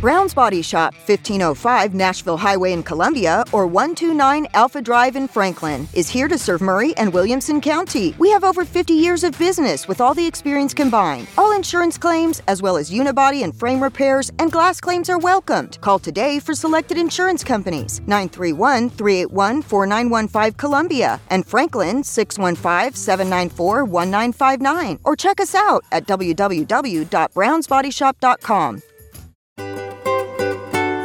Brown's 0.00 0.32
Body 0.32 0.62
Shop, 0.62 0.94
1505 0.94 1.92
Nashville 1.92 2.36
Highway 2.36 2.72
in 2.72 2.84
Columbia 2.84 3.42
or 3.52 3.66
129 3.66 4.46
Alpha 4.54 4.80
Drive 4.80 5.16
in 5.16 5.26
Franklin, 5.26 5.88
is 5.92 6.08
here 6.08 6.28
to 6.28 6.38
serve 6.38 6.60
Maury 6.60 6.96
and 6.96 7.12
Williamson 7.12 7.60
County. 7.60 8.14
We 8.18 8.30
have 8.30 8.44
over 8.44 8.64
50 8.64 8.94
years 8.94 9.24
of 9.24 9.36
business 9.36 9.88
with 9.88 10.00
all 10.00 10.14
the 10.14 10.24
experience 10.24 10.72
combined. 10.72 11.26
All 11.36 11.50
insurance 11.50 11.98
claims, 11.98 12.40
as 12.46 12.62
well 12.62 12.76
as 12.76 12.92
unibody 12.92 13.42
and 13.42 13.52
frame 13.52 13.82
repairs 13.82 14.30
and 14.38 14.52
glass 14.52 14.80
claims, 14.80 15.10
are 15.10 15.18
welcomed. 15.18 15.80
Call 15.80 15.98
today 15.98 16.38
for 16.38 16.54
selected 16.54 16.96
insurance 16.96 17.42
companies 17.42 18.00
931 18.06 18.90
381 18.90 19.62
4915 19.62 20.52
Columbia 20.58 21.20
and 21.30 21.44
Franklin 21.44 22.04
615 22.04 22.94
794 22.94 23.84
1959 23.84 25.00
or 25.04 25.16
check 25.16 25.40
us 25.40 25.56
out 25.56 25.82
at 25.90 26.06
www.brownsbodyshop.com. 26.06 28.82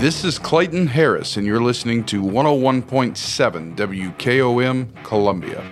This 0.00 0.24
is 0.24 0.38
Clayton 0.38 0.86
Harris, 0.86 1.36
and 1.36 1.46
you're 1.46 1.60
listening 1.60 2.04
to 2.04 2.22
101.7 2.22 3.76
WKOM 3.76 5.04
Columbia. 5.04 5.62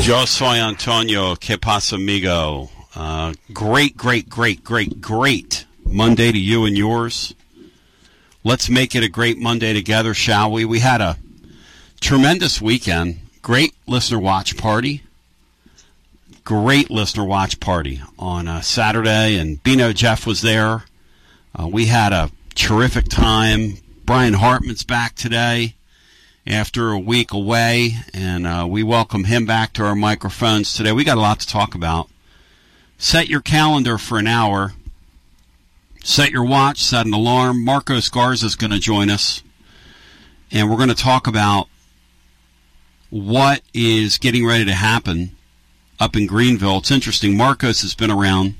Yo 0.00 0.24
soy 0.24 0.56
Antonio. 0.56 1.36
Que 1.36 1.56
pasa, 1.56 1.94
amigo? 1.94 2.68
Uh, 2.96 3.34
great, 3.52 3.96
great, 3.96 4.28
great, 4.28 4.64
great, 4.64 5.00
great 5.00 5.66
Monday 5.86 6.32
to 6.32 6.38
you 6.38 6.64
and 6.64 6.76
yours. 6.76 7.32
Let's 8.42 8.68
make 8.68 8.96
it 8.96 9.04
a 9.04 9.08
great 9.08 9.38
Monday 9.38 9.72
together, 9.72 10.12
shall 10.12 10.50
we? 10.50 10.64
We 10.64 10.80
had 10.80 11.00
a 11.00 11.16
tremendous 12.00 12.60
weekend. 12.60 13.20
great 13.40 13.72
listener 13.86 14.18
watch 14.18 14.56
party. 14.56 15.04
Great 16.42 16.90
listener 16.90 17.24
watch 17.24 17.60
party 17.60 18.02
on 18.18 18.48
uh, 18.48 18.62
Saturday, 18.62 19.36
and 19.36 19.62
Bino 19.62 19.92
Jeff 19.92 20.26
was 20.26 20.42
there. 20.42 20.82
Uh, 21.56 21.68
we 21.68 21.86
had 21.86 22.12
a 22.12 22.32
terrific 22.58 23.08
time. 23.08 23.78
Brian 24.04 24.34
Hartman's 24.34 24.82
back 24.82 25.14
today 25.14 25.76
after 26.44 26.90
a 26.90 26.98
week 26.98 27.32
away, 27.32 27.92
and 28.12 28.46
uh, 28.46 28.66
we 28.68 28.82
welcome 28.82 29.24
him 29.24 29.46
back 29.46 29.72
to 29.74 29.84
our 29.84 29.94
microphones 29.94 30.74
today. 30.74 30.90
We 30.90 31.04
got 31.04 31.18
a 31.18 31.20
lot 31.20 31.38
to 31.40 31.46
talk 31.46 31.76
about. 31.76 32.10
Set 32.98 33.28
your 33.28 33.40
calendar 33.40 33.96
for 33.96 34.18
an 34.18 34.26
hour. 34.26 34.72
Set 36.02 36.32
your 36.32 36.44
watch, 36.44 36.82
set 36.82 37.06
an 37.06 37.14
alarm. 37.14 37.64
Marcos 37.64 38.08
Garza 38.08 38.46
is 38.46 38.56
going 38.56 38.72
to 38.72 38.80
join 38.80 39.08
us, 39.08 39.42
and 40.50 40.68
we're 40.68 40.76
going 40.76 40.88
to 40.88 40.96
talk 40.96 41.28
about 41.28 41.68
what 43.08 43.62
is 43.72 44.18
getting 44.18 44.44
ready 44.44 44.64
to 44.64 44.74
happen 44.74 45.30
up 46.00 46.16
in 46.16 46.26
Greeneville. 46.26 46.80
It's 46.80 46.90
interesting. 46.90 47.36
Marcos 47.36 47.82
has 47.82 47.94
been 47.94 48.10
around 48.10 48.56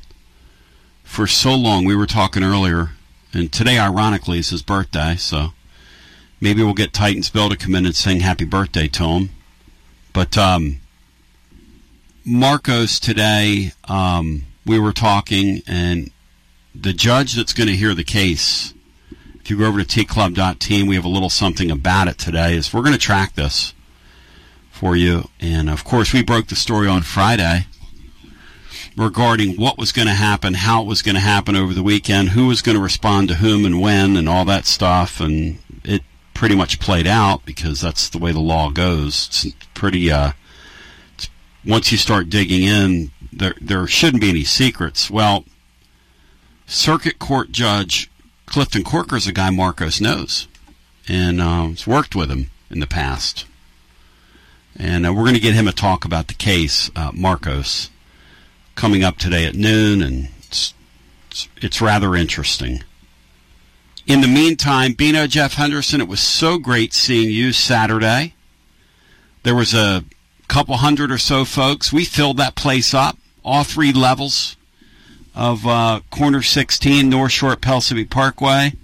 for 1.03 1.27
so 1.27 1.55
long. 1.55 1.85
We 1.85 1.97
were 1.97 2.07
talking 2.07 2.45
earlier, 2.45 2.93
and 3.33 3.53
today, 3.53 3.79
ironically, 3.79 4.39
is 4.39 4.51
his 4.51 4.63
birthday, 4.63 5.17
so 5.17 5.53
maybe 6.41 6.63
we'll 6.63 6.75
get 6.75 6.93
Titansville 6.93 7.51
to 7.51 7.57
come 7.57 7.75
in 7.75 7.85
and 7.85 7.95
sing 7.95 8.21
happy 8.21 8.45
birthday 8.45 8.89
to 8.89 9.05
him. 9.05 9.31
But 10.13 10.39
um, 10.39 10.81
Marcos 12.25 12.99
today, 12.99 13.73
um, 13.85 14.45
we 14.65 14.79
were 14.79 14.93
talking, 14.93 15.63
and 15.67 16.11
the 16.75 16.93
judge 16.93 17.35
that's 17.35 17.53
going 17.53 17.69
to 17.69 17.77
hear 17.77 17.95
the 17.95 18.05
case, 18.05 18.73
if 19.41 19.51
you 19.51 19.59
go 19.59 19.67
over 19.67 19.83
to 19.83 20.05
tclub.team, 20.05 20.87
we 20.87 20.95
have 20.95 21.05
a 21.05 21.09
little 21.09 21.31
something 21.31 21.71
about 21.71 22.09
it 22.09 22.19
today, 22.19 22.55
is 22.55 22.73
we're 22.73 22.83
going 22.83 22.93
to 22.93 22.99
track 22.99 23.35
this 23.35 23.75
for 24.71 24.97
you. 24.97 25.29
And 25.41 25.69
of 25.69 25.85
course, 25.85 26.13
we 26.13 26.23
broke 26.23 26.49
the 26.49 26.57
story 26.57 26.89
on 26.89 27.03
Friday 27.03 27.67
regarding 28.99 29.57
what 29.57 29.79
was 29.79 29.93
going 29.93 30.09
to 30.09 30.15
happen, 30.15 30.55
how 30.55 30.83
it 30.83 30.87
was 30.87 31.03
going 31.03 31.15
to 31.15 31.21
happen 31.21 31.55
over 31.57 31.73
the 31.73 31.83
weekend, 31.83 32.31
who 32.31 32.49
was 32.49 32.61
going 32.61 32.77
to 32.77 32.83
respond 32.83 33.29
to 33.29 33.37
whom 33.37 33.65
and 33.65 33.81
when, 33.81 34.17
and 34.17 34.29
all 34.29 34.45
that 34.45 34.67
stuff. 34.67 35.21
And 35.21 35.59
it 35.85 36.03
pretty 36.35 36.57
much 36.57 36.81
played 36.81 37.07
out 37.07 37.47
because 37.47 37.81
that's 37.81 38.09
the 38.09 38.19
way 38.19 38.33
the 38.33 38.41
law 38.41 38.71
goes. 38.71 39.29
It's 39.29 39.55
pretty. 39.75 40.11
Uh, 40.11 40.33
it's, 41.15 41.29
once 41.65 41.93
you 41.93 41.99
start 41.99 42.29
digging 42.29 42.63
in, 42.63 43.13
there 43.33 43.55
there 43.61 43.87
shouldn't 43.87 44.21
be 44.21 44.31
any 44.31 44.45
secrets. 44.45 45.11
Well, 45.11 45.45
Circuit 46.67 47.19
Court 47.19 47.53
Judge 47.53 48.11
Clifton 48.47 48.83
Corker 48.83 49.17
is 49.17 49.27
a 49.27 49.33
guy 49.33 49.51
Marcos 49.51 50.01
knows, 50.01 50.49
and 51.07 51.41
uh, 51.41 51.69
has 51.69 51.87
worked 51.87 52.17
with 52.17 52.31
him 52.31 52.51
in 52.71 52.81
the 52.81 52.87
past. 52.87 53.47
And 54.77 55.07
uh, 55.07 55.13
we're 55.13 55.25
going 55.25 55.35
to 55.35 55.41
get 55.41 55.55
him 55.55 55.69
a 55.69 55.73
talk 55.73 56.05
about 56.05 56.29
the 56.29 56.35
case, 56.35 56.91
uh, 56.95 57.11
Marcos, 57.13 57.91
coming 58.79 59.03
up 59.03 59.19
today 59.19 59.45
at 59.45 59.57
noon, 59.57 60.01
and 60.01 60.29
it's, 60.39 60.73
it's, 61.29 61.49
it's 61.57 61.81
rather 61.81 62.15
interesting. 62.15 62.85
In 64.07 64.21
the 64.21 64.29
meantime, 64.29 64.93
Bino 64.93 65.27
Jeff 65.27 65.55
Henderson, 65.55 66.01
it 66.01 66.07
was 66.07 66.21
so 66.21 66.59
great 66.59 66.95
seeing 66.95 67.29
you 67.29 67.53
Saturday. 67.53 68.35
There 69.43 69.57
was 69.57 69.75
a 69.75 70.05
couple 70.47 70.77
hundred 70.77 71.11
or 71.11 71.19
so 71.19 71.45
folks. 71.45 71.93
We 71.93 72.05
filled 72.05 72.37
that 72.37 72.55
place 72.55 72.95
up, 72.95 73.19
all 73.45 73.65
three 73.65 73.93
levels 73.93 74.57
of 75.35 75.67
uh, 75.67 76.01
corner 76.11 76.41
16 76.41 77.09
North 77.09 77.33
Shore 77.33 77.53
at 77.53 77.61
Parkway. 77.61 78.75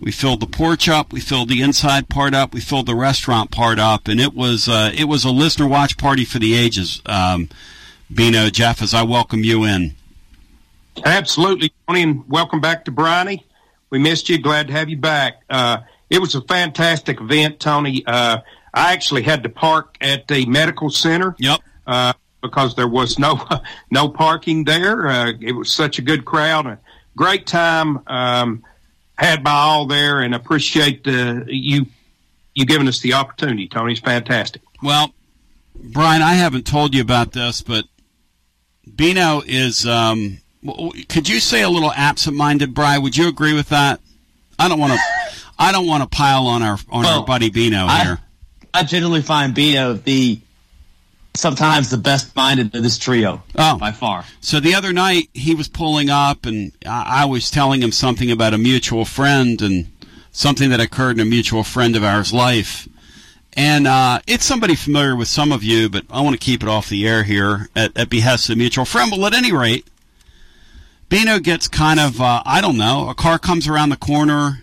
We 0.00 0.10
filled 0.10 0.40
the 0.40 0.46
porch 0.46 0.88
up. 0.88 1.12
We 1.12 1.20
filled 1.20 1.50
the 1.50 1.60
inside 1.60 2.08
part 2.08 2.34
up. 2.34 2.54
We 2.54 2.60
filled 2.60 2.86
the 2.86 2.94
restaurant 2.94 3.50
part 3.50 3.78
up, 3.78 4.08
and 4.08 4.18
it 4.18 4.32
was 4.32 4.68
uh, 4.68 4.90
it 4.94 5.04
was 5.04 5.24
a 5.24 5.30
listener 5.30 5.68
watch 5.68 5.98
party 5.98 6.24
for 6.24 6.38
the 6.38 6.54
ages. 6.54 7.02
Um, 7.04 7.50
Bino, 8.14 8.50
Jeff, 8.50 8.82
as 8.82 8.94
I 8.94 9.02
welcome 9.02 9.44
you 9.44 9.64
in. 9.64 9.94
Absolutely, 11.04 11.72
Tony, 11.86 12.02
and 12.02 12.28
welcome 12.28 12.60
back 12.60 12.84
to 12.84 12.90
Bryony. 12.90 13.44
We 13.90 13.98
missed 13.98 14.28
you. 14.28 14.38
Glad 14.38 14.66
to 14.68 14.72
have 14.72 14.88
you 14.90 14.98
back. 14.98 15.42
Uh, 15.48 15.78
it 16.10 16.20
was 16.20 16.34
a 16.34 16.42
fantastic 16.42 17.20
event, 17.20 17.60
Tony. 17.60 18.04
Uh, 18.06 18.38
I 18.74 18.92
actually 18.92 19.22
had 19.22 19.42
to 19.44 19.48
park 19.48 19.96
at 20.00 20.28
the 20.28 20.44
medical 20.46 20.90
center. 20.90 21.34
Yep. 21.38 21.60
Uh, 21.86 22.12
because 22.42 22.74
there 22.74 22.88
was 22.88 23.18
no 23.18 23.40
no 23.90 24.08
parking 24.08 24.64
there. 24.64 25.08
Uh, 25.08 25.32
it 25.40 25.52
was 25.52 25.72
such 25.72 25.98
a 25.98 26.02
good 26.02 26.24
crowd, 26.24 26.66
a 26.66 26.78
great 27.16 27.46
time 27.46 28.00
um, 28.08 28.62
had 29.16 29.42
by 29.42 29.52
all 29.52 29.86
there, 29.86 30.20
and 30.20 30.34
appreciate 30.34 31.06
uh, 31.06 31.44
you 31.46 31.86
you 32.54 32.66
giving 32.66 32.88
us 32.88 33.00
the 33.00 33.14
opportunity. 33.14 33.68
Tony, 33.68 33.92
it's 33.92 34.00
fantastic. 34.00 34.60
Well, 34.82 35.14
Brian, 35.74 36.20
I 36.20 36.34
haven't 36.34 36.66
told 36.66 36.94
you 36.94 37.00
about 37.00 37.32
this, 37.32 37.62
but 37.62 37.86
Bino 38.96 39.42
is. 39.46 39.86
Um, 39.86 40.38
could 41.08 41.28
you 41.28 41.40
say 41.40 41.62
a 41.62 41.68
little 41.68 41.92
absent-minded, 41.92 42.72
Bry? 42.74 42.98
Would 42.98 43.16
you 43.16 43.28
agree 43.28 43.52
with 43.52 43.68
that? 43.70 44.00
I 44.58 44.68
don't 44.68 44.78
want 44.78 44.92
to. 44.92 44.98
I 45.58 45.72
don't 45.72 45.86
want 45.86 46.02
to 46.02 46.08
pile 46.08 46.46
on 46.46 46.62
our 46.62 46.78
on 46.90 47.04
Well, 47.04 47.20
our 47.20 47.26
buddy 47.26 47.50
Bino 47.50 47.86
I- 47.86 48.04
here. 48.04 48.18
I 48.74 48.84
generally 48.84 49.20
find 49.22 49.54
Bino 49.54 49.92
the 49.94 50.40
sometimes 51.34 51.90
the 51.90 51.98
best 51.98 52.34
minded 52.36 52.74
of 52.74 52.82
this 52.82 52.96
trio. 52.98 53.42
Oh. 53.56 53.76
by 53.78 53.92
far. 53.92 54.24
So 54.40 54.60
the 54.60 54.74
other 54.74 54.92
night 54.92 55.28
he 55.34 55.54
was 55.54 55.68
pulling 55.68 56.10
up, 56.10 56.46
and 56.46 56.72
I, 56.86 57.22
I 57.22 57.24
was 57.26 57.50
telling 57.50 57.82
him 57.82 57.92
something 57.92 58.30
about 58.30 58.54
a 58.54 58.58
mutual 58.58 59.04
friend 59.04 59.60
and 59.62 59.90
something 60.32 60.70
that 60.70 60.80
occurred 60.80 61.16
in 61.18 61.20
a 61.20 61.24
mutual 61.28 61.64
friend 61.64 61.96
of 61.96 62.02
ours' 62.04 62.32
life. 62.32 62.88
And 63.54 63.86
uh, 63.86 64.20
it's 64.26 64.44
somebody 64.44 64.74
familiar 64.74 65.14
with 65.14 65.28
some 65.28 65.52
of 65.52 65.62
you, 65.62 65.88
but 65.88 66.04
I 66.10 66.22
want 66.22 66.34
to 66.34 66.44
keep 66.44 66.62
it 66.62 66.68
off 66.68 66.88
the 66.88 67.06
air 67.06 67.22
here 67.22 67.68
at, 67.76 67.96
at 67.96 68.08
behest 68.08 68.48
of 68.48 68.56
mutual 68.56 68.84
friend. 68.84 69.10
Well, 69.12 69.26
at 69.26 69.34
any 69.34 69.52
rate, 69.52 69.86
Bino 71.10 71.38
gets 71.38 71.68
kind 71.68 72.00
of, 72.00 72.20
uh, 72.20 72.42
I 72.46 72.62
don't 72.62 72.78
know, 72.78 73.10
a 73.10 73.14
car 73.14 73.38
comes 73.38 73.68
around 73.68 73.90
the 73.90 73.96
corner. 73.98 74.60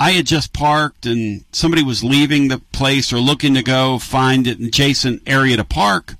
I 0.00 0.12
had 0.12 0.26
just 0.26 0.52
parked, 0.52 1.06
and 1.06 1.44
somebody 1.52 1.84
was 1.84 2.02
leaving 2.02 2.48
the 2.48 2.58
place 2.58 3.12
or 3.12 3.18
looking 3.18 3.54
to 3.54 3.62
go 3.62 4.00
find 4.00 4.48
an 4.48 4.64
adjacent 4.64 5.22
area 5.24 5.56
to 5.56 5.64
park. 5.64 6.16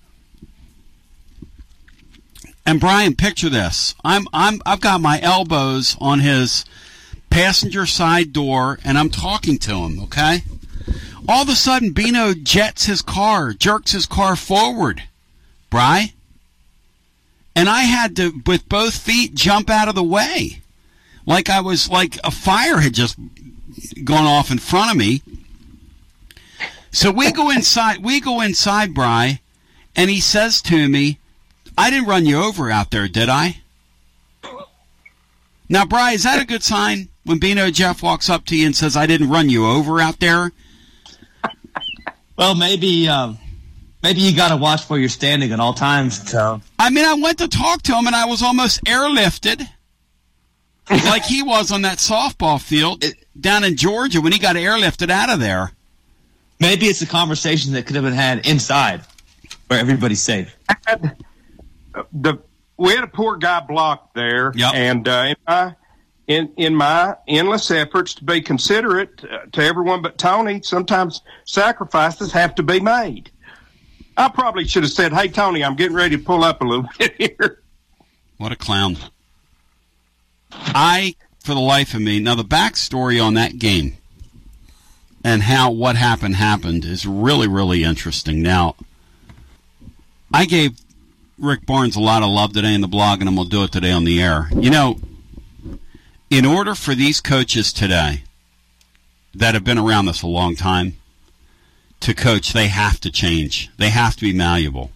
And 2.65 2.79
Brian, 2.79 3.17
picture 3.17 3.49
this. 3.49 3.97
I'm 4.05 4.29
I'm 4.33 4.61
I've 4.65 4.81
got 4.81 5.01
my 5.01 5.21
elbows 5.21 5.97
on 6.01 6.21
his 6.21 6.65
passenger 7.29 7.87
side 7.87 8.33
door 8.33 8.79
and 8.85 8.97
I'm 8.97 9.09
talking 9.11 9.59
to 9.59 9.75
him, 9.77 10.01
okay? 10.05 10.45
All 11.29 11.43
of 11.43 11.49
a 11.49 11.55
sudden 11.55 11.93
Bino 11.93 12.35
jets 12.35 12.87
his 12.87 13.03
car, 13.03 13.53
jerks 13.53 13.93
his 13.93 14.07
car 14.07 14.37
forward. 14.37 15.05
Bry? 15.71 16.13
And 17.55 17.69
I 17.69 17.83
had 17.83 18.17
to 18.17 18.43
with 18.47 18.69
both 18.69 18.97
feet 18.97 19.35
jump 19.35 19.71
out 19.71 19.89
of 19.89 19.95
the 19.95 20.03
way. 20.03 20.61
Like 21.27 21.49
I 21.49 21.61
was 21.61 21.89
like 21.89 22.19
a 22.25 22.31
fire 22.31 22.81
had 22.81 22.95
just 22.95 23.17
gone 24.05 24.27
off 24.27 24.51
in 24.51 24.59
front 24.59 24.91
of 24.91 24.97
me. 24.97 25.23
So 26.91 27.11
we 27.11 27.31
go 27.33 27.51
inside 27.51 28.03
we 28.03 28.21
go 28.21 28.41
inside, 28.41 28.95
Bry, 28.95 29.41
and 29.95 30.11
he 30.11 30.21
says 30.21 30.61
to 30.63 30.89
me, 30.89 31.19
I 31.77 31.91
didn't 31.91 32.09
run 32.09 32.27
you 32.27 32.43
over 32.43 32.71
out 32.71 32.91
there, 32.91 33.09
did 33.09 33.29
I? 33.29 33.59
Now, 35.69 35.87
Bry, 35.87 36.13
is 36.13 36.25
that 36.25 36.43
a 36.43 36.47
good 36.47 36.63
sign 36.63 37.09
when 37.25 37.39
Bino 37.39 37.71
Jeff 37.71 38.03
walks 38.03 38.29
up 38.29 38.45
to 38.47 38.57
you 38.57 38.67
and 38.67 38.77
says, 38.77 38.95
I 38.95 39.07
didn't 39.07 39.31
run 39.31 39.49
you 39.49 39.67
over 39.67 40.01
out 40.01 40.21
there? 40.21 40.53
Well, 42.43 42.57
maybe 42.57 43.09
um, 43.09 43.39
maybe 44.03 44.21
you 44.21 44.35
got 44.35 44.49
to 44.49 44.57
watch 44.57 44.91
where 44.91 44.99
you're 44.99 45.09
standing 45.09 45.53
at 45.53 45.61
all 45.61 45.75
times. 45.75 46.29
So 46.29 46.61
I 46.77 46.91
mean, 46.91 47.05
I 47.05 47.15
went 47.15 47.39
to 47.39 47.47
talk 47.47 47.83
to 47.83 47.95
him 47.95 48.09
and 48.09 48.17
I 48.17 48.25
was 48.25 48.43
almost 48.43 48.83
airlifted 48.83 49.65
like 50.91 51.23
he 51.23 51.45
was 51.45 51.71
on 51.71 51.83
that 51.83 51.99
softball 51.99 52.61
field 52.61 53.05
down 53.41 53.63
in 53.63 53.77
Georgia 53.77 54.21
when 54.21 54.33
he 54.33 54.41
got 54.41 54.57
airlifted 54.57 55.09
out 55.09 55.31
of 55.31 55.39
there. 55.39 55.71
maybe 56.59 56.87
it's 56.87 57.01
a 57.01 57.07
conversation 57.07 57.75
that 57.75 57.87
could 57.87 57.95
have 57.95 58.05
been 58.05 58.13
had 58.13 58.45
inside 58.45 59.03
where 59.69 59.79
everybody's 59.79 60.21
safe. 60.21 60.53
the 62.13 62.39
we 62.77 62.91
had 62.91 63.05
a 63.05 63.07
poor 63.07 63.37
guy 63.37 63.61
blocked 63.61 64.15
there, 64.17 64.53
and 64.75 65.07
uh, 65.07 65.27
in 65.29 65.37
my 65.47 65.77
in 66.37 66.53
in 66.57 66.75
my 66.75 67.17
endless 67.29 67.71
efforts 67.71 68.15
to 68.15 68.25
be 68.25 68.41
considerate 68.41 69.25
uh, 69.25 69.47
to 69.53 69.63
everyone 69.63 70.03
but 70.03 70.19
Tony, 70.19 70.61
sometimes 70.63 71.23
sacrifices 71.45 72.33
have 72.33 72.55
to 72.57 72.63
be 72.63 72.81
made. 72.81 73.31
I 74.17 74.29
probably 74.29 74.67
should 74.67 74.83
have 74.83 74.93
said, 74.93 75.13
"Hey, 75.13 75.29
Tony, 75.29 75.65
I'm 75.65 75.77
getting 75.77 75.97
ready 75.97 76.17
to 76.17 76.23
pull 76.23 76.45
up 76.45 76.61
a 76.61 76.65
little 76.65 76.89
bit 76.99 77.15
here." 77.19 77.63
What 78.39 78.53
a 78.53 78.57
clown. 78.57 78.97
I, 80.53 81.15
for 81.41 81.55
the 81.55 81.61
life 81.61 81.95
of 81.95 82.01
me, 82.01 82.21
now 82.21 82.35
the 82.35 82.45
backstory 82.45 83.25
on 83.25 83.35
that 83.35 83.59
game 83.59 83.97
and 85.25 85.43
how 85.43 85.71
what 85.71 85.97
happened 85.97 86.37
happened 86.37 86.85
is 86.85 87.07
really, 87.07 87.49
really 87.49 87.85
interesting. 87.85 88.43
Now, 88.43 88.75
I 90.33 90.45
gave 90.47 90.79
Rick 91.39 91.67
Barnes 91.67 91.97
a 91.97 92.01
lot 92.01 92.23
of 92.23 92.31
love 92.31 92.53
today 92.53 92.75
in 92.75 92.81
the 92.81 92.89
blog, 92.89 93.21
and 93.21 93.29
I'm 93.29 93.35
going 93.37 93.49
to 93.49 93.57
do 93.57 93.65
it 93.65 93.73
today 93.73 93.93
on 93.93 94.05
the 94.05 94.21
air. 94.23 94.49
You 94.55 94.71
know, 94.71 94.99
in 96.33 96.47
order 96.47 96.75
for 96.75 96.95
these 96.95 97.21
coaches 97.21 97.75
today 97.75 98.23
that 99.35 99.53
have 99.53 99.65
been 99.65 99.77
around 99.77 100.07
this 100.07 100.23
a 100.23 100.27
long 100.27 100.57
time 100.57 100.97
to 102.01 102.15
coach, 102.15 102.55
they 102.55 102.69
have 102.69 102.99
to 102.99 103.11
change. 103.11 103.71
They 103.77 103.91
have 103.91 104.17
to 104.17 104.23
be 104.23 104.33
malleable. 104.33 104.91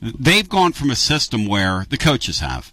They've 0.00 0.48
gone 0.48 0.74
from 0.74 0.92
a 0.92 0.94
system 0.94 1.46
where 1.46 1.86
the 1.90 1.96
coaches 1.96 2.38
have, 2.38 2.72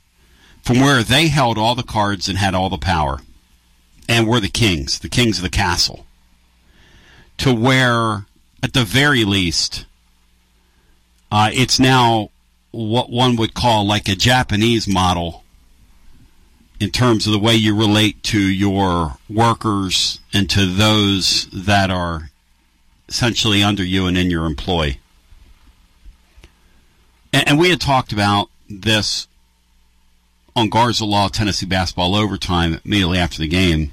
from 0.62 0.80
where 0.80 1.02
they 1.02 1.30
held 1.30 1.58
all 1.58 1.74
the 1.74 1.82
cards 1.82 2.30
and 2.30 2.38
had 2.38 2.54
all 2.54 2.70
the 2.70 2.78
power, 2.78 3.22
and 4.08 4.28
were 4.28 4.40
the 4.40 4.48
kings, 4.48 5.00
the 5.00 5.10
kings 5.10 5.40
of 5.40 5.44
the 5.44 5.50
castle, 5.50 6.06
to 7.40 7.52
where, 7.52 8.28
at 8.62 8.74
the 8.74 8.86
very 8.86 9.26
least, 9.26 9.88
uh, 11.32 11.50
it's 11.52 11.80
now 11.80 12.30
what 12.70 13.10
one 13.10 13.38
would 13.38 13.56
call 13.56 13.88
like 13.88 14.08
a 14.08 14.16
Japanese 14.16 14.88
model 14.88 15.43
in 16.80 16.90
terms 16.90 17.26
of 17.26 17.34
the 17.34 17.40
way 17.40 17.56
you 17.56 17.76
relate 17.76 18.22
to 18.24 18.40
your 18.40 19.18
workers 19.30 20.20
and 20.34 20.50
to 20.50 20.66
those 20.66 21.48
that 21.52 21.90
are 21.90 22.30
essentially 23.08 23.64
under 23.64 23.84
you 23.84 24.06
and 24.08 24.18
in 24.18 24.30
your 24.30 24.46
employ. 24.46 24.98
And, 27.32 27.48
and 27.50 27.60
we 27.60 27.70
had 27.70 27.82
talked 27.82 28.12
about 28.12 28.50
this 28.70 29.28
on 30.56 30.70
Garza 30.70 31.06
Law 31.06 31.28
Tennessee 31.30 31.66
basketball 31.66 32.16
overtime 32.16 32.80
immediately 32.86 33.18
after 33.18 33.40
the 33.40 33.48
game 33.48 33.92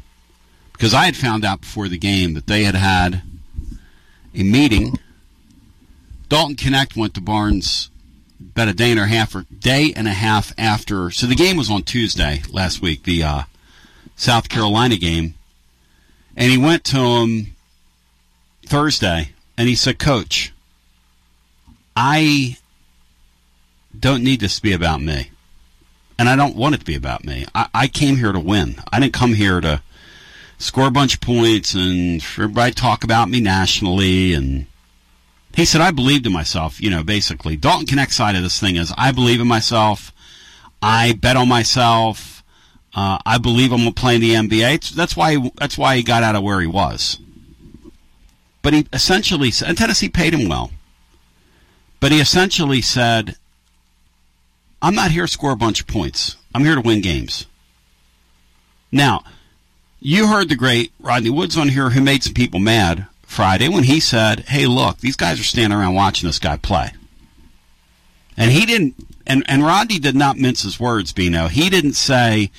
because 0.72 0.94
I 0.94 1.04
had 1.04 1.16
found 1.16 1.44
out 1.44 1.60
before 1.60 1.88
the 1.88 1.98
game 1.98 2.34
that 2.34 2.46
they 2.46 2.64
had 2.64 2.74
had 2.74 3.22
a 4.34 4.42
meeting. 4.42 4.98
Dalton 6.28 6.56
Knecht 6.56 6.96
went 6.96 7.14
to 7.14 7.20
Barnes 7.20 7.90
about 8.52 8.68
a 8.68 8.74
day 8.74 8.90
and 8.90 9.00
a 9.00 9.06
half 9.06 9.34
or 9.34 9.46
day 9.56 9.92
and 9.94 10.08
a 10.08 10.12
half 10.12 10.52
after. 10.58 11.10
So 11.10 11.26
the 11.26 11.34
game 11.34 11.56
was 11.56 11.70
on 11.70 11.82
Tuesday 11.82 12.42
last 12.50 12.82
week, 12.82 13.04
the 13.04 13.22
uh, 13.22 13.42
South 14.16 14.48
Carolina 14.48 14.96
game, 14.96 15.34
and 16.36 16.50
he 16.50 16.58
went 16.58 16.84
to 16.84 16.98
him 16.98 17.56
Thursday, 18.66 19.30
and 19.56 19.68
he 19.68 19.74
said, 19.74 19.98
"Coach, 19.98 20.52
I 21.96 22.56
don't 23.98 24.24
need 24.24 24.40
this 24.40 24.56
to 24.56 24.62
be 24.62 24.72
about 24.72 25.00
me, 25.00 25.30
and 26.18 26.28
I 26.28 26.36
don't 26.36 26.56
want 26.56 26.74
it 26.74 26.78
to 26.78 26.84
be 26.84 26.94
about 26.96 27.24
me. 27.24 27.46
I, 27.54 27.68
I 27.74 27.86
came 27.88 28.16
here 28.16 28.32
to 28.32 28.40
win. 28.40 28.76
I 28.92 29.00
didn't 29.00 29.14
come 29.14 29.34
here 29.34 29.60
to." 29.60 29.82
Score 30.62 30.88
a 30.88 30.90
bunch 30.90 31.14
of 31.14 31.22
points 31.22 31.72
and 31.72 32.20
everybody 32.20 32.74
talk 32.74 33.02
about 33.02 33.30
me 33.30 33.40
nationally 33.40 34.34
and 34.34 34.66
he 35.60 35.66
said, 35.66 35.80
I 35.80 35.90
believed 35.90 36.26
in 36.26 36.32
myself, 36.32 36.80
you 36.80 36.90
know, 36.90 37.02
basically. 37.02 37.56
Dalton 37.56 37.86
Knecht 37.86 38.12
side 38.12 38.34
of 38.34 38.42
this 38.42 38.58
thing 38.58 38.76
is 38.76 38.92
I 38.96 39.12
believe 39.12 39.40
in 39.40 39.46
myself. 39.46 40.12
I 40.82 41.12
bet 41.12 41.36
on 41.36 41.48
myself. 41.48 42.42
Uh, 42.94 43.18
I 43.24 43.38
believe 43.38 43.70
I'm 43.70 43.80
going 43.80 43.92
to 43.92 44.00
play 44.00 44.16
in 44.16 44.20
the 44.20 44.34
NBA. 44.34 44.94
that's 44.94 45.16
why, 45.16 45.36
he, 45.36 45.52
that's 45.56 45.78
why 45.78 45.96
he 45.96 46.02
got 46.02 46.22
out 46.22 46.34
of 46.34 46.42
where 46.42 46.60
he 46.60 46.66
was. 46.66 47.20
But 48.62 48.72
he 48.72 48.86
essentially 48.92 49.52
and 49.64 49.76
Tennessee 49.76 50.08
paid 50.08 50.34
him 50.34 50.48
well. 50.48 50.70
But 52.00 52.10
he 52.10 52.20
essentially 52.20 52.80
said, 52.80 53.36
I'm 54.82 54.94
not 54.94 55.10
here 55.10 55.26
to 55.26 55.32
score 55.32 55.52
a 55.52 55.56
bunch 55.56 55.82
of 55.82 55.86
points. 55.86 56.36
I'm 56.54 56.64
here 56.64 56.74
to 56.74 56.80
win 56.80 57.02
games. 57.02 57.46
Now, 58.90 59.22
you 60.00 60.26
heard 60.26 60.48
the 60.48 60.56
great 60.56 60.92
Rodney 60.98 61.30
Woods 61.30 61.58
on 61.58 61.68
here 61.68 61.90
who 61.90 62.00
made 62.00 62.24
some 62.24 62.34
people 62.34 62.58
mad 62.58 63.06
Friday 63.30 63.68
when 63.68 63.84
he 63.84 64.00
said, 64.00 64.40
"Hey, 64.48 64.66
look, 64.66 64.98
these 64.98 65.14
guys 65.14 65.38
are 65.38 65.44
standing 65.44 65.78
around 65.78 65.94
watching 65.94 66.28
this 66.28 66.40
guy 66.40 66.56
play," 66.56 66.90
and 68.36 68.50
he 68.50 68.66
didn't. 68.66 68.96
And 69.24 69.44
and 69.48 69.62
Rodney 69.62 70.00
did 70.00 70.16
not 70.16 70.36
mince 70.36 70.62
his 70.62 70.80
words, 70.80 71.12
Bino. 71.12 71.46
He 71.46 71.70
didn't 71.70 71.92
say. 71.92 72.50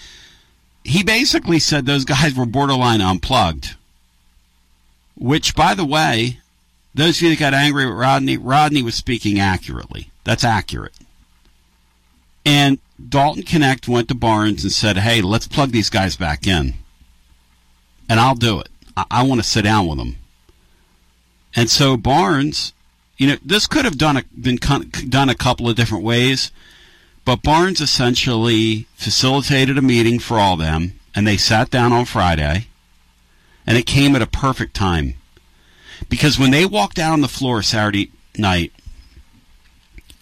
He 0.86 1.04
basically 1.04 1.60
said 1.60 1.86
those 1.86 2.06
guys 2.06 2.36
were 2.36 2.46
borderline 2.46 3.02
unplugged. 3.02 3.76
Which, 5.18 5.56
by 5.56 5.76
the 5.76 5.86
way, 5.86 6.40
those 6.96 7.18
of 7.18 7.24
you 7.24 7.30
that 7.32 7.40
got 7.40 7.54
angry 7.54 7.86
with 7.86 7.98
Rodney, 7.98 8.38
Rodney 8.38 8.82
was 8.82 8.96
speaking 8.96 9.42
accurately. 9.42 10.10
That's 10.24 10.46
accurate. 10.46 10.96
And 12.46 12.80
Dalton 13.10 13.44
Knecht 13.44 13.90
went 13.90 14.08
to 14.08 14.16
Barnes 14.16 14.64
and 14.64 14.72
said, 14.72 14.98
"Hey, 14.98 15.22
let's 15.22 15.48
plug 15.50 15.72
these 15.72 15.90
guys 15.90 16.16
back 16.16 16.48
in." 16.48 16.76
And 18.08 18.22
I'll 18.22 18.36
do 18.36 18.62
it. 18.62 18.70
I, 18.96 19.04
I 19.12 19.24
want 19.24 19.42
to 19.42 19.48
sit 19.48 19.64
down 19.64 19.88
with 19.88 19.98
them. 19.98 20.16
And 21.56 21.70
so 21.70 21.98
Barnes, 21.98 22.74
you 23.18 23.28
know, 23.28 23.38
this 23.44 23.68
could 23.68 23.86
have 23.86 23.98
done 23.98 24.18
a, 24.18 24.24
been 24.40 24.58
done 24.58 25.30
a 25.30 25.36
couple 25.36 25.70
of 25.70 25.76
different 25.76 26.04
ways, 26.04 26.52
but 27.26 27.44
Barnes 27.44 27.82
essentially 27.82 28.88
facilitated 28.96 29.78
a 29.78 29.82
meeting 29.82 30.20
for 30.20 30.40
all 30.40 30.58
them, 30.58 31.00
and 31.14 31.28
they 31.28 31.38
sat 31.38 31.70
down 31.70 31.92
on 31.92 32.06
Friday, 32.06 32.68
and 33.68 33.78
it 33.78 33.86
came 33.86 34.16
at 34.16 34.22
a 34.22 34.28
perfect 34.28 34.74
time. 34.74 35.16
Because 36.10 36.40
when 36.40 36.52
they 36.52 36.66
walked 36.66 36.98
out 36.98 37.14
on 37.14 37.22
the 37.22 37.28
floor 37.28 37.62
Saturday 37.62 38.12
night, 38.38 38.74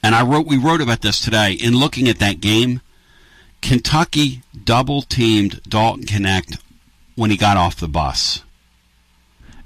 and 0.04 0.16
I 0.16 0.24
wrote, 0.24 0.48
we 0.48 0.58
wrote 0.58 0.82
about 0.82 1.02
this 1.02 1.22
today, 1.22 1.54
in 1.54 1.78
looking 1.78 2.08
at 2.08 2.20
that 2.20 2.42
game, 2.42 2.82
Kentucky 3.62 4.42
double 4.66 5.02
teamed 5.02 5.62
Dalton 5.64 6.06
Knecht 6.06 6.60
when 7.16 7.32
he 7.32 7.38
got 7.38 7.58
off 7.58 7.76
the 7.76 7.88
bus 7.88 8.44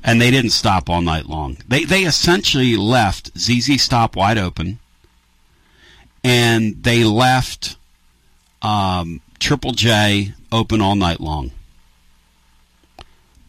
and 0.03 0.19
they 0.19 0.29
didn't 0.29 0.51
stop 0.51 0.89
all 0.89 1.01
night 1.01 1.27
long. 1.27 1.57
They 1.67 1.86
they 1.86 2.03
essentially 2.03 2.75
left 2.75 3.38
ZZ 3.38 3.81
Stop 3.81 4.15
wide 4.15 4.38
open, 4.38 4.79
and 6.24 6.83
they 6.83 7.03
left 7.03 7.77
um, 8.62 9.22
Triple 9.39 9.72
J 9.72 10.33
open 10.51 10.81
all 10.81 10.95
night 10.95 11.19
long. 11.19 11.51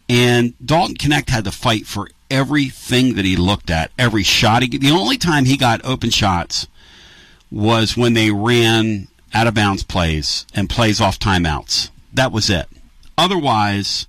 And 0.07 0.53
Dalton 0.63 0.95
Knecht 0.95 1.29
had 1.29 1.45
to 1.45 1.51
fight 1.51 1.87
for 1.87 2.09
everything 2.29 3.15
that 3.15 3.25
he 3.25 3.35
looked 3.35 3.69
at, 3.71 3.91
every 3.97 4.23
shot. 4.23 4.61
He, 4.61 4.77
the 4.77 4.91
only 4.91 5.17
time 5.17 5.45
he 5.45 5.57
got 5.57 5.83
open 5.83 6.11
shots 6.11 6.67
was 7.51 7.97
when 7.97 8.13
they 8.13 8.31
ran 8.31 9.07
out 9.33 9.47
of 9.47 9.53
bounds 9.53 9.83
plays 9.83 10.45
and 10.53 10.69
plays 10.69 11.01
off 11.01 11.19
timeouts. 11.19 11.89
That 12.13 12.31
was 12.31 12.49
it. 12.49 12.67
Otherwise, 13.17 14.07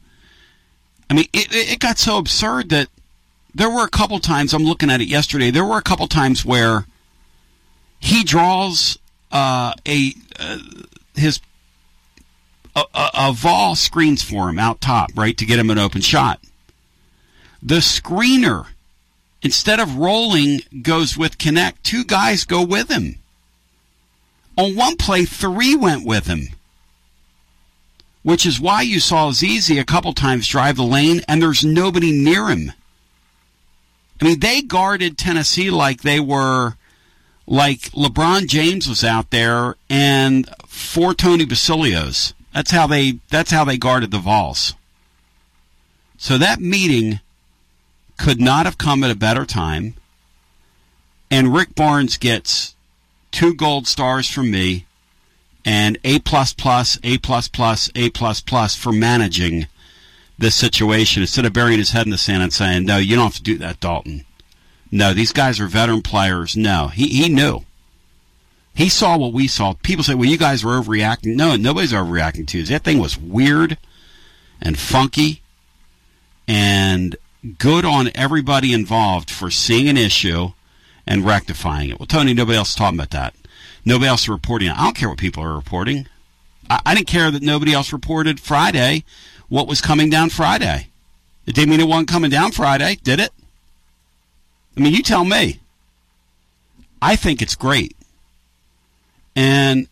I 1.08 1.14
mean, 1.14 1.26
it, 1.32 1.54
it 1.54 1.78
got 1.78 1.98
so 1.98 2.18
absurd 2.18 2.70
that 2.70 2.88
there 3.54 3.70
were 3.70 3.84
a 3.84 3.90
couple 3.90 4.18
times, 4.18 4.52
I'm 4.52 4.64
looking 4.64 4.90
at 4.90 5.00
it 5.00 5.08
yesterday, 5.08 5.50
there 5.50 5.64
were 5.64 5.78
a 5.78 5.82
couple 5.82 6.06
times 6.08 6.44
where 6.44 6.86
he 7.98 8.24
draws 8.24 8.98
uh, 9.32 9.72
a 9.86 10.14
uh, 10.38 10.58
his 11.14 11.40
a, 12.74 12.84
a, 12.94 13.10
a 13.14 13.32
Vol 13.32 13.74
screens 13.74 14.22
for 14.22 14.50
him 14.50 14.58
out 14.58 14.80
top, 14.80 15.10
right, 15.16 15.36
to 15.38 15.46
get 15.46 15.58
him 15.58 15.70
an 15.70 15.78
open 15.78 16.02
shot. 16.02 16.40
The 17.62 17.76
screener, 17.76 18.66
instead 19.42 19.80
of 19.80 19.96
rolling, 19.96 20.60
goes 20.82 21.16
with 21.16 21.38
Knecht. 21.38 21.74
Two 21.82 22.04
guys 22.04 22.44
go 22.44 22.62
with 22.62 22.90
him. 22.90 23.16
On 24.58 24.76
one 24.76 24.96
play, 24.96 25.24
three 25.24 25.74
went 25.74 26.04
with 26.04 26.26
him 26.26 26.48
which 28.26 28.44
is 28.44 28.58
why 28.58 28.82
you 28.82 28.98
saw 28.98 29.30
ZZ 29.30 29.70
a 29.70 29.84
couple 29.84 30.12
times 30.12 30.48
drive 30.48 30.74
the 30.74 30.82
lane 30.82 31.20
and 31.28 31.40
there's 31.40 31.64
nobody 31.64 32.10
near 32.10 32.48
him. 32.48 32.72
I 34.20 34.24
mean, 34.24 34.40
they 34.40 34.62
guarded 34.62 35.16
Tennessee 35.16 35.70
like 35.70 36.02
they 36.02 36.18
were, 36.18 36.74
like 37.46 37.82
LeBron 37.92 38.48
James 38.48 38.88
was 38.88 39.04
out 39.04 39.30
there 39.30 39.76
and 39.88 40.50
four 40.66 41.14
Tony 41.14 41.46
Basilios. 41.46 42.32
That's 42.52 42.72
how 42.72 42.88
they, 42.88 43.20
that's 43.30 43.52
how 43.52 43.64
they 43.64 43.78
guarded 43.78 44.10
the 44.10 44.18
Vols. 44.18 44.74
So 46.18 46.36
that 46.36 46.58
meeting 46.58 47.20
could 48.18 48.40
not 48.40 48.66
have 48.66 48.76
come 48.76 49.04
at 49.04 49.12
a 49.12 49.14
better 49.14 49.46
time. 49.46 49.94
And 51.30 51.54
Rick 51.54 51.76
Barnes 51.76 52.16
gets 52.16 52.74
two 53.30 53.54
gold 53.54 53.86
stars 53.86 54.28
from 54.28 54.50
me 54.50 54.86
and 55.66 55.98
A 56.04 56.20
plus 56.20 56.54
plus, 56.54 56.96
A 57.02 57.18
plus 57.18 57.48
plus, 57.48 57.90
A 57.96 58.08
plus 58.10 58.40
plus 58.40 58.76
for 58.76 58.92
managing 58.92 59.66
this 60.38 60.54
situation 60.54 61.22
instead 61.22 61.44
of 61.44 61.52
burying 61.52 61.78
his 61.78 61.90
head 61.90 62.06
in 62.06 62.12
the 62.12 62.18
sand 62.18 62.42
and 62.42 62.52
saying, 62.52 62.84
"No, 62.84 62.98
you 62.98 63.16
don't 63.16 63.24
have 63.24 63.34
to 63.34 63.42
do 63.42 63.58
that, 63.58 63.80
Dalton." 63.80 64.24
No, 64.92 65.12
these 65.12 65.32
guys 65.32 65.58
are 65.58 65.66
veteran 65.66 66.02
players. 66.02 66.56
No, 66.56 66.88
he 66.88 67.08
he 67.08 67.28
knew. 67.28 67.64
He 68.74 68.88
saw 68.88 69.16
what 69.16 69.32
we 69.32 69.48
saw. 69.48 69.72
People 69.82 70.04
say, 70.04 70.14
"Well, 70.14 70.28
you 70.28 70.38
guys 70.38 70.62
were 70.62 70.80
overreacting." 70.80 71.34
No, 71.34 71.56
nobody's 71.56 71.92
overreacting 71.92 72.46
to 72.48 72.60
it. 72.60 72.68
That 72.68 72.84
thing 72.84 72.98
was 72.98 73.18
weird 73.18 73.76
and 74.62 74.78
funky, 74.78 75.42
and 76.46 77.16
good 77.58 77.84
on 77.84 78.10
everybody 78.14 78.72
involved 78.72 79.30
for 79.30 79.50
seeing 79.50 79.88
an 79.88 79.96
issue 79.96 80.52
and 81.08 81.24
rectifying 81.24 81.90
it. 81.90 81.98
Well, 81.98 82.06
Tony, 82.06 82.34
nobody 82.34 82.56
else 82.56 82.74
talking 82.74 82.98
about 82.98 83.10
that. 83.10 83.34
Nobody 83.86 84.08
else 84.08 84.22
is 84.22 84.28
reporting. 84.28 84.68
I 84.68 84.82
don't 84.84 84.96
care 84.96 85.08
what 85.08 85.16
people 85.16 85.42
are 85.44 85.54
reporting. 85.54 86.08
I, 86.68 86.80
I 86.84 86.94
didn't 86.94 87.06
care 87.06 87.30
that 87.30 87.42
nobody 87.42 87.72
else 87.72 87.92
reported 87.92 88.40
Friday 88.40 89.04
what 89.48 89.68
was 89.68 89.80
coming 89.80 90.10
down 90.10 90.28
Friday. 90.28 90.88
It 91.46 91.54
didn't 91.54 91.70
mean 91.70 91.80
it 91.80 91.86
wasn't 91.88 92.08
coming 92.08 92.30
down 92.30 92.50
Friday, 92.50 92.96
did 93.04 93.20
it? 93.20 93.30
I 94.76 94.80
mean, 94.80 94.92
you 94.92 95.02
tell 95.02 95.24
me. 95.24 95.60
I 97.00 97.14
think 97.14 97.40
it's 97.40 97.54
great. 97.54 97.96
And 99.36 99.86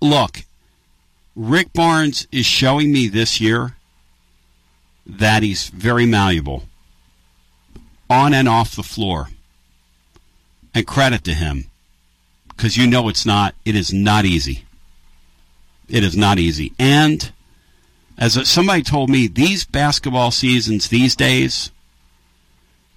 look, 0.00 0.44
Rick 1.36 1.74
Barnes 1.74 2.26
is 2.32 2.46
showing 2.46 2.90
me 2.92 3.08
this 3.08 3.40
year 3.40 3.76
that 5.04 5.42
he's 5.42 5.68
very 5.68 6.06
malleable. 6.06 6.64
on 8.08 8.32
and 8.32 8.48
off 8.48 8.74
the 8.76 8.82
floor. 8.82 9.28
And 10.74 10.86
credit 10.86 11.24
to 11.24 11.34
him. 11.34 11.66
Because 12.56 12.76
you 12.76 12.86
know 12.86 13.08
it's 13.08 13.26
not, 13.26 13.54
it 13.64 13.76
is 13.76 13.92
not 13.92 14.24
easy. 14.24 14.64
It 15.88 16.02
is 16.02 16.16
not 16.16 16.38
easy. 16.38 16.72
And 16.78 17.30
as 18.18 18.48
somebody 18.48 18.82
told 18.82 19.10
me, 19.10 19.26
these 19.26 19.64
basketball 19.64 20.30
seasons 20.30 20.88
these 20.88 21.14
days, 21.14 21.70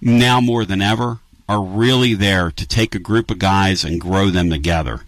now 0.00 0.40
more 0.40 0.64
than 0.64 0.80
ever, 0.80 1.18
are 1.48 1.62
really 1.62 2.14
there 2.14 2.50
to 2.52 2.66
take 2.66 2.94
a 2.94 3.00
group 3.00 3.30
of 3.30 3.38
guys 3.38 3.84
and 3.84 4.00
grow 4.00 4.30
them 4.30 4.48
together. 4.48 5.02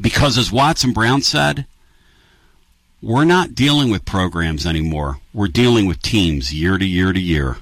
Because 0.00 0.36
as 0.36 0.52
Watson 0.52 0.92
Brown 0.92 1.22
said, 1.22 1.66
we're 3.02 3.24
not 3.24 3.54
dealing 3.54 3.90
with 3.90 4.04
programs 4.04 4.66
anymore. 4.66 5.20
We're 5.32 5.48
dealing 5.48 5.86
with 5.86 6.02
teams 6.02 6.52
year 6.52 6.76
to 6.76 6.84
year 6.84 7.12
to 7.14 7.20
year. 7.20 7.56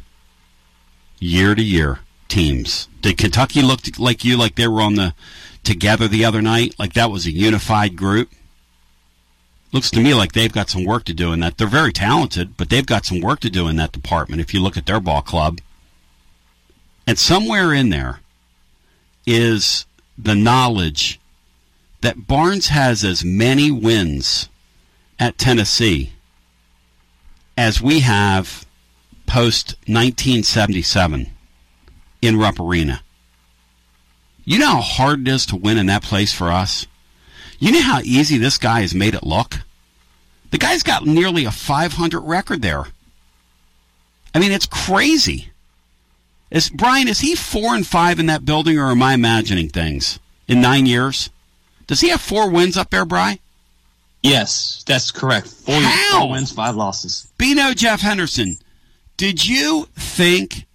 Year 1.21 1.55
to 1.55 1.63
year 1.63 2.01
teams. 2.29 2.89
Did 3.01 3.19
Kentucky 3.19 3.63
look 3.63 3.81
like 3.99 4.25
you 4.25 4.37
like 4.37 4.55
they 4.55 4.69
were 4.69 4.83
on 4.83 4.95
the 4.95 5.15
together 5.65 6.09
the 6.09 6.25
other 6.25 6.43
night? 6.43 6.75
Like 6.79 6.93
that 6.95 7.11
was 7.11 7.27
a 7.27 7.31
unified 7.31 7.97
group? 7.97 8.31
Looks 9.73 9.91
to 9.91 10.01
me 10.01 10.15
like 10.15 10.33
they've 10.33 10.53
got 10.53 10.71
some 10.71 10.85
work 10.85 11.05
to 11.05 11.15
do 11.15 11.33
in 11.33 11.41
that. 11.41 11.59
They're 11.59 11.67
very 11.67 11.93
talented, 11.93 12.57
but 12.57 12.71
they've 12.71 12.87
got 12.87 13.05
some 13.05 13.21
work 13.21 13.41
to 13.41 13.51
do 13.51 13.69
in 13.69 13.77
that 13.77 13.93
department 13.93 14.41
if 14.41 14.55
you 14.55 14.61
look 14.61 14.77
at 14.77 14.87
their 14.87 15.01
ball 15.01 15.21
club. 15.21 15.61
And 17.07 17.19
somewhere 17.19 17.73
in 17.75 17.91
there 17.91 18.21
is 19.27 19.85
the 20.17 20.35
knowledge 20.35 21.21
that 22.01 22.27
Barnes 22.27 22.69
has 22.69 23.05
as 23.05 23.25
many 23.25 23.71
wins 23.71 24.49
at 25.19 25.37
Tennessee 25.37 26.13
as 27.57 27.83
we 27.83 28.01
have 28.01 28.65
post 29.27 29.77
1977 29.87 31.31
in 32.23 32.39
Rupp 32.39 32.61
Arena. 32.61 33.03
You 34.45 34.59
know 34.59 34.67
how 34.67 34.81
hard 34.81 35.21
it 35.21 35.29
is 35.29 35.47
to 35.47 35.57
win 35.57 35.79
in 35.79 35.87
that 35.87 36.03
place 36.03 36.33
for 36.33 36.51
us? 36.51 36.87
You 37.59 37.73
know 37.73 37.83
how 37.83 38.01
easy 38.01 38.39
this 38.39 38.59
guy 38.59 38.81
has 38.81 38.95
made 38.95 39.15
it 39.15 39.25
look? 39.25 39.57
The 40.51 40.59
guy's 40.59 40.83
got 40.83 41.05
nearly 41.05 41.45
a 41.45 41.51
500 41.51 42.21
record 42.21 42.63
there. 42.63 42.85
I 44.35 44.39
mean, 44.39 44.53
it's 44.53 44.67
crazy. 44.67 45.51
Is 46.51 46.71
Brian? 46.71 47.09
Is 47.09 47.21
he 47.21 47.35
four 47.35 47.75
and 47.75 47.87
five 47.87 48.19
in 48.19 48.27
that 48.27 48.45
building, 48.45 48.79
or 48.79 48.91
am 48.91 49.03
I 49.03 49.15
imagining 49.15 49.69
things? 49.69 50.19
In 50.47 50.63
nine 50.63 50.87
years, 50.87 51.29
does 51.87 52.01
he 52.01 52.09
have 52.09 52.23
four 52.23 52.49
wins 52.51 52.77
up 52.77 52.89
there, 52.89 53.05
Brian? 53.05 53.39
Yes, 54.23 54.83
that's 54.87 55.11
correct. 55.11 55.47
Four, 55.49 55.81
four 56.13 56.31
wins, 56.31 56.51
five 56.51 56.75
losses. 56.75 57.31
Bino 57.37 57.75
Jeff 57.75 58.01
Henderson, 58.01 58.57
did 59.17 59.47
you 59.47 59.89
think 59.95 60.67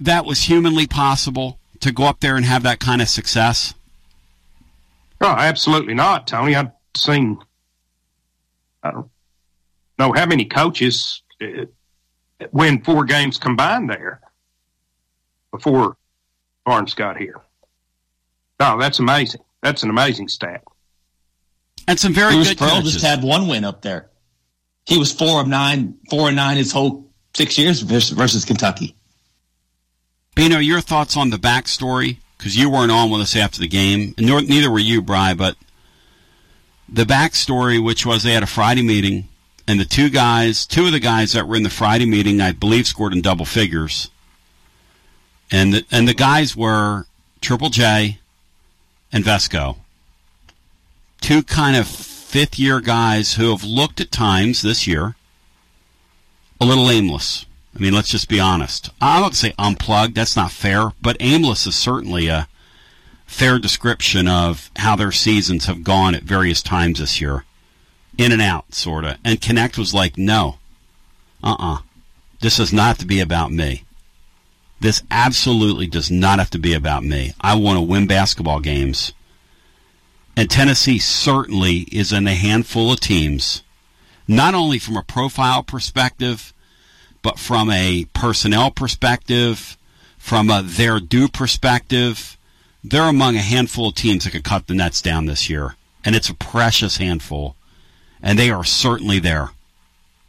that 0.00 0.24
was 0.24 0.42
humanly 0.42 0.86
possible 0.86 1.58
to 1.80 1.92
go 1.92 2.04
up 2.04 2.20
there 2.20 2.36
and 2.36 2.44
have 2.44 2.62
that 2.64 2.80
kind 2.80 3.00
of 3.00 3.08
success? 3.08 3.74
Oh, 5.20 5.28
absolutely 5.28 5.94
not, 5.94 6.26
Tony. 6.26 6.54
I've 6.54 6.72
seen, 6.96 7.38
I 8.82 8.90
don't 8.90 9.10
know 9.98 10.12
how 10.12 10.26
many 10.26 10.46
coaches 10.46 11.22
uh, 11.42 11.66
win 12.52 12.82
four 12.82 13.04
games 13.04 13.38
combined 13.38 13.90
there 13.90 14.20
before 15.50 15.96
Barnes 16.64 16.94
got 16.94 17.18
here. 17.18 17.40
Oh, 18.60 18.78
that's 18.78 18.98
amazing. 18.98 19.42
That's 19.62 19.82
an 19.82 19.90
amazing 19.90 20.28
stat. 20.28 20.62
And 21.86 21.98
some 21.98 22.14
very 22.14 22.34
Bruce 22.34 22.48
good 22.48 22.58
Pearl 22.58 22.70
coaches. 22.70 22.92
just 22.92 23.04
had 23.04 23.22
one 23.22 23.48
win 23.48 23.64
up 23.64 23.82
there. 23.82 24.10
He 24.86 24.98
was 24.98 25.12
four 25.12 25.40
of 25.40 25.48
nine, 25.48 25.96
four 26.08 26.28
and 26.28 26.36
nine 26.36 26.56
his 26.56 26.72
whole 26.72 27.10
six 27.34 27.58
years 27.58 27.80
versus, 27.80 28.10
versus 28.10 28.44
Kentucky. 28.44 28.96
Bino, 30.34 30.58
your 30.58 30.80
thoughts 30.80 31.16
on 31.16 31.30
the 31.30 31.36
backstory? 31.36 32.18
Because 32.38 32.56
you 32.56 32.70
weren't 32.70 32.92
on 32.92 33.10
with 33.10 33.20
us 33.20 33.36
after 33.36 33.60
the 33.60 33.68
game, 33.68 34.14
and 34.16 34.26
nor, 34.26 34.40
neither 34.40 34.70
were 34.70 34.78
you, 34.78 35.02
Bry. 35.02 35.34
But 35.34 35.56
the 36.88 37.04
backstory, 37.04 37.82
which 37.82 38.06
was 38.06 38.22
they 38.22 38.32
had 38.32 38.42
a 38.42 38.46
Friday 38.46 38.82
meeting, 38.82 39.28
and 39.68 39.78
the 39.78 39.84
two 39.84 40.08
guys, 40.08 40.66
two 40.66 40.86
of 40.86 40.92
the 40.92 41.00
guys 41.00 41.32
that 41.32 41.46
were 41.46 41.56
in 41.56 41.62
the 41.62 41.70
Friday 41.70 42.06
meeting, 42.06 42.40
I 42.40 42.52
believe, 42.52 42.86
scored 42.86 43.12
in 43.12 43.20
double 43.20 43.44
figures. 43.44 44.10
And 45.50 45.74
the, 45.74 45.84
and 45.90 46.08
the 46.08 46.14
guys 46.14 46.56
were 46.56 47.06
Triple 47.40 47.70
J 47.70 48.18
and 49.12 49.24
Vesco. 49.24 49.76
Two 51.20 51.42
kind 51.42 51.76
of 51.76 51.86
fifth 51.86 52.58
year 52.58 52.80
guys 52.80 53.34
who 53.34 53.50
have 53.50 53.64
looked 53.64 54.00
at 54.00 54.10
times 54.10 54.62
this 54.62 54.86
year 54.86 55.16
a 56.60 56.64
little 56.64 56.90
aimless. 56.90 57.46
I 57.74 57.78
mean, 57.78 57.94
let's 57.94 58.10
just 58.10 58.28
be 58.28 58.40
honest. 58.40 58.90
I 59.00 59.20
don't 59.20 59.36
say 59.36 59.54
unplugged, 59.58 60.14
that's 60.14 60.36
not 60.36 60.50
fair, 60.50 60.90
but 61.00 61.16
aimless 61.20 61.66
is 61.66 61.76
certainly 61.76 62.28
a 62.28 62.48
fair 63.26 63.58
description 63.58 64.26
of 64.26 64.70
how 64.76 64.96
their 64.96 65.12
seasons 65.12 65.66
have 65.66 65.84
gone 65.84 66.14
at 66.14 66.24
various 66.24 66.62
times 66.62 66.98
this 66.98 67.20
year. 67.20 67.44
In 68.18 68.32
and 68.32 68.42
out, 68.42 68.74
sort 68.74 69.04
of. 69.04 69.18
And 69.24 69.40
Knecht 69.40 69.78
was 69.78 69.94
like, 69.94 70.18
no. 70.18 70.58
Uh 71.42 71.56
uh 71.58 71.78
This 72.40 72.56
does 72.56 72.72
not 72.72 72.88
have 72.88 72.98
to 72.98 73.06
be 73.06 73.20
about 73.20 73.52
me. 73.52 73.84
This 74.80 75.02
absolutely 75.10 75.86
does 75.86 76.10
not 76.10 76.38
have 76.38 76.50
to 76.50 76.58
be 76.58 76.72
about 76.72 77.04
me. 77.04 77.34
I 77.40 77.54
want 77.54 77.76
to 77.76 77.82
win 77.82 78.06
basketball 78.06 78.60
games. 78.60 79.12
And 80.36 80.50
Tennessee 80.50 80.98
certainly 80.98 81.80
is 81.92 82.12
in 82.12 82.26
a 82.26 82.34
handful 82.34 82.92
of 82.92 83.00
teams, 83.00 83.62
not 84.26 84.54
only 84.54 84.78
from 84.78 84.96
a 84.96 85.02
profile 85.02 85.62
perspective, 85.62 86.52
but 87.22 87.38
from 87.38 87.70
a 87.70 88.06
personnel 88.12 88.70
perspective, 88.70 89.76
from 90.20 90.50
a 90.50 90.62
their 90.62 91.00
due 91.00 91.28
perspective. 91.28 92.36
They're 92.84 93.08
among 93.08 93.36
a 93.36 93.40
handful 93.40 93.88
of 93.88 93.94
teams 93.94 94.24
that 94.24 94.30
could 94.30 94.44
cut 94.44 94.66
the 94.66 94.74
nets 94.74 95.02
down 95.02 95.26
this 95.26 95.50
year. 95.50 95.74
And 96.04 96.14
it's 96.14 96.28
a 96.28 96.34
precious 96.34 96.98
handful. 96.98 97.56
And 98.22 98.38
they 98.38 98.50
are 98.50 98.64
certainly 98.64 99.18
there. 99.18 99.50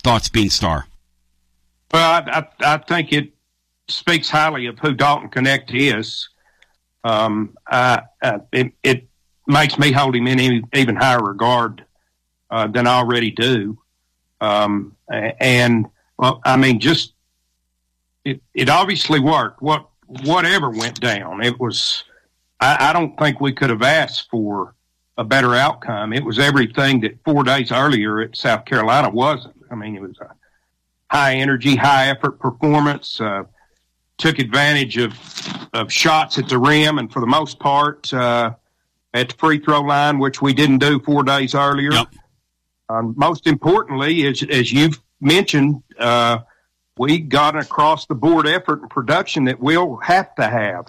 Thoughts, 0.03 0.29
Beanstar? 0.29 0.83
Well, 1.93 2.23
I, 2.25 2.39
I, 2.39 2.73
I 2.73 2.77
think 2.77 3.13
it 3.13 3.33
speaks 3.87 4.29
highly 4.29 4.65
of 4.65 4.79
who 4.79 4.93
Dalton 4.93 5.29
Knecht 5.29 5.69
is. 5.73 6.29
Um, 7.03 7.55
I, 7.67 8.03
uh, 8.21 8.39
it, 8.51 8.73
it 8.83 9.07
makes 9.47 9.77
me 9.77 9.91
hold 9.91 10.15
him 10.15 10.27
in 10.27 10.39
even, 10.39 10.63
even 10.73 10.95
higher 10.95 11.21
regard 11.21 11.85
uh, 12.49 12.67
than 12.67 12.87
I 12.87 12.95
already 12.95 13.31
do. 13.31 13.77
Um, 14.39 14.95
and 15.09 15.85
well, 16.21 16.39
I 16.45 16.55
mean, 16.55 16.79
just 16.79 17.13
it, 18.23 18.41
it 18.53 18.69
obviously 18.69 19.19
worked. 19.19 19.61
What 19.61 19.89
whatever 20.23 20.69
went 20.69 21.01
down, 21.01 21.43
it 21.43 21.59
was. 21.59 22.03
I, 22.59 22.91
I 22.91 22.93
don't 22.93 23.17
think 23.17 23.41
we 23.41 23.51
could 23.51 23.71
have 23.71 23.81
asked 23.81 24.29
for 24.29 24.75
a 25.17 25.23
better 25.23 25.55
outcome. 25.55 26.13
It 26.13 26.23
was 26.23 26.37
everything 26.37 27.01
that 27.01 27.17
four 27.25 27.43
days 27.43 27.71
earlier 27.71 28.21
at 28.21 28.37
South 28.37 28.65
Carolina 28.65 29.09
wasn't. 29.09 29.55
I 29.71 29.75
mean, 29.75 29.95
it 29.95 30.01
was 30.01 30.17
a 30.19 30.35
high 31.09 31.35
energy, 31.35 31.75
high 31.75 32.09
effort 32.09 32.39
performance. 32.39 33.19
Uh, 33.19 33.43
took 34.19 34.37
advantage 34.37 34.97
of 34.97 35.17
of 35.73 35.91
shots 35.91 36.37
at 36.37 36.47
the 36.47 36.59
rim, 36.59 36.99
and 36.99 37.11
for 37.11 37.19
the 37.19 37.27
most 37.27 37.57
part, 37.57 38.13
uh, 38.13 38.51
at 39.15 39.29
the 39.29 39.35
free 39.37 39.57
throw 39.57 39.81
line, 39.81 40.19
which 40.19 40.39
we 40.39 40.53
didn't 40.53 40.77
do 40.77 40.99
four 40.99 41.23
days 41.23 41.55
earlier. 41.55 41.91
Yep. 41.91 42.07
Um, 42.89 43.15
most 43.17 43.47
importantly, 43.47 44.27
as 44.27 44.43
as 44.43 44.71
you've 44.71 45.01
mentioned, 45.21 45.83
uh, 45.97 46.39
we 46.97 47.19
got 47.19 47.55
an 47.55 47.61
across 47.61 48.05
the 48.07 48.15
board 48.15 48.47
effort 48.47 48.81
and 48.81 48.89
production 48.89 49.45
that 49.45 49.59
we'll 49.59 49.97
have 49.97 50.33
to 50.35 50.47
have 50.47 50.87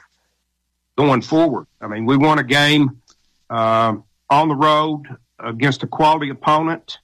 going 0.96 1.22
forward. 1.22 1.66
I 1.80 1.86
mean, 1.86 2.06
we 2.06 2.16
won 2.16 2.38
a 2.38 2.44
game 2.44 3.02
uh, 3.48 3.96
on 4.28 4.48
the 4.48 4.54
road 4.54 5.06
against 5.38 5.82
a 5.82 5.86
quality 5.86 6.30
opponent 6.30 6.98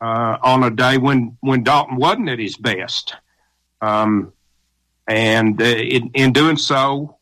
uh, 0.00 0.38
on 0.42 0.64
a 0.64 0.70
day 0.70 0.98
when 0.98 1.36
when 1.40 1.62
Dalton 1.62 1.96
wasn't 1.96 2.28
at 2.28 2.38
his 2.38 2.56
best. 2.56 3.14
Um, 3.80 4.32
and 5.06 5.60
uh, 5.60 5.64
in, 5.64 6.10
in 6.14 6.32
doing 6.32 6.56
so, 6.56 7.18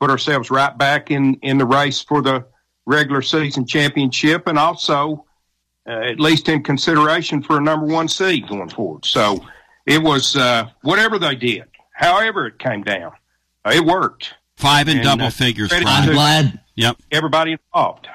put 0.00 0.10
ourselves 0.10 0.50
right 0.50 0.76
back 0.76 1.10
in, 1.10 1.34
in 1.42 1.58
the 1.58 1.66
race 1.66 2.00
for 2.00 2.22
the 2.22 2.44
regular 2.86 3.22
season 3.22 3.66
championship, 3.66 4.46
and 4.46 4.58
also 4.58 5.26
at 5.86 6.20
least 6.20 6.48
in 6.48 6.62
consideration 6.62 7.42
for 7.42 7.58
a 7.58 7.60
number 7.60 7.86
one 7.86 8.08
seed 8.08 8.48
going 8.48 8.68
forward. 8.68 9.04
So 9.04 9.44
it 9.86 10.02
was 10.02 10.36
uh, 10.36 10.68
whatever 10.82 11.18
they 11.18 11.34
did, 11.34 11.64
however 11.92 12.46
it 12.46 12.58
came 12.58 12.82
down, 12.82 13.12
uh, 13.64 13.72
it 13.74 13.84
worked. 13.84 14.34
Five 14.56 14.88
and, 14.88 14.98
And, 14.98 15.04
double 15.04 15.24
uh, 15.26 15.30
figures, 15.30 15.70
credit 15.70 15.84
Brian. 15.84 16.02
to- 16.04 16.08
I'm 16.10 16.14
glad. 16.14 16.60
Yep. 16.76 16.96
Everybody 17.10 17.52
involved. 17.52 18.08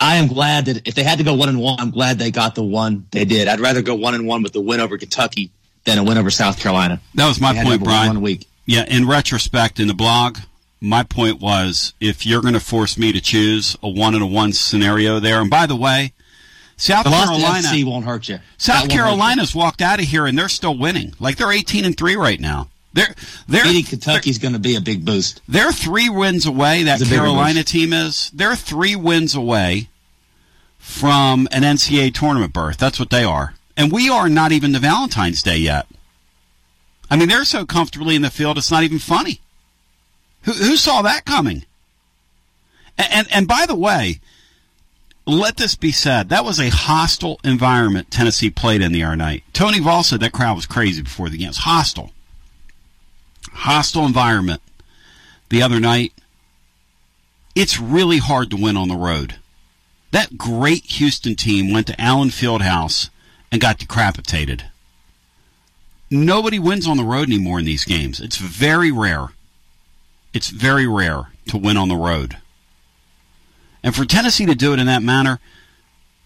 I 0.00 0.16
am 0.16 0.28
glad 0.28 0.66
that 0.66 0.86
if 0.86 0.94
they 0.94 1.02
had 1.02 1.18
to 1.18 1.24
go 1.24 1.34
one 1.34 1.48
and 1.48 1.60
one, 1.60 1.80
I'm 1.80 1.90
glad 1.90 2.18
they 2.18 2.30
got 2.30 2.54
the 2.54 2.62
one 2.62 3.06
they 3.10 3.24
did. 3.24 3.48
I'd 3.48 3.58
rather 3.58 3.82
go 3.82 3.96
one 3.96 4.14
and 4.14 4.26
one 4.28 4.42
with 4.44 4.52
the 4.52 4.60
win 4.60 4.78
over 4.80 4.96
Kentucky 4.96 5.50
than 5.84 5.98
a 5.98 6.04
win 6.04 6.18
over 6.18 6.30
South 6.30 6.60
Carolina. 6.60 7.00
That 7.14 7.26
was 7.26 7.40
my 7.40 7.52
They 7.52 7.62
point, 7.64 7.68
have 7.72 7.80
a 7.80 7.84
win 7.84 7.84
Brian. 7.84 8.08
One 8.14 8.20
week. 8.22 8.46
Yeah, 8.64 8.84
in 8.86 9.08
retrospect, 9.08 9.80
in 9.80 9.88
the 9.88 9.94
blog, 9.94 10.38
my 10.80 11.02
point 11.02 11.40
was 11.40 11.94
if 12.00 12.24
you're 12.24 12.42
going 12.42 12.54
to 12.54 12.60
force 12.60 12.96
me 12.96 13.12
to 13.12 13.20
choose 13.20 13.76
a 13.82 13.88
one 13.88 14.14
and 14.14 14.22
a 14.22 14.26
one 14.26 14.52
scenario 14.52 15.18
there, 15.18 15.40
and 15.40 15.50
by 15.50 15.66
the 15.66 15.74
way, 15.74 16.12
South 16.78 17.04
the 17.04 17.10
Carolina 17.10 17.68
FC 17.68 17.84
won't 17.84 18.04
hurt 18.06 18.28
you. 18.28 18.38
South 18.56 18.88
Carolina's 18.88 19.54
walked 19.54 19.82
out 19.82 19.98
of 19.98 20.06
here 20.06 20.26
and 20.26 20.38
they're 20.38 20.48
still 20.48 20.78
winning. 20.78 21.12
Like 21.18 21.36
they're 21.36 21.52
18 21.52 21.84
and 21.84 21.96
3 21.96 22.16
right 22.16 22.40
now. 22.40 22.68
They're 22.92 23.14
they're 23.48 23.64
beating 23.64 23.84
Kentucky's 23.84 24.38
going 24.38 24.54
to 24.54 24.60
be 24.60 24.76
a 24.76 24.80
big 24.80 25.04
boost. 25.04 25.42
They're 25.48 25.72
3 25.72 26.08
wins 26.08 26.46
away 26.46 26.84
that 26.84 27.00
Carolina 27.00 27.64
team 27.64 27.92
is. 27.92 28.30
They're 28.32 28.56
3 28.56 28.96
wins 28.96 29.34
away 29.34 29.88
from 30.78 31.48
an 31.50 31.62
NCAA 31.62 32.14
tournament 32.14 32.52
berth. 32.52 32.78
That's 32.78 32.98
what 33.00 33.10
they 33.10 33.24
are. 33.24 33.54
And 33.76 33.92
we 33.92 34.08
are 34.08 34.28
not 34.28 34.52
even 34.52 34.72
to 34.72 34.78
Valentine's 34.78 35.42
Day 35.42 35.58
yet. 35.58 35.86
I 37.10 37.16
mean, 37.16 37.28
they're 37.28 37.44
so 37.44 37.66
comfortably 37.66 38.14
in 38.14 38.22
the 38.22 38.30
field, 38.30 38.56
it's 38.56 38.70
not 38.70 38.84
even 38.84 38.98
funny. 38.98 39.40
Who, 40.42 40.52
who 40.52 40.76
saw 40.76 41.02
that 41.02 41.24
coming? 41.24 41.64
And, 42.96 43.08
and, 43.12 43.28
and 43.32 43.48
by 43.48 43.66
the 43.66 43.74
way, 43.74 44.20
let 45.28 45.58
this 45.58 45.74
be 45.74 45.92
said. 45.92 46.30
That 46.30 46.44
was 46.44 46.58
a 46.58 46.70
hostile 46.70 47.38
environment 47.44 48.10
Tennessee 48.10 48.50
played 48.50 48.80
in 48.80 48.92
the 48.92 49.04
other 49.04 49.16
night. 49.16 49.44
Tony 49.52 49.78
Vol 49.78 50.02
said 50.02 50.20
that 50.20 50.32
crowd 50.32 50.56
was 50.56 50.66
crazy 50.66 51.02
before 51.02 51.28
the 51.28 51.36
game. 51.36 51.50
It's 51.50 51.58
hostile. 51.58 52.12
Hostile 53.52 54.06
environment 54.06 54.62
the 55.50 55.62
other 55.62 55.80
night. 55.80 56.12
It's 57.54 57.78
really 57.78 58.18
hard 58.18 58.50
to 58.50 58.56
win 58.56 58.76
on 58.76 58.88
the 58.88 58.96
road. 58.96 59.36
That 60.12 60.38
great 60.38 60.84
Houston 60.84 61.34
team 61.34 61.72
went 61.72 61.86
to 61.88 62.00
Allen 62.00 62.30
Fieldhouse 62.30 63.10
and 63.52 63.60
got 63.60 63.78
decapitated. 63.78 64.64
Nobody 66.10 66.58
wins 66.58 66.86
on 66.86 66.96
the 66.96 67.04
road 67.04 67.28
anymore 67.28 67.58
in 67.58 67.66
these 67.66 67.84
games. 67.84 68.18
It's 68.18 68.38
very 68.38 68.90
rare. 68.90 69.28
It's 70.32 70.48
very 70.48 70.86
rare 70.86 71.32
to 71.48 71.58
win 71.58 71.76
on 71.76 71.88
the 71.88 71.96
road. 71.96 72.38
And 73.82 73.94
for 73.94 74.04
Tennessee 74.04 74.46
to 74.46 74.54
do 74.54 74.72
it 74.72 74.80
in 74.80 74.86
that 74.86 75.02
manner, 75.02 75.40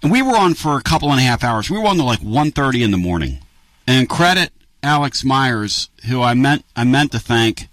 and 0.03 0.11
we 0.11 0.23
were 0.23 0.37
on 0.37 0.55
for 0.55 0.77
a 0.77 0.83
couple 0.83 1.11
and 1.11 1.21
a 1.21 1.23
half 1.23 1.45
hours. 1.45 1.71
We 1.71 1.79
were 1.79 1.87
on 1.87 1.97
to 1.97 2.03
like 2.03 2.21
1.30 2.21 2.83
in 2.83 2.91
the 2.91 2.97
morning. 2.97 3.39
And 3.87 4.09
credit 4.09 4.53
Alex 4.83 5.25
Myers, 5.25 5.89
who 6.09 6.23
I 6.23 6.35
meant 6.35 6.65
I 6.75 6.85
meant 6.85 7.13
to 7.13 7.21
thank 7.21 7.69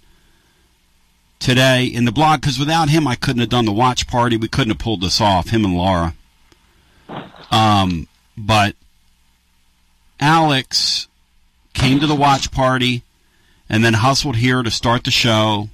today 1.40 1.86
in 1.86 2.04
the 2.04 2.12
blog, 2.12 2.40
because 2.40 2.58
without 2.58 2.88
him 2.88 3.06
I 3.08 3.16
couldn't 3.16 3.40
have 3.40 3.48
done 3.48 3.64
the 3.64 3.72
watch 3.72 4.06
party. 4.06 4.36
We 4.36 4.48
couldn't 4.48 4.70
have 4.70 4.78
pulled 4.78 5.00
this 5.00 5.20
off, 5.20 5.48
him 5.48 5.64
and 5.64 5.76
Laura. 5.76 6.14
Um, 7.50 8.06
but 8.36 8.76
Alex 10.20 11.08
came 11.72 11.98
to 11.98 12.06
the 12.06 12.14
watch 12.14 12.52
party 12.52 13.02
and 13.68 13.84
then 13.84 13.94
hustled 13.94 14.36
here 14.36 14.62
to 14.62 14.70
start 14.70 15.02
the 15.02 15.10
show, 15.10 15.68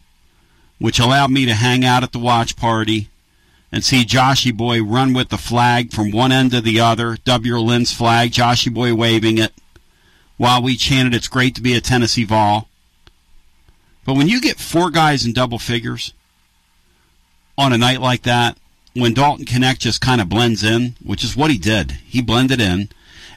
which 0.79 0.99
allowed 0.99 1.31
me 1.31 1.45
to 1.45 1.55
hang 1.55 1.85
out 1.85 2.03
at 2.03 2.13
the 2.13 2.19
watch 2.19 2.57
party 2.57 3.11
and 3.73 3.85
see 3.85 4.05
Joshy 4.05 4.57
Boy 4.57 4.83
run 4.83 5.13
with 5.13 5.29
the 5.29 5.39
flag 5.39 5.93
from 5.93 6.11
one 6.11 6.33
end 6.33 6.53
to 6.53 6.61
the 6.61 6.81
other, 6.81 7.17
W. 7.25 7.59
Lynn's 7.59 7.93
flag, 7.93 8.31
Joshy 8.31 8.73
Boy 8.73 8.95
waving 8.95 9.39
it, 9.39 9.53
while 10.37 10.63
we 10.63 10.77
chanted, 10.77 11.15
It's 11.15 11.29
great 11.29 11.55
to 11.57 11.63
be 11.63 11.75
a 11.75 11.81
Tennessee 11.81 12.25
Vol. 12.25 12.69
But 14.05 14.15
when 14.15 14.29
you 14.29 14.41
get 14.41 14.61
four 14.61 14.91
guys 14.91 15.27
in 15.27 15.33
double 15.33 15.59
figures 15.59 16.13
on 17.59 17.73
a 17.73 17.79
night 17.79 18.01
like 18.01 18.23
that, 18.23 18.57
when 18.95 19.15
Dalton 19.15 19.45
Knecht 19.45 19.79
just 19.79 20.01
kind 20.01 20.21
of 20.21 20.29
blends 20.29 20.63
in, 20.63 20.95
which 21.05 21.25
is 21.25 21.37
what 21.37 21.51
he 21.51 21.59
did, 21.59 21.93
he 22.07 22.23
blended 22.23 22.61
in, 22.61 22.89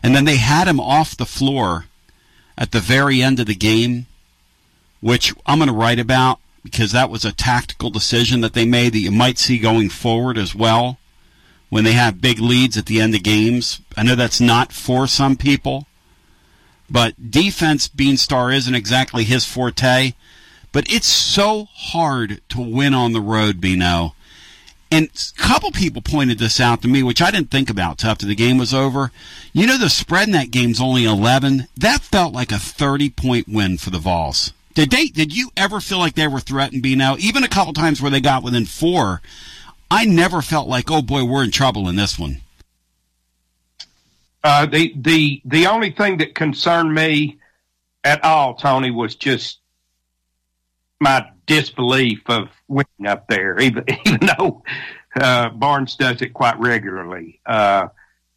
and 0.03 0.15
then 0.15 0.25
they 0.25 0.37
had 0.37 0.67
him 0.67 0.79
off 0.79 1.17
the 1.17 1.25
floor 1.25 1.85
at 2.57 2.71
the 2.71 2.79
very 2.79 3.21
end 3.21 3.39
of 3.39 3.47
the 3.47 3.55
game, 3.55 4.05
which 5.01 5.33
I'm 5.45 5.59
going 5.59 5.67
to 5.67 5.73
write 5.73 5.99
about 5.99 6.39
because 6.63 6.91
that 6.91 7.09
was 7.09 7.25
a 7.25 7.31
tactical 7.31 7.89
decision 7.89 8.41
that 8.41 8.53
they 8.53 8.65
made 8.65 8.93
that 8.93 8.99
you 8.99 9.11
might 9.11 9.37
see 9.37 9.57
going 9.57 9.89
forward 9.89 10.37
as 10.37 10.53
well 10.53 10.99
when 11.69 11.83
they 11.83 11.93
have 11.93 12.21
big 12.21 12.39
leads 12.39 12.77
at 12.77 12.87
the 12.87 12.99
end 12.99 13.15
of 13.15 13.23
games. 13.23 13.81
I 13.95 14.03
know 14.03 14.15
that's 14.15 14.41
not 14.41 14.71
for 14.71 15.07
some 15.07 15.35
people, 15.35 15.87
but 16.89 17.31
defense 17.31 17.87
Beanstar 17.87 18.53
isn't 18.55 18.75
exactly 18.75 19.23
his 19.23 19.45
forte. 19.45 20.13
But 20.71 20.91
it's 20.91 21.07
so 21.07 21.67
hard 21.73 22.41
to 22.49 22.61
win 22.61 22.93
on 22.93 23.13
the 23.13 23.21
road, 23.21 23.59
Bino. 23.59 24.13
And 24.91 25.07
a 25.07 25.41
couple 25.41 25.71
people 25.71 26.01
pointed 26.01 26.39
this 26.39 26.59
out 26.59 26.81
to 26.81 26.87
me, 26.87 27.03
which 27.03 27.21
I 27.21 27.31
didn't 27.31 27.51
think 27.51 27.69
about 27.69 27.99
till 27.99 28.09
after 28.09 28.25
the 28.25 28.35
game 28.35 28.57
was 28.57 28.73
over. 28.73 29.11
You 29.53 29.67
know, 29.67 29.77
the 29.77 29.89
spread 29.89 30.27
in 30.27 30.33
that 30.33 30.51
game's 30.51 30.81
only 30.81 31.05
11. 31.05 31.67
That 31.77 32.01
felt 32.01 32.33
like 32.33 32.51
a 32.51 32.59
30 32.59 33.09
point 33.11 33.47
win 33.47 33.77
for 33.77 33.89
the 33.89 33.99
Vols. 33.99 34.53
Did 34.73 34.91
they? 34.91 35.07
Did 35.07 35.35
you 35.35 35.49
ever 35.57 35.79
feel 35.79 35.97
like 35.97 36.15
they 36.15 36.27
were 36.27 36.39
threatened? 36.39 36.83
Be 36.83 36.95
now, 36.95 37.15
even 37.17 37.43
a 37.43 37.47
couple 37.47 37.73
times 37.73 38.01
where 38.01 38.11
they 38.11 38.21
got 38.21 38.43
within 38.43 38.65
four, 38.65 39.21
I 39.89 40.05
never 40.05 40.41
felt 40.41 40.67
like, 40.67 40.91
oh 40.91 41.01
boy, 41.01 41.23
we're 41.23 41.43
in 41.43 41.51
trouble 41.51 41.89
in 41.89 41.95
this 41.95 42.19
one. 42.19 42.41
Uh, 44.43 44.65
the 44.65 44.93
the 44.95 45.41
the 45.45 45.67
only 45.67 45.91
thing 45.91 46.17
that 46.17 46.35
concerned 46.35 46.93
me 46.93 47.39
at 48.03 48.23
all, 48.23 48.55
Tony, 48.55 48.91
was 48.91 49.15
just 49.15 49.59
my 50.99 51.27
disbelief 51.45 52.21
of 52.27 52.49
winning 52.67 53.07
up 53.07 53.27
there, 53.27 53.59
even 53.61 53.83
even 54.05 54.29
though 54.37 54.63
uh, 55.19 55.49
Barnes 55.49 55.95
does 55.95 56.21
it 56.21 56.29
quite 56.33 56.57
regularly. 56.59 57.41
Uh, 57.45 57.87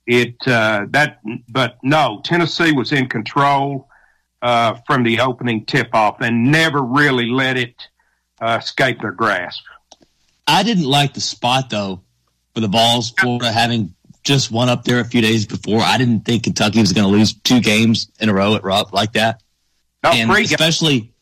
it 0.07 0.37
uh, 0.49 0.87
that, 0.91 1.21
but 1.49 1.79
no, 1.83 2.21
Tennessee 2.25 2.73
was 2.73 2.91
in 2.91 3.09
control 3.09 3.89
uh, 4.43 4.75
from 4.87 5.05
the 5.05 5.21
opening 5.21 5.65
tip 5.65 5.95
off 5.95 6.21
and 6.21 6.51
never 6.51 6.83
really 6.83 7.27
let 7.27 7.57
it 7.57 7.75
uh, 8.41 8.59
escape 8.61 9.01
their 9.01 9.13
grasp. 9.13 9.63
I 10.47 10.65
didn't 10.65 10.85
like 10.85 11.15
the 11.15 11.21
spot 11.21 11.71
though 11.71 12.03
for 12.55 12.61
the 12.61 12.69
Vols, 12.69 13.13
Florida 13.19 13.51
having 13.51 13.95
just 14.25 14.51
won 14.51 14.69
up 14.69 14.85
there 14.85 15.01
a 15.01 15.05
few 15.05 15.21
days 15.23 15.47
before. 15.47 15.81
I 15.81 15.99
didn't 15.99 16.21
think 16.21 16.45
Kentucky 16.45 16.81
was 16.81 16.93
going 16.93 17.07
to 17.07 17.11
lose 17.11 17.33
two 17.33 17.61
games 17.61 18.09
in 18.21 18.29
a 18.29 18.35
row 18.35 18.55
at 18.55 18.65
Rupp 18.65 18.93
like 18.93 19.13
that. 19.13 19.43
No, 20.05 20.11
and 20.11 20.31
especially, 20.31 21.13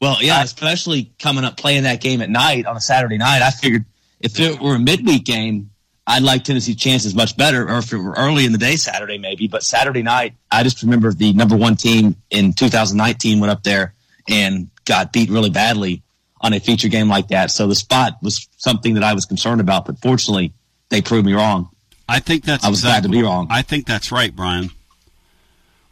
well, 0.00 0.18
yeah, 0.20 0.42
especially 0.42 1.12
coming 1.18 1.44
up 1.44 1.56
playing 1.56 1.84
that 1.84 2.00
game 2.00 2.20
at 2.20 2.30
night 2.30 2.66
on 2.66 2.76
a 2.76 2.80
Saturday 2.80 3.18
night. 3.18 3.42
I 3.42 3.50
figured 3.50 3.84
if 4.20 4.38
it 4.38 4.60
were 4.60 4.76
a 4.76 4.78
midweek 4.78 5.24
game, 5.24 5.70
I'd 6.08 6.22
like 6.22 6.42
Tennessee's 6.42 6.76
chances 6.76 7.14
much 7.14 7.36
better, 7.36 7.68
or 7.68 7.78
if 7.78 7.92
it 7.92 7.98
were 7.98 8.14
early 8.16 8.46
in 8.46 8.52
the 8.52 8.58
day, 8.58 8.76
Saturday 8.76 9.18
maybe. 9.18 9.46
But 9.46 9.62
Saturday 9.62 10.02
night, 10.02 10.34
I 10.50 10.62
just 10.62 10.82
remember 10.82 11.12
the 11.12 11.34
number 11.34 11.54
one 11.54 11.76
team 11.76 12.16
in 12.30 12.54
2019 12.54 13.40
went 13.40 13.50
up 13.50 13.62
there 13.62 13.94
and 14.26 14.70
got 14.86 15.12
beat 15.12 15.28
really 15.28 15.50
badly 15.50 16.02
on 16.40 16.54
a 16.54 16.60
feature 16.60 16.88
game 16.88 17.08
like 17.08 17.28
that. 17.28 17.50
So 17.50 17.66
the 17.66 17.74
spot 17.74 18.14
was 18.22 18.48
something 18.56 18.94
that 18.94 19.02
I 19.02 19.12
was 19.12 19.26
concerned 19.26 19.60
about, 19.60 19.84
but 19.84 19.98
fortunately, 19.98 20.54
they 20.88 21.02
proved 21.02 21.26
me 21.26 21.34
wrong. 21.34 21.68
I 22.08 22.20
think 22.20 22.44
that's. 22.44 22.64
I 22.64 22.70
was 22.70 22.78
exactly, 22.78 23.00
glad 23.00 23.02
to 23.02 23.22
be 23.22 23.22
wrong. 23.22 23.48
I 23.50 23.60
think 23.60 23.86
that's 23.86 24.10
right, 24.10 24.34
Brian. 24.34 24.70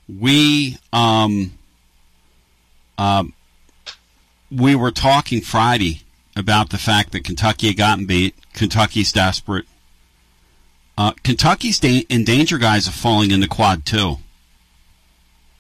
We 0.09 0.79
um, 0.95 1.53
um, 2.97 3.35
we 4.51 4.75
were 4.75 4.93
talking 4.93 5.43
Friday 5.43 6.05
about 6.35 6.71
the 6.71 6.79
fact 6.79 7.13
that 7.13 7.23
Kentucky 7.23 7.67
had 7.67 7.77
gotten 7.77 8.07
beat. 8.07 8.35
Kentucky's 8.55 9.13
desperate. 9.13 9.67
Uh, 10.99 11.13
Kentucky's 11.23 11.79
da- 11.79 12.07
in 12.09 12.25
danger, 12.25 12.59
guys, 12.59 12.87
of 12.87 12.95
falling 12.95 13.31
into 13.31 13.49
quad 13.49 13.85
two. 13.85 14.19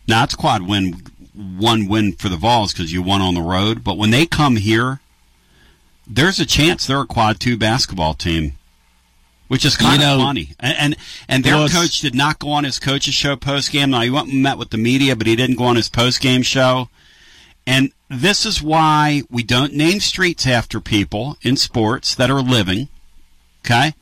Now 0.08 0.24
it's 0.24 0.34
quad 0.34 0.62
win, 0.62 1.02
one 1.34 1.86
win 1.88 2.12
for 2.12 2.28
the 2.28 2.36
Vols 2.36 2.72
because 2.72 2.92
you 2.92 3.02
won 3.02 3.20
on 3.20 3.34
the 3.34 3.42
road. 3.42 3.84
But 3.84 3.98
when 3.98 4.10
they 4.10 4.24
come 4.26 4.56
here, 4.56 5.00
there's 6.06 6.40
a 6.40 6.46
chance 6.46 6.86
they're 6.86 7.00
a 7.00 7.06
quad 7.06 7.38
two 7.40 7.56
basketball 7.58 8.14
team, 8.14 8.52
which 9.48 9.64
is 9.64 9.76
kind 9.76 10.00
You 10.00 10.08
of 10.08 10.18
know- 10.18 10.24
funny. 10.24 10.50
And 10.60 10.76
and, 10.78 10.96
and 11.28 11.44
their 11.44 11.56
it's- 11.56 11.72
coach 11.74 12.00
did 12.00 12.14
not 12.14 12.38
go 12.38 12.50
on 12.50 12.64
his 12.64 12.78
coach's 12.78 13.14
show 13.14 13.36
post 13.36 13.70
game. 13.72 13.90
Now 13.90 14.00
he 14.02 14.10
went 14.10 14.28
and 14.32 14.42
met 14.42 14.58
with 14.58 14.70
the 14.70 14.78
media, 14.78 15.16
but 15.16 15.26
he 15.26 15.36
didn't 15.36 15.56
go 15.56 15.64
on 15.64 15.76
his 15.76 15.88
post 15.90 16.20
game 16.20 16.42
show. 16.42 16.88
And 17.66 17.90
this 18.08 18.46
is 18.46 18.62
why 18.62 19.22
we 19.28 19.42
don't 19.42 19.74
name 19.74 19.98
streets 20.00 20.46
after 20.46 20.80
people 20.80 21.36
in 21.42 21.56
sports 21.56 22.14
that 22.14 22.30
are 22.30 22.40
living. 22.40 22.88
Okay? 23.64 23.94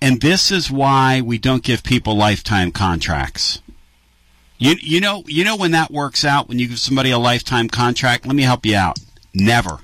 And 0.00 0.20
this 0.20 0.50
is 0.50 0.70
why 0.70 1.20
we 1.20 1.38
don't 1.38 1.62
give 1.62 1.82
people 1.82 2.16
lifetime 2.16 2.70
contracts. 2.70 3.60
You 4.58 4.74
you 4.80 5.00
know 5.00 5.24
you 5.26 5.44
know 5.44 5.56
when 5.56 5.70
that 5.72 5.90
works 5.90 6.24
out 6.24 6.48
when 6.48 6.58
you 6.58 6.68
give 6.68 6.78
somebody 6.78 7.10
a 7.10 7.18
lifetime 7.18 7.68
contract. 7.68 8.26
Let 8.26 8.36
me 8.36 8.42
help 8.42 8.66
you 8.66 8.76
out. 8.76 8.98
Never. 9.34 9.78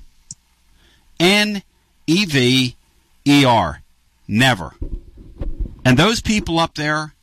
N 1.20 1.62
E 2.06 2.24
V 2.24 2.76
E 3.24 3.44
R. 3.44 3.82
Never. 4.26 4.72
And 5.84 5.98
those 5.98 6.20
people 6.20 6.58
up 6.58 6.74
there 6.74 7.14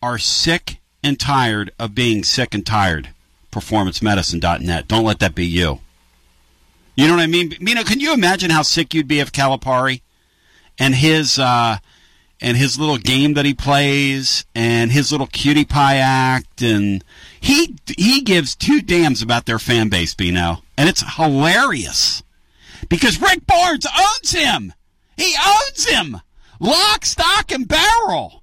are 0.00 0.18
sick 0.18 0.80
and 1.02 1.18
tired 1.18 1.72
of 1.78 1.94
being 1.94 2.24
sick 2.24 2.54
and 2.54 2.64
tired. 2.64 3.10
PerformanceMedicine.net. 3.50 4.88
Don't 4.88 5.04
let 5.04 5.18
that 5.18 5.34
be 5.34 5.44
you. 5.44 5.80
You 6.96 7.06
know 7.06 7.16
what 7.16 7.22
I 7.22 7.26
mean? 7.26 7.54
Mina, 7.60 7.84
can 7.84 8.00
you 8.00 8.14
imagine 8.14 8.50
how 8.50 8.62
sick 8.62 8.94
you'd 8.94 9.08
be 9.08 9.20
if 9.20 9.32
Calipari 9.32 10.00
and 10.78 10.94
his 10.94 11.38
uh, 11.38 11.78
and 12.42 12.56
his 12.56 12.78
little 12.78 12.98
game 12.98 13.34
that 13.34 13.44
he 13.44 13.54
plays 13.54 14.44
and 14.52 14.90
his 14.90 15.12
little 15.12 15.28
cutie 15.28 15.64
pie 15.64 15.96
act 15.96 16.60
and 16.60 17.02
he 17.40 17.76
he 17.96 18.20
gives 18.20 18.56
two 18.56 18.82
damns 18.82 19.22
about 19.22 19.46
their 19.46 19.60
fan 19.60 19.88
base, 19.88 20.12
Bino, 20.14 20.58
and 20.76 20.88
it's 20.88 21.16
hilarious 21.16 22.22
because 22.88 23.22
Rick 23.22 23.46
Barnes 23.46 23.86
owns 23.86 24.32
him. 24.32 24.74
He 25.16 25.34
owns 25.46 25.86
him, 25.86 26.20
lock, 26.58 27.04
stock, 27.04 27.52
and 27.52 27.68
barrel. 27.68 28.42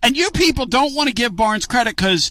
And 0.00 0.16
you 0.16 0.30
people 0.30 0.66
don't 0.66 0.94
want 0.94 1.08
to 1.08 1.14
give 1.14 1.34
Barnes 1.34 1.66
credit 1.66 1.96
because 1.96 2.30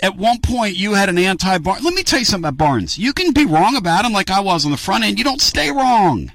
at 0.00 0.16
one 0.16 0.40
point 0.40 0.76
you 0.76 0.94
had 0.94 1.08
an 1.08 1.18
anti 1.18 1.58
Barnes. 1.58 1.84
Let 1.84 1.94
me 1.94 2.04
tell 2.04 2.20
you 2.20 2.24
something 2.24 2.48
about 2.48 2.64
Barnes. 2.64 2.98
You 2.98 3.12
can 3.12 3.32
be 3.32 3.46
wrong 3.46 3.76
about 3.76 4.04
him 4.04 4.12
like 4.12 4.30
I 4.30 4.40
was 4.40 4.64
on 4.64 4.70
the 4.70 4.76
front 4.76 5.02
end. 5.02 5.18
You 5.18 5.24
don't 5.24 5.40
stay 5.40 5.72
wrong. 5.72 6.30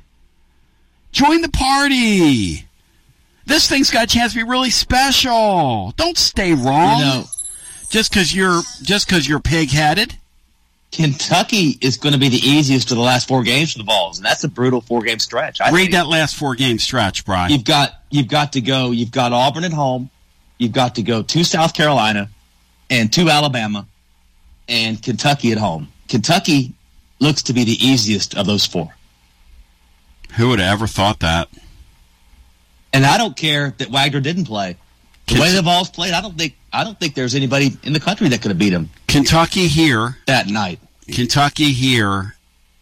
Join 1.12 1.42
the 1.42 1.50
party. 1.50 2.66
This 3.50 3.68
thing's 3.68 3.90
got 3.90 4.04
a 4.04 4.08
chance 4.08 4.34
to 4.34 4.38
be 4.38 4.44
really 4.44 4.70
special. 4.70 5.92
Don't 5.98 6.18
stay 6.18 6.54
wrong. 6.54 7.00
You 7.00 7.06
know, 7.06 7.24
just 7.90 8.12
because 8.12 8.34
you're 8.34 8.62
just 8.84 9.08
because 9.08 9.28
you're 9.28 9.40
pig 9.40 9.70
headed. 9.72 10.16
Kentucky 10.92 11.78
is 11.82 11.98
going 11.98 12.14
to 12.14 12.20
be 12.20 12.30
the 12.30 12.38
easiest 12.38 12.90
of 12.92 12.98
the 12.98 13.04
last 13.04 13.28
four 13.28 13.44
games 13.44 13.74
for 13.74 13.80
the 13.80 13.84
Vols, 13.84 14.18
and 14.18 14.26
that's 14.26 14.44
a 14.44 14.48
brutal 14.48 14.82
four 14.82 15.02
game 15.02 15.20
stretch. 15.20 15.62
I 15.62 15.72
Read 15.72 15.86
think. 15.86 15.92
that 15.94 16.08
last 16.08 16.36
four 16.36 16.56
game 16.56 16.78
stretch, 16.80 17.26
Brian. 17.26 17.52
You've 17.52 17.64
got 17.64 17.92
you've 18.12 18.28
got 18.28 18.54
to 18.54 18.62
go. 18.62 18.92
You've 18.92 19.12
got 19.12 19.34
Auburn 19.34 19.64
at 19.64 19.74
home. 19.74 20.12
You've 20.60 20.72
got 20.72 20.96
to 20.96 21.02
go 21.02 21.24
to 21.24 21.44
South 21.44 21.74
Carolina, 21.74 22.30
and 22.90 23.12
to 23.14 23.30
Alabama, 23.30 23.88
and 24.68 25.02
Kentucky 25.02 25.52
at 25.52 25.58
home. 25.58 25.88
Kentucky 26.08 26.74
looks 27.20 27.44
to 27.44 27.54
be 27.54 27.64
the 27.64 27.84
easiest 27.84 28.36
of 28.36 28.46
those 28.46 28.66
four. 28.66 28.96
Who 30.38 30.50
would 30.50 30.60
have 30.60 30.74
ever 30.74 30.86
thought 30.88 31.20
that? 31.22 31.50
And 32.94 33.06
I 33.06 33.18
don't 33.18 33.36
care 33.36 33.74
that 33.78 33.90
Wagner 33.90 34.20
didn't 34.20 34.46
play. 34.46 34.78
The 35.28 35.40
way 35.40 35.54
the 35.54 35.62
Vols 35.62 35.90
played, 35.90 36.14
I 36.14 36.22
don't 36.22 36.38
think 36.38 36.56
I 36.74 36.84
don't 36.84 37.00
think 37.00 37.14
there's 37.14 37.36
anybody 37.36 37.78
in 37.84 37.94
the 37.94 38.00
country 38.00 38.28
that 38.30 38.42
could 38.42 38.50
have 38.50 38.58
beat 38.58 38.74
him. 38.74 38.90
Kentucky 39.08 39.68
here 39.68 40.18
that 40.26 40.48
night. 40.48 40.80
Kentucky 41.08 41.72
here 41.72 42.36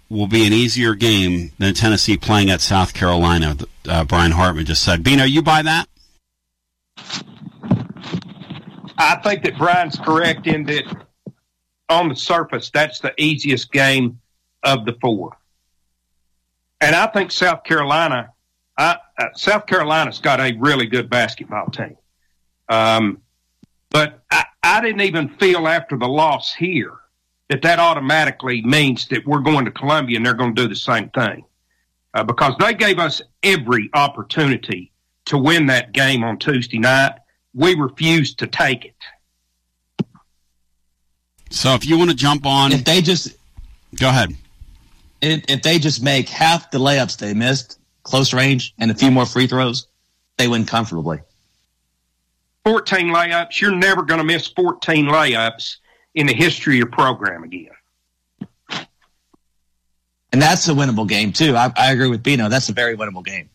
will 0.10 0.28
be 0.28 0.46
an 0.48 0.54
easier 0.54 0.96
game 0.96 1.52
than 1.58 1.74
Tennessee 1.74 2.18
playing 2.18 2.50
at 2.50 2.62
South 2.62 2.94
Carolina. 2.94 3.58
Uh, 3.88 4.06
Brian 4.06 4.32
Hartman 4.32 4.66
just 4.66 4.84
said. 4.84 5.04
Bino, 5.04 5.24
you 5.24 5.42
buy 5.42 5.62
that? 5.62 5.88
I 8.98 9.16
think 9.24 9.44
that 9.44 9.58
Brian's 9.58 9.98
correct 9.98 10.48
in 10.48 10.64
that 10.66 10.86
on 11.90 12.10
the 12.10 12.16
surface, 12.16 12.70
that's 12.70 13.00
the 13.00 13.14
easiest 13.18 13.72
game 13.72 14.20
of 14.64 14.86
the 14.86 14.94
four. 15.00 15.38
And 16.82 16.96
I 16.96 17.08
think 17.08 17.32
South 17.32 17.64
Carolina, 17.64 18.34
I, 18.78 18.98
uh, 19.18 19.26
South 19.36 19.66
Carolina's 19.66 20.20
got 20.20 20.40
a 20.40 20.54
really 20.60 20.86
good 20.86 21.10
basketball 21.10 21.70
team. 21.72 21.98
Um, 22.70 23.22
but 23.90 24.24
I, 24.30 24.46
I 24.62 24.82
didn't 24.82 25.02
even 25.02 25.30
feel 25.30 25.68
after 25.68 25.98
the 25.98 26.08
loss 26.08 26.54
here 26.54 26.94
that 27.50 27.62
that 27.62 27.80
automatically 27.80 28.62
means 28.62 29.08
that 29.08 29.26
we're 29.26 29.40
going 29.40 29.66
to 29.66 29.72
Columbia 29.72 30.18
and 30.18 30.26
they're 30.26 30.34
going 30.34 30.54
to 30.56 30.62
do 30.64 30.68
the 30.68 30.76
same 30.76 31.10
thing. 31.10 31.46
Uh, 32.14 32.24
because 32.24 32.54
they 32.60 32.74
gave 32.74 33.00
us 33.00 33.22
every 33.44 33.90
opportunity 33.94 34.92
to 35.26 35.38
win 35.38 35.68
that 35.68 35.92
game 35.92 36.24
on 36.24 36.38
Tuesday 36.38 36.80
night. 36.80 37.14
We 37.54 37.76
refused 37.76 38.40
to 38.40 38.48
take 38.48 38.86
it. 38.86 38.96
So 41.50 41.74
if 41.74 41.86
you 41.86 41.98
want 41.98 42.10
to 42.10 42.16
jump 42.16 42.46
on, 42.46 42.72
If 42.72 42.84
they 42.84 43.02
just 43.02 43.36
go 43.96 44.10
ahead. 44.10 44.36
if, 45.22 45.44
if 45.48 45.62
they 45.62 45.80
just 45.80 46.04
make 46.04 46.28
half 46.28 46.72
the 46.72 46.78
layups 46.78 47.18
they 47.18 47.34
missed, 47.34 47.80
close 48.08 48.34
range, 48.34 48.74
and 48.80 48.90
a 48.90 48.96
few 48.96 49.12
more 49.12 49.26
free 49.26 49.48
throws, 49.48 49.88
they 50.38 50.48
win 50.48 50.66
comfortably. 50.66 51.20
14 52.64 53.08
layups. 53.08 53.62
You're 53.62 53.76
never 53.76 54.02
going 54.04 54.20
to 54.20 54.24
miss 54.24 54.48
14 54.48 55.06
layups 55.06 55.78
in 56.16 56.26
the 56.26 56.34
history 56.34 56.76
of 56.76 56.78
your 56.80 56.88
program 56.88 57.44
again. 57.44 57.70
And 60.32 60.42
that's 60.42 60.68
a 60.68 60.74
winnable 60.74 61.08
game 61.08 61.32
too. 61.32 61.56
I, 61.56 61.72
I 61.76 61.92
agree 61.92 62.10
with 62.10 62.24
Bino. 62.24 62.50
That's 62.50 62.70
a 62.70 62.74
very 62.74 62.98
winnable 62.98 63.24
game 63.24 63.50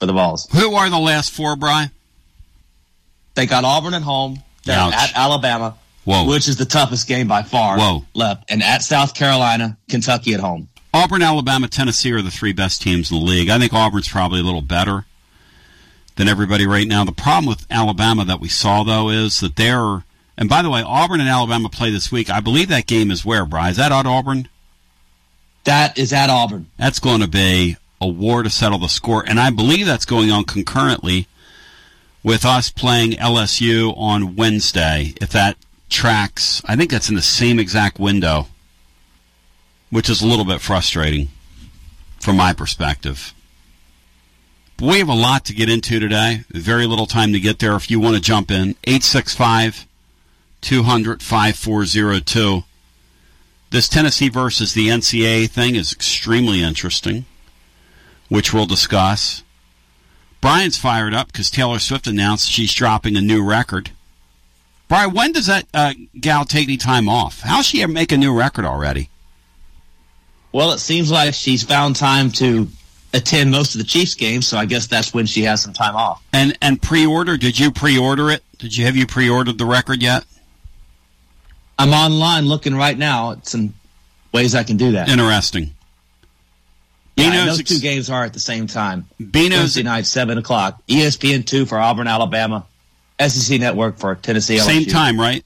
for 0.00 0.06
the 0.06 0.12
Vols. 0.12 0.48
Who 0.52 0.74
are 0.74 0.90
the 0.90 0.98
last 0.98 1.30
four, 1.32 1.56
Brian? 1.56 1.90
They 3.34 3.46
got 3.46 3.64
Auburn 3.64 3.94
at 3.94 4.02
home, 4.02 4.42
then 4.64 4.78
Ouch. 4.78 4.94
at 4.94 5.16
Alabama, 5.16 5.76
Whoa. 6.04 6.26
which 6.26 6.48
is 6.48 6.56
the 6.56 6.64
toughest 6.64 7.06
game 7.06 7.28
by 7.28 7.42
far. 7.42 7.78
Whoa. 7.78 8.04
Left, 8.14 8.50
and 8.50 8.62
at 8.62 8.82
South 8.82 9.14
Carolina, 9.14 9.78
Kentucky 9.88 10.34
at 10.34 10.40
home. 10.40 10.68
Auburn, 10.92 11.22
Alabama, 11.22 11.68
Tennessee 11.68 12.12
are 12.12 12.22
the 12.22 12.30
three 12.30 12.52
best 12.52 12.82
teams 12.82 13.10
in 13.10 13.18
the 13.18 13.24
league. 13.24 13.50
I 13.50 13.58
think 13.58 13.72
Auburn's 13.72 14.08
probably 14.08 14.40
a 14.40 14.44
little 14.44 14.62
better 14.62 15.04
than 16.16 16.28
everybody 16.28 16.66
right 16.66 16.88
now. 16.88 17.04
The 17.04 17.12
problem 17.12 17.46
with 17.46 17.66
Alabama 17.70 18.24
that 18.24 18.40
we 18.40 18.48
saw 18.48 18.82
though 18.82 19.10
is 19.10 19.40
that 19.40 19.56
they're 19.56 20.04
and 20.38 20.48
by 20.48 20.62
the 20.62 20.70
way, 20.70 20.82
Auburn 20.82 21.20
and 21.20 21.28
Alabama 21.28 21.68
play 21.68 21.90
this 21.90 22.12
week. 22.12 22.30
I 22.30 22.38
believe 22.38 22.68
that 22.68 22.86
game 22.86 23.10
is 23.10 23.24
where, 23.24 23.44
Brian? 23.44 23.72
Is 23.72 23.76
that 23.76 23.90
at 23.90 24.06
Auburn? 24.06 24.48
That 25.64 25.98
is 25.98 26.12
at 26.12 26.30
Auburn. 26.30 26.66
That's 26.78 27.00
going 27.00 27.20
to 27.20 27.28
be 27.28 27.76
a 28.00 28.06
war 28.06 28.44
to 28.44 28.50
settle 28.50 28.78
the 28.78 28.88
score, 28.88 29.24
and 29.26 29.40
I 29.40 29.50
believe 29.50 29.84
that's 29.84 30.04
going 30.04 30.30
on 30.30 30.44
concurrently 30.44 31.26
with 32.22 32.44
us 32.44 32.70
playing 32.70 33.12
LSU 33.12 33.92
on 33.96 34.36
Wednesday. 34.36 35.14
If 35.20 35.30
that 35.30 35.56
tracks, 35.90 36.62
I 36.64 36.76
think 36.76 36.92
that's 36.92 37.08
in 37.08 37.16
the 37.16 37.22
same 37.22 37.58
exact 37.58 37.98
window, 37.98 38.46
which 39.90 40.10
is 40.10 40.22
a 40.22 40.26
little 40.26 40.44
bit 40.44 40.60
frustrating 40.60 41.28
from 42.20 42.36
my 42.36 42.52
perspective. 42.52 43.32
But 44.76 44.86
we 44.86 44.98
have 44.98 45.08
a 45.08 45.14
lot 45.14 45.44
to 45.46 45.54
get 45.54 45.68
into 45.68 45.98
today. 45.98 46.44
Very 46.50 46.86
little 46.86 47.06
time 47.06 47.32
to 47.32 47.40
get 47.40 47.58
there. 47.58 47.74
If 47.74 47.90
you 47.90 47.98
want 47.98 48.16
to 48.16 48.22
jump 48.22 48.50
in, 48.50 48.76
865 48.84 49.86
200 50.60 51.22
5402. 51.22 52.64
This 53.70 53.88
Tennessee 53.88 54.28
versus 54.28 54.72
the 54.72 54.88
NCAA 54.88 55.50
thing 55.50 55.74
is 55.74 55.92
extremely 55.92 56.62
interesting, 56.62 57.26
which 58.28 58.54
we'll 58.54 58.66
discuss. 58.66 59.42
Brian's 60.40 60.78
fired 60.78 61.12
up 61.12 61.26
because 61.26 61.50
Taylor 61.50 61.78
Swift 61.78 62.06
announced 62.06 62.50
she's 62.50 62.72
dropping 62.72 63.16
a 63.16 63.20
new 63.20 63.44
record. 63.44 63.90
Brian, 64.86 65.12
when 65.12 65.32
does 65.32 65.46
that 65.46 65.66
uh, 65.74 65.92
gal 66.18 66.44
take 66.44 66.68
any 66.68 66.76
time 66.76 67.08
off? 67.08 67.40
How's 67.40 67.66
she 67.66 67.84
make 67.86 68.12
a 68.12 68.16
new 68.16 68.32
record 68.32 68.64
already? 68.64 69.10
Well, 70.52 70.72
it 70.72 70.78
seems 70.78 71.10
like 71.10 71.34
she's 71.34 71.62
found 71.62 71.96
time 71.96 72.30
to 72.32 72.68
attend 73.12 73.50
most 73.50 73.74
of 73.74 73.78
the 73.78 73.86
Chiefs 73.86 74.14
games, 74.14 74.46
so 74.46 74.56
I 74.58 74.64
guess 74.66 74.86
that's 74.86 75.12
when 75.14 75.26
she 75.26 75.42
has 75.42 75.62
some 75.62 75.72
time 75.72 75.94
off. 75.96 76.22
And 76.32 76.56
and 76.62 76.80
pre-order? 76.80 77.36
Did 77.36 77.58
you 77.58 77.70
pre-order 77.70 78.30
it? 78.30 78.42
Did 78.58 78.76
you 78.76 78.86
have 78.86 78.96
you 78.96 79.06
pre-ordered 79.06 79.58
the 79.58 79.66
record 79.66 80.02
yet? 80.02 80.24
I'm 81.78 81.92
online 81.92 82.46
looking 82.46 82.74
right 82.74 82.96
now 82.98 83.32
at 83.32 83.46
some 83.46 83.72
ways 84.32 84.54
I 84.54 84.64
can 84.64 84.76
do 84.76 84.92
that. 84.92 85.08
Interesting. 85.08 85.74
Yeah, 87.16 87.30
Bino's 87.30 87.46
those 87.46 87.60
ex- 87.60 87.70
two 87.70 87.78
games 87.80 88.10
are 88.10 88.24
at 88.24 88.32
the 88.32 88.40
same 88.40 88.66
time. 88.66 89.06
Bino's- 89.18 89.58
Wednesday 89.58 89.82
night, 89.82 90.06
seven 90.06 90.38
o'clock. 90.38 90.82
ESPN 90.88 91.44
two 91.46 91.66
for 91.66 91.78
Auburn, 91.78 92.06
Alabama. 92.08 92.64
SEC 93.20 93.58
Network 93.60 93.98
for 93.98 94.14
Tennessee. 94.14 94.58
Same 94.58 94.84
time, 94.86 95.18
right? 95.20 95.44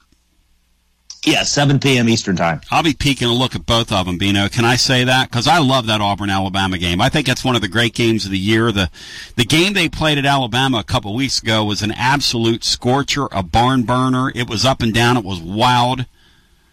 Yeah, 1.25 1.43
seven 1.43 1.79
p.m. 1.79 2.09
Eastern 2.09 2.35
time. 2.35 2.59
I'll 2.69 2.83
be 2.83 2.93
peeking 2.93 3.29
a 3.29 3.33
look 3.33 3.55
at 3.55 3.65
both 3.65 3.93
of 3.93 4.05
them, 4.05 4.17
Bino. 4.17 4.49
Can 4.49 4.65
I 4.65 4.75
say 4.75 5.05
that? 5.05 5.29
Because 5.29 5.47
I 5.47 5.59
love 5.59 5.87
that 5.87 6.01
Auburn 6.01 6.29
Alabama 6.29 6.77
game. 6.77 6.99
I 6.99 7.07
think 7.07 7.27
that's 7.27 7.45
one 7.45 7.55
of 7.55 7.61
the 7.61 7.69
great 7.69 7.93
games 7.93 8.25
of 8.25 8.31
the 8.31 8.37
year. 8.37 8.73
The 8.73 8.89
the 9.37 9.45
game 9.45 9.71
they 9.73 9.87
played 9.87 10.17
at 10.17 10.25
Alabama 10.25 10.79
a 10.79 10.83
couple 10.83 11.13
weeks 11.15 11.41
ago 11.41 11.63
was 11.63 11.81
an 11.81 11.91
absolute 11.91 12.65
scorcher, 12.65 13.27
a 13.31 13.41
barn 13.41 13.83
burner. 13.83 14.31
It 14.35 14.49
was 14.49 14.65
up 14.65 14.81
and 14.81 14.93
down. 14.93 15.15
It 15.15 15.23
was 15.23 15.39
wild. 15.39 16.05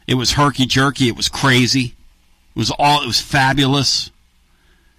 It 0.08 0.14
was 0.14 0.32
herky 0.32 0.66
jerky. 0.66 1.06
It 1.06 1.16
was 1.16 1.28
crazy. 1.28 1.94
It 2.56 2.58
was 2.58 2.72
all. 2.76 3.02
It 3.04 3.06
was 3.06 3.20
fabulous. 3.20 4.10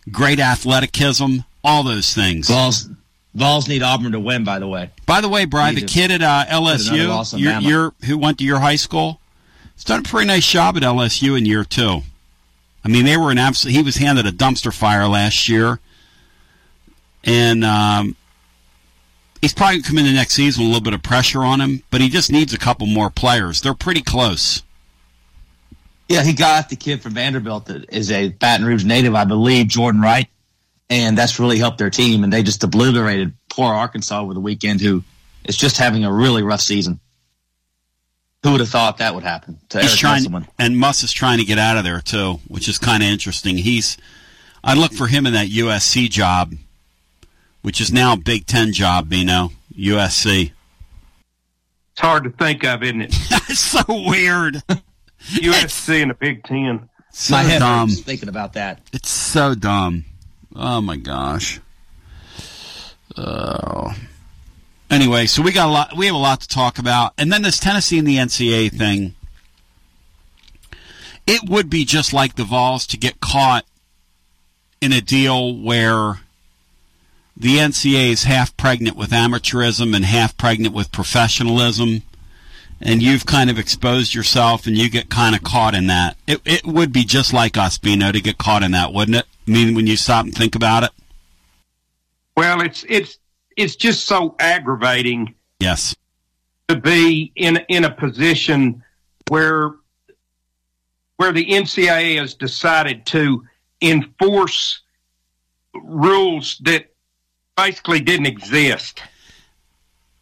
Great 0.10 0.40
athleticism. 0.40 1.40
All 1.64 1.84
those 1.84 2.14
things. 2.14 2.48
Balls. 2.48 2.90
Vols 3.34 3.68
need 3.68 3.82
Auburn 3.82 4.12
to 4.12 4.20
win. 4.20 4.44
By 4.44 4.60
the 4.60 4.68
way, 4.68 4.92
By 5.06 5.22
the 5.22 5.30
way, 5.30 5.46
Brian, 5.46 5.76
the 5.76 5.82
kid 5.82 6.12
at 6.12 6.22
uh, 6.22 6.44
put 6.46 6.88
another 6.88 7.08
loss 7.08 7.34
LSU, 7.34 7.40
your, 7.40 7.60
your, 7.60 7.94
who 8.06 8.18
went 8.18 8.40
to 8.40 8.44
your 8.44 8.60
high 8.60 8.76
school, 8.76 9.22
has 9.82 9.86
done 9.86 10.02
a 10.02 10.04
pretty 10.04 10.28
nice 10.28 10.48
job 10.48 10.78
at 10.78 10.84
LSU 10.84 11.36
in 11.36 11.46
year 11.48 11.64
two. 11.64 12.02
I 12.86 12.88
mean, 12.88 13.04
they 13.06 13.18
were 13.18 13.32
an 13.32 13.40
absolute. 13.40 13.74
He 13.76 13.82
was 13.82 13.96
handed 13.96 14.28
a 14.28 14.32
dumpster 14.32 14.72
fire 14.72 15.08
last 15.08 15.50
year, 15.50 15.80
and 17.24 17.66
um, 17.66 18.16
he's 19.42 19.54
probably 19.54 19.78
going 19.78 19.84
to 19.84 19.90
come 19.90 19.98
in 19.98 20.06
the 20.06 20.14
next 20.14 20.36
season 20.36 20.62
with 20.62 20.68
a 20.68 20.72
little 20.72 20.84
bit 20.84 20.94
of 20.94 21.02
pressure 21.02 21.44
on 21.44 21.62
him. 21.62 21.82
But 21.90 22.02
he 22.02 22.10
just 22.10 22.32
needs 22.32 22.54
a 22.54 22.60
couple 22.60 22.86
more 22.86 23.10
players. 23.10 23.62
They're 23.62 23.74
pretty 23.74 24.02
close. 24.02 24.62
yeah, 26.08 26.22
he 26.22 26.34
got 26.34 26.70
the 26.70 26.76
kid 26.76 27.02
from 27.02 27.14
Vanderbilt 27.14 27.66
that 27.66 27.92
is 27.92 28.12
a 28.12 28.30
Baton 28.30 28.66
Rouge 28.66 28.86
native, 28.86 29.16
I 29.16 29.26
believe, 29.26 29.68
Jordan 29.68 30.02
Wright, 30.02 30.28
and 30.92 31.18
that's 31.18 31.40
really 31.40 31.58
helped 31.58 31.80
their 31.80 31.90
team. 31.90 32.24
And 32.24 32.32
they 32.32 32.44
just 32.44 32.64
obliterated 32.64 33.34
poor 33.50 33.74
Arkansas 33.74 34.22
over 34.22 34.36
the 34.36 34.40
weekend, 34.40 34.80
who 34.80 35.04
is 35.44 35.58
just 35.58 35.78
having 35.78 36.06
a 36.06 36.14
really 36.14 36.44
rough 36.44 36.62
season. 36.62 37.00
Who 38.44 38.52
would 38.52 38.60
have 38.60 38.70
thought 38.70 38.98
that 38.98 39.14
would 39.14 39.24
happen 39.24 39.60
to 39.70 39.80
He's 39.80 39.90
Eric 39.92 40.00
trying, 40.00 40.14
Musselman? 40.24 40.48
and 40.58 40.78
Muss 40.78 41.04
is 41.04 41.12
trying 41.12 41.38
to 41.38 41.46
get 41.46 41.60
out 41.60 41.78
of 41.78 41.84
there 41.84 42.02
too, 42.02 42.40
which 42.48 42.68
is 42.68 42.80
kind 42.80 43.04
of 43.04 43.10
interesting. 43.10 43.58
He's, 43.58 43.98
I 44.64 44.74
look 44.74 44.94
for 44.94 45.06
him 45.08 45.28
in 45.28 45.34
that 45.34 45.48
USC 45.50 46.10
job, 46.10 46.54
which 47.62 47.80
is 47.80 47.92
now 47.94 48.14
a 48.14 48.18
Big 48.18 48.48
Ten 48.48 48.74
job. 48.74 49.14
You 49.14 49.26
know, 49.26 49.52
USC. 49.78 50.52
It's 51.92 52.02
hard 52.02 52.24
to 52.24 52.32
think 52.32 52.64
of, 52.64 52.82
isn't 52.84 53.02
it? 53.02 53.16
It's 53.52 53.60
so 53.60 53.84
weird. 53.90 54.56
USC 55.34 56.02
and 56.02 56.10
the 56.12 56.16
Big 56.16 56.44
Ten. 56.44 56.88
So 57.12 57.36
My 57.36 57.44
head 57.44 57.60
dumb. 57.60 57.90
hurts 57.90 58.00
thinking 58.02 58.30
about 58.30 58.54
that. 58.54 58.80
It's 58.94 59.10
so 59.10 59.54
dumb. 59.54 60.06
Oh 60.56 60.80
my 60.82 60.96
gosh. 60.98 61.60
Oh. 63.18 63.94
Anyway, 64.92 65.26
so 65.26 65.42
we 65.42 65.52
got 65.52 65.68
a 65.68 65.72
lot. 65.72 65.98
We 65.98 66.06
have 66.06 66.16
a 66.16 66.20
lot 66.20 66.42
to 66.42 66.48
talk 66.48 66.78
about, 66.78 67.14
and 67.18 67.32
then 67.32 67.42
this 67.42 67.60
Tennessee 67.60 67.98
and 67.98 68.08
the 68.08 68.18
NCAA 68.18 68.72
thing. 68.72 69.16
It 71.26 71.50
would 71.50 71.70
be 71.70 71.86
just 71.86 72.14
like 72.14 72.36
the 72.36 72.44
Vols 72.44 72.86
to 72.88 72.98
get 72.98 73.22
caught 73.22 73.66
in 74.82 74.92
a 74.92 75.02
deal 75.02 75.56
where 75.56 76.20
the 77.38 77.58
NCAA 77.58 78.12
is 78.12 78.24
half 78.24 78.56
pregnant 78.58 78.98
with 78.98 79.12
amateurism 79.12 79.96
and 79.96 80.04
half 80.04 80.36
pregnant 80.36 80.74
with 80.74 80.92
professionalism, 80.92 82.02
and 82.82 83.02
you've 83.02 83.26
kind 83.26 83.50
of 83.50 83.60
exposed 83.60 84.14
yourself 84.14 84.66
and 84.66 84.78
you 84.78 84.90
get 84.90 85.10
kind 85.10 85.36
of 85.36 85.44
caught 85.44 85.76
in 85.76 85.88
that. 85.88 86.18
It, 86.28 86.42
it 86.46 86.66
would 86.66 86.92
be 86.92 87.04
just 87.04 87.34
like 87.34 87.58
us, 87.58 87.78
to 87.78 88.22
get 88.22 88.38
caught 88.38 88.64
in 88.64 88.72
that, 88.72 88.92
wouldn't 88.92 89.18
it? 89.18 89.26
I 89.48 89.52
mean, 89.52 89.76
when 89.76 89.88
you 89.88 89.96
stop 89.96 90.26
and 90.26 90.36
think 90.36 90.56
about 90.56 90.84
it. 90.84 90.92
Well, 92.36 92.62
it's 92.62 92.86
it's 92.90 93.20
it's 93.58 93.76
just 93.76 94.06
so 94.06 94.36
aggravating. 94.40 95.36
Yes. 95.60 95.96
To 96.70 96.76
be 96.76 97.32
in 97.36 97.58
in 97.68 97.84
a 97.84 97.92
position 97.92 98.84
where 99.30 99.72
where 101.18 101.32
the 101.32 101.46
NCAA 101.46 102.20
has 102.20 102.34
decided 102.34 103.06
to 103.08 103.46
enforce 103.82 104.82
rules 105.74 106.60
that 106.64 106.92
basically 107.56 108.00
didn't 108.00 108.26
exist. 108.26 109.02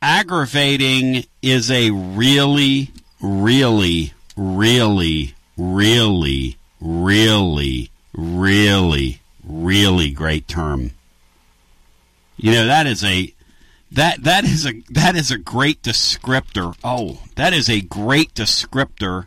Aggravating 0.02 1.26
is 1.42 1.72
a 1.72 1.92
really, 1.92 2.92
really, 3.22 4.14
really, 4.36 5.36
really, 5.58 6.58
really, 6.82 7.92
really, 8.14 9.22
really 9.44 10.12
great 10.12 10.48
term. 10.48 10.92
You 12.42 12.52
know 12.54 12.68
that 12.68 12.88
is 12.88 13.04
a 13.04 13.34
that 13.92 14.24
that 14.24 14.46
is 14.46 14.66
a 14.66 14.82
that 14.92 15.16
is 15.18 15.30
a 15.30 15.38
great 15.38 15.82
descriptor. 15.82 16.74
Oh, 16.86 17.22
that 17.36 17.54
is 17.54 17.70
a 17.70 17.82
great 17.82 18.34
descriptor 18.34 19.26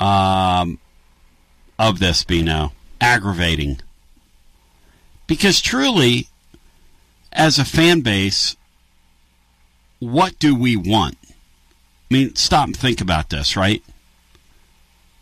um, 0.00 0.80
of 1.78 2.00
this, 2.00 2.24
Bino. 2.24 2.72
Aggravating. 3.00 3.80
Because 5.28 5.60
truly, 5.60 6.26
as 7.32 7.58
a 7.58 7.64
fan 7.64 8.00
base, 8.00 8.56
what 10.00 10.38
do 10.40 10.56
we 10.56 10.76
want? 10.76 11.16
I 11.22 12.14
mean, 12.14 12.34
stop 12.34 12.66
and 12.66 12.76
think 12.76 13.00
about 13.00 13.30
this, 13.30 13.56
right? 13.56 13.82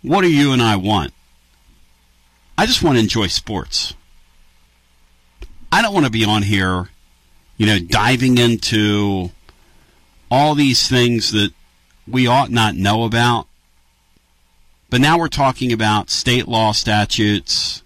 What 0.00 0.22
do 0.22 0.33
you 0.33 0.53
and 0.53 0.62
I 0.62 0.77
want? 0.77 1.12
I 2.57 2.64
just 2.64 2.83
want 2.83 2.96
to 2.96 3.03
enjoy 3.03 3.27
sports. 3.27 3.94
I 5.75 5.83
don't 5.83 5.93
want 5.93 6.07
to 6.07 6.13
be 6.13 6.25
on 6.25 6.43
here, 6.43 6.89
you 7.57 7.67
know, 7.67 7.81
diving 7.81 8.39
into 8.39 9.33
all 10.31 10.55
these 10.55 10.89
things 10.89 11.33
that 11.33 11.53
we 12.07 12.29
ought 12.29 12.49
not 12.49 12.77
know 12.77 13.03
about. 13.03 13.49
But 14.89 15.01
now 15.01 15.19
we're 15.19 15.27
talking 15.27 15.73
about 15.73 16.11
state 16.11 16.47
law 16.47 16.71
statutes. 16.71 17.83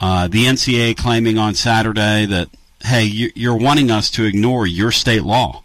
Uh, 0.00 0.26
the 0.26 0.46
NCAA 0.46 0.96
claiming 0.96 1.38
on 1.38 1.54
Saturday 1.54 2.26
that 2.26 2.48
hey, 2.80 3.04
you're 3.04 3.56
wanting 3.56 3.92
us 3.92 4.10
to 4.10 4.24
ignore 4.24 4.66
your 4.66 4.90
state 4.90 5.22
law. 5.22 5.62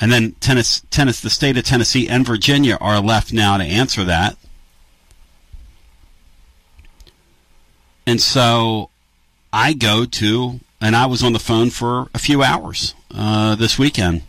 And 0.00 0.10
then 0.10 0.32
Tennessee, 0.40 0.86
Tennessee, 0.90 1.26
the 1.26 1.30
state 1.30 1.58
of 1.58 1.64
Tennessee 1.64 2.08
and 2.08 2.24
Virginia 2.24 2.78
are 2.80 2.98
left 2.98 3.30
now 3.30 3.58
to 3.58 3.64
answer 3.64 4.04
that. 4.04 4.38
And 8.06 8.22
so 8.22 8.88
I 9.52 9.72
go 9.72 10.04
to, 10.04 10.60
and 10.80 10.94
I 10.94 11.06
was 11.06 11.22
on 11.22 11.32
the 11.32 11.38
phone 11.38 11.70
for 11.70 12.08
a 12.14 12.18
few 12.18 12.42
hours 12.42 12.94
uh, 13.14 13.54
this 13.54 13.78
weekend. 13.78 14.22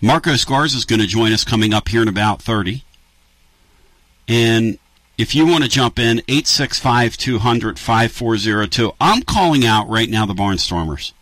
Marcos 0.00 0.44
Garza 0.44 0.76
is 0.76 0.84
going 0.84 1.00
to 1.00 1.06
join 1.06 1.32
us 1.32 1.44
coming 1.44 1.72
up 1.72 1.88
here 1.88 2.02
in 2.02 2.08
about 2.08 2.42
30. 2.42 2.82
And 4.26 4.78
if 5.16 5.34
you 5.34 5.46
want 5.46 5.62
to 5.62 5.70
jump 5.70 5.98
in, 5.98 6.18
865 6.28 7.16
200 7.16 7.78
5402. 7.78 8.92
I'm 9.00 9.22
calling 9.22 9.64
out 9.64 9.88
right 9.88 10.08
now 10.08 10.26
the 10.26 10.34
Barnstormers. 10.34 11.12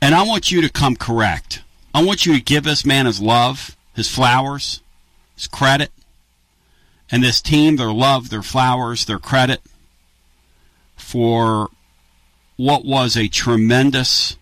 And 0.00 0.14
I 0.14 0.22
want 0.24 0.50
you 0.50 0.60
to 0.62 0.68
come 0.68 0.96
correct. 0.96 1.62
I 1.94 2.04
want 2.04 2.26
you 2.26 2.34
to 2.34 2.42
give 2.42 2.64
this 2.64 2.84
man 2.84 3.06
his 3.06 3.20
love, 3.20 3.76
his 3.94 4.12
flowers, 4.12 4.82
his 5.34 5.46
credit, 5.46 5.90
and 7.10 7.22
this 7.22 7.40
team 7.40 7.76
their 7.76 7.92
love, 7.92 8.28
their 8.28 8.42
flowers, 8.42 9.04
their 9.04 9.18
credit 9.18 9.60
for 10.96 11.70
what 12.56 12.84
was 12.84 13.16
a 13.16 13.28
tremendous 13.28 14.36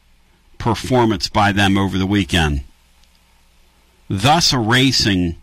performance 0.58 1.28
by 1.28 1.52
them 1.52 1.76
over 1.76 1.98
the 1.98 2.06
weekend, 2.06 2.62
thus 4.08 4.52
erasing 4.52 5.36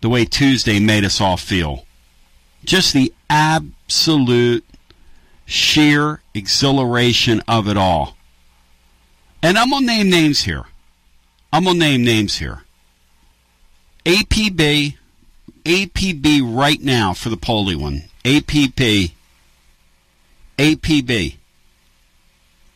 the 0.00 0.08
way 0.08 0.24
Tuesday 0.24 0.78
made 0.78 1.04
us 1.04 1.20
all 1.20 1.36
feel. 1.36 1.86
Just 2.64 2.92
the 2.92 3.12
absolute 3.28 4.64
sheer 5.46 6.20
exhilaration 6.34 7.42
of 7.48 7.68
it 7.68 7.76
all. 7.76 8.16
And 9.42 9.58
I'm 9.58 9.70
going 9.70 9.82
to 9.82 9.86
name 9.86 10.10
names 10.10 10.42
here. 10.42 10.64
I'm 11.52 11.64
going 11.64 11.76
to 11.76 11.80
name 11.80 12.04
names 12.04 12.38
here. 12.38 12.62
APB, 14.06 14.96
APB 15.64 16.56
right 16.56 16.80
now 16.80 17.12
for 17.12 17.28
the 17.28 17.36
Poly 17.36 17.76
one. 17.76 18.04
APP, 18.24 19.13
APB. 20.58 21.36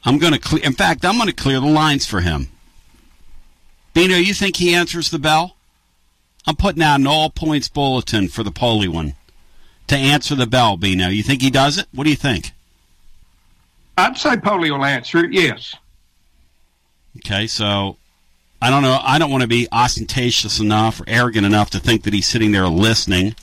I'm 0.04 0.18
going 0.18 0.32
to 0.32 0.38
clear, 0.38 0.64
in 0.64 0.72
fact, 0.72 1.04
I'm 1.04 1.16
going 1.16 1.28
to 1.28 1.34
clear 1.34 1.60
the 1.60 1.66
lines 1.66 2.06
for 2.06 2.20
him. 2.20 2.48
Bino, 3.94 4.16
you 4.16 4.34
think 4.34 4.56
he 4.56 4.74
answers 4.74 5.10
the 5.10 5.18
bell? 5.18 5.56
I'm 6.46 6.56
putting 6.56 6.82
out 6.82 7.00
an 7.00 7.06
all 7.06 7.30
points 7.30 7.68
bulletin 7.68 8.28
for 8.28 8.42
the 8.42 8.50
Poly 8.50 8.88
one 8.88 9.14
to 9.88 9.96
answer 9.96 10.34
the 10.34 10.46
bell, 10.46 10.76
Bino. 10.76 11.08
You 11.08 11.22
think 11.22 11.42
he 11.42 11.50
does 11.50 11.78
it? 11.78 11.86
What 11.92 12.04
do 12.04 12.10
you 12.10 12.16
think? 12.16 12.52
I'd 13.96 14.16
say 14.16 14.36
Poly 14.36 14.70
will 14.70 14.84
answer 14.84 15.18
it, 15.18 15.32
yes. 15.32 15.74
Okay, 17.16 17.46
so 17.46 17.96
I 18.62 18.70
don't 18.70 18.82
know. 18.82 18.98
I 19.02 19.18
don't 19.18 19.30
want 19.30 19.42
to 19.42 19.48
be 19.48 19.68
ostentatious 19.72 20.60
enough 20.60 21.00
or 21.00 21.04
arrogant 21.06 21.46
enough 21.46 21.70
to 21.70 21.80
think 21.80 22.04
that 22.04 22.12
he's 22.12 22.26
sitting 22.26 22.52
there 22.52 22.68
listening. 22.68 23.34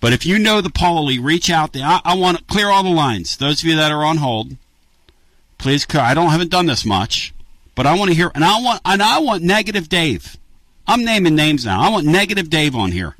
But 0.00 0.12
if 0.12 0.24
you 0.24 0.38
know 0.38 0.60
the 0.60 0.70
Poly, 0.70 1.18
reach 1.18 1.50
out 1.50 1.72
there. 1.72 1.84
I, 1.84 2.00
I 2.04 2.14
want 2.14 2.38
to 2.38 2.44
clear 2.44 2.68
all 2.68 2.82
the 2.82 2.90
lines. 2.90 3.36
Those 3.36 3.62
of 3.62 3.68
you 3.68 3.76
that 3.76 3.90
are 3.90 4.04
on 4.04 4.18
hold, 4.18 4.56
please. 5.58 5.86
I 5.94 6.14
don't 6.14 6.30
haven't 6.30 6.50
done 6.50 6.66
this 6.66 6.84
much, 6.84 7.34
but 7.74 7.86
I 7.86 7.96
want 7.96 8.10
to 8.10 8.16
hear, 8.16 8.30
and 8.34 8.44
I 8.44 8.60
want, 8.60 8.80
and 8.84 9.02
I 9.02 9.18
want 9.18 9.42
negative 9.42 9.88
Dave. 9.88 10.36
I'm 10.86 11.04
naming 11.04 11.34
names 11.34 11.66
now. 11.66 11.82
I 11.82 11.90
want 11.90 12.06
negative 12.06 12.48
Dave 12.48 12.74
on 12.74 12.92
here. 12.92 13.16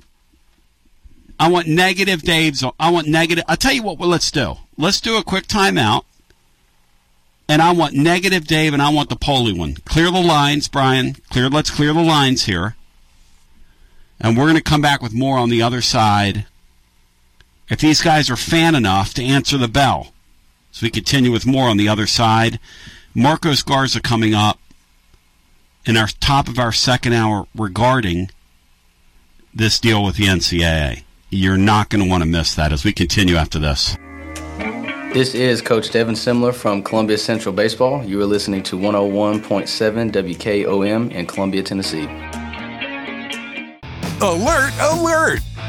I 1.41 1.51
want 1.51 1.69
negative 1.69 2.23
Dave's. 2.23 2.65
I 2.81 2.91
want 2.91 3.07
negative. 3.07 3.45
I'll 3.47 3.57
tell 3.57 3.73
you 3.73 3.83
what. 3.83 3.99
Well, 3.99 4.09
let's 4.09 4.31
do. 4.31 4.57
Let's 4.77 5.01
do 5.01 5.17
a 5.17 5.23
quick 5.23 5.47
timeout. 5.47 6.05
And 7.49 7.63
I 7.63 7.73
want 7.73 7.95
negative 7.95 8.47
Dave, 8.47 8.73
and 8.73 8.83
I 8.83 8.91
want 8.91 9.09
the 9.09 9.17
Poly 9.17 9.53
one. 9.53 9.75
Clear 9.85 10.11
the 10.11 10.21
lines, 10.21 10.69
Brian. 10.69 11.15
Clear. 11.31 11.49
Let's 11.49 11.71
clear 11.71 11.93
the 11.93 12.03
lines 12.03 12.45
here. 12.45 12.75
And 14.21 14.37
we're 14.37 14.45
going 14.45 14.57
to 14.57 14.63
come 14.63 14.81
back 14.83 15.01
with 15.01 15.15
more 15.15 15.39
on 15.39 15.49
the 15.49 15.63
other 15.63 15.81
side. 15.81 16.47
If 17.71 17.81
these 17.81 18.01
guys 18.01 18.31
are 18.31 18.37
fan 18.37 18.75
enough 18.75 19.13
to 19.15 19.23
answer 19.23 19.59
the 19.59 19.69
bell, 19.69 20.13
so 20.71 20.85
we 20.87 20.91
continue 20.91 21.33
with 21.33 21.47
more 21.47 21.69
on 21.69 21.77
the 21.77 21.89
other 21.89 22.07
side. 22.07 22.59
Marcos 23.15 23.63
Garza 23.63 24.01
coming 24.01 24.35
up 24.35 24.59
in 25.85 25.97
our 25.97 26.09
top 26.21 26.49
of 26.49 26.59
our 26.59 26.73
second 26.73 27.15
hour 27.15 27.47
regarding 27.55 28.31
this 29.55 29.81
deal 29.81 30.05
with 30.05 30.17
the 30.17 30.25
NCAA. 30.25 31.03
You're 31.31 31.57
not 31.57 31.91
going 31.91 32.03
to 32.03 32.09
want 32.09 32.23
to 32.23 32.29
miss 32.29 32.55
that 32.55 32.73
as 32.73 32.85
we 32.85 32.93
continue 32.93 33.37
after 33.37 33.59
this. 33.59 33.97
This 35.13 35.35
is 35.35 35.63
Coach 35.63 35.91
Devin 35.91 36.15
Simler 36.15 36.55
from 36.55 36.83
Columbia 36.83 37.19
Central 37.19 37.55
Baseball. 37.55 38.05
You 38.05 38.21
are 38.21 38.27
listening 38.27 38.63
to 38.65 38.77
101.7 38.77 40.13
WKOM 40.13 41.11
in 41.11 41.27
Columbia, 41.27 41.63
Tennessee. 41.63 42.05
Alert, 44.21 44.73
alert! 44.81 45.41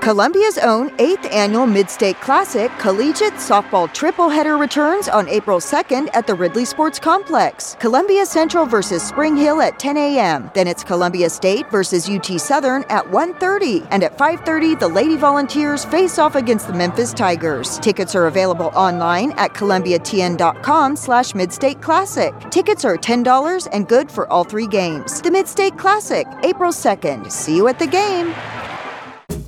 Columbia's 0.00 0.56
own 0.56 0.88
8th 0.96 1.30
annual 1.30 1.66
Mid-State 1.66 2.18
Classic 2.22 2.70
Collegiate 2.78 3.34
Softball 3.34 3.86
Tripleheader 3.86 4.58
returns 4.58 5.08
on 5.08 5.28
April 5.28 5.58
2nd 5.60 6.08
at 6.14 6.26
the 6.26 6.34
Ridley 6.34 6.64
Sports 6.64 6.98
Complex. 6.98 7.76
Columbia 7.78 8.24
Central 8.24 8.64
versus 8.64 9.02
Spring 9.02 9.36
Hill 9.36 9.60
at 9.60 9.78
10 9.78 9.98
a.m. 9.98 10.50
Then 10.54 10.66
it's 10.66 10.82
Columbia 10.82 11.28
State 11.28 11.70
versus 11.70 12.08
UT 12.08 12.40
Southern 12.40 12.82
at 12.84 13.04
1.30. 13.08 13.86
And 13.90 14.02
at 14.02 14.16
5.30, 14.16 14.80
the 14.80 14.88
Lady 14.88 15.18
Volunteers 15.18 15.84
face 15.84 16.18
off 16.18 16.34
against 16.34 16.66
the 16.66 16.72
Memphis 16.72 17.12
Tigers. 17.12 17.78
Tickets 17.80 18.14
are 18.14 18.26
available 18.26 18.72
online 18.74 19.32
at 19.32 19.52
columbiatn.com 19.52 20.96
slash 20.96 21.32
Midstate 21.32 21.82
Classic. 21.82 22.32
Tickets 22.50 22.86
are 22.86 22.96
$10 22.96 23.68
and 23.70 23.86
good 23.86 24.10
for 24.10 24.26
all 24.32 24.44
three 24.44 24.66
games. 24.66 25.20
The 25.20 25.28
Midstate 25.28 25.76
Classic, 25.76 26.26
April 26.42 26.72
2nd. 26.72 27.30
See 27.30 27.54
you 27.54 27.68
at 27.68 27.78
the 27.78 27.86
game. 27.86 28.34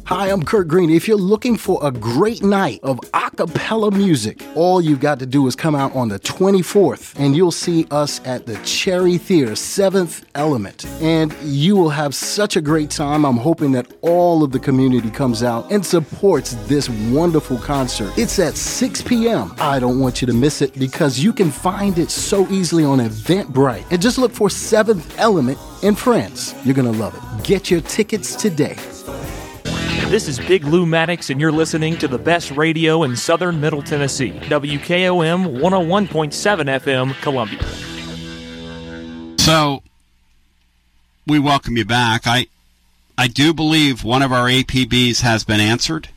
Hi, 0.06 0.30
I'm 0.30 0.42
Kurt 0.42 0.66
Green. 0.66 0.90
If 0.90 1.06
you're 1.06 1.16
looking 1.16 1.56
for 1.56 1.78
a 1.80 1.92
great 1.92 2.42
night 2.42 2.80
of 2.82 2.98
a 3.14 3.30
cappella 3.30 3.92
music, 3.92 4.42
all 4.56 4.80
you've 4.80 4.98
got 5.00 5.20
to 5.20 5.26
do 5.26 5.46
is 5.46 5.54
come 5.54 5.76
out 5.76 5.94
on 5.94 6.08
the 6.08 6.18
24th 6.18 7.18
and 7.18 7.36
you'll 7.36 7.52
see 7.52 7.86
us 7.92 8.20
at 8.26 8.44
the 8.44 8.56
Cherry 8.64 9.16
Theater, 9.16 9.54
Seventh 9.54 10.26
Element. 10.34 10.84
And 11.00 11.32
you 11.42 11.76
will 11.76 11.88
have 11.90 12.16
such 12.16 12.56
a 12.56 12.60
great 12.60 12.90
time. 12.90 13.24
I'm 13.24 13.36
hoping 13.36 13.70
that 13.72 13.92
all 14.02 14.42
of 14.42 14.50
the 14.50 14.58
community 14.58 15.08
comes 15.08 15.44
out 15.44 15.70
and 15.70 15.86
supports 15.86 16.54
this 16.66 16.90
wonderful 16.90 17.58
concert. 17.58 18.12
It's 18.18 18.40
at 18.40 18.56
6 18.56 19.02
p.m. 19.02 19.54
I 19.58 19.78
don't 19.78 20.00
want 20.00 20.20
you 20.20 20.26
to 20.26 20.34
miss 20.34 20.62
it 20.62 20.76
because 20.78 21.20
you 21.20 21.32
can 21.32 21.52
find 21.52 21.96
it 21.98 22.10
so 22.10 22.46
easily 22.48 22.84
on 22.84 22.98
Eventbrite. 22.98 23.84
And 23.92 24.02
just 24.02 24.18
look 24.18 24.32
for 24.32 24.50
Seventh 24.50 25.16
Element 25.18 25.58
in 25.82 25.94
France. 25.94 26.56
You're 26.64 26.74
going 26.74 26.92
to 26.92 26.98
love 26.98 27.14
it. 27.14 27.44
Get 27.44 27.70
your 27.70 27.82
tickets 27.82 28.34
today. 28.34 28.76
This 30.08 30.28
is 30.28 30.38
Big 30.38 30.64
Lou 30.64 30.84
Maddox, 30.84 31.30
and 31.30 31.40
you're 31.40 31.52
listening 31.52 31.96
to 31.98 32.08
the 32.08 32.18
best 32.18 32.50
radio 32.50 33.02
in 33.02 33.16
southern 33.16 33.60
Middle 33.60 33.82
Tennessee. 33.82 34.32
WKOM 34.32 35.58
101.7 35.58 36.80
FM, 36.80 37.14
Columbia. 37.22 37.62
So, 39.38 39.82
we 41.26 41.38
welcome 41.38 41.76
you 41.78 41.86
back. 41.86 42.26
I, 42.26 42.46
I 43.16 43.28
do 43.28 43.54
believe 43.54 44.04
one 44.04 44.22
of 44.22 44.32
our 44.32 44.48
APBs 44.48 45.22
has 45.22 45.44
been 45.44 45.60
answered, 45.60 46.10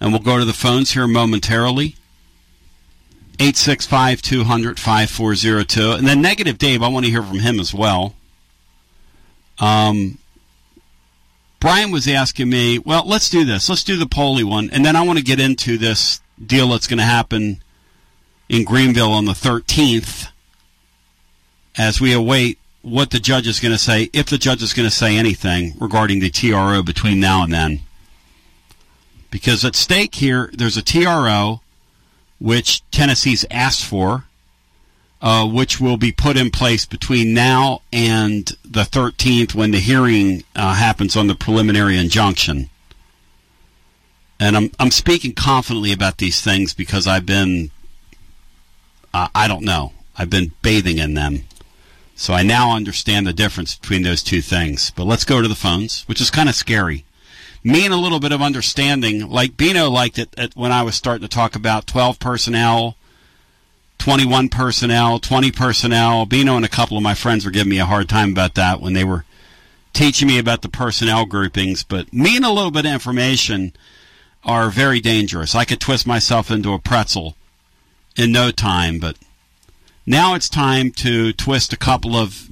and 0.00 0.12
we'll 0.12 0.22
go 0.22 0.38
to 0.38 0.44
the 0.46 0.54
phones 0.54 0.92
here 0.92 1.06
momentarily. 1.06 1.96
865 3.38 4.22
200 4.22 4.78
5402. 4.78 5.92
And 5.92 6.06
then 6.06 6.22
Negative 6.22 6.56
Dave, 6.56 6.82
I 6.82 6.88
want 6.88 7.04
to 7.04 7.10
hear 7.10 7.22
from 7.22 7.40
him 7.40 7.60
as 7.60 7.74
well. 7.74 8.14
Um, 9.58 10.18
Brian 11.60 11.90
was 11.90 12.08
asking 12.08 12.48
me, 12.48 12.78
well, 12.78 13.06
let's 13.06 13.28
do 13.28 13.44
this. 13.44 13.68
Let's 13.68 13.84
do 13.84 13.98
the 13.98 14.06
Poli 14.06 14.42
one. 14.42 14.70
And 14.70 14.84
then 14.84 14.96
I 14.96 15.02
want 15.02 15.18
to 15.18 15.24
get 15.24 15.38
into 15.38 15.76
this 15.76 16.20
deal 16.44 16.70
that's 16.70 16.86
going 16.86 16.98
to 16.98 17.04
happen 17.04 17.62
in 18.48 18.64
Greeneville 18.64 19.12
on 19.12 19.26
the 19.26 19.32
13th 19.32 20.30
as 21.76 22.00
we 22.00 22.12
await 22.12 22.58
what 22.82 23.10
the 23.10 23.20
judge 23.20 23.46
is 23.46 23.60
going 23.60 23.72
to 23.72 23.78
say, 23.78 24.08
if 24.14 24.26
the 24.26 24.38
judge 24.38 24.62
is 24.62 24.72
going 24.72 24.88
to 24.88 24.94
say 24.94 25.16
anything 25.16 25.74
regarding 25.78 26.20
the 26.20 26.30
TRO 26.30 26.82
between 26.82 27.20
now 27.20 27.44
and 27.44 27.52
then. 27.52 27.80
Because 29.30 29.64
at 29.64 29.76
stake 29.76 30.14
here, 30.14 30.50
there's 30.54 30.78
a 30.78 30.82
TRO 30.82 31.60
which 32.40 32.82
Tennessee's 32.90 33.44
asked 33.50 33.84
for 33.84 34.24
uh, 35.22 35.46
which 35.46 35.80
will 35.80 35.96
be 35.96 36.12
put 36.12 36.36
in 36.36 36.50
place 36.50 36.86
between 36.86 37.34
now 37.34 37.82
and 37.92 38.52
the 38.64 38.82
13th 38.82 39.54
when 39.54 39.70
the 39.70 39.78
hearing 39.78 40.42
uh, 40.56 40.74
happens 40.74 41.16
on 41.16 41.26
the 41.26 41.34
preliminary 41.34 41.98
injunction. 41.98 42.70
And 44.38 44.56
I'm 44.56 44.70
I'm 44.80 44.90
speaking 44.90 45.34
confidently 45.34 45.92
about 45.92 46.16
these 46.16 46.40
things 46.40 46.72
because 46.72 47.06
I've 47.06 47.26
been 47.26 47.70
uh, 49.12 49.28
I 49.34 49.46
don't 49.46 49.64
know 49.64 49.92
I've 50.16 50.30
been 50.30 50.52
bathing 50.62 50.96
in 50.96 51.12
them, 51.12 51.44
so 52.14 52.32
I 52.32 52.42
now 52.42 52.74
understand 52.74 53.26
the 53.26 53.34
difference 53.34 53.76
between 53.76 54.02
those 54.02 54.22
two 54.22 54.40
things. 54.40 54.92
But 54.92 55.04
let's 55.04 55.26
go 55.26 55.42
to 55.42 55.48
the 55.48 55.54
phones, 55.54 56.04
which 56.04 56.22
is 56.22 56.30
kind 56.30 56.48
of 56.48 56.54
scary. 56.54 57.04
Me 57.62 57.84
and 57.84 57.92
a 57.92 57.98
little 57.98 58.20
bit 58.20 58.32
of 58.32 58.40
understanding, 58.40 59.28
like 59.28 59.58
Bino 59.58 59.90
liked 59.90 60.18
it 60.18 60.52
when 60.54 60.72
I 60.72 60.82
was 60.82 60.94
starting 60.94 61.28
to 61.28 61.28
talk 61.28 61.54
about 61.54 61.86
12 61.86 62.18
personnel 62.18 62.96
21 64.00 64.48
personnel, 64.48 65.18
20 65.18 65.52
personnel. 65.52 66.24
Bino 66.24 66.56
and 66.56 66.64
a 66.64 66.68
couple 66.68 66.96
of 66.96 67.02
my 67.02 67.14
friends 67.14 67.44
were 67.44 67.50
giving 67.50 67.68
me 67.68 67.78
a 67.78 67.84
hard 67.84 68.08
time 68.08 68.32
about 68.32 68.54
that 68.54 68.80
when 68.80 68.94
they 68.94 69.04
were 69.04 69.26
teaching 69.92 70.26
me 70.26 70.38
about 70.38 70.62
the 70.62 70.70
personnel 70.70 71.26
groupings. 71.26 71.84
But 71.84 72.10
me 72.10 72.34
and 72.34 72.44
a 72.44 72.50
little 72.50 72.70
bit 72.70 72.86
of 72.86 72.92
information 72.92 73.74
are 74.42 74.70
very 74.70 75.00
dangerous. 75.00 75.54
I 75.54 75.66
could 75.66 75.80
twist 75.80 76.06
myself 76.06 76.50
into 76.50 76.72
a 76.72 76.78
pretzel 76.78 77.36
in 78.16 78.32
no 78.32 78.50
time, 78.50 79.00
but 79.00 79.18
now 80.06 80.34
it's 80.34 80.48
time 80.48 80.92
to 80.92 81.34
twist 81.34 81.74
a 81.74 81.76
couple 81.76 82.16
of 82.16 82.48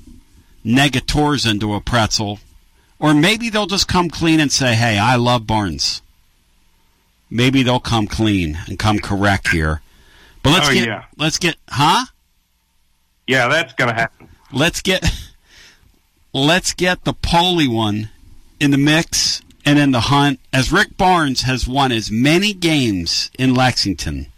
negators 0.65 1.51
into 1.51 1.73
a 1.73 1.81
pretzel. 1.81 2.41
Or 2.99 3.15
maybe 3.15 3.49
they'll 3.49 3.67
just 3.67 3.89
come 3.89 4.11
clean 4.11 4.39
and 4.39 4.53
say, 4.53 4.75
hey, 4.75 4.99
I 4.99 5.17
love 5.17 5.47
Barnes. 5.47 6.03
Maybe 7.31 7.63
they'll 7.63 7.81
come 7.81 8.07
clean 8.07 8.59
and 8.67 8.79
come 8.79 8.99
correct 8.99 9.49
here. 9.49 9.81
But 10.49 10.55
let's 10.55 10.69
oh, 10.71 10.73
get 10.73 10.87
yeah. 10.87 11.05
let's 11.19 11.39
get 11.39 11.57
huh? 11.69 12.07
Yeah, 13.27 13.49
that's 13.49 13.75
going 13.75 13.91
to 13.91 13.95
happen. 13.95 14.31
Let's 14.51 14.81
get 14.81 15.05
let's 16.33 16.73
get 16.73 17.05
the 17.05 17.13
Poli 17.13 17.69
one 17.69 18.09
in 18.59 18.71
the 18.71 18.79
mix 18.79 19.43
and 19.67 19.79
in 19.79 19.91
the 19.91 20.01
hunt 20.01 20.41
as 20.51 20.73
Rick 20.73 20.97
Barnes 20.97 21.43
has 21.43 21.69
won 21.69 21.93
as 21.93 22.11
many 22.11 22.55
games 22.55 23.31
in 23.39 23.55
Lexington 23.55 24.29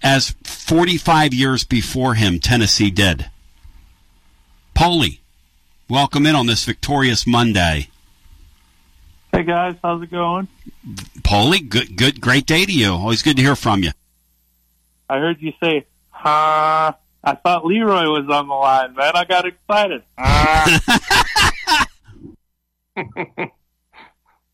as 0.00 0.36
45 0.44 1.34
years 1.34 1.64
before 1.64 2.14
him 2.14 2.38
Tennessee 2.38 2.92
did. 2.92 3.28
Poli, 4.74 5.20
welcome 5.90 6.24
in 6.24 6.36
on 6.36 6.46
this 6.46 6.64
victorious 6.64 7.26
Monday. 7.26 7.88
Hey 9.32 9.42
guys, 9.42 9.74
how's 9.82 10.00
it 10.02 10.12
going? 10.12 10.46
Poli, 11.24 11.58
good 11.58 11.96
good 11.96 12.20
great 12.20 12.46
day 12.46 12.64
to 12.64 12.72
you. 12.72 12.92
Always 12.92 13.22
good 13.22 13.34
to 13.38 13.42
hear 13.42 13.56
from 13.56 13.82
you. 13.82 13.90
I 15.08 15.18
heard 15.18 15.40
you 15.40 15.52
say, 15.60 15.86
"Ha!" 16.10 16.96
I 17.24 17.34
thought 17.34 17.64
Leroy 17.64 18.08
was 18.08 18.28
on 18.28 18.48
the 18.48 18.54
line, 18.54 18.94
man. 18.94 19.12
I 19.14 19.24
got 19.24 19.46
excited. 19.46 20.02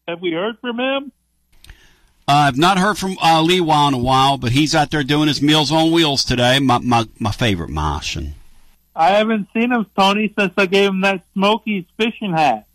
Have 0.09 0.21
we 0.21 0.33
heard 0.33 0.59
from 0.61 0.79
him? 0.79 1.13
Uh, 2.27 2.49
I've 2.49 2.57
not 2.57 2.79
heard 2.79 2.97
from 2.97 3.17
uh, 3.23 3.43
Lee 3.43 3.59
in 3.59 3.95
a 3.95 3.99
while, 3.99 4.39
but 4.39 4.53
he's 4.53 4.75
out 4.75 4.91
there 4.91 5.03
doing 5.03 5.29
his 5.29 5.43
Meals 5.43 5.71
on 5.71 5.93
Wheels 5.93 6.25
today. 6.25 6.59
My 6.59 6.79
my, 6.79 7.07
my 7.19 7.31
favorite 7.33 7.71
Martian. 7.71 8.35
I 8.97 9.11
haven't 9.11 9.49
seen 9.53 9.73
him, 9.73 9.87
Tony, 9.97 10.33
since 10.39 10.53
I 10.57 10.67
gave 10.67 10.91
him 10.91 11.01
that 11.01 11.25
Smokies 11.35 11.85
fishing 11.97 12.33
hat. 12.33 12.67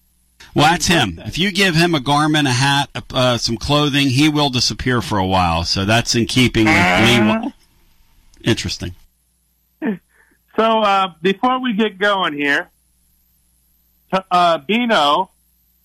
Well, 0.54 0.66
that's 0.66 0.88
him. 0.88 1.22
If 1.26 1.38
you 1.38 1.52
give 1.52 1.76
him 1.76 1.96
a 1.96 2.00
garment, 2.00 2.48
a 2.48 2.52
hat, 2.52 2.90
uh, 3.14 3.38
some 3.38 3.58
clothing, 3.58 4.10
he 4.10 4.30
will 4.30 4.50
disappear 4.50 5.02
for 5.02 5.18
a 5.18 5.26
while. 5.26 5.64
So 5.64 5.86
that's 5.86 6.16
in 6.16 6.26
keeping 6.26 6.66
with 6.66 6.74
Lee. 6.76 7.54
Interesting. 8.44 8.96
So 10.56 10.82
uh, 10.82 11.14
before 11.22 11.62
we 11.62 11.72
get 11.72 11.98
going 11.98 12.34
here, 12.34 12.70
uh, 14.30 14.58
Bino, 14.58 15.30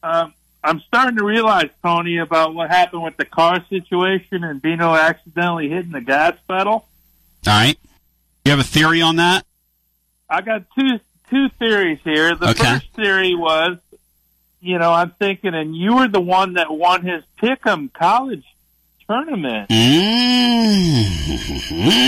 uh, 0.03 0.29
I'm 0.65 0.81
starting 0.81 1.17
to 1.19 1.25
realize, 1.25 1.69
Tony, 1.81 2.17
about 2.19 2.55
what 2.55 2.71
happened 2.71 3.03
with 3.05 3.17
the 3.17 3.25
car 3.25 3.65
situation 3.69 4.43
and 4.43 4.61
Bino 4.61 4.95
accidentally 4.95 5.69
hitting 5.69 5.93
the 5.93 6.01
gas 6.01 6.37
pedal. 6.49 6.73
All 6.73 6.89
right. 7.47 7.79
You 8.45 8.51
have 8.51 8.59
a 8.59 8.65
theory 8.65 9.01
on 9.01 9.17
that? 9.17 9.47
I 10.29 10.41
got 10.41 10.65
two 10.77 10.99
two 11.31 11.51
theories 11.51 12.01
here. 12.03 12.35
The 12.35 12.51
Okay. 12.51 12.65
first 12.65 12.91
theory 12.95 13.35
was, 13.37 13.79
you 14.61 14.79
know, 14.79 14.93
I'm 14.93 15.11
thinking, 15.11 15.55
and 15.55 15.77
you 15.77 15.95
were 15.97 16.09
the 16.09 16.21
one 16.21 16.55
that 16.55 16.69
won 16.73 17.03
his 17.05 17.23
Pick'em 17.41 17.93
college 17.93 18.45
tournament. 19.07 19.69
Mm-hmm. 19.71 20.17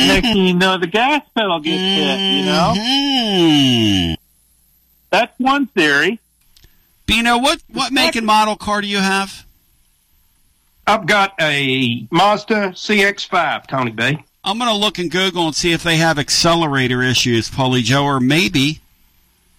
Next 0.09 0.29
thing 0.29 0.47
you 0.47 0.55
know, 0.55 0.79
the 0.79 0.87
gas 0.87 1.23
pedal 1.35 1.61
gets 1.61 1.77
hit, 1.77 2.19
you 2.39 2.45
know? 2.45 2.75
Mm-hmm. 2.77 4.15
That's 5.11 5.39
one 5.39 5.67
theory. 5.67 6.21
Bino, 7.07 7.39
what, 7.39 7.63
what 7.73 7.93
make 7.93 8.17
and 8.17 8.27
model 8.27 8.57
car 8.57 8.81
do 8.81 8.87
you 8.87 8.99
have? 8.99 9.47
I've 10.87 11.07
got 11.07 11.35
a 11.41 12.07
Mazda 12.11 12.71
CX-5, 12.71 13.67
Tony 13.67 13.91
B. 13.91 14.19
I'm 14.45 14.59
going 14.59 14.71
to 14.71 14.77
look 14.77 14.99
in 14.99 15.09
Google 15.09 15.47
and 15.47 15.55
see 15.55 15.73
if 15.73 15.83
they 15.83 15.97
have 15.97 16.19
accelerator 16.19 17.03
issues, 17.03 17.51
Polly 17.51 17.83
Joe, 17.83 18.05
or 18.05 18.21
maybe, 18.21 18.81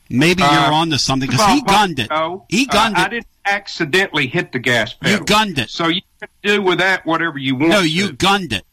maybe 0.09 0.43
Uh, 0.43 0.51
you're 0.51 0.73
on 0.73 0.89
to 0.91 0.99
something 0.99 1.29
because 1.29 1.45
he 1.53 1.61
gunned 1.61 1.99
it. 1.99 2.09
no, 2.09 2.45
He 2.49 2.65
gunned 2.65 2.97
uh, 2.97 3.01
I 3.01 3.07
didn't 3.09 3.27
accidentally 3.45 4.27
hit 4.27 4.51
the 4.51 4.59
gas 4.59 4.93
pedal. 4.93 5.19
You 5.19 5.25
gunned 5.25 5.57
it. 5.57 5.69
So 5.69 5.87
you 5.87 6.01
can 6.19 6.29
do 6.43 6.61
with 6.61 6.79
that 6.79 7.05
whatever 7.05 7.37
you 7.37 7.55
want. 7.55 7.69
No, 7.71 7.79
you 7.81 8.11
gunned 8.13 8.53
it. 8.53 8.63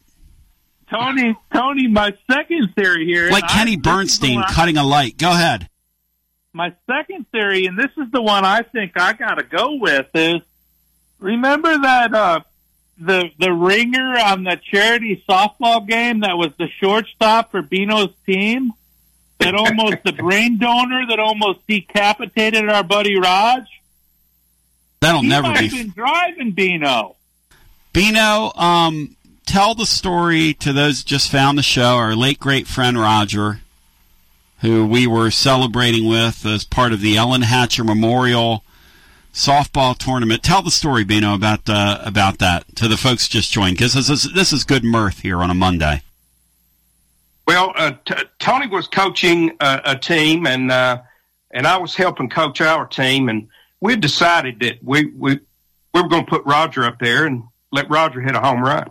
Tony, 0.91 1.35
Tony, 1.53 1.89
my 1.89 2.15
second 2.31 2.75
theory 2.77 3.07
here. 3.07 3.31
Like 3.31 3.49
Kenny 3.49 3.77
the 3.77 3.83
Bernstein 3.83 4.43
cutting 4.51 4.77
a 4.77 4.85
light. 4.85 5.17
Go 5.19 5.31
ahead. 5.31 5.69
my 6.53 6.73
second 6.87 7.27
theory, 7.33 7.67
and 7.67 7.77
this 7.79 7.91
is 7.97 8.11
the 8.13 8.23
one 8.23 8.45
I 8.45 8.63
think 8.63 8.93
I 8.97 9.13
got 9.15 9.35
to 9.37 9.43
go 9.45 9.75
with, 9.77 10.07
is 10.15 10.41
remember 11.19 11.77
that 11.81 12.15
uh, 12.15 12.41
the 12.99 13.31
the 13.41 13.53
ringer 13.53 14.17
on 14.19 14.45
the 14.45 14.61
charity 14.71 15.25
softball 15.29 15.87
game 15.89 16.21
that 16.21 16.37
was 16.37 16.53
the 16.59 16.69
shortstop 16.81 17.51
for 17.51 17.63
Bino's 17.63 18.15
team, 18.27 18.71
that 19.39 19.55
almost 19.55 19.97
the 20.05 20.13
brain 20.13 20.59
donor 20.59 21.07
that 21.09 21.19
almost 21.19 21.67
decapitated 21.67 22.69
our 22.69 22.83
buddy 22.83 23.19
Raj. 23.19 23.65
That'll 25.01 25.23
he 25.23 25.29
never 25.29 25.49
might 25.49 25.61
be. 25.61 25.69
have 25.69 25.77
been 25.77 25.91
driving 25.91 26.51
Bino. 26.53 27.17
Bino, 27.93 28.53
um, 28.57 29.17
tell 29.47 29.75
the 29.75 29.87
story 29.87 30.55
to 30.55 30.73
those 30.73 31.03
who 31.03 31.07
just 31.07 31.31
found 31.31 31.59
the 31.59 31.63
show. 31.63 31.97
Our 31.97 32.17
late 32.17 32.41
great 32.41 32.67
friend 32.67 32.99
Roger, 32.99 33.61
who 34.61 34.87
we 34.87 35.07
were 35.07 35.31
celebrating 35.31 36.09
with 36.09 36.47
as 36.47 36.65
part 36.65 36.93
of 36.93 37.01
the 37.01 37.17
Ellen 37.17 37.43
Hatcher 37.43 37.85
Memorial 37.85 38.65
softball 39.35 39.97
tournament. 39.99 40.43
Tell 40.43 40.63
the 40.63 40.71
story, 40.71 41.05
Bino, 41.05 41.35
about 41.35 41.69
uh, 41.69 42.01
about 42.05 42.39
that 42.39 42.75
to 42.77 42.89
the 42.89 42.97
folks 42.97 43.29
just 43.29 43.53
joined 43.53 43.77
because 43.77 43.95
this 43.95 44.09
is 44.09 44.33
this 44.33 44.53
is 44.53 44.65
good 44.65 44.85
mirth 44.85 45.21
here 45.21 45.39
on 45.39 45.51
a 45.51 45.55
Monday. 45.55 46.03
Well, 47.47 47.73
uh, 47.77 47.93
t- 48.05 48.15
Tony 48.39 48.67
was 48.67 48.89
coaching 48.89 49.57
a, 49.61 49.81
a 49.85 49.99
team, 49.99 50.47
and 50.47 50.71
uh, 50.73 51.03
and 51.51 51.67
I 51.67 51.77
was 51.77 51.95
helping 51.95 52.31
coach 52.31 52.61
our 52.61 52.87
team, 52.87 53.29
and 53.29 53.49
we 53.81 53.97
decided 53.97 54.61
that 54.61 54.83
we 54.83 55.07
we 55.07 55.41
we 55.93 56.03
were 56.03 56.09
going 56.09 56.25
to 56.25 56.31
put 56.31 56.45
Roger 56.47 56.85
up 56.85 56.99
there 56.99 57.27
and 57.27 57.45
let 57.71 57.91
Roger 57.91 58.21
hit 58.21 58.35
a 58.35 58.41
home 58.41 58.63
run. 58.63 58.89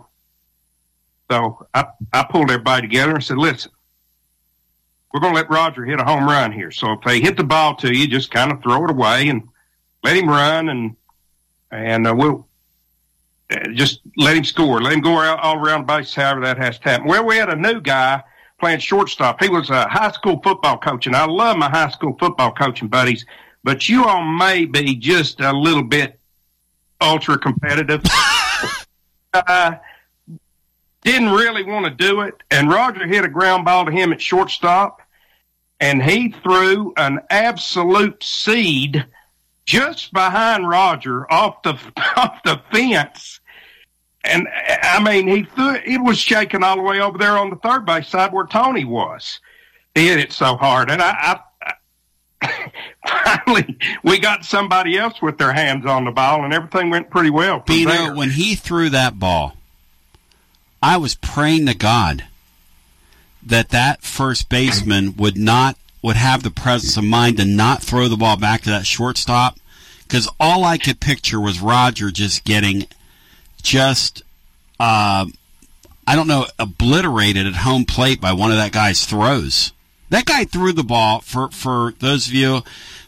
So 1.30 1.66
I 1.74 1.86
I 2.12 2.24
pulled 2.24 2.50
everybody 2.50 2.82
together 2.86 3.14
and 3.14 3.24
said, 3.24 3.38
"Listen, 3.38 3.72
we're 5.12 5.20
going 5.20 5.32
to 5.32 5.40
let 5.40 5.50
Roger 5.50 5.84
hit 5.84 6.00
a 6.00 6.04
home 6.04 6.26
run 6.26 6.52
here. 6.52 6.70
So 6.70 6.92
if 6.92 7.00
they 7.02 7.20
hit 7.20 7.36
the 7.36 7.44
ball 7.44 7.76
to 7.76 7.92
you, 7.92 8.06
just 8.06 8.30
kind 8.30 8.52
of 8.52 8.62
throw 8.62 8.84
it 8.84 8.90
away 8.90 9.28
and 9.28 9.48
let 10.02 10.16
him 10.16 10.28
run, 10.28 10.68
and 10.68 10.96
and 11.72 12.06
uh, 12.06 12.14
we'll 12.16 12.46
uh, 13.50 13.68
just 13.74 14.00
let 14.16 14.36
him 14.36 14.44
score, 14.44 14.80
let 14.80 14.92
him 14.92 15.00
go 15.00 15.18
all, 15.18 15.38
all 15.38 15.56
around 15.56 15.80
the 15.80 15.92
base, 15.92 16.14
however 16.14 16.42
that 16.42 16.56
has 16.58 16.78
to 16.78 16.88
happen. 16.88 17.08
Well, 17.08 17.26
we 17.26 17.36
had 17.36 17.48
a 17.48 17.56
new 17.56 17.80
guy 17.80 18.22
playing 18.58 18.80
shortstop. 18.80 19.42
He 19.42 19.48
was 19.48 19.70
a 19.70 19.88
high 19.88 20.10
school 20.12 20.40
football 20.42 20.78
coach, 20.78 21.06
and 21.06 21.16
I 21.16 21.26
love 21.26 21.56
my 21.56 21.68
high 21.68 21.90
school 21.90 22.16
football 22.18 22.52
coaching 22.52 22.88
buddies, 22.88 23.26
but 23.62 23.88
you 23.88 24.04
all 24.04 24.22
may 24.22 24.64
be 24.64 24.94
just 24.94 25.40
a 25.40 25.52
little 25.52 25.82
bit 25.82 26.18
ultra 27.00 27.38
competitive. 27.38 28.02
uh, 29.34 29.74
didn't 31.02 31.30
really 31.30 31.64
want 31.64 31.84
to 31.84 31.90
do 31.90 32.22
it, 32.22 32.34
and 32.50 32.70
Roger 32.70 33.06
hit 33.06 33.24
a 33.24 33.28
ground 33.28 33.64
ball 33.64 33.84
to 33.84 33.92
him 33.92 34.12
at 34.12 34.20
shortstop, 34.20 35.00
and 35.80 36.02
he 36.02 36.30
threw 36.30 36.94
an 36.96 37.20
absolute 37.30 38.22
seed 38.22 39.04
just 39.66 40.12
behind 40.12 40.68
Roger 40.68 41.30
off 41.30 41.62
the 41.62 41.78
off 42.16 42.42
the 42.44 42.60
fence. 42.72 43.40
And 44.24 44.48
I 44.82 45.02
mean, 45.02 45.28
he 45.28 45.44
threw, 45.44 45.74
it 45.74 46.02
was 46.02 46.18
shaking 46.18 46.62
all 46.62 46.76
the 46.76 46.82
way 46.82 47.00
over 47.00 47.18
there 47.18 47.36
on 47.36 47.50
the 47.50 47.56
third 47.56 47.84
base 47.84 48.08
side 48.08 48.32
where 48.32 48.46
Tony 48.46 48.84
was. 48.84 49.40
He 49.94 50.08
hit 50.08 50.18
it 50.18 50.32
so 50.32 50.56
hard, 50.56 50.90
and 50.90 51.00
I, 51.00 51.40
I 52.42 52.70
finally 53.06 53.78
we 54.02 54.18
got 54.18 54.44
somebody 54.44 54.98
else 54.98 55.20
with 55.22 55.38
their 55.38 55.52
hands 55.52 55.86
on 55.86 56.04
the 56.04 56.10
ball, 56.10 56.44
and 56.44 56.52
everything 56.52 56.90
went 56.90 57.10
pretty 57.10 57.30
well. 57.30 57.60
There. 58.06 58.14
when 58.14 58.30
he 58.30 58.54
threw 58.54 58.90
that 58.90 59.18
ball, 59.18 59.56
I 60.82 60.96
was 60.96 61.14
praying 61.14 61.66
to 61.66 61.74
God 61.74 62.24
that 63.42 63.68
that 63.70 64.02
first 64.02 64.48
baseman 64.48 65.16
would 65.16 65.36
not 65.36 65.76
would 66.02 66.16
have 66.16 66.42
the 66.42 66.50
presence 66.50 66.96
of 66.96 67.04
mind 67.04 67.36
to 67.38 67.44
not 67.44 67.82
throw 67.82 68.08
the 68.08 68.16
ball 68.16 68.36
back 68.36 68.62
to 68.62 68.70
that 68.70 68.86
shortstop 68.86 69.58
because 70.02 70.28
all 70.38 70.64
I 70.64 70.76
could 70.76 71.00
picture 71.00 71.40
was 71.40 71.60
Roger 71.60 72.10
just 72.10 72.44
getting 72.44 72.86
just 73.64 74.22
uh, 74.78 75.26
I 76.06 76.16
don't 76.16 76.28
know 76.28 76.46
obliterated 76.58 77.46
at 77.46 77.54
home 77.54 77.84
plate 77.84 78.20
by 78.20 78.32
one 78.32 78.50
of 78.50 78.56
that 78.58 78.72
guy's 78.72 79.04
throws. 79.04 79.72
That 80.10 80.26
guy 80.26 80.44
threw 80.44 80.72
the 80.72 80.84
ball 80.84 81.20
for 81.20 81.50
for 81.50 81.94
those 81.98 82.28
of 82.28 82.34
you 82.34 82.62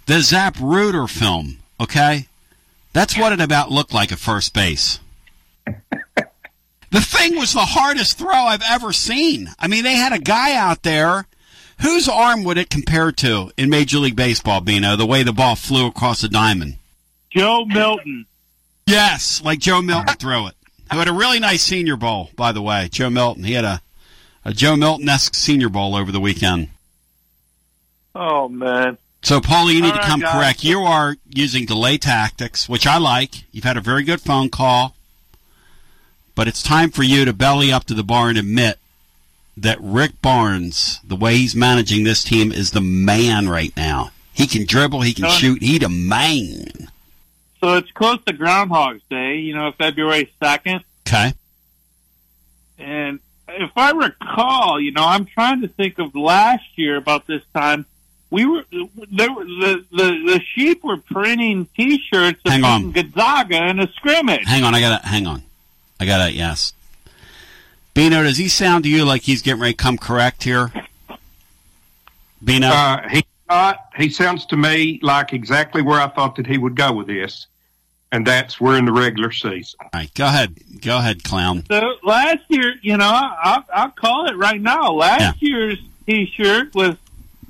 the 0.07 0.14
Zapruder 0.14 1.09
film. 1.09 1.59
Okay, 1.80 2.26
that's 2.92 3.16
what 3.16 3.32
it 3.32 3.40
about 3.40 3.70
looked 3.70 3.92
like 3.92 4.11
at 4.11 4.18
first 4.18 4.54
base. 4.54 4.98
the 5.66 7.00
thing 7.00 7.36
was 7.36 7.52
the 7.52 7.61
hardest 7.61 8.18
throw 8.18 8.32
I've 8.32 8.62
ever 8.68 8.92
seen. 8.92 9.50
I 9.59 9.68
mean, 9.68 9.84
they 9.84 9.96
had 9.96 10.12
a 10.12 10.18
guy 10.18 10.54
out 10.57 10.82
there 10.82 11.26
Whose 11.80 12.09
arm 12.09 12.44
would 12.44 12.59
it 12.59 12.70
compare 12.70 13.12
to 13.12 13.50
in 13.57 13.68
Major 13.68 13.98
League 13.98 14.16
Baseball, 14.16 14.61
Bino, 14.61 14.96
the 14.96 15.07
way 15.07 15.22
the 15.22 15.32
ball 15.32 15.57
flew 15.57 15.86
across 15.86 16.22
the 16.22 16.28
diamond? 16.28 16.78
Joe 17.30 17.66
Milton. 17.66 18.26
Yes, 18.87 19.43
like 19.45 19.59
Joe 19.59 19.82
Milton 19.82 20.16
threw 20.16 20.47
it. 20.47 20.55
Who 20.93 20.99
had 20.99 21.09
a 21.09 21.12
really 21.12 21.41
nice 21.41 21.62
senior 21.62 21.97
bowl, 21.97 22.30
by 22.37 22.53
the 22.53 22.62
way. 22.62 22.89
Joe 22.91 23.11
Milton. 23.11 23.43
He 23.43 23.55
had 23.55 23.64
a, 23.64 23.80
a 24.45 24.53
Joe 24.53 24.76
Milton 24.76 25.09
esque 25.09 25.34
senior 25.34 25.68
bowl 25.68 25.97
over 25.97 26.12
the 26.12 26.20
weekend. 26.20 26.68
Oh, 28.14 28.49
man. 28.49 28.99
So, 29.22 29.41
Paulie, 29.41 29.74
you 29.74 29.82
need 29.82 29.93
All 29.93 29.99
to 29.99 30.05
come 30.05 30.20
right, 30.20 30.32
correct. 30.32 30.64
You 30.64 30.80
are 30.80 31.16
using 31.28 31.66
delay 31.66 31.99
tactics, 31.99 32.68
which 32.68 32.87
I 32.87 32.99
like. 32.99 33.45
You've 33.51 33.64
had 33.64 33.76
a 33.76 33.80
very 33.80 34.05
good 34.05 34.20
phone 34.20 34.49
call. 34.49 34.95
But 36.37 36.47
it's 36.47 36.62
time 36.62 36.91
for 36.91 37.03
you 37.03 37.24
to 37.24 37.32
belly 37.32 37.72
up 37.72 37.84
to 37.87 37.95
the 37.95 38.05
bar 38.05 38.28
and 38.28 38.39
admit 38.39 38.78
that 39.57 39.80
Rick 39.80 40.22
Barnes, 40.22 41.01
the 41.03 41.16
way 41.16 41.39
he's 41.39 41.57
managing 41.57 42.05
this 42.05 42.22
team, 42.22 42.53
is 42.53 42.70
the 42.70 42.80
man 42.80 43.49
right 43.49 43.76
now. 43.76 44.11
He 44.32 44.47
can 44.47 44.64
dribble, 44.64 45.01
he 45.01 45.14
can 45.14 45.30
shoot, 45.30 45.62
he 45.62 45.78
the 45.78 45.89
man. 45.89 46.91
So 47.61 47.76
it's 47.76 47.90
close 47.92 48.18
to 48.26 48.32
Groundhog's 48.32 49.02
Day, 49.09 49.36
you 49.36 49.54
know, 49.54 49.72
February 49.72 50.30
2nd. 50.40 50.82
Okay. 51.07 51.32
And 52.78 53.20
if 53.48 53.70
I 53.76 53.92
recall, 53.92 54.80
you 54.80 54.92
know, 54.92 55.04
I'm 55.04 55.24
trying 55.24 55.62
to 55.62 55.68
think 55.68 55.98
of 55.98 56.14
last 56.14 56.64
year 56.76 56.96
about 56.96 57.26
this 57.26 57.42
time. 57.54 57.86
We 58.28 58.44
were 58.44 58.64
there, 58.70 59.28
the 59.28 59.84
the 59.92 60.22
the 60.26 60.40
sheep 60.52 60.82
were 60.82 60.96
printing 60.96 61.66
T-shirts 61.76 62.40
of 62.44 62.52
hang 62.52 62.64
on. 62.64 62.90
Gonzaga 62.90 63.68
in 63.68 63.78
a 63.78 63.86
scrimmage. 63.92 64.44
Hang 64.46 64.64
on, 64.64 64.74
I 64.74 64.80
gotta 64.80 65.07
hang 65.07 65.28
on. 65.28 65.44
I 66.00 66.07
gotta 66.07 66.32
yes. 66.32 66.72
Bino, 67.94 68.24
does 68.24 68.36
he 68.36 68.48
sound 68.48 68.84
to 68.84 68.90
you 68.90 69.04
like 69.04 69.22
he's 69.22 69.42
getting 69.42 69.62
ready 69.62 69.74
to 69.74 69.76
come 69.76 69.96
correct 69.96 70.42
here? 70.42 70.72
Bino? 72.44 72.66
Uh, 72.66 73.09
he 73.09 73.24
not. 73.49 73.88
He 73.97 74.11
sounds 74.11 74.47
to 74.47 74.57
me 74.57 75.01
like 75.03 75.32
exactly 75.32 75.82
where 75.82 76.01
I 76.01 76.09
thought 76.09 76.36
that 76.36 76.47
he 76.47 76.59
would 76.59 76.74
go 76.74 76.92
with 76.92 77.07
this, 77.07 77.47
and 78.12 78.26
that's 78.26 78.61
we're 78.61 78.78
in 78.78 78.84
the 78.84 78.92
regular 78.92 79.32
season. 79.32 79.78
All 79.80 79.90
right, 79.94 80.12
go 80.14 80.26
ahead, 80.26 80.57
go 80.80 80.99
ahead, 80.99 81.24
clown. 81.24 81.64
So 81.68 81.82
last 82.03 82.44
year, 82.49 82.74
you 82.82 82.97
know, 82.97 83.11
I'll, 83.11 83.64
I'll 83.72 83.90
call 83.90 84.26
it 84.26 84.36
right 84.36 84.61
now. 84.61 84.92
Last 84.92 85.42
yeah. 85.42 85.49
year's 85.49 85.78
T-shirt 86.07 86.74
was 86.74 86.97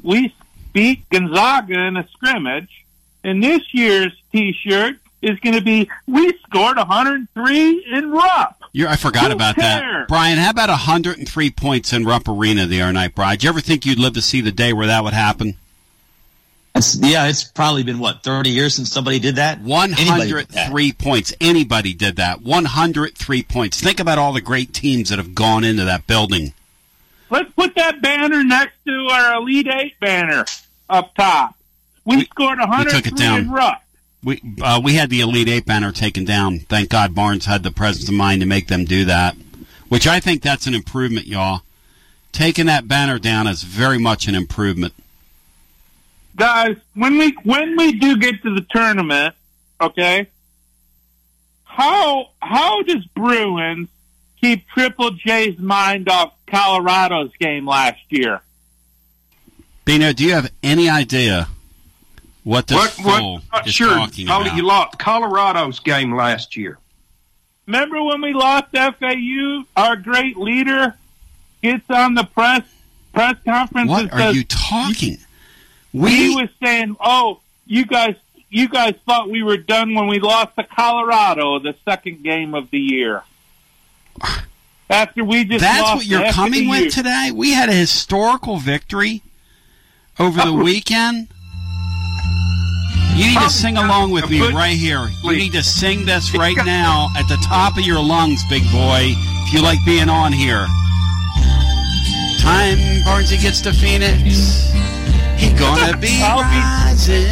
"We 0.02 0.34
beat 0.72 1.08
Gonzaga 1.10 1.78
in 1.86 1.96
a 1.96 2.06
scrimmage," 2.08 2.84
and 3.24 3.42
this 3.42 3.62
year's 3.72 4.12
T-shirt 4.32 4.96
is 5.22 5.38
going 5.40 5.54
to 5.54 5.62
be 5.62 5.90
"We 6.06 6.36
scored 6.46 6.76
103 6.76 7.86
in 7.92 8.10
Rupp." 8.10 8.62
You're, 8.72 8.88
I 8.90 8.96
forgot 8.96 9.28
Who 9.28 9.32
about 9.32 9.56
cares? 9.56 9.80
that. 9.80 10.08
Brian, 10.08 10.36
how 10.36 10.50
about 10.50 10.68
103 10.68 11.50
points 11.52 11.94
in 11.94 12.04
Rupp 12.04 12.28
Arena 12.28 12.66
the 12.66 12.82
other 12.82 12.92
night, 12.92 13.14
Brian? 13.14 13.32
Did 13.32 13.44
you 13.44 13.48
ever 13.48 13.60
think 13.62 13.86
you'd 13.86 13.98
live 13.98 14.12
to 14.14 14.22
see 14.22 14.42
the 14.42 14.52
day 14.52 14.74
where 14.74 14.86
that 14.86 15.02
would 15.02 15.14
happen? 15.14 15.56
It's, 16.76 16.96
yeah, 16.96 17.28
it's 17.28 17.44
probably 17.44 17.82
been, 17.82 17.98
what, 17.98 18.22
30 18.22 18.50
years 18.50 18.74
since 18.74 18.92
somebody 18.92 19.18
did 19.18 19.36
that? 19.36 19.60
103 19.60 20.92
points. 20.92 21.34
Anybody 21.40 21.94
did 21.94 22.16
that. 22.16 22.42
103 22.42 23.42
points. 23.44 23.80
Think 23.80 24.00
about 24.00 24.18
all 24.18 24.32
the 24.32 24.40
great 24.40 24.72
teams 24.72 25.08
that 25.08 25.18
have 25.18 25.34
gone 25.34 25.64
into 25.64 25.84
that 25.84 26.06
building. 26.06 26.52
Let's 27.30 27.50
put 27.52 27.74
that 27.76 28.02
banner 28.02 28.44
next 28.44 28.76
to 28.86 29.08
our 29.10 29.36
Elite 29.36 29.68
Eight 29.68 29.98
banner 30.00 30.44
up 30.88 31.14
top. 31.14 31.56
We, 32.04 32.18
we 32.18 32.24
scored 32.26 32.58
103 32.58 33.26
in 33.26 33.50
Rupp 33.50 33.82
we 34.26 34.42
uh, 34.60 34.80
we 34.82 34.94
had 34.94 35.08
the 35.08 35.20
Elite 35.20 35.48
Eight 35.48 35.66
banner 35.66 35.92
taken 35.92 36.24
down. 36.24 36.58
Thank 36.58 36.90
God 36.90 37.14
Barnes 37.14 37.46
had 37.46 37.62
the 37.62 37.70
presence 37.70 38.08
of 38.08 38.14
mind 38.14 38.40
to 38.40 38.46
make 38.46 38.66
them 38.66 38.84
do 38.84 39.04
that, 39.04 39.36
which 39.88 40.06
I 40.06 40.20
think 40.20 40.42
that's 40.42 40.66
an 40.66 40.74
improvement, 40.74 41.26
y'all. 41.26 41.62
Taking 42.32 42.66
that 42.66 42.88
banner 42.88 43.18
down 43.20 43.46
is 43.46 43.62
very 43.62 43.98
much 43.98 44.26
an 44.26 44.34
improvement. 44.34 44.92
Guys, 46.36 46.76
when 46.94 47.18
we 47.18 47.30
when 47.42 47.76
we 47.76 47.98
do 47.98 48.18
get 48.18 48.42
to 48.42 48.54
the 48.54 48.64
tournament, 48.70 49.34
okay, 49.80 50.28
how 51.64 52.30
how 52.40 52.82
does 52.82 53.04
Barnes 53.06 53.88
keep 54.40 54.68
Triple 54.68 55.12
J's 55.12 55.58
mind 55.58 56.08
off 56.08 56.34
Colorado's 56.46 57.34
game 57.38 57.66
last 57.66 58.04
year? 58.10 58.42
Bino, 59.86 60.12
do 60.12 60.24
you 60.24 60.34
have 60.34 60.52
any 60.62 60.90
idea 60.90 61.48
what 62.46 62.68
this 62.68 62.76
what, 62.76 62.90
fool 62.90 63.42
what, 63.50 63.66
is 63.66 63.74
sure, 63.74 63.88
talking 63.88 64.28
about. 64.28 64.54
You 64.54 64.62
lost 64.62 64.98
Colorado's 65.00 65.80
game 65.80 66.14
last 66.14 66.56
year. 66.56 66.78
Remember 67.66 68.00
when 68.04 68.20
we 68.20 68.32
lost 68.34 68.68
FAU? 68.70 69.64
Our 69.76 69.96
great 69.96 70.36
leader 70.36 70.94
gets 71.60 71.90
on 71.90 72.14
the 72.14 72.22
press 72.22 72.62
press 73.12 73.36
conference. 73.44 73.90
What 73.90 74.12
are 74.12 74.18
says, 74.18 74.36
you 74.36 74.44
talking? 74.44 75.18
We 75.92 76.10
he 76.10 76.36
was 76.36 76.48
saying, 76.62 76.96
"Oh, 77.00 77.40
you 77.66 77.86
guys, 77.86 78.16
you 78.50 78.68
guys 78.68 78.94
thought 79.06 79.30
we 79.30 79.42
were 79.42 79.56
done 79.56 79.94
when 79.94 80.08
we 80.08 80.20
lost 80.20 80.56
to 80.56 80.64
Colorado, 80.64 81.58
the 81.58 81.74
second 81.84 82.22
game 82.22 82.54
of 82.54 82.70
the 82.70 82.78
year." 82.78 83.22
After 84.88 85.24
we 85.24 85.44
just 85.44 85.62
that's 85.62 85.96
what 85.96 86.06
you're 86.06 86.30
coming 86.32 86.68
with 86.68 86.94
today. 86.94 87.30
We 87.34 87.52
had 87.52 87.68
a 87.68 87.72
historical 87.74 88.58
victory 88.58 89.22
over 90.18 90.40
the 90.40 90.52
weekend. 90.64 91.28
You 93.14 93.26
need 93.28 93.38
to 93.40 93.48
sing 93.50 93.78
along 93.78 94.10
with 94.10 94.28
me 94.28 94.40
right 94.52 94.76
here. 94.76 95.08
You 95.24 95.32
need 95.32 95.52
to 95.52 95.62
sing 95.62 96.04
this 96.04 96.34
right 96.34 96.56
now 96.66 97.08
at 97.16 97.26
the 97.28 97.36
top 97.42 97.78
of 97.78 97.84
your 97.84 98.02
lungs, 98.02 98.42
big 98.50 98.62
boy, 98.70 99.14
if 99.16 99.54
you 99.54 99.62
like 99.62 99.78
being 99.86 100.10
on 100.10 100.32
here. 100.32 100.66
Time 102.40 102.76
Barnesy 103.04 103.40
gets 103.40 103.62
to 103.62 103.72
Phoenix. 103.72 104.70
He 105.36 105.52
gonna 105.54 105.96
be 105.98 106.20
rising. 106.22 107.26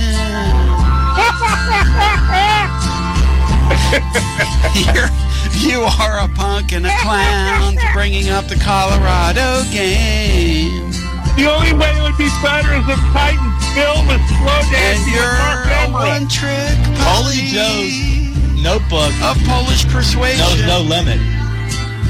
You're, 4.74 5.10
you 5.62 5.82
are 5.82 6.18
a 6.24 6.28
punk 6.34 6.72
and 6.72 6.84
a 6.86 6.90
clown 7.00 7.76
bringing 7.92 8.28
up 8.30 8.46
the 8.48 8.56
Colorado 8.56 9.62
game. 9.70 10.90
The 11.36 11.46
only 11.50 11.72
way 11.72 11.90
it 11.94 12.02
would 12.02 12.18
be 12.18 12.28
better 12.42 12.74
is 12.74 12.86
if 12.88 12.98
Titans 13.12 13.64
film 13.74 14.06
a 14.10 14.18
slow 14.26 14.60
dance. 14.70 14.98
And 14.98 15.10
you're 15.10 15.38
a 15.70 15.90
one 15.90 16.28
trick 16.28 16.78
Holy 17.02 17.50
Joe's 17.50 18.62
notebook 18.62 19.14
of 19.22 19.36
Polish 19.46 19.86
persuasion. 19.88 20.38
Knows 20.38 20.66
no 20.66 20.80
limit. 20.80 21.18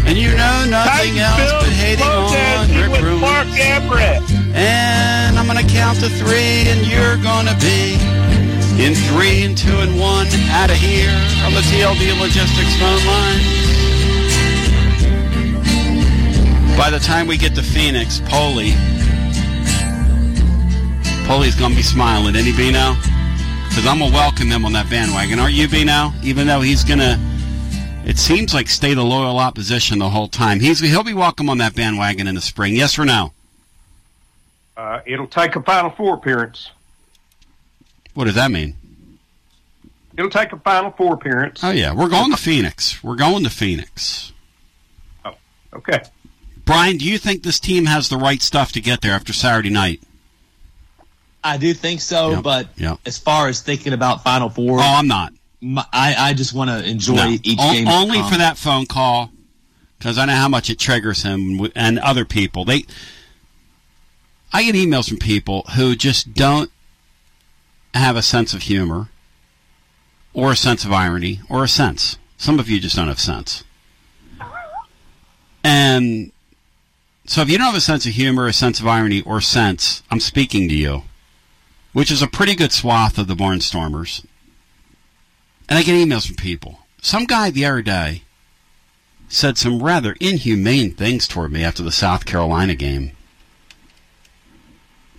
And 0.06 0.18
you 0.18 0.30
know 0.36 0.66
nothing 0.68 1.16
Titans 1.16 1.20
else 1.20 1.64
but 1.64 1.72
hating 1.72 2.04
on 2.04 2.68
Rick 2.92 3.00
Barnes. 3.00 3.20
Mark 3.20 3.48
Everett. 3.58 4.43
And 4.54 5.36
I'm 5.36 5.48
gonna 5.48 5.66
count 5.66 5.98
to 5.98 6.08
three, 6.08 6.70
and 6.70 6.86
you're 6.86 7.16
gonna 7.16 7.56
be 7.58 7.98
In 8.78 8.94
three 8.94 9.42
and 9.42 9.58
two 9.58 9.76
and 9.80 9.98
one, 9.98 10.26
out 10.50 10.70
of 10.70 10.76
here 10.76 11.10
on 11.44 11.52
the 11.52 11.60
TLD 11.70 12.20
Logistics 12.20 12.74
phone 12.78 13.04
line. 13.06 13.64
By 16.78 16.90
the 16.90 16.98
time 16.98 17.26
we 17.26 17.36
get 17.36 17.54
to 17.56 17.62
Phoenix, 17.62 18.20
Poley, 18.26 18.74
Poley's 21.26 21.54
gonna 21.56 21.74
be 21.74 21.82
smiling, 21.82 22.34
he, 22.34 22.52
Bino? 22.56 22.94
Because 23.68 23.86
I'm 23.86 23.98
gonna 23.98 24.12
welcome 24.12 24.48
him 24.48 24.64
on 24.64 24.72
that 24.74 24.88
bandwagon, 24.88 25.40
aren't 25.40 25.54
you, 25.54 25.68
Bino? 25.68 26.12
Even 26.22 26.46
though 26.46 26.60
he's 26.60 26.84
gonna, 26.84 27.18
it 28.04 28.18
seems 28.18 28.54
like 28.54 28.68
stay 28.68 28.94
the 28.94 29.04
loyal 29.04 29.38
opposition 29.38 29.98
the 29.98 30.10
whole 30.10 30.28
time. 30.28 30.60
He's 30.60 30.78
he'll 30.78 31.02
be 31.02 31.14
welcome 31.14 31.50
on 31.50 31.58
that 31.58 31.74
bandwagon 31.74 32.28
in 32.28 32.36
the 32.36 32.40
spring. 32.40 32.76
Yes 32.76 32.98
or 33.00 33.04
no? 33.04 33.32
Uh, 34.76 35.00
it'll 35.06 35.26
take 35.26 35.56
a 35.56 35.62
Final 35.62 35.90
Four 35.90 36.14
appearance. 36.14 36.70
What 38.14 38.24
does 38.24 38.34
that 38.34 38.50
mean? 38.50 38.76
It'll 40.16 40.30
take 40.30 40.52
a 40.52 40.58
Final 40.58 40.90
Four 40.92 41.14
appearance. 41.14 41.62
Oh 41.62 41.70
yeah, 41.70 41.92
we're 41.92 42.08
going 42.08 42.30
to 42.30 42.36
Phoenix. 42.36 43.02
We're 43.02 43.16
going 43.16 43.44
to 43.44 43.50
Phoenix. 43.50 44.32
Oh, 45.24 45.34
okay. 45.74 46.02
Brian, 46.64 46.96
do 46.96 47.04
you 47.04 47.18
think 47.18 47.42
this 47.42 47.60
team 47.60 47.86
has 47.86 48.08
the 48.08 48.16
right 48.16 48.40
stuff 48.40 48.72
to 48.72 48.80
get 48.80 49.00
there 49.00 49.12
after 49.12 49.32
Saturday 49.32 49.70
night? 49.70 50.00
I 51.42 51.58
do 51.58 51.74
think 51.74 52.00
so, 52.00 52.30
Yep, 52.30 52.42
but 52.42 52.68
yep. 52.76 52.98
as 53.04 53.18
far 53.18 53.48
as 53.48 53.60
thinking 53.60 53.92
about 53.92 54.24
Final 54.24 54.48
Four, 54.48 54.78
Oh, 54.80 54.82
I'm 54.82 55.06
not. 55.06 55.32
my, 55.60 55.84
I 55.92 56.14
I 56.30 56.32
just 56.34 56.54
want 56.54 56.70
to 56.70 56.88
enjoy 56.88 57.16
No. 57.16 57.30
each 57.42 57.58
O- 57.60 57.72
game. 57.72 57.86
only 57.86 58.22
for 58.22 58.38
that 58.38 58.56
phone 58.56 58.86
call, 58.86 59.30
because 59.98 60.16
I 60.16 60.24
know 60.24 60.36
how 60.36 60.48
much 60.48 60.70
it 60.70 60.78
triggers 60.78 61.22
him 61.22 61.68
and 61.76 61.98
other 61.98 62.24
people. 62.24 62.64
They, 62.64 62.86
I 64.54 64.62
get 64.62 64.76
emails 64.76 65.08
from 65.08 65.18
people 65.18 65.62
who 65.74 65.96
just 65.96 66.32
don't 66.32 66.70
have 67.92 68.14
a 68.14 68.22
sense 68.22 68.54
of 68.54 68.62
humor, 68.62 69.08
or 70.32 70.52
a 70.52 70.56
sense 70.56 70.84
of 70.84 70.92
irony, 70.92 71.40
or 71.50 71.64
a 71.64 71.68
sense. 71.68 72.18
Some 72.36 72.60
of 72.60 72.70
you 72.70 72.78
just 72.78 72.94
don't 72.94 73.08
have 73.08 73.18
sense. 73.18 73.64
And 75.64 76.30
so, 77.26 77.42
if 77.42 77.50
you 77.50 77.58
don't 77.58 77.66
have 77.66 77.74
a 77.74 77.80
sense 77.80 78.06
of 78.06 78.12
humor, 78.12 78.46
a 78.46 78.52
sense 78.52 78.78
of 78.78 78.86
irony, 78.86 79.22
or 79.22 79.40
sense, 79.40 80.04
I'm 80.08 80.20
speaking 80.20 80.68
to 80.68 80.74
you, 80.74 81.02
which 81.92 82.12
is 82.12 82.22
a 82.22 82.28
pretty 82.28 82.54
good 82.54 82.70
swath 82.70 83.18
of 83.18 83.26
the 83.26 83.34
Barnstormers. 83.34 84.24
And 85.68 85.78
I 85.78 85.82
get 85.82 85.94
emails 85.94 86.28
from 86.28 86.36
people. 86.36 86.78
Some 87.02 87.24
guy 87.24 87.50
the 87.50 87.64
other 87.64 87.82
day 87.82 88.22
said 89.28 89.58
some 89.58 89.82
rather 89.82 90.14
inhumane 90.20 90.92
things 90.92 91.26
toward 91.26 91.50
me 91.50 91.64
after 91.64 91.82
the 91.82 91.90
South 91.90 92.24
Carolina 92.24 92.76
game. 92.76 93.16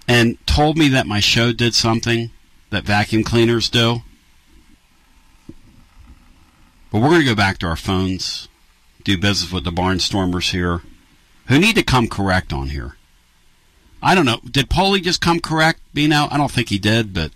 And 0.07 0.37
told 0.45 0.77
me 0.77 0.87
that 0.89 1.07
my 1.07 1.19
show 1.19 1.51
did 1.51 1.73
something 1.73 2.31
that 2.69 2.83
vacuum 2.83 3.23
cleaners 3.23 3.69
do. 3.69 4.03
But 6.91 7.01
we're 7.01 7.09
going 7.09 7.21
to 7.21 7.25
go 7.25 7.35
back 7.35 7.57
to 7.59 7.67
our 7.67 7.75
phones, 7.75 8.47
do 9.03 9.17
business 9.17 9.51
with 9.51 9.63
the 9.63 9.71
Barnstormers 9.71 10.51
here, 10.51 10.81
who 11.47 11.59
need 11.59 11.75
to 11.75 11.83
come 11.83 12.07
correct 12.07 12.53
on 12.53 12.69
here. 12.69 12.95
I 14.01 14.13
don't 14.13 14.25
know. 14.25 14.39
Did 14.49 14.69
Paulie 14.69 15.01
just 15.01 15.21
come 15.21 15.39
correct, 15.39 15.81
Bino? 15.93 16.27
I 16.29 16.37
don't 16.37 16.51
think 16.51 16.69
he 16.69 16.77
did, 16.77 17.13
but 17.13 17.31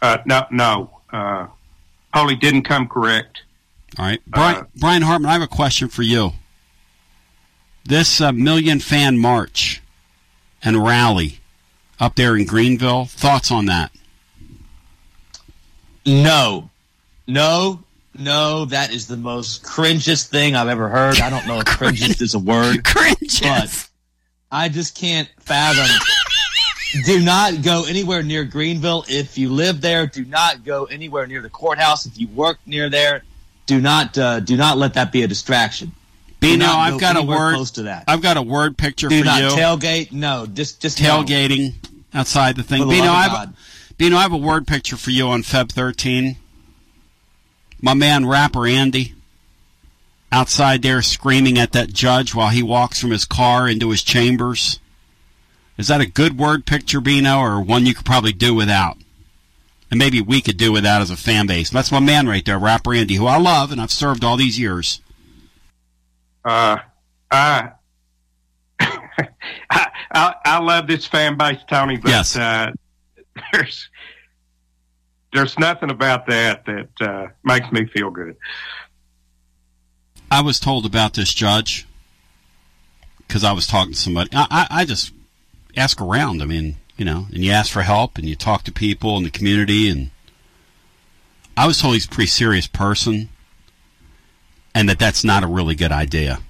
Uh, 0.00 0.18
no, 0.26 0.46
no. 0.50 1.00
Uh, 1.12 1.46
Polly 2.12 2.36
didn't 2.36 2.62
come 2.62 2.88
correct. 2.88 3.42
All 3.98 4.04
right, 4.04 4.20
Brian, 4.26 4.66
Brian 4.76 5.02
Hartman, 5.02 5.28
I 5.30 5.32
have 5.32 5.42
a 5.42 5.48
question 5.48 5.88
for 5.88 6.02
you. 6.02 6.32
This 7.84 8.20
uh, 8.20 8.32
million 8.32 8.80
fan 8.80 9.18
march 9.18 9.82
and 10.62 10.84
rally 10.84 11.40
up 11.98 12.16
there 12.16 12.36
in 12.36 12.46
Greeneville, 12.46 13.08
thoughts 13.08 13.50
on 13.50 13.66
that? 13.66 13.90
No, 16.06 16.70
no, 17.26 17.84
no. 18.18 18.64
That 18.64 18.92
is 18.92 19.06
the 19.06 19.16
most 19.16 19.62
cringest 19.62 20.28
thing 20.28 20.56
I've 20.56 20.68
ever 20.68 20.88
heard. 20.88 21.20
I 21.20 21.28
don't 21.30 21.46
know 21.46 21.58
if 21.58 21.64
cringest 21.66 22.22
is 22.22 22.34
a 22.34 22.38
word. 22.38 22.76
Cringest. 22.84 23.42
But 23.42 23.88
I 24.50 24.68
just 24.68 24.96
can't 24.96 25.28
fathom. 25.40 25.86
do 27.04 27.20
not 27.20 27.62
go 27.62 27.84
anywhere 27.86 28.22
near 28.22 28.44
Greeneville 28.44 29.04
if 29.08 29.36
you 29.36 29.50
live 29.50 29.80
there. 29.80 30.06
Do 30.06 30.24
not 30.24 30.64
go 30.64 30.86
anywhere 30.86 31.26
near 31.26 31.42
the 31.42 31.50
courthouse 31.50 32.06
if 32.06 32.18
you 32.18 32.28
work 32.28 32.58
near 32.66 32.88
there. 32.88 33.22
Do 33.66 33.80
not 33.80 34.16
uh, 34.18 34.40
do 34.40 34.56
not 34.56 34.78
let 34.78 34.94
that 34.94 35.12
be 35.12 35.22
a 35.22 35.28
distraction. 35.28 35.92
Do 36.40 36.48
Bino, 36.48 36.64
I've 36.66 36.98
got 36.98 37.16
a 37.16 37.22
word. 37.22 37.54
close 37.54 37.72
to 37.72 37.82
that. 37.82 38.04
I've 38.08 38.22
got 38.22 38.36
a 38.38 38.42
word 38.42 38.78
picture 38.78 39.08
Do 39.08 39.18
for 39.18 39.24
not 39.26 39.42
you. 39.42 39.48
tailgate. 39.48 40.10
No, 40.12 40.46
just 40.46 40.80
just 40.80 41.00
no. 41.00 41.22
Tailgating 41.22 41.74
outside 42.14 42.56
the 42.56 42.62
thing. 42.62 42.88
Bino, 42.88 43.10
I 43.10 43.22
have, 43.24 43.32
God. 43.32 43.54
Bino, 43.98 44.16
I 44.16 44.22
have 44.22 44.32
a 44.32 44.38
word 44.38 44.66
picture 44.66 44.96
for 44.96 45.10
you 45.10 45.26
on 45.28 45.42
Feb 45.42 45.70
13. 45.70 46.36
My 47.82 47.92
man, 47.94 48.26
rapper 48.26 48.66
Andy, 48.66 49.14
outside 50.32 50.80
there 50.82 51.02
screaming 51.02 51.58
at 51.58 51.72
that 51.72 51.92
judge 51.92 52.34
while 52.34 52.48
he 52.48 52.62
walks 52.62 53.00
from 53.00 53.10
his 53.10 53.24
car 53.26 53.68
into 53.68 53.90
his 53.90 54.02
chambers. 54.02 54.78
Is 55.76 55.88
that 55.88 56.00
a 56.00 56.06
good 56.06 56.38
word 56.38 56.66
picture, 56.66 57.00
Bino, 57.00 57.38
or 57.38 57.60
one 57.60 57.84
you 57.86 57.94
could 57.94 58.04
probably 58.06 58.32
do 58.32 58.54
without? 58.54 58.96
And 59.90 59.98
maybe 59.98 60.20
we 60.20 60.40
could 60.40 60.56
do 60.56 60.72
without 60.72 61.02
as 61.02 61.10
a 61.10 61.16
fan 61.16 61.46
base. 61.46 61.68
That's 61.70 61.90
my 61.92 62.00
man 62.00 62.26
right 62.28 62.44
there, 62.44 62.58
rapper 62.58 62.94
Andy, 62.94 63.14
who 63.16 63.26
I 63.26 63.38
love 63.38 63.72
and 63.72 63.80
I've 63.80 63.90
served 63.90 64.22
all 64.24 64.36
these 64.36 64.58
years. 64.58 65.00
Uh, 66.44 66.78
I, 67.30 67.70
I, 68.80 69.26
I, 69.70 70.34
I 70.44 70.58
love 70.60 70.86
this 70.86 71.06
fan 71.06 71.36
base, 71.36 71.58
Tony, 71.68 71.96
but 71.96 72.10
Yes. 72.10 72.36
uh, 72.36 72.72
there's 73.52 73.88
there's 75.32 75.58
nothing 75.58 75.90
about 75.90 76.26
that 76.26 76.64
that 76.66 76.88
uh, 77.00 77.26
makes 77.44 77.70
me 77.70 77.86
feel 77.86 78.10
good. 78.10 78.36
I 80.30 80.40
was 80.42 80.58
told 80.58 80.86
about 80.86 81.14
this 81.14 81.32
judge 81.32 81.86
because 83.26 83.44
I 83.44 83.52
was 83.52 83.66
talking 83.66 83.92
to 83.92 83.98
somebody. 83.98 84.30
I, 84.32 84.46
I, 84.50 84.66
I 84.80 84.84
just 84.84 85.12
ask 85.76 86.00
around. 86.00 86.42
I 86.42 86.46
mean, 86.46 86.76
you 86.96 87.04
know, 87.04 87.26
and 87.32 87.44
you 87.44 87.52
ask 87.52 87.72
for 87.72 87.82
help 87.82 88.18
and 88.18 88.28
you 88.28 88.34
talk 88.34 88.64
to 88.64 88.72
people 88.72 89.16
in 89.18 89.22
the 89.22 89.30
community. 89.30 89.88
And 89.88 90.10
I 91.56 91.66
was 91.68 91.80
told 91.80 91.94
he's 91.94 92.06
a 92.06 92.10
pretty 92.10 92.28
serious 92.28 92.66
person 92.66 93.28
and 94.74 94.88
that 94.88 94.98
that's 94.98 95.24
not 95.24 95.42
a 95.42 95.46
really 95.46 95.74
good 95.74 95.92
idea. 95.92 96.40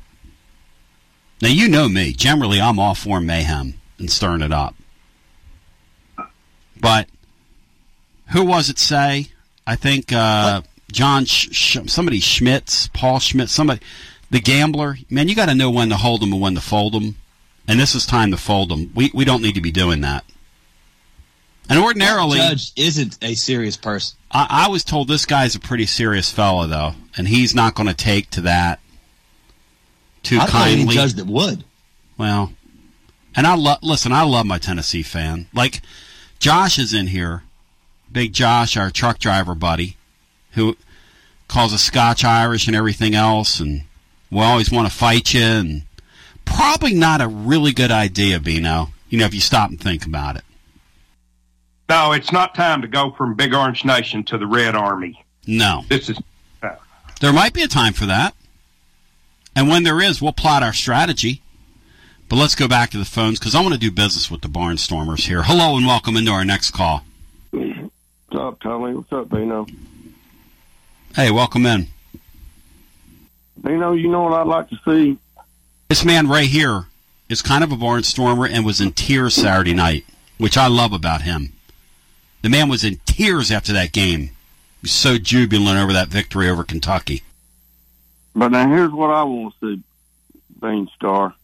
Now, 1.43 1.49
you 1.49 1.69
know 1.69 1.89
me. 1.89 2.13
Generally, 2.13 2.61
I'm 2.61 2.79
all 2.79 2.95
for 2.95 3.21
mayhem 3.21 3.75
and 3.99 4.11
stirring 4.11 4.43
it 4.43 4.53
up. 4.53 4.75
But 6.79 7.09
who 8.29 8.45
was 8.45 8.69
it 8.69 8.79
say? 8.79 9.29
I 9.67 9.77
think 9.77 10.13
uh, 10.13 10.63
John, 10.93 11.25
Sh- 11.25 11.79
somebody 11.87 12.21
Schmitz, 12.21 12.89
Paul 12.89 13.21
Schmitz, 13.21 13.53
somebody, 13.53 13.81
the 14.31 14.41
gambler. 14.41 14.99
Man, 15.09 15.29
you 15.29 15.35
got 15.35 15.49
to 15.49 15.55
know 15.55 15.71
when 15.71 15.89
to 15.91 15.97
hold 15.97 16.23
them 16.23 16.33
and 16.33 16.41
when 16.41 16.55
to 16.55 16.61
fold 16.61 16.95
them. 16.95 17.17
And 17.69 17.79
this 17.79 17.95
is 17.95 18.07
time 18.07 18.31
to 18.33 18.37
fold 18.37 18.69
them. 18.71 18.91
We 18.95 19.11
we 19.15 19.25
don't 19.25 19.43
need 19.43 19.55
to 19.55 19.61
be 19.61 19.71
doing 19.71 20.01
that. 20.01 20.25
And 21.71 21.79
ordinarily, 21.79 22.39
Judge 22.39 22.73
isn't 22.77 23.17
a 23.23 23.35
serious 23.35 23.77
person. 23.77 24.19
I, 24.31 24.65
I 24.67 24.69
was 24.69 24.85
told 24.85 25.07
this 25.09 25.25
guy's 25.25 25.55
a 25.55 25.61
pretty 25.61 25.87
serious 25.87 26.31
fellow, 26.31 26.67
though, 26.67 26.93
and 27.17 27.29
he's 27.29 27.55
not 27.55 27.77
going 27.77 27.89
to 27.89 27.95
take 27.95 28.29
to 28.31 28.41
that 28.43 28.81
too 30.23 30.39
I 30.39 30.43
any 30.43 30.51
kindly. 30.51 30.95
judge 30.95 31.15
that 31.15 31.27
would. 31.27 31.65
Well, 32.19 32.53
and 33.35 33.47
I 33.47 33.55
love 33.55 33.79
listen. 33.83 34.13
I 34.13 34.23
love 34.23 34.47
my 34.47 34.59
Tennessee 34.59 35.03
fan. 35.03 35.47
Like 35.55 35.81
Josh 36.39 36.79
is 36.79 36.93
in 36.93 37.07
here, 37.07 37.45
Big 38.11 38.33
Josh, 38.33 38.77
our 38.77 38.91
truck 38.91 39.19
driver 39.19 39.55
buddy, 39.55 39.97
who 40.53 40.77
calls 41.49 41.73
us 41.73 41.83
Scotch 41.83 42.25
Irish 42.25 42.67
and 42.67 42.77
everything 42.77 43.15
else, 43.15 43.61
and 43.61 43.83
we 44.31 44.41
always 44.41 44.71
want 44.71 44.91
to 44.91 44.95
fight 44.95 45.33
you. 45.35 45.41
And 45.41 45.83
probably 46.45 46.95
not 46.95 47.21
a 47.21 47.29
really 47.29 47.73
good 47.73 47.91
idea, 47.91 48.41
Bino. 48.41 48.89
You 49.09 49.19
know, 49.19 49.27
if 49.27 49.35
you 49.35 49.41
stop 49.41 49.71
and 49.71 49.81
think 49.81 50.05
about 50.05 50.37
it. 50.37 50.43
No, 51.91 52.13
it's 52.13 52.31
not 52.31 52.55
time 52.55 52.83
to 52.83 52.87
go 52.89 53.11
from 53.11 53.35
Big 53.35 53.53
Orange 53.53 53.85
Nation 53.85 54.23
to 54.27 54.39
the 54.39 54.47
Red 54.47 54.77
Army. 54.77 55.25
No, 55.49 55.83
This 55.89 56.09
is 56.09 56.21
uh, 56.63 56.77
there 57.21 57.33
might 57.33 57.53
be 57.53 57.63
a 57.63 57.67
time 57.67 57.95
for 57.95 58.07
that, 58.07 58.37
and 59.57 59.69
when 59.69 59.83
there 59.83 60.01
is, 60.01 60.23
we'll 60.23 60.33
plot 60.33 60.63
our 60.63 60.73
strategy. 60.73 61.43
But 62.29 62.37
let's 62.37 62.55
go 62.55 62.69
back 62.69 62.91
to 62.91 62.99
the 62.99 63.05
phones 63.05 63.41
because 63.41 63.57
I 63.57 63.61
want 63.61 63.75
to 63.75 63.81
do 63.81 63.91
business 63.91 64.31
with 64.31 64.43
the 64.43 64.49
Barnstormers 64.49 65.27
here. 65.27 65.43
Hello 65.43 65.77
and 65.77 65.85
welcome 65.85 66.17
into 66.17 66.31
our 66.31 66.45
next 66.45 66.71
call. 66.71 67.03
What's 67.51 67.91
up, 68.37 68.61
Tony? 68.61 68.95
What's 68.95 69.13
up, 69.13 69.29
Bino? 69.29 69.67
Hey, 71.17 71.33
welcome 71.33 71.67
in. 71.67 71.89
Bino, 73.61 73.95
you 73.95 74.09
know 74.09 74.23
what 74.23 74.35
I'd 74.35 74.47
like 74.47 74.69
to 74.69 74.79
see? 74.85 75.19
This 75.89 76.05
man 76.05 76.29
right 76.29 76.47
here 76.47 76.85
is 77.29 77.43
kind 77.43 77.65
of 77.65 77.73
a 77.73 77.77
barnstormer 77.77 78.49
and 78.49 78.65
was 78.65 78.81
in 78.81 78.93
tears 78.93 79.35
Saturday 79.35 79.75
night, 79.75 80.05
which 80.39 80.57
I 80.57 80.69
love 80.69 80.93
about 80.93 81.23
him. 81.23 81.55
The 82.43 82.49
man 82.49 82.69
was 82.69 82.85
in 82.85 83.01
tears 83.05 83.51
after 83.51 83.73
that 83.73 83.93
game. 83.93 84.21
He 84.21 84.83
was 84.83 84.93
so 84.93 85.19
jubilant 85.19 85.79
over 85.79 85.93
that 85.93 86.09
victory 86.09 86.49
over 86.49 86.65
Kentucky. 86.65 87.23
But 88.35 88.53
now 88.53 88.69
here's 88.69 88.93
what 88.93 89.11
I 89.11 89.23
want 89.25 89.55
to 89.61 89.77
see, 89.77 89.83
Beanstar. 90.59 91.35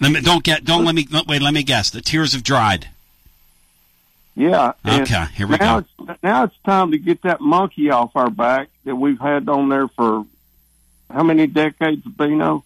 Let 0.00 0.12
me, 0.12 0.20
don't 0.22 0.42
get, 0.42 0.64
don't 0.64 0.84
let 0.84 0.94
me, 0.94 1.06
wait, 1.28 1.42
let 1.42 1.52
me 1.54 1.62
guess. 1.62 1.90
The 1.90 2.00
tears 2.00 2.32
have 2.32 2.42
dried. 2.42 2.88
Yeah. 4.34 4.72
Okay, 4.86 5.26
here 5.34 5.46
we 5.46 5.56
now 5.56 5.80
go. 5.80 5.86
It's, 6.08 6.22
now 6.22 6.44
it's 6.44 6.56
time 6.64 6.92
to 6.92 6.98
get 6.98 7.22
that 7.22 7.40
monkey 7.40 7.90
off 7.90 8.16
our 8.16 8.30
back 8.30 8.68
that 8.84 8.96
we've 8.96 9.20
had 9.20 9.48
on 9.48 9.68
there 9.68 9.88
for 9.88 10.24
how 11.10 11.22
many 11.22 11.46
decades, 11.46 12.02
Bino? 12.02 12.64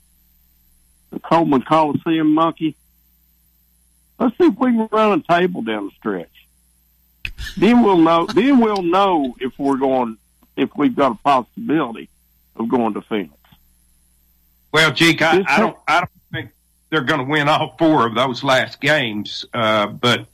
The 1.11 1.19
Coleman 1.19 1.63
Coliseum 1.63 2.33
monkey. 2.33 2.77
Let's 4.19 4.39
see 4.39 4.45
if 4.45 4.59
we 4.59 4.73
can 4.73 4.89
run 4.93 5.19
a 5.19 5.23
table 5.23 5.63
down 5.63 5.87
the 5.87 5.93
stretch. 5.93 6.29
Then 7.57 7.83
we'll 7.83 7.99
know. 7.99 8.27
Then 8.27 8.61
we'll 8.61 8.83
know 8.83 9.37
if 9.41 9.59
we're 9.59 9.77
going, 9.77 10.19
if 10.57 10.71
we've 10.77 10.95
got 10.95 11.13
a 11.13 11.15
possibility 11.17 12.09
of 12.57 12.69
going 12.69 12.95
to 12.95 13.03
Phoenix. 13.03 13.33
Well, 14.73 14.93
Jake, 14.93 15.23
I, 15.23 15.45
I 15.47 15.61
don't, 15.61 15.77
I 15.87 16.01
don't 16.01 16.11
think 16.33 16.51
they're 16.91 17.03
going 17.03 17.21
to 17.21 17.31
win 17.31 17.49
all 17.49 17.77
four 17.79 18.07
of 18.07 18.15
those 18.15 18.43
last 18.43 18.81
games. 18.81 19.45
Uh, 19.55 19.87
but 19.87 20.27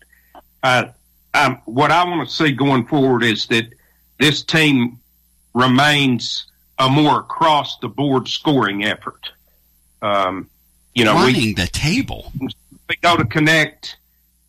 I, 0.63 0.93
I'm, 1.35 1.57
what 1.67 1.91
I 1.91 2.05
want 2.05 2.29
to 2.29 2.35
see 2.35 2.53
going 2.53 2.87
forward 2.87 3.23
is 3.23 3.47
that 3.47 3.67
this 4.19 4.43
team 4.43 4.99
remains 5.55 6.47
a 6.79 6.89
more 6.89 7.21
across 7.21 7.79
the 7.79 7.89
board 7.89 8.29
scoring 8.29 8.85
effort. 8.85 9.31
Um, 10.01 10.49
you 10.95 11.05
know, 11.05 11.15
running 11.15 11.35
we, 11.35 11.55
the 11.55 11.67
table. 11.67 12.33
we 12.41 12.97
go 13.03 13.17
to 13.17 13.25
Knecht. 13.25 13.97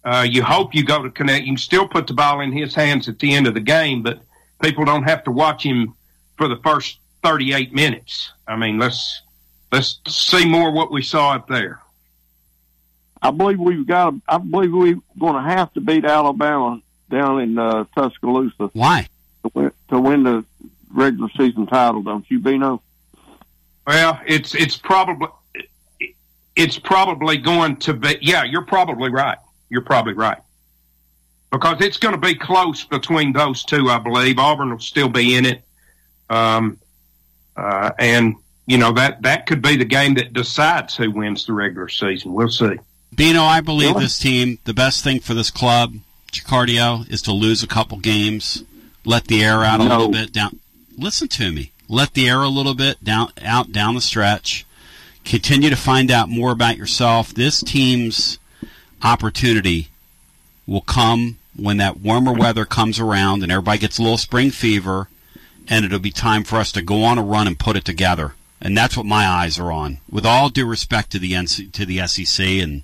Uh, 0.04 0.26
you 0.28 0.44
hope 0.44 0.74
you 0.74 0.84
go 0.84 1.04
to 1.04 1.10
Knecht. 1.10 1.42
You 1.42 1.48
can 1.48 1.58
still 1.58 1.88
put 1.88 2.08
the 2.08 2.14
ball 2.14 2.42
in 2.42 2.52
his 2.52 2.74
hands 2.74 3.08
at 3.08 3.20
the 3.20 3.34
end 3.34 3.48
of 3.48 3.54
the 3.54 3.60
game, 3.60 4.02
but 4.02 4.20
people 4.62 4.86
don't 4.86 5.04
have 5.04 5.24
to 5.26 5.32
watch 5.32 5.64
him 5.64 5.94
for 6.38 6.48
the 6.48 6.58
first 6.58 7.00
38 7.24 7.74
minutes. 7.74 8.32
I 8.48 8.56
mean, 8.56 8.80
let's 8.80 9.22
let's 9.72 10.00
see 10.08 10.46
more 10.46 10.72
what 10.72 10.92
we 10.92 11.04
saw 11.04 11.34
up 11.34 11.48
there. 11.48 11.82
I 13.22 13.32
believe 13.32 13.60
we've 13.60 13.86
got. 13.86 14.16
I 14.28 14.40
believe 14.40 14.74
we're 14.74 14.96
going 15.20 15.36
to 15.36 15.42
have 15.42 15.72
to 15.74 15.82
beat 15.82 16.06
Alabama 16.06 16.82
down 17.10 17.40
in 17.42 17.60
uh, 17.60 17.86
Tuscaloosa. 17.96 18.72
Why? 18.74 19.08
To 19.44 19.52
win, 19.54 19.72
to 19.90 20.00
win 20.00 20.24
the 20.24 20.46
regular 20.92 21.30
season 21.38 21.68
title, 21.68 22.02
don't 22.02 22.30
you, 22.32 22.40
Bino? 22.40 22.82
Well, 23.86 24.20
it's 24.26 24.56
it's 24.56 24.78
probably 24.78 25.28
it's 26.56 26.80
probably 26.80 27.38
going 27.38 27.78
to 27.78 27.94
be. 27.94 28.18
Yeah, 28.22 28.44
you're 28.44 28.66
probably 28.66 29.12
right. 29.12 29.38
You're 29.72 29.82
probably 29.82 30.14
right 30.14 30.38
because 31.50 31.78
it's 31.82 31.98
going 31.98 32.14
to 32.14 32.20
be 32.20 32.36
close 32.36 32.84
between 32.84 33.32
those 33.34 33.64
two. 33.64 33.90
I 33.90 34.00
believe 34.00 34.38
Auburn 34.38 34.70
will 34.72 34.80
still 34.80 35.08
be 35.10 35.36
in 35.36 35.46
it, 35.46 35.64
um, 36.30 36.78
uh, 37.56 37.92
and 37.98 38.36
you 38.68 38.78
know 38.78 38.92
that 38.92 39.22
that 39.22 39.48
could 39.48 39.62
be 39.62 39.78
the 39.78 39.86
game 39.86 40.16
that 40.16 40.34
decides 40.34 40.96
who 40.98 41.10
wins 41.10 41.46
the 41.46 41.54
regular 41.54 41.88
season. 41.88 42.34
We'll 42.34 42.50
see. 42.50 42.76
Bino, 43.16 43.44
I 43.44 43.62
believe 43.62 43.96
this 43.96 44.20
team, 44.20 44.60
the 44.66 44.74
best 44.74 45.04
thing 45.06 45.22
for 45.22 45.34
this 45.34 45.50
club, 45.50 45.96
Chicardio, 46.34 47.10
is 47.10 47.22
to 47.24 47.32
lose 47.32 47.64
a 47.64 47.68
couple 47.68 47.98
games, 47.98 48.64
let 49.06 49.26
the 49.28 49.42
air 49.44 49.64
out 49.64 49.80
a 49.80 49.86
No. 49.86 49.90
little 49.90 50.12
bit 50.12 50.34
down. 50.34 50.60
Listen 50.98 51.30
to 51.30 51.52
me. 51.52 51.72
Let 51.88 52.14
the 52.14 52.28
air 52.30 52.42
a 52.42 52.50
little 52.50 52.74
bit 52.76 53.02
down 53.04 53.32
out 53.42 53.72
down 53.72 53.96
the 53.96 54.02
stretch. 54.02 54.66
Continue 55.24 55.70
to 55.70 55.76
find 55.78 56.12
out 56.12 56.28
more 56.30 56.52
about 56.52 56.78
yourself. 56.78 57.34
This 57.34 57.62
team's 57.62 58.38
opportunity 59.04 59.90
will 60.68 60.82
come 60.82 61.38
when 61.56 61.78
that 61.78 62.00
warmer 62.00 62.34
weather 62.34 62.66
comes 62.66 63.00
around 63.00 63.44
and 63.44 63.52
everybody 63.52 63.80
gets 63.80 63.98
a 63.98 64.02
little 64.02 64.18
spring 64.18 64.52
fever, 64.52 65.08
and 65.68 65.86
it'll 65.86 66.00
be 66.00 66.12
time 66.12 66.44
for 66.44 66.58
us 66.58 66.72
to 66.72 66.82
go 66.82 67.04
on 67.04 67.18
a 67.18 67.24
run 67.24 67.48
and 67.48 67.60
put 67.60 67.76
it 67.76 67.86
together. 67.86 68.34
And 68.62 68.78
that's 68.78 68.96
what 68.96 69.06
my 69.06 69.26
eyes 69.26 69.60
are 69.60 69.72
on. 69.72 69.98
With 70.10 70.26
all 70.26 70.50
due 70.50 70.68
respect 70.68 71.12
to 71.12 71.20
the 71.20 71.34
NC, 71.34 71.72
to 71.74 71.86
the 71.86 72.06
SEC 72.08 72.46
and 72.46 72.84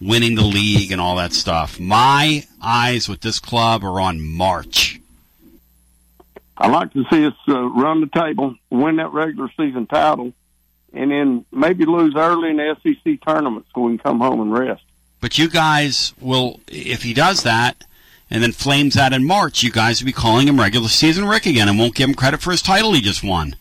winning 0.00 0.36
the 0.36 0.44
league 0.44 0.92
and 0.92 1.00
all 1.00 1.16
that 1.16 1.32
stuff, 1.32 1.80
my 1.80 2.44
eyes 2.62 3.08
with 3.08 3.22
this 3.22 3.40
club 3.40 3.84
are 3.84 4.00
on 4.00 4.22
March. 4.22 5.00
I 6.56 6.68
like 6.68 6.92
to 6.92 7.04
see 7.10 7.26
us 7.26 7.34
uh, 7.48 7.60
run 7.60 8.00
the 8.00 8.06
table, 8.06 8.54
win 8.70 8.96
that 8.96 9.12
regular 9.12 9.50
season 9.56 9.86
title, 9.86 10.32
and 10.92 11.10
then 11.10 11.44
maybe 11.52 11.84
lose 11.84 12.14
early 12.16 12.50
in 12.50 12.56
the 12.56 12.76
SEC 12.82 13.20
tournament 13.20 13.66
so 13.74 13.82
we 13.82 13.92
can 13.92 13.98
come 13.98 14.20
home 14.20 14.40
and 14.40 14.52
rest. 14.52 14.82
But 15.26 15.38
you 15.38 15.48
guys 15.48 16.14
will, 16.20 16.60
if 16.68 17.02
he 17.02 17.12
does 17.12 17.42
that, 17.42 17.82
and 18.30 18.44
then 18.44 18.52
flames 18.52 18.96
out 18.96 19.12
in 19.12 19.26
March, 19.26 19.64
you 19.64 19.72
guys 19.72 20.00
will 20.00 20.06
be 20.06 20.12
calling 20.12 20.46
him 20.46 20.60
regular 20.60 20.86
season 20.86 21.24
Rick 21.24 21.46
again 21.46 21.68
and 21.68 21.76
won't 21.76 21.96
give 21.96 22.08
him 22.08 22.14
credit 22.14 22.40
for 22.40 22.52
his 22.52 22.62
title 22.62 22.92
he 22.92 23.00
just 23.00 23.24
won. 23.24 23.56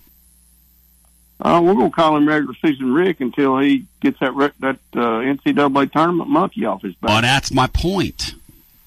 Uh, 1.41 1.59
we're 1.63 1.73
going 1.73 1.89
to 1.89 1.95
call 1.95 2.15
him 2.15 2.27
regular 2.27 2.53
season 2.61 2.93
Rick 2.93 3.19
until 3.19 3.57
he 3.57 3.87
gets 3.99 4.19
that 4.19 4.35
that 4.59 4.77
uh, 4.93 5.21
NCAA 5.23 5.91
tournament 5.91 6.29
monkey 6.29 6.65
off 6.65 6.83
his 6.83 6.93
back. 6.93 7.09
Well, 7.09 7.21
that's 7.23 7.51
my 7.51 7.65
point. 7.65 8.35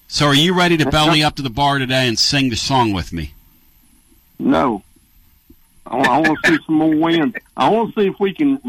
So 0.07 0.27
are 0.27 0.35
you 0.37 0.57
ready 0.57 0.77
to 0.77 0.89
belly 0.89 1.25
up 1.25 1.35
to 1.35 1.43
the 1.43 1.51
bar 1.51 1.81
today 1.81 2.07
and 2.07 2.17
sing 2.17 2.49
the 2.49 2.55
song 2.55 2.93
with 2.93 3.13
me? 3.13 3.33
No. 4.39 4.85
I, 5.85 6.21
want 6.21 6.39
to 6.45 6.51
see 6.53 6.65
some 6.65 6.77
more 6.77 6.95
wins. 6.95 7.35
I 7.57 7.71
want 7.71 7.93
to 7.93 8.01
see 8.01 8.07
if 8.07 8.21
we 8.21 8.33
can 8.33 8.61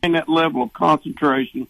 maintain 0.00 0.12
that 0.12 0.28
level 0.28 0.62
of 0.62 0.72
concentration 0.74 1.66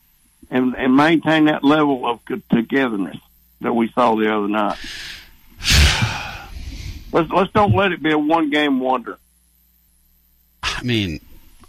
and, 0.51 0.74
and 0.76 0.96
maintain 0.96 1.46
that 1.46 1.64
level 1.64 2.07
of 2.07 2.20
togetherness 2.51 3.18
that 3.61 3.72
we 3.72 3.88
saw 3.88 4.14
the 4.14 4.32
other 4.32 4.49
night. 4.49 4.78
Let's 7.11 7.30
let's 7.30 7.51
don't 7.53 7.74
let 7.74 7.92
it 7.92 8.03
be 8.03 8.12
a 8.12 8.18
one 8.18 8.51
game 8.51 8.80
wonder. 8.80 9.18
I 10.62 10.82
mean, 10.82 11.20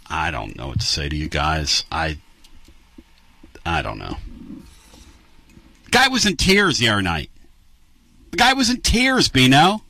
I 0.06 0.30
don't 0.30 0.54
know 0.54 0.68
what 0.68 0.80
to 0.80 0.86
say 0.86 1.08
to 1.08 1.16
you 1.16 1.30
guys. 1.30 1.84
I 1.90 2.18
I 3.64 3.80
don't 3.80 3.98
know. 3.98 4.18
Guy 5.90 6.08
was 6.08 6.26
in 6.26 6.36
tears 6.36 6.78
the 6.78 6.90
other 6.90 7.00
night. 7.00 7.30
The 8.32 8.36
guy 8.36 8.52
was 8.52 8.68
in 8.68 8.82
tears, 8.82 9.28
Bino. 9.28 9.82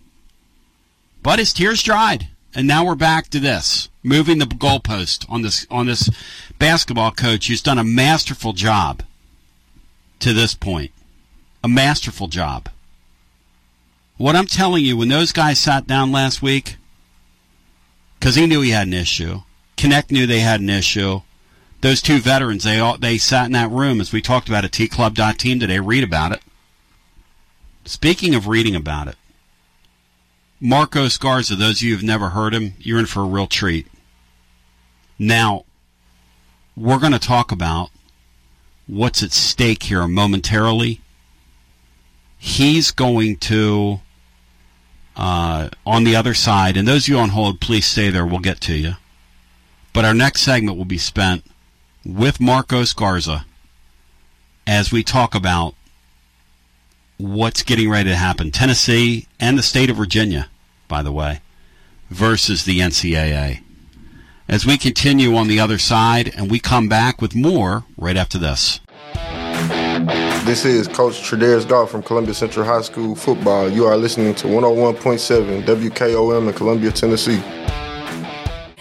But 1.22 1.38
his 1.38 1.53
tears 1.53 1.82
dried. 1.82 2.28
And 2.55 2.66
now 2.66 2.84
we're 2.84 2.95
back 2.95 3.28
to 3.28 3.41
this. 3.41 3.88
Moving 4.03 4.38
the 4.38 4.47
goalpost 4.47 5.30
on 5.30 5.43
this 5.43 5.66
on 5.70 5.86
this 5.86 6.09
basketball 6.61 7.11
coach 7.11 7.48
who's 7.48 7.62
done 7.62 7.78
a 7.78 7.84
masterful 7.84 8.52
job 8.52 9.02
to 10.20 10.32
this 10.32 10.54
point. 10.54 10.92
A 11.64 11.68
masterful 11.68 12.28
job. 12.28 12.68
What 14.16 14.36
I'm 14.36 14.46
telling 14.46 14.84
you, 14.84 14.96
when 14.96 15.08
those 15.08 15.32
guys 15.32 15.58
sat 15.58 15.86
down 15.86 16.12
last 16.12 16.40
week, 16.42 16.76
because 18.18 18.36
he 18.36 18.46
knew 18.46 18.61
he 18.61 18.70
had 18.70 18.86
an 18.86 18.92
issue. 18.92 19.40
Knecht 19.78 20.11
knew 20.11 20.26
they 20.26 20.40
had 20.40 20.61
an 20.61 20.68
issue. 20.68 21.22
Those 21.80 22.02
two 22.02 22.20
veterans, 22.20 22.64
they 22.64 22.78
all 22.78 22.98
they 22.98 23.16
sat 23.16 23.46
in 23.46 23.52
that 23.52 23.70
room 23.70 23.98
as 23.98 24.12
we 24.12 24.20
talked 24.20 24.48
about 24.48 24.64
at 24.64 24.72
tclub.team 24.72 25.58
today. 25.58 25.80
Read 25.80 26.04
about 26.04 26.32
it. 26.32 26.42
Speaking 27.86 28.34
of 28.34 28.46
reading 28.46 28.76
about 28.76 29.08
it, 29.08 29.16
Marcos 30.61 31.16
Garza. 31.16 31.56
Those 31.56 31.78
of 31.78 31.82
you 31.82 31.94
who've 31.94 32.04
never 32.04 32.28
heard 32.28 32.52
him, 32.52 32.74
you're 32.78 32.98
in 32.98 33.06
for 33.06 33.22
a 33.22 33.26
real 33.26 33.46
treat. 33.46 33.86
Now, 35.18 35.64
we're 36.81 36.99
going 36.99 37.12
to 37.12 37.18
talk 37.18 37.53
about 37.53 37.91
what's 38.87 39.22
at 39.22 39.33
stake 39.33 39.83
here 39.85 40.09
momentarily. 40.09 41.03
He's 42.39 42.91
going 42.91 43.37
to 43.37 44.01
uh, 45.14 45.68
on 45.85 46.05
the 46.05 46.16
other 46.16 46.33
side. 46.33 46.78
And 46.78 46.89
those 46.89 47.05
of 47.05 47.09
you 47.09 47.18
on 47.18 47.28
hold, 47.31 47.61
please 47.61 47.85
stay 47.85 48.09
there. 48.09 48.24
We'll 48.24 48.41
get 48.41 48.62
to 48.62 48.74
you. 48.74 48.95
But 49.93 50.07
our 50.07 50.14
next 50.14 50.41
segment 50.41 50.78
will 50.78 50.87
be 50.87 50.97
spent 50.97 51.45
with 52.03 52.41
Marcos 52.41 52.95
Garza 52.95 53.45
as 54.66 54.91
we 54.91 55.03
talk 55.03 55.35
about 55.35 55.74
what's 57.18 57.62
getting 57.62 57.91
ready 57.91 58.09
to 58.09 58.16
happen. 58.16 58.51
Tennessee 58.51 59.26
and 59.39 59.59
the 59.59 59.62
state 59.62 59.91
of 59.91 59.97
Virginia, 59.97 60.49
by 60.89 61.03
the 61.03 61.12
way, 61.12 61.43
versus 62.09 62.64
the 62.64 62.78
NCAA. 62.78 63.61
As 64.51 64.66
we 64.66 64.78
continue 64.78 65.36
on 65.36 65.46
the 65.46 65.61
other 65.61 65.78
side, 65.78 66.34
and 66.36 66.51
we 66.51 66.59
come 66.59 66.88
back 66.88 67.22
with 67.22 67.36
more 67.36 67.84
right 67.96 68.16
after 68.16 68.36
this. 68.36 68.80
This 70.44 70.64
is 70.64 70.88
Coach 70.88 71.22
Tredaris 71.22 71.68
Goff 71.68 71.92
from 71.92 72.03
Columbia 72.03 72.34
Central 72.34 72.66
High 72.66 72.82
School 72.82 73.14
football. 73.14 73.68
You 73.68 73.86
are 73.86 73.96
listening 73.96 74.34
to 74.34 74.48
101.7 74.48 75.62
WKOM 75.62 76.48
in 76.48 76.55
Columbia, 76.55 76.90
Tennessee. 76.90 77.40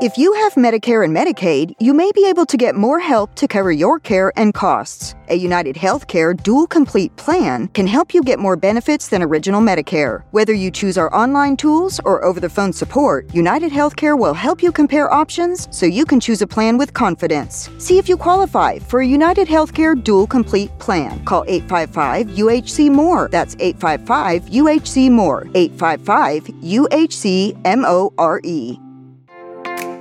If 0.00 0.16
you 0.16 0.32
have 0.34 0.54
Medicare 0.54 1.02
and 1.02 1.12
Medicaid, 1.12 1.74
you 1.80 1.92
may 1.92 2.12
be 2.12 2.24
able 2.26 2.46
to 2.46 2.56
get 2.56 2.76
more 2.76 3.00
help 3.00 3.34
to 3.34 3.48
cover 3.48 3.72
your 3.72 3.98
care 3.98 4.32
and 4.36 4.54
costs. 4.54 5.16
A 5.26 5.34
United 5.34 5.74
Healthcare 5.74 6.40
Dual 6.40 6.68
Complete 6.68 7.16
plan 7.16 7.66
can 7.74 7.88
help 7.88 8.14
you 8.14 8.22
get 8.22 8.38
more 8.38 8.54
benefits 8.54 9.08
than 9.08 9.24
original 9.24 9.60
Medicare. 9.60 10.22
Whether 10.30 10.52
you 10.52 10.70
choose 10.70 10.98
our 10.98 11.12
online 11.12 11.56
tools 11.56 11.98
or 12.04 12.24
over 12.24 12.38
the 12.38 12.48
phone 12.48 12.72
support, 12.72 13.34
United 13.34 13.72
Healthcare 13.72 14.16
will 14.16 14.34
help 14.34 14.62
you 14.62 14.70
compare 14.70 15.12
options 15.12 15.66
so 15.76 15.84
you 15.84 16.04
can 16.04 16.20
choose 16.20 16.42
a 16.42 16.46
plan 16.46 16.78
with 16.78 16.94
confidence. 16.94 17.68
See 17.78 17.98
if 17.98 18.08
you 18.08 18.16
qualify 18.16 18.78
for 18.78 19.00
a 19.00 19.06
United 19.06 19.48
Healthcare 19.48 20.00
Dual 20.00 20.28
Complete 20.28 20.70
plan. 20.78 21.24
Call 21.24 21.44
855 21.48 22.36
UHC 22.38 22.88
More. 22.88 23.28
That's 23.32 23.56
855 23.58 24.42
UHC 24.44 25.10
More. 25.10 25.48
855 25.56 26.44
UHC 26.62 27.60
M 27.64 27.84
O 27.84 28.12
R 28.16 28.40
E. 28.44 28.78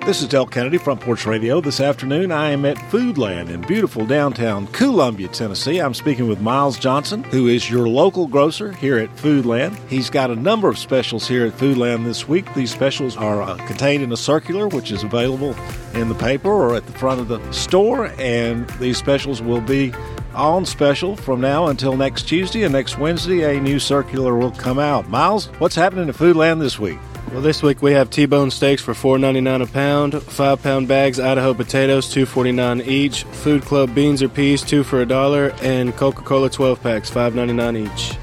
This 0.08 0.22
is 0.22 0.30
Del 0.30 0.46
Kennedy, 0.46 0.78
Front 0.78 1.02
Porch 1.02 1.26
Radio. 1.26 1.60
This 1.60 1.82
afternoon, 1.82 2.32
I 2.32 2.52
am 2.52 2.64
at 2.64 2.78
Foodland 2.78 3.50
in 3.50 3.60
beautiful 3.60 4.06
downtown 4.06 4.66
Columbia, 4.68 5.28
Tennessee. 5.28 5.80
I'm 5.80 5.94
speaking 5.94 6.30
with 6.30 6.40
Miles 6.40 6.80
Johnson, 6.80 7.26
who 7.26 7.48
is 7.48 7.70
your 7.70 7.90
local 7.90 8.26
grocer 8.26 8.72
here 8.72 8.98
at 9.00 9.14
Foodland. 9.18 9.76
He's 9.90 10.10
got 10.10 10.32
a 10.32 10.36
number 10.38 10.70
of 10.70 10.78
specials 10.78 11.28
here 11.28 11.46
at 11.46 11.52
Foodland 11.52 12.06
this 12.06 12.26
week. 12.26 12.54
These 12.54 12.72
specials 12.72 13.18
are 13.18 13.42
uh, 13.42 13.58
contained 13.68 14.02
in 14.02 14.14
a 14.14 14.16
circular, 14.16 14.70
which 14.70 14.92
is 14.92 15.04
available 15.04 15.54
in 15.94 16.08
the 16.08 16.16
paper 16.16 16.52
or 16.52 16.74
at 16.76 16.86
the 16.86 16.94
front 16.94 17.20
of 17.20 17.28
the 17.28 17.52
store, 17.52 18.08
and 18.18 18.66
these 18.80 18.98
specials 18.98 19.42
will 19.42 19.60
be 19.60 19.92
on 20.34 20.66
special 20.66 21.18
from 21.18 21.42
now 21.42 21.68
until 21.68 21.98
next 21.98 22.30
Tuesday 22.30 22.64
and 22.64 22.72
next 22.72 22.98
Wednesday. 22.98 23.58
A 23.58 23.60
new 23.60 23.78
circular 23.78 24.38
will 24.38 24.52
come 24.52 24.80
out. 24.80 25.10
Miles, 25.10 25.48
what's 25.60 25.76
happening 25.76 26.08
at 26.08 26.16
Foodland 26.16 26.62
this 26.62 26.80
week? 26.80 26.98
Well, 27.32 27.42
this 27.42 27.62
week 27.62 27.82
we 27.82 27.92
have 27.92 28.10
T-bone 28.10 28.52
steaks 28.52 28.82
for 28.82 28.94
$4.99 28.94 29.62
a 29.62 29.68
pound, 29.68 30.24
five-pound 30.24 30.88
bags 30.88 31.20
Idaho 31.20 31.54
potatoes, 31.54 32.08
$2.49 32.08 32.88
each, 32.88 33.24
Food 33.26 33.64
Club 33.64 33.94
beans 33.94 34.24
or 34.24 34.30
peas, 34.30 34.62
two 34.64 34.84
for 34.84 35.02
a 35.02 35.06
dollar, 35.06 35.54
and 35.62 35.96
Coca-Cola 35.96 36.50
12 36.50 36.82
packs, 36.82 37.12
$5.99 37.12 37.86
each. 37.86 38.18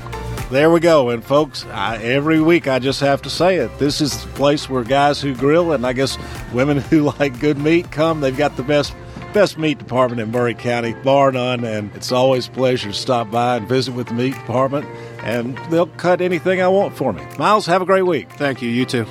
There 0.50 0.70
we 0.70 0.80
go. 0.80 1.10
And 1.10 1.22
folks, 1.22 1.66
I, 1.66 1.98
every 1.98 2.40
week 2.40 2.66
I 2.66 2.78
just 2.78 3.00
have 3.00 3.20
to 3.22 3.30
say 3.30 3.56
it. 3.56 3.78
This 3.78 4.00
is 4.00 4.24
the 4.24 4.30
place 4.32 4.70
where 4.70 4.84
guys 4.84 5.20
who 5.20 5.34
grill 5.34 5.72
and 5.72 5.86
I 5.86 5.92
guess 5.92 6.18
women 6.52 6.76
who 6.90 7.02
like 7.18 7.38
good 7.40 7.58
meat 7.58 7.90
come. 7.90 8.20
They've 8.20 8.36
got 8.36 8.56
the 8.56 8.62
best 8.62 8.94
best 9.32 9.58
meat 9.58 9.78
department 9.78 10.20
in 10.20 10.30
Maury 10.30 10.54
County, 10.54 10.94
bar 10.94 11.32
none. 11.32 11.64
And 11.64 11.94
it's 11.94 12.12
always 12.12 12.46
a 12.46 12.50
pleasure 12.52 12.88
to 12.88 12.94
stop 12.94 13.30
by 13.30 13.56
and 13.56 13.68
visit 13.68 13.94
with 13.94 14.06
the 14.06 14.14
meat 14.14 14.34
department. 14.34 14.86
And 15.24 15.56
they'll 15.70 15.86
cut 15.86 16.20
anything 16.20 16.60
I 16.60 16.68
want 16.68 16.96
for 16.96 17.12
me. 17.12 17.24
Miles, 17.38 17.66
have 17.66 17.82
a 17.82 17.86
great 17.86 18.02
week. 18.06 18.30
Thank 18.32 18.62
you. 18.62 18.68
You 18.68 18.84
too. 18.84 19.06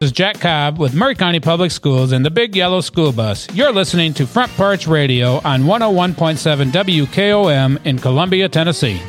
This 0.00 0.10
is 0.10 0.12
Jack 0.12 0.38
Cobb 0.40 0.78
with 0.78 0.94
Maury 0.94 1.16
County 1.16 1.40
Public 1.40 1.72
Schools 1.72 2.12
and 2.12 2.24
the 2.24 2.30
Big 2.30 2.54
Yellow 2.54 2.80
School 2.80 3.10
Bus. 3.12 3.48
You're 3.52 3.72
listening 3.72 4.14
to 4.14 4.26
Front 4.26 4.52
Porch 4.52 4.86
Radio 4.86 5.40
on 5.44 5.64
101.7 5.64 6.70
WKOM 6.70 7.84
in 7.84 7.98
Columbia, 7.98 8.48
Tennessee. 8.48 9.02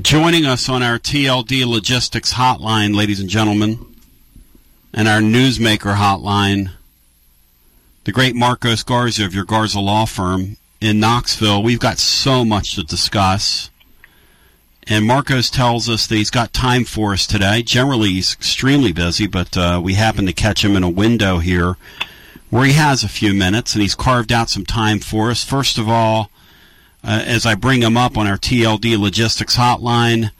Joining 0.00 0.44
us 0.44 0.68
on 0.68 0.82
our 0.82 0.98
TLD 0.98 1.64
Logistics 1.64 2.34
hotline, 2.34 2.94
ladies 2.96 3.20
and 3.20 3.28
gentlemen, 3.28 3.78
and 4.92 5.06
our 5.06 5.20
Newsmaker 5.20 5.94
hotline, 5.94 6.72
the 8.04 8.12
great 8.12 8.34
Marcos 8.34 8.82
Garza 8.82 9.24
of 9.24 9.34
your 9.34 9.44
Garza 9.44 9.78
Law 9.80 10.06
Firm 10.06 10.56
in 10.80 10.98
Knoxville. 10.98 11.62
We've 11.62 11.78
got 11.78 11.98
so 11.98 12.44
much 12.44 12.74
to 12.74 12.82
discuss. 12.82 13.70
And 14.88 15.06
Marcos 15.06 15.48
tells 15.48 15.88
us 15.88 16.06
that 16.06 16.16
he's 16.16 16.30
got 16.30 16.52
time 16.52 16.84
for 16.84 17.12
us 17.12 17.26
today. 17.26 17.62
Generally, 17.62 18.10
he's 18.10 18.34
extremely 18.34 18.92
busy, 18.92 19.26
but 19.26 19.56
uh, 19.56 19.80
we 19.82 19.94
happen 19.94 20.26
to 20.26 20.32
catch 20.32 20.64
him 20.64 20.76
in 20.76 20.82
a 20.82 20.90
window 20.90 21.38
here 21.38 21.76
where 22.50 22.66
he 22.66 22.72
has 22.72 23.02
a 23.02 23.08
few 23.08 23.32
minutes, 23.32 23.74
and 23.74 23.82
he's 23.82 23.94
carved 23.94 24.32
out 24.32 24.50
some 24.50 24.66
time 24.66 24.98
for 24.98 25.30
us. 25.30 25.44
First 25.44 25.78
of 25.78 25.88
all, 25.88 26.30
uh, 27.04 27.22
as 27.24 27.46
I 27.46 27.54
bring 27.54 27.82
him 27.82 27.96
up 27.96 28.18
on 28.18 28.26
our 28.26 28.36
TLD 28.36 28.98
Logistics 28.98 29.56
Hotline, 29.56 30.30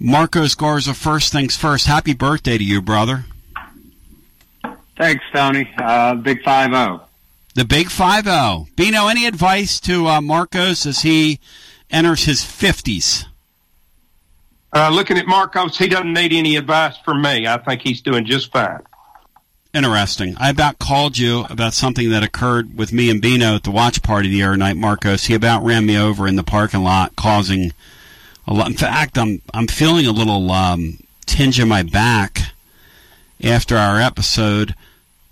Marcos 0.00 0.54
Garza, 0.54 0.94
first 0.94 1.32
things 1.32 1.56
first, 1.56 1.86
happy 1.86 2.14
birthday 2.14 2.58
to 2.58 2.64
you, 2.64 2.82
brother. 2.82 3.26
Thanks, 4.96 5.24
Tony. 5.32 5.70
Uh, 5.78 6.14
big 6.14 6.42
5 6.42 6.70
0. 6.70 7.02
The 7.54 7.64
Big 7.64 7.90
5 7.90 8.24
0. 8.24 8.68
Bino, 8.74 9.06
any 9.08 9.26
advice 9.26 9.78
to 9.80 10.06
uh, 10.06 10.20
Marcos 10.20 10.84
as 10.84 11.02
he 11.02 11.40
enters 11.90 12.24
his 12.24 12.40
50s? 12.40 13.26
Uh, 14.76 14.90
looking 14.90 15.16
at 15.16 15.26
Marcos, 15.26 15.78
he 15.78 15.88
doesn't 15.88 16.12
need 16.12 16.34
any 16.34 16.54
advice 16.56 16.98
from 16.98 17.22
me. 17.22 17.46
I 17.46 17.56
think 17.56 17.80
he's 17.80 18.02
doing 18.02 18.26
just 18.26 18.52
fine. 18.52 18.82
Interesting. 19.72 20.36
I 20.36 20.50
about 20.50 20.78
called 20.78 21.16
you 21.16 21.46
about 21.48 21.72
something 21.72 22.10
that 22.10 22.22
occurred 22.22 22.76
with 22.76 22.92
me 22.92 23.08
and 23.08 23.22
Bino 23.22 23.54
at 23.54 23.62
the 23.62 23.70
watch 23.70 24.02
party 24.02 24.28
the 24.28 24.42
other 24.42 24.58
night, 24.58 24.76
Marcos. 24.76 25.24
He 25.24 25.34
about 25.34 25.64
ran 25.64 25.86
me 25.86 25.96
over 25.96 26.28
in 26.28 26.36
the 26.36 26.42
parking 26.42 26.84
lot, 26.84 27.16
causing 27.16 27.72
a 28.46 28.52
lot. 28.52 28.66
In 28.66 28.76
fact, 28.76 29.16
I'm 29.16 29.40
I'm 29.54 29.66
feeling 29.66 30.04
a 30.04 30.12
little 30.12 30.50
um, 30.50 30.98
tinge 31.24 31.58
in 31.58 31.68
my 31.68 31.82
back 31.82 32.52
after 33.42 33.78
our 33.78 33.98
episode. 33.98 34.74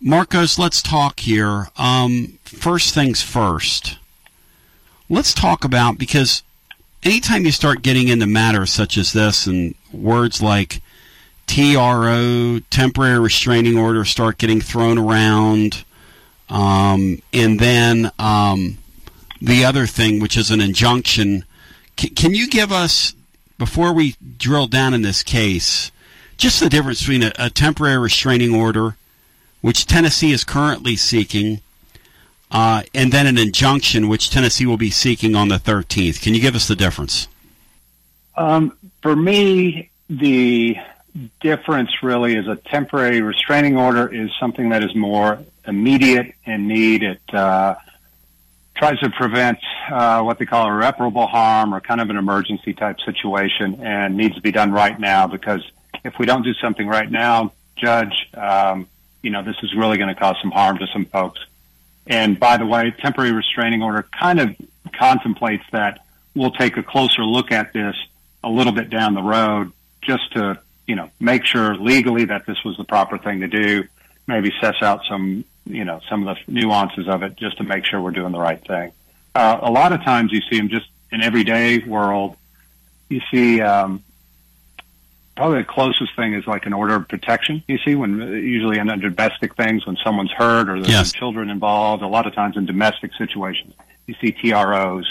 Marcos, 0.01 0.59
let's 0.59 0.81
talk 0.81 1.21
here. 1.21 1.69
Um, 1.77 2.39
first 2.45 2.95
things 2.95 3.21
first. 3.21 3.99
Let's 5.11 5.35
talk 5.35 5.65
about 5.65 5.99
because 5.99 6.43
anytime 7.05 7.45
you 7.45 7.53
start 7.53 7.83
getting 7.83 8.09
into 8.09 8.27
matters 8.27 8.71
such 8.71 8.97
as 8.97 9.13
this 9.13 9.47
and 9.47 9.75
words 9.93 10.43
like 10.43 10.81
TRO, 11.47 12.61
temporary 12.71 13.19
restraining 13.19 13.77
order, 13.77 14.05
start 14.05 14.39
getting 14.39 14.61
thrown 14.61 14.99
around, 14.99 15.85
um, 16.49 17.21
and 17.33 17.61
then 17.61 18.11
um, 18.19 18.79
the 19.41 19.65
other 19.65 19.87
thing, 19.87 20.21
which 20.21 20.37
is 20.37 20.51
an 20.51 20.61
injunction. 20.61 21.45
C- 21.99 22.09
can 22.09 22.35
you 22.35 22.49
give 22.49 22.73
us, 22.73 23.15
before 23.59 23.93
we 23.93 24.17
drill 24.39 24.67
down 24.67 24.95
in 24.95 25.03
this 25.03 25.23
case, 25.23 25.91
just 26.37 26.61
the 26.61 26.69
difference 26.69 27.01
between 27.01 27.23
a, 27.23 27.33
a 27.39 27.51
temporary 27.51 27.99
restraining 27.99 28.55
order, 28.55 28.97
which 29.61 29.87
Tennessee 29.87 30.33
is 30.33 30.45
currently 30.45 30.97
seeking, 30.97 31.61
uh, 32.55 32.85
and 32.95 33.13
then 33.13 33.27
an 33.27 33.37
injunction 33.37 34.09
which 34.09 34.31
Tennessee 34.31 34.65
will 34.65 34.77
be 34.77 34.91
seeking 34.91 35.35
on 35.35 35.49
the 35.49 35.57
13th. 35.57 36.23
Can 36.23 36.35
you 36.35 36.41
give 36.41 36.55
us 36.55 36.69
the 36.69 36.77
difference? 36.77 37.27
Um, 38.37 38.79
for 39.03 39.17
me, 39.17 39.91
the 40.09 40.77
difference 41.41 41.91
really 42.01 42.37
is 42.37 42.47
a 42.47 42.55
temporary 42.55 43.21
restraining 43.23 43.77
order 43.77 44.07
is 44.07 44.31
something 44.39 44.69
that 44.69 44.85
is 44.85 44.95
more 44.95 45.41
immediate 45.67 46.35
in 46.45 46.69
need. 46.69 47.03
It 47.03 47.35
uh, 47.35 47.75
tries 48.77 49.01
to 49.01 49.11
prevent 49.11 49.59
uh, 49.91 50.23
what 50.23 50.39
they 50.39 50.47
call 50.47 50.69
irreparable 50.69 51.27
harm 51.27 51.75
or 51.75 51.81
kind 51.81 52.01
of 52.01 52.09
an 52.09 52.17
emergency 52.17 52.73
type 52.73 53.01
situation 53.01 53.81
and 53.83 54.17
needs 54.17 54.37
to 54.37 54.41
be 54.41 54.53
done 54.53 54.71
right 54.71 54.99
now 54.99 55.27
because 55.27 55.69
if 56.05 56.21
we 56.21 56.27
don't 56.27 56.43
do 56.43 56.55
something 56.55 56.87
right 56.87 57.11
now, 57.11 57.53
Judge, 57.75 58.29
um, 58.35 58.87
you 59.23 59.31
know, 59.31 59.43
this 59.43 59.57
is 59.65 59.75
really 59.75 59.99
going 59.99 60.15
to 60.15 60.15
cause 60.15 60.37
some 60.41 60.53
harm 60.53 60.79
to 60.79 60.87
some 60.87 61.07
folks. 61.07 61.41
And 62.07 62.39
by 62.39 62.57
the 62.57 62.67
way, 62.67 62.93
temporary 62.99 63.33
restraining 63.33 63.83
order 63.83 64.03
kind 64.03 64.41
of 64.41 64.57
contemplates 64.93 65.65
that 65.73 66.05
we'll 66.35 66.51
take 66.51 66.77
a 66.77 66.83
closer 66.83 67.25
look 67.25 67.51
at 67.53 67.73
this 67.73 67.97
a 68.43 68.49
little 68.49 68.73
bit 68.73 68.91
down 68.91 69.15
the 69.15 69.23
road 69.23 69.73
just 70.03 70.33
to, 70.33 70.59
you 70.87 70.97
know, 70.97 71.11
make 71.19 71.45
sure 71.45 71.75
legally 71.77 72.27
that 72.27 72.47
this 72.47 72.63
was 72.65 72.77
the 72.77 72.85
proper 72.85 73.17
thing 73.17 73.41
to 73.41 73.49
do, 73.49 73.85
maybe 74.27 74.53
suss 74.61 74.77
out 74.83 75.01
some, 75.09 75.45
you 75.65 75.85
know, 75.85 76.01
some 76.09 76.27
of 76.27 76.37
the 76.37 76.53
nuances 76.53 77.09
of 77.09 77.23
it 77.23 77.37
just 77.37 77.57
to 77.59 77.65
make 77.65 77.87
sure 77.87 78.01
we're 78.01 78.11
doing 78.11 78.33
the 78.33 78.41
right 78.41 78.65
thing. 78.67 78.93
Uh, 79.35 79.59
a 79.63 79.71
lot 79.71 79.93
of 79.93 80.05
times 80.05 80.31
you 80.31 80.41
see 80.51 80.59
them 80.59 80.69
just 80.69 80.87
in 81.11 81.23
everyday 81.23 81.79
world. 81.79 82.37
You 83.09 83.21
see, 83.31 83.61
um, 83.61 84.03
probably 85.37 85.59
the 85.59 85.65
closest 85.65 86.15
thing 86.17 86.35
is 86.35 86.47
like 86.47 86.67
an 86.67 86.73
order 86.73 86.95
of 86.95 87.09
protection. 87.09 87.63
You 87.67 87.79
see, 87.79 87.95
when 87.95 88.19
usually 88.19 88.79
in 88.79 88.87
domestic 88.87 89.57
things, 89.57 89.87
when 89.87 89.97
someone's 89.97 90.31
hurt 90.33 90.69
or 90.69 90.77
there's 90.77 90.89
Yes. 90.89 91.13
children 91.13 91.51
involved, 91.51 92.03
a 92.03 92.07
lot 92.07 92.27
of 92.27 92.35
times 92.35 92.57
in 92.57 92.67
domestic 92.67 93.13
situations, 93.15 93.75
you 94.07 94.15
see 94.21 94.33
TROs 94.33 95.07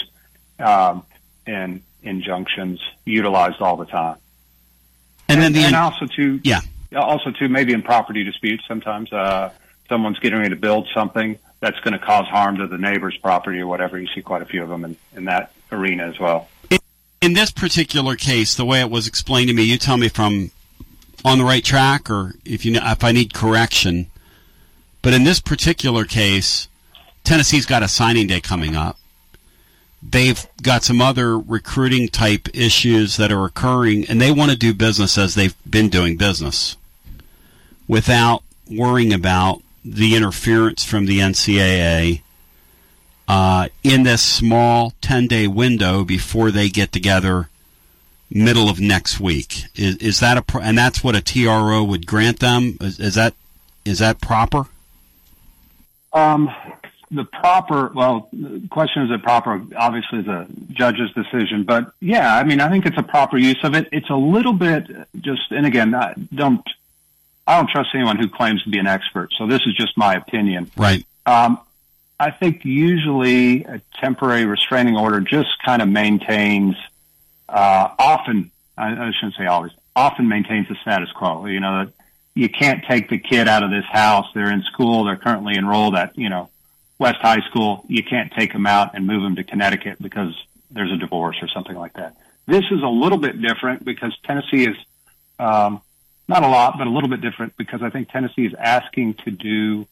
um, 0.58 1.04
and 1.46 1.82
injunctions 2.02 2.80
utilized 3.04 3.60
all 3.60 3.76
the 3.76 3.86
time. 3.86 4.16
And, 5.28 5.40
then 5.42 5.52
the 5.52 5.60
and 5.60 5.74
also 5.74 6.06
too, 6.06 6.40
yeah, 6.44 6.60
also 6.94 7.30
too, 7.30 7.48
maybe 7.48 7.72
in 7.72 7.82
property 7.82 8.24
disputes, 8.24 8.64
sometimes 8.68 9.12
uh, 9.12 9.50
someone's 9.88 10.18
getting 10.18 10.38
ready 10.38 10.50
to 10.50 10.60
build 10.60 10.88
something 10.94 11.38
that's 11.60 11.80
going 11.80 11.92
to 11.92 11.98
cause 11.98 12.26
harm 12.26 12.58
to 12.58 12.66
the 12.66 12.76
neighbor's 12.78 13.16
property 13.16 13.58
or 13.58 13.66
whatever. 13.66 13.98
You 13.98 14.06
see 14.08 14.22
quite 14.22 14.42
a 14.42 14.46
few 14.46 14.62
of 14.62 14.68
them 14.68 14.84
in, 14.84 14.96
in 15.16 15.24
that 15.24 15.52
arena 15.72 16.04
as 16.06 16.18
well. 16.20 16.48
In 17.24 17.32
this 17.32 17.50
particular 17.50 18.16
case, 18.16 18.54
the 18.54 18.66
way 18.66 18.80
it 18.80 18.90
was 18.90 19.06
explained 19.06 19.48
to 19.48 19.54
me, 19.54 19.62
you 19.62 19.78
tell 19.78 19.96
me 19.96 20.04
if 20.06 20.20
I'm 20.20 20.50
on 21.24 21.38
the 21.38 21.44
right 21.44 21.64
track 21.64 22.10
or 22.10 22.34
if 22.44 22.66
you 22.66 22.74
if 22.74 23.02
I 23.02 23.12
need 23.12 23.32
correction. 23.32 24.08
But 25.00 25.14
in 25.14 25.24
this 25.24 25.40
particular 25.40 26.04
case, 26.04 26.68
Tennessee's 27.24 27.64
got 27.64 27.82
a 27.82 27.88
signing 27.88 28.26
day 28.26 28.42
coming 28.42 28.76
up. 28.76 28.98
They've 30.02 30.46
got 30.62 30.84
some 30.84 31.00
other 31.00 31.38
recruiting 31.38 32.08
type 32.08 32.50
issues 32.52 33.16
that 33.16 33.32
are 33.32 33.46
occurring, 33.46 34.04
and 34.06 34.20
they 34.20 34.30
want 34.30 34.50
to 34.50 34.56
do 34.56 34.74
business 34.74 35.16
as 35.16 35.34
they've 35.34 35.56
been 35.68 35.88
doing 35.88 36.18
business 36.18 36.76
without 37.88 38.42
worrying 38.70 39.14
about 39.14 39.62
the 39.82 40.14
interference 40.14 40.84
from 40.84 41.06
the 41.06 41.20
NCAA 41.20 42.20
uh, 43.28 43.68
in 43.82 44.02
this 44.02 44.22
small 44.22 44.92
10 45.00 45.26
day 45.26 45.46
window 45.46 46.04
before 46.04 46.50
they 46.50 46.68
get 46.68 46.92
together 46.92 47.48
middle 48.30 48.68
of 48.68 48.80
next 48.80 49.20
week. 49.20 49.64
Is, 49.76 49.96
is 49.96 50.20
that 50.20 50.36
a 50.36 50.42
pro- 50.42 50.62
and 50.62 50.76
that's 50.76 51.04
what 51.04 51.14
a 51.14 51.22
TRO 51.22 51.84
would 51.84 52.06
grant 52.06 52.40
them? 52.40 52.76
Is, 52.80 52.98
is 52.98 53.14
that 53.14 53.34
is 53.84 53.98
that 53.98 54.20
proper? 54.20 54.66
Um, 56.12 56.50
the 57.10 57.24
proper, 57.24 57.88
well, 57.94 58.28
the 58.32 58.66
question 58.70 59.02
is 59.02 59.10
it 59.10 59.22
proper? 59.22 59.62
Obviously, 59.76 60.22
the 60.22 60.46
judge's 60.70 61.12
decision, 61.12 61.64
but 61.64 61.92
yeah, 62.00 62.36
I 62.36 62.44
mean, 62.44 62.60
I 62.60 62.68
think 62.70 62.86
it's 62.86 62.96
a 62.96 63.02
proper 63.02 63.36
use 63.36 63.62
of 63.62 63.74
it. 63.74 63.88
It's 63.92 64.10
a 64.10 64.16
little 64.16 64.52
bit 64.52 64.90
just, 65.20 65.50
and 65.50 65.66
again, 65.66 65.94
I 65.94 66.14
don't, 66.34 66.66
I 67.46 67.56
don't 67.56 67.68
trust 67.68 67.90
anyone 67.94 68.16
who 68.16 68.28
claims 68.28 68.62
to 68.64 68.70
be 68.70 68.78
an 68.78 68.86
expert. 68.86 69.32
So 69.36 69.46
this 69.46 69.60
is 69.66 69.74
just 69.74 69.96
my 69.96 70.14
opinion. 70.14 70.70
Right. 70.76 71.04
Um, 71.26 71.58
I 72.18 72.30
think 72.30 72.64
usually 72.64 73.64
a 73.64 73.80
temporary 74.00 74.46
restraining 74.46 74.96
order 74.96 75.20
just 75.20 75.50
kind 75.64 75.82
of 75.82 75.88
maintains, 75.88 76.76
uh, 77.48 77.88
often, 77.98 78.50
I, 78.78 78.92
I 78.92 79.12
shouldn't 79.12 79.34
say 79.36 79.46
always, 79.46 79.72
often 79.96 80.28
maintains 80.28 80.68
the 80.68 80.76
status 80.76 81.10
quo. 81.12 81.46
You 81.46 81.60
know, 81.60 81.90
you 82.34 82.48
can't 82.48 82.84
take 82.84 83.08
the 83.08 83.18
kid 83.18 83.48
out 83.48 83.62
of 83.62 83.70
this 83.70 83.84
house. 83.84 84.26
They're 84.34 84.52
in 84.52 84.62
school. 84.62 85.04
They're 85.04 85.16
currently 85.16 85.56
enrolled 85.56 85.96
at, 85.96 86.16
you 86.16 86.28
know, 86.28 86.50
West 86.98 87.18
High 87.20 87.40
School. 87.50 87.84
You 87.88 88.04
can't 88.04 88.32
take 88.32 88.52
them 88.52 88.66
out 88.66 88.94
and 88.94 89.06
move 89.06 89.22
them 89.22 89.36
to 89.36 89.44
Connecticut 89.44 90.00
because 90.00 90.34
there's 90.70 90.92
a 90.92 90.96
divorce 90.96 91.36
or 91.42 91.48
something 91.48 91.76
like 91.76 91.94
that. 91.94 92.16
This 92.46 92.64
is 92.70 92.82
a 92.82 92.88
little 92.88 93.18
bit 93.18 93.40
different 93.40 93.84
because 93.84 94.16
Tennessee 94.24 94.66
is, 94.66 94.76
um, 95.38 95.80
not 96.28 96.42
a 96.42 96.48
lot, 96.48 96.78
but 96.78 96.86
a 96.86 96.90
little 96.90 97.08
bit 97.08 97.20
different 97.20 97.56
because 97.56 97.82
I 97.82 97.90
think 97.90 98.10
Tennessee 98.10 98.46
is 98.46 98.54
asking 98.54 99.14
to 99.24 99.30
do 99.30 99.86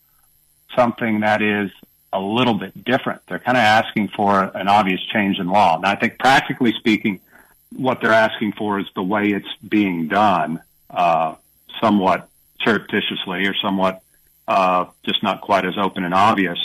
something 0.74 1.20
that 1.20 1.42
is 1.42 1.70
a 2.12 2.20
little 2.20 2.54
bit 2.54 2.84
different. 2.84 3.22
They're 3.26 3.38
kind 3.38 3.56
of 3.56 3.62
asking 3.62 4.08
for 4.08 4.42
an 4.54 4.68
obvious 4.68 5.00
change 5.12 5.38
in 5.38 5.48
law. 5.48 5.76
And 5.76 5.86
I 5.86 5.94
think 5.94 6.18
practically 6.18 6.72
speaking, 6.72 7.20
what 7.74 8.00
they're 8.00 8.12
asking 8.12 8.52
for 8.52 8.78
is 8.78 8.86
the 8.94 9.02
way 9.02 9.28
it's 9.28 9.48
being 9.66 10.08
done, 10.08 10.60
uh, 10.90 11.36
somewhat 11.80 12.28
surreptitiously 12.60 13.46
or 13.46 13.54
somewhat, 13.54 14.02
uh, 14.46 14.86
just 15.04 15.22
not 15.22 15.40
quite 15.40 15.64
as 15.64 15.78
open 15.78 16.04
and 16.04 16.12
obvious. 16.12 16.58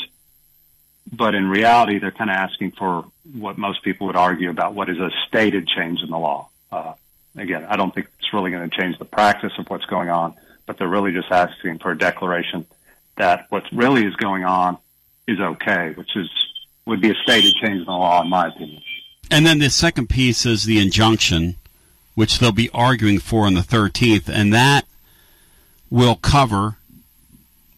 But 1.12 1.36
in 1.36 1.50
reality, 1.50 2.00
they're 2.00 2.12
kind 2.12 2.30
of 2.30 2.36
asking 2.36 2.72
for 2.72 3.06
what 3.34 3.58
most 3.58 3.84
people 3.84 4.08
would 4.08 4.18
argue 4.18 4.50
about 4.50 4.74
what 4.74 4.90
is 4.90 5.00
a 5.00 5.12
stated 5.28 5.68
change 5.68 6.02
in 6.02 6.10
the 6.10 6.18
law. 6.18 6.50
Uh, 6.70 6.94
again, 7.38 7.66
I 7.66 7.78
don't 7.78 7.94
think 7.94 8.08
it's 8.20 8.34
really 8.34 8.52
going 8.52 8.70
to 8.70 8.78
change 8.78 9.00
the 9.00 9.06
practice 9.06 9.54
of 9.58 9.70
what's 9.70 9.86
going 9.86 10.10
on, 10.10 10.34
but 10.66 10.78
they're 10.78 10.88
really 10.90 11.14
just 11.14 11.32
asking 11.32 11.80
for 11.80 11.92
a 11.92 11.98
declaration 11.98 12.66
that 13.16 13.46
what 13.50 13.64
really 13.72 14.06
is 14.06 14.16
going 14.18 14.44
on 14.44 14.78
is 15.28 15.40
okay, 15.40 15.94
which 15.96 16.16
is 16.16 16.30
would 16.86 17.02
be 17.02 17.12
a 17.12 17.16
stated 17.16 17.54
change 17.56 17.80
in 17.80 17.86
the 17.86 17.92
law, 17.92 18.22
in 18.22 18.30
my 18.30 18.48
opinion. 18.48 18.82
And 19.30 19.46
then 19.46 19.60
the 19.60 19.70
second 19.70 20.08
piece 20.08 20.46
is 20.46 20.64
the 20.64 20.80
injunction, 20.80 21.56
which 22.16 22.40
they'll 22.40 22.54
be 22.54 22.70
arguing 22.74 23.20
for 23.20 23.46
on 23.46 23.54
the 23.54 23.62
13th, 23.62 24.30
and 24.30 24.54
that 24.54 24.86
will 25.90 26.16
cover 26.16 26.78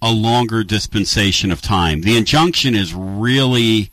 a 0.02 0.12
longer 0.12 0.64
dispensation 0.64 1.52
of 1.52 1.62
time. 1.62 2.02
The 2.02 2.18
injunction 2.18 2.76
is 2.76 2.94
really 2.94 3.90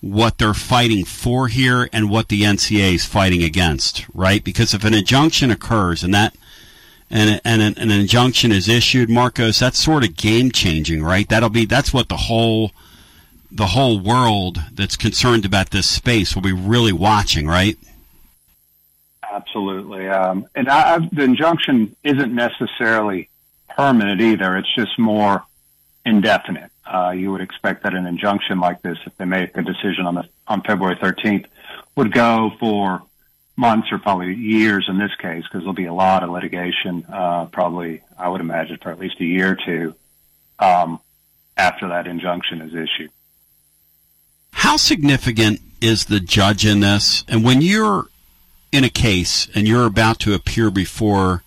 what 0.00 0.38
they're 0.38 0.54
fighting 0.54 1.04
for 1.04 1.48
here 1.48 1.88
and 1.92 2.10
what 2.10 2.28
the 2.28 2.42
NCAA 2.42 2.94
is 2.94 3.06
fighting 3.06 3.42
against, 3.42 4.06
right? 4.14 4.44
Because 4.44 4.72
if 4.72 4.84
an 4.84 4.94
injunction 4.94 5.50
occurs 5.50 6.04
and 6.04 6.14
that 6.14 6.36
and, 7.10 7.40
and 7.44 7.62
an, 7.62 7.74
an 7.78 7.90
injunction 7.90 8.50
is 8.52 8.68
issued, 8.68 9.08
Marcos, 9.08 9.58
that's 9.58 9.78
sort 9.78 10.04
of 10.04 10.16
game 10.16 10.50
changing, 10.50 11.02
right? 11.02 11.28
That'll 11.28 11.48
be 11.48 11.64
that's 11.64 11.92
what 11.92 12.08
the 12.08 12.16
whole 12.16 12.72
the 13.54 13.66
whole 13.66 14.00
world 14.00 14.58
that's 14.72 14.96
concerned 14.96 15.44
about 15.44 15.70
this 15.70 15.88
space 15.88 16.34
will 16.34 16.42
be 16.42 16.52
really 16.52 16.92
watching, 16.92 17.46
right? 17.46 17.78
Absolutely. 19.32 20.08
Um, 20.08 20.46
and 20.56 20.68
I, 20.68 20.98
the 20.98 21.22
injunction 21.22 21.94
isn't 22.02 22.34
necessarily 22.34 23.28
permanent 23.68 24.20
either. 24.20 24.56
It's 24.56 24.74
just 24.74 24.98
more 24.98 25.44
indefinite. 26.04 26.70
Uh, 26.84 27.10
you 27.10 27.30
would 27.30 27.40
expect 27.40 27.84
that 27.84 27.94
an 27.94 28.06
injunction 28.06 28.58
like 28.58 28.82
this, 28.82 28.98
if 29.06 29.16
they 29.16 29.24
make 29.24 29.56
a 29.56 29.62
decision 29.62 30.04
on 30.04 30.16
the 30.16 30.28
on 30.48 30.60
February 30.62 30.96
13th, 30.96 31.46
would 31.96 32.12
go 32.12 32.50
for 32.58 33.02
months 33.56 33.90
or 33.92 33.98
probably 33.98 34.34
years 34.34 34.86
in 34.88 34.98
this 34.98 35.14
case, 35.14 35.44
because 35.44 35.60
there'll 35.60 35.72
be 35.72 35.86
a 35.86 35.94
lot 35.94 36.24
of 36.24 36.30
litigation. 36.30 37.06
Uh, 37.08 37.46
probably, 37.46 38.02
I 38.18 38.28
would 38.28 38.40
imagine, 38.40 38.78
for 38.78 38.90
at 38.90 38.98
least 38.98 39.20
a 39.20 39.24
year 39.24 39.52
or 39.52 39.58
two 39.64 39.94
um, 40.58 41.00
after 41.56 41.88
that 41.88 42.06
injunction 42.06 42.60
is 42.60 42.74
issued. 42.74 43.10
How 44.64 44.78
significant 44.78 45.60
is 45.82 46.06
the 46.06 46.20
judge 46.20 46.64
in 46.64 46.80
this? 46.80 47.22
And 47.28 47.44
when 47.44 47.60
you're 47.60 48.06
in 48.72 48.82
a 48.82 48.88
case 48.88 49.46
and 49.54 49.68
you're 49.68 49.84
about 49.84 50.20
to 50.20 50.32
appear 50.32 50.70
before 50.70 51.42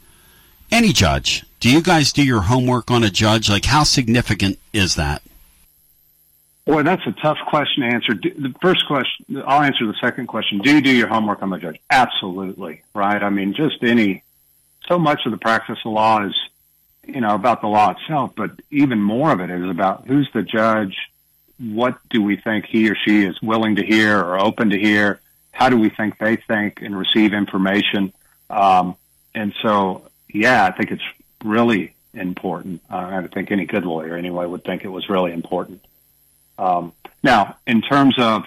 any 0.71 0.93
judge, 0.93 1.43
do 1.59 1.67
you 1.67 1.81
guys 1.81 2.13
do 2.13 2.23
your 2.23 2.41
homework 2.41 2.91
on 2.91 3.03
a 3.03 3.09
judge? 3.09 3.49
Like, 3.49 3.65
how 3.65 3.81
significant 3.81 4.59
is 4.71 4.93
that? 4.95 5.23
Boy, 6.65 6.83
that's 6.83 7.07
a 7.07 7.11
tough 7.11 7.39
question 7.47 7.81
to 7.81 7.89
answer. 7.89 8.13
The 8.13 8.53
first 8.61 8.85
question, 8.85 9.41
I'll 9.47 9.63
answer 9.63 9.87
the 9.87 9.95
second 9.99 10.27
question. 10.27 10.59
Do 10.59 10.75
you 10.75 10.81
do 10.81 10.95
your 10.95 11.07
homework 11.07 11.41
on 11.41 11.49
the 11.49 11.57
judge? 11.57 11.79
Absolutely, 11.89 12.83
right? 12.93 13.23
I 13.23 13.31
mean, 13.31 13.53
just 13.53 13.81
any, 13.81 14.21
so 14.87 14.99
much 14.99 15.25
of 15.25 15.31
the 15.31 15.39
practice 15.39 15.79
of 15.83 15.91
law 15.91 16.23
is, 16.23 16.35
you 17.07 17.21
know, 17.21 17.33
about 17.33 17.61
the 17.61 17.67
law 17.67 17.95
itself, 17.99 18.33
but 18.35 18.51
even 18.69 19.01
more 19.01 19.31
of 19.31 19.41
it 19.41 19.49
is 19.49 19.67
about 19.67 20.05
who's 20.05 20.29
the 20.33 20.43
judge, 20.43 20.95
what 21.59 21.97
do 22.09 22.21
we 22.21 22.35
think 22.35 22.65
he 22.65 22.89
or 22.89 22.95
she 22.95 23.25
is 23.25 23.41
willing 23.41 23.75
to 23.77 23.85
hear 23.85 24.19
or 24.19 24.39
open 24.39 24.69
to 24.69 24.77
hear? 24.77 25.19
How 25.51 25.69
do 25.69 25.77
we 25.77 25.89
think 25.89 26.17
they 26.17 26.35
think 26.35 26.81
and 26.81 26.97
receive 26.97 27.33
information? 27.33 28.13
Um, 28.49 28.95
and 29.33 29.53
so, 29.61 30.09
yeah, 30.31 30.65
I 30.65 30.71
think 30.71 30.91
it's 30.91 31.03
really 31.43 31.95
important. 32.13 32.81
Uh, 32.89 33.21
I 33.23 33.27
think 33.27 33.51
any 33.51 33.65
good 33.65 33.85
lawyer, 33.85 34.15
anyway, 34.15 34.45
would 34.45 34.63
think 34.63 34.83
it 34.83 34.89
was 34.89 35.09
really 35.09 35.33
important. 35.33 35.83
Um, 36.57 36.93
now, 37.23 37.57
in 37.65 37.81
terms 37.81 38.15
of 38.17 38.43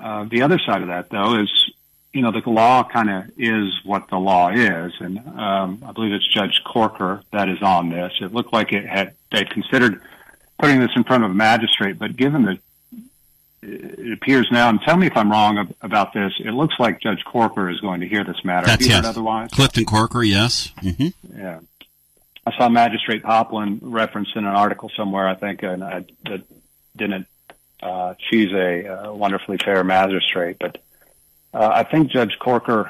uh, 0.00 0.24
the 0.24 0.42
other 0.42 0.58
side 0.58 0.82
of 0.82 0.88
that, 0.88 1.10
though, 1.10 1.40
is 1.40 1.70
you 2.12 2.20
know 2.20 2.30
the 2.30 2.48
law 2.48 2.84
kind 2.84 3.08
of 3.08 3.30
is 3.38 3.72
what 3.84 4.08
the 4.08 4.18
law 4.18 4.50
is, 4.50 4.92
and 5.00 5.18
um, 5.18 5.82
I 5.86 5.92
believe 5.92 6.12
it's 6.12 6.26
Judge 6.28 6.62
Corker 6.64 7.22
that 7.32 7.48
is 7.48 7.62
on 7.62 7.88
this. 7.88 8.12
It 8.20 8.34
looked 8.34 8.52
like 8.52 8.72
it 8.72 8.86
had 8.86 9.14
they 9.30 9.44
considered 9.44 10.00
putting 10.62 10.78
this 10.78 10.92
in 10.94 11.02
front 11.02 11.24
of 11.24 11.30
a 11.32 11.34
magistrate, 11.34 11.98
but 11.98 12.16
given 12.16 12.44
that 12.44 12.58
it 13.62 14.12
appears 14.12 14.46
now, 14.52 14.68
and 14.68 14.80
tell 14.80 14.96
me 14.96 15.08
if 15.08 15.16
I'm 15.16 15.28
wrong 15.28 15.74
about 15.80 16.12
this, 16.12 16.32
it 16.38 16.52
looks 16.52 16.76
like 16.78 17.00
Judge 17.00 17.24
Corker 17.24 17.68
is 17.68 17.80
going 17.80 18.00
to 18.00 18.06
hear 18.06 18.22
this 18.22 18.44
matter. 18.44 18.68
That's 18.68 18.86
yes. 18.86 19.04
Otherwise, 19.04 19.50
Clifton 19.50 19.84
Corker, 19.84 20.22
yes. 20.22 20.72
Mm-hmm. 20.80 21.36
Yeah. 21.36 21.60
I 22.46 22.56
saw 22.56 22.68
Magistrate 22.68 23.24
Poplin 23.24 23.80
referenced 23.82 24.36
in 24.36 24.44
an 24.44 24.54
article 24.54 24.88
somewhere, 24.96 25.26
I 25.26 25.34
think, 25.34 25.64
and 25.64 25.82
I, 25.82 26.04
that 26.26 26.42
didn't. 26.96 27.26
Uh, 27.82 28.14
she's 28.30 28.52
a, 28.52 28.84
a 28.84 29.14
wonderfully 29.14 29.58
fair 29.58 29.82
magistrate, 29.82 30.58
but 30.60 30.80
uh, 31.52 31.70
I 31.74 31.82
think 31.82 32.10
Judge 32.12 32.38
Corker. 32.38 32.88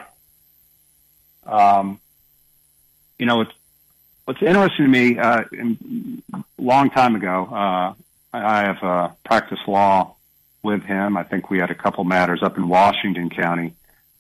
Um, 1.47 2.01
you 3.19 3.25
know, 3.25 3.41
it's 3.41 3.53
what's 4.25 4.43
interesting 4.43 4.87
to 4.87 4.91
me. 4.91 5.19
Uh, 5.19 5.45
in, 5.53 6.23
long 6.59 6.91
time 6.91 7.15
ago, 7.15 7.49
uh, 7.51 7.95
I 8.33 8.61
have 8.63 8.83
uh, 8.83 9.09
practiced 9.25 9.67
law 9.67 10.15
with 10.63 10.83
him. 10.83 11.17
I 11.17 11.23
think 11.25 11.51
we 11.51 11.59
had 11.59 11.71
a 11.71 11.75
couple 11.75 12.05
matters 12.05 12.43
up 12.43 12.57
in 12.57 12.69
Washington 12.69 13.31
County, 13.31 13.75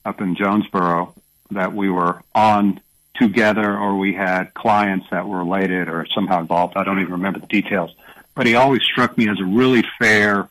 up 0.05 0.21
in 0.21 0.35
Jonesborough, 0.35 1.15
that 1.53 1.73
we 1.73 1.89
were 1.89 2.23
on 2.35 2.81
together, 3.15 3.77
or 3.77 3.97
we 3.97 4.15
had 4.15 4.55
clients 4.55 5.07
that 5.11 5.29
were 5.29 5.39
related 5.39 5.89
or 5.89 6.07
somehow 6.15 6.41
involved. 6.41 6.77
I 6.77 6.85
don't 6.85 7.01
even 7.01 7.13
remember 7.13 7.41
the 7.41 7.47
details, 7.47 7.95
but 8.35 8.47
he 8.47 8.55
always 8.55 8.83
struck 8.83 9.17
me 9.17 9.29
as 9.29 9.39
a 9.39 9.45
really 9.45 9.85
fair, 9.99 10.49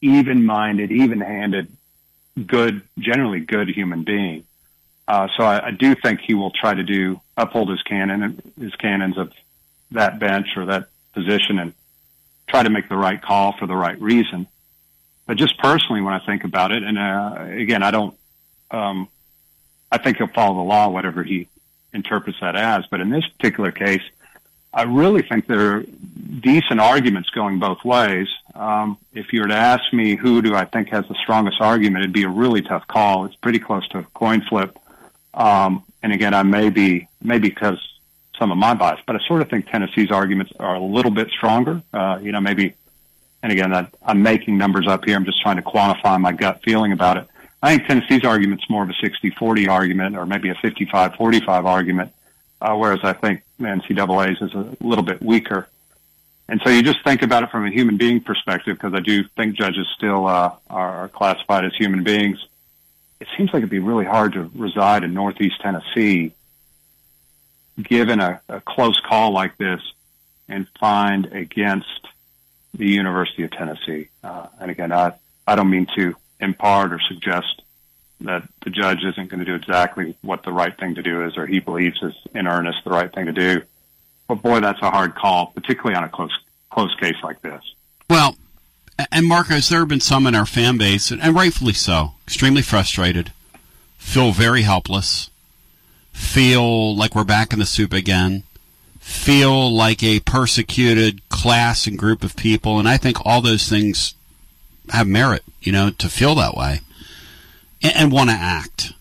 even-minded, 0.00 0.90
even-handed, 0.90 1.68
good, 2.46 2.82
generally 2.98 3.40
good 3.40 3.68
human 3.68 4.02
being. 4.02 4.44
Uh, 5.06 5.28
so 5.36 5.44
I, 5.44 5.66
I 5.66 5.70
do 5.70 5.94
think 5.94 6.20
he 6.20 6.34
will 6.34 6.50
try 6.50 6.74
to 6.74 6.82
do 6.82 7.20
uphold 7.36 7.68
his 7.68 7.82
canon, 7.82 8.40
his 8.58 8.74
canons 8.76 9.18
of 9.18 9.32
that 9.90 10.18
bench 10.18 10.56
or 10.56 10.66
that 10.66 10.88
position, 11.12 11.58
and 11.58 11.74
try 12.48 12.62
to 12.62 12.70
make 12.70 12.88
the 12.88 12.96
right 12.96 13.20
call 13.20 13.52
for 13.58 13.66
the 13.66 13.76
right 13.76 14.00
reason. 14.00 14.46
But 15.26 15.36
just 15.36 15.58
personally, 15.58 16.00
when 16.00 16.14
I 16.14 16.24
think 16.24 16.44
about 16.44 16.72
it, 16.72 16.82
and 16.82 16.98
uh, 16.98 17.36
again, 17.38 17.82
I 17.82 17.90
don't, 17.90 18.16
um, 18.70 19.08
I 19.90 19.98
think 19.98 20.18
he'll 20.18 20.26
follow 20.26 20.56
the 20.56 20.68
law, 20.68 20.88
whatever 20.88 21.22
he 21.22 21.48
interprets 21.92 22.40
that 22.40 22.56
as. 22.56 22.84
But 22.90 23.00
in 23.00 23.10
this 23.10 23.26
particular 23.26 23.70
case, 23.70 24.02
I 24.72 24.82
really 24.82 25.22
think 25.22 25.46
there 25.46 25.76
are 25.76 25.84
decent 26.40 26.80
arguments 26.80 27.30
going 27.30 27.58
both 27.58 27.84
ways. 27.84 28.28
Um, 28.54 28.98
if 29.12 29.32
you 29.32 29.40
were 29.40 29.48
to 29.48 29.54
ask 29.54 29.92
me 29.92 30.16
who 30.16 30.42
do 30.42 30.54
I 30.54 30.64
think 30.64 30.88
has 30.88 31.06
the 31.08 31.14
strongest 31.14 31.60
argument, 31.60 32.02
it'd 32.02 32.12
be 32.12 32.24
a 32.24 32.28
really 32.28 32.60
tough 32.60 32.86
call. 32.86 33.24
It's 33.24 33.36
pretty 33.36 33.60
close 33.60 33.86
to 33.88 33.98
a 33.98 34.02
coin 34.14 34.42
flip. 34.42 34.76
Um, 35.34 35.84
and 36.02 36.12
again, 36.12 36.34
I 36.34 36.42
may 36.42 36.70
be, 36.70 37.08
maybe 37.22 37.48
because 37.48 37.78
some 38.38 38.50
of 38.50 38.58
my 38.58 38.74
bias, 38.74 39.00
but 39.06 39.16
I 39.16 39.20
sort 39.26 39.42
of 39.42 39.50
think 39.50 39.68
Tennessee's 39.68 40.10
arguments 40.10 40.52
are 40.58 40.74
a 40.74 40.80
little 40.80 41.10
bit 41.10 41.28
stronger. 41.30 41.82
Uh, 41.92 42.18
you 42.22 42.32
know, 42.32 42.40
maybe, 42.40 42.74
and 43.42 43.52
again, 43.52 43.72
I, 43.74 43.86
I'm 44.04 44.22
making 44.22 44.58
numbers 44.58 44.86
up 44.88 45.04
here. 45.04 45.16
I'm 45.16 45.24
just 45.24 45.40
trying 45.40 45.56
to 45.56 45.62
quantify 45.62 46.20
my 46.20 46.32
gut 46.32 46.62
feeling 46.64 46.92
about 46.92 47.16
it. 47.16 47.28
I 47.62 47.76
think 47.76 47.88
Tennessee's 47.88 48.24
argument's 48.24 48.68
more 48.68 48.82
of 48.82 48.90
a 48.90 48.92
60-40 48.92 49.68
argument 49.68 50.16
or 50.16 50.26
maybe 50.26 50.50
a 50.50 50.54
55-45 50.54 51.64
argument, 51.64 52.12
uh, 52.60 52.74
whereas 52.74 53.00
I 53.02 53.14
think 53.14 53.42
NCAA's 53.60 54.42
is 54.42 54.54
a 54.54 54.76
little 54.80 55.04
bit 55.04 55.22
weaker. 55.22 55.68
And 56.48 56.60
so 56.62 56.68
you 56.70 56.82
just 56.82 57.02
think 57.04 57.22
about 57.22 57.42
it 57.42 57.50
from 57.50 57.64
a 57.64 57.70
human 57.70 57.96
being 57.96 58.20
perspective, 58.20 58.76
because 58.76 58.92
I 58.92 59.00
do 59.00 59.24
think 59.36 59.56
judges 59.56 59.86
still 59.96 60.26
uh, 60.26 60.52
are 60.68 61.08
classified 61.08 61.64
as 61.64 61.74
human 61.74 62.04
beings. 62.04 62.44
It 63.24 63.28
seems 63.38 63.54
like 63.54 63.60
it'd 63.60 63.70
be 63.70 63.78
really 63.78 64.04
hard 64.04 64.34
to 64.34 64.50
reside 64.54 65.02
in 65.02 65.14
Northeast 65.14 65.58
Tennessee, 65.62 66.34
given 67.82 68.20
a, 68.20 68.42
a 68.50 68.60
close 68.60 69.00
call 69.00 69.30
like 69.32 69.56
this, 69.56 69.80
and 70.46 70.68
find 70.78 71.32
against 71.32 72.06
the 72.74 72.86
University 72.86 73.44
of 73.44 73.50
Tennessee. 73.50 74.10
Uh, 74.22 74.48
and 74.60 74.70
again, 74.70 74.92
I 74.92 75.14
I 75.46 75.54
don't 75.54 75.70
mean 75.70 75.86
to 75.96 76.14
impart 76.38 76.92
or 76.92 77.00
suggest 77.00 77.62
that 78.20 78.42
the 78.62 78.68
judge 78.68 79.02
isn't 79.02 79.30
going 79.30 79.38
to 79.38 79.46
do 79.46 79.54
exactly 79.54 80.18
what 80.20 80.42
the 80.42 80.52
right 80.52 80.76
thing 80.78 80.96
to 80.96 81.02
do 81.02 81.24
is 81.24 81.38
or 81.38 81.46
he 81.46 81.60
believes 81.60 82.02
is 82.02 82.12
in 82.34 82.46
earnest 82.46 82.84
the 82.84 82.90
right 82.90 83.10
thing 83.10 83.24
to 83.24 83.32
do. 83.32 83.62
But 84.28 84.42
boy, 84.42 84.60
that's 84.60 84.82
a 84.82 84.90
hard 84.90 85.14
call, 85.14 85.46
particularly 85.46 85.96
on 85.96 86.04
a 86.04 86.10
close 86.10 86.38
close 86.68 86.94
case 86.96 87.16
like 87.22 87.40
this. 87.40 87.62
Well, 88.10 88.36
and 89.10 89.26
Marcos, 89.26 89.68
there 89.68 89.80
have 89.80 89.88
been 89.88 90.00
some 90.00 90.26
in 90.26 90.34
our 90.34 90.46
fan 90.46 90.78
base, 90.78 91.10
and 91.10 91.34
rightfully 91.34 91.72
so, 91.72 92.12
extremely 92.26 92.62
frustrated, 92.62 93.32
feel 93.98 94.32
very 94.32 94.62
helpless, 94.62 95.30
feel 96.12 96.94
like 96.94 97.14
we're 97.14 97.24
back 97.24 97.52
in 97.52 97.58
the 97.58 97.66
soup 97.66 97.92
again, 97.92 98.44
feel 99.00 99.74
like 99.74 100.02
a 100.02 100.20
persecuted 100.20 101.28
class 101.28 101.86
and 101.86 101.98
group 101.98 102.22
of 102.22 102.36
people, 102.36 102.78
and 102.78 102.88
I 102.88 102.96
think 102.96 103.18
all 103.24 103.40
those 103.40 103.68
things 103.68 104.14
have 104.90 105.06
merit, 105.06 105.42
you 105.60 105.72
know, 105.72 105.90
to 105.90 106.08
feel 106.08 106.34
that 106.36 106.54
way 106.54 106.80
and, 107.82 107.96
and 107.96 108.12
want 108.12 108.30
to 108.30 108.36
act. 108.36 108.92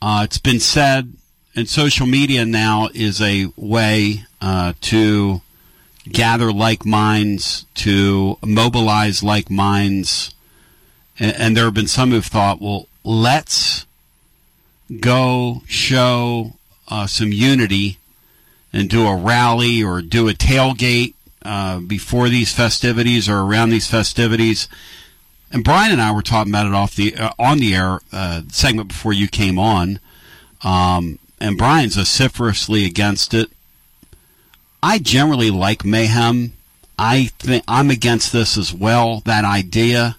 Uh, 0.00 0.22
it's 0.24 0.38
been 0.38 0.60
said, 0.60 1.12
and 1.54 1.68
social 1.68 2.06
media 2.06 2.44
now 2.44 2.88
is 2.94 3.20
a 3.20 3.46
way 3.56 4.24
uh, 4.40 4.72
to 4.80 5.42
gather 6.12 6.52
like 6.52 6.84
minds, 6.84 7.66
to 7.74 8.38
mobilize 8.44 9.22
like 9.22 9.50
minds. 9.50 10.34
And, 11.18 11.36
and 11.36 11.56
there 11.56 11.64
have 11.64 11.74
been 11.74 11.88
some 11.88 12.10
who've 12.10 12.24
thought, 12.24 12.60
well, 12.60 12.88
let's 13.04 13.86
go 15.00 15.62
show 15.66 16.54
uh, 16.88 17.06
some 17.06 17.32
unity 17.32 17.98
and 18.72 18.88
do 18.88 19.06
a 19.06 19.16
rally 19.16 19.82
or 19.82 20.02
do 20.02 20.28
a 20.28 20.32
tailgate 20.32 21.14
uh, 21.42 21.80
before 21.80 22.28
these 22.28 22.54
festivities 22.54 23.28
or 23.28 23.40
around 23.40 23.70
these 23.70 23.88
festivities. 23.88 24.68
And 25.50 25.64
Brian 25.64 25.92
and 25.92 26.02
I 26.02 26.12
were 26.12 26.22
talking 26.22 26.52
about 26.52 26.66
it 26.66 26.74
off 26.74 26.94
the 26.94 27.16
uh, 27.16 27.30
on 27.38 27.58
the 27.58 27.74
air 27.74 28.00
uh, 28.12 28.42
segment 28.48 28.88
before 28.88 29.12
you 29.12 29.28
came 29.28 29.58
on. 29.58 29.98
Um, 30.62 31.18
and 31.40 31.56
Brian's 31.56 31.96
vociferously 31.96 32.84
against 32.84 33.32
it. 33.32 33.50
I 34.82 34.98
generally 34.98 35.50
like 35.50 35.84
mayhem. 35.84 36.52
I 36.98 37.26
think 37.38 37.64
I'm 37.68 37.90
against 37.90 38.32
this 38.32 38.56
as 38.56 38.72
well. 38.72 39.20
That 39.24 39.44
idea. 39.44 40.16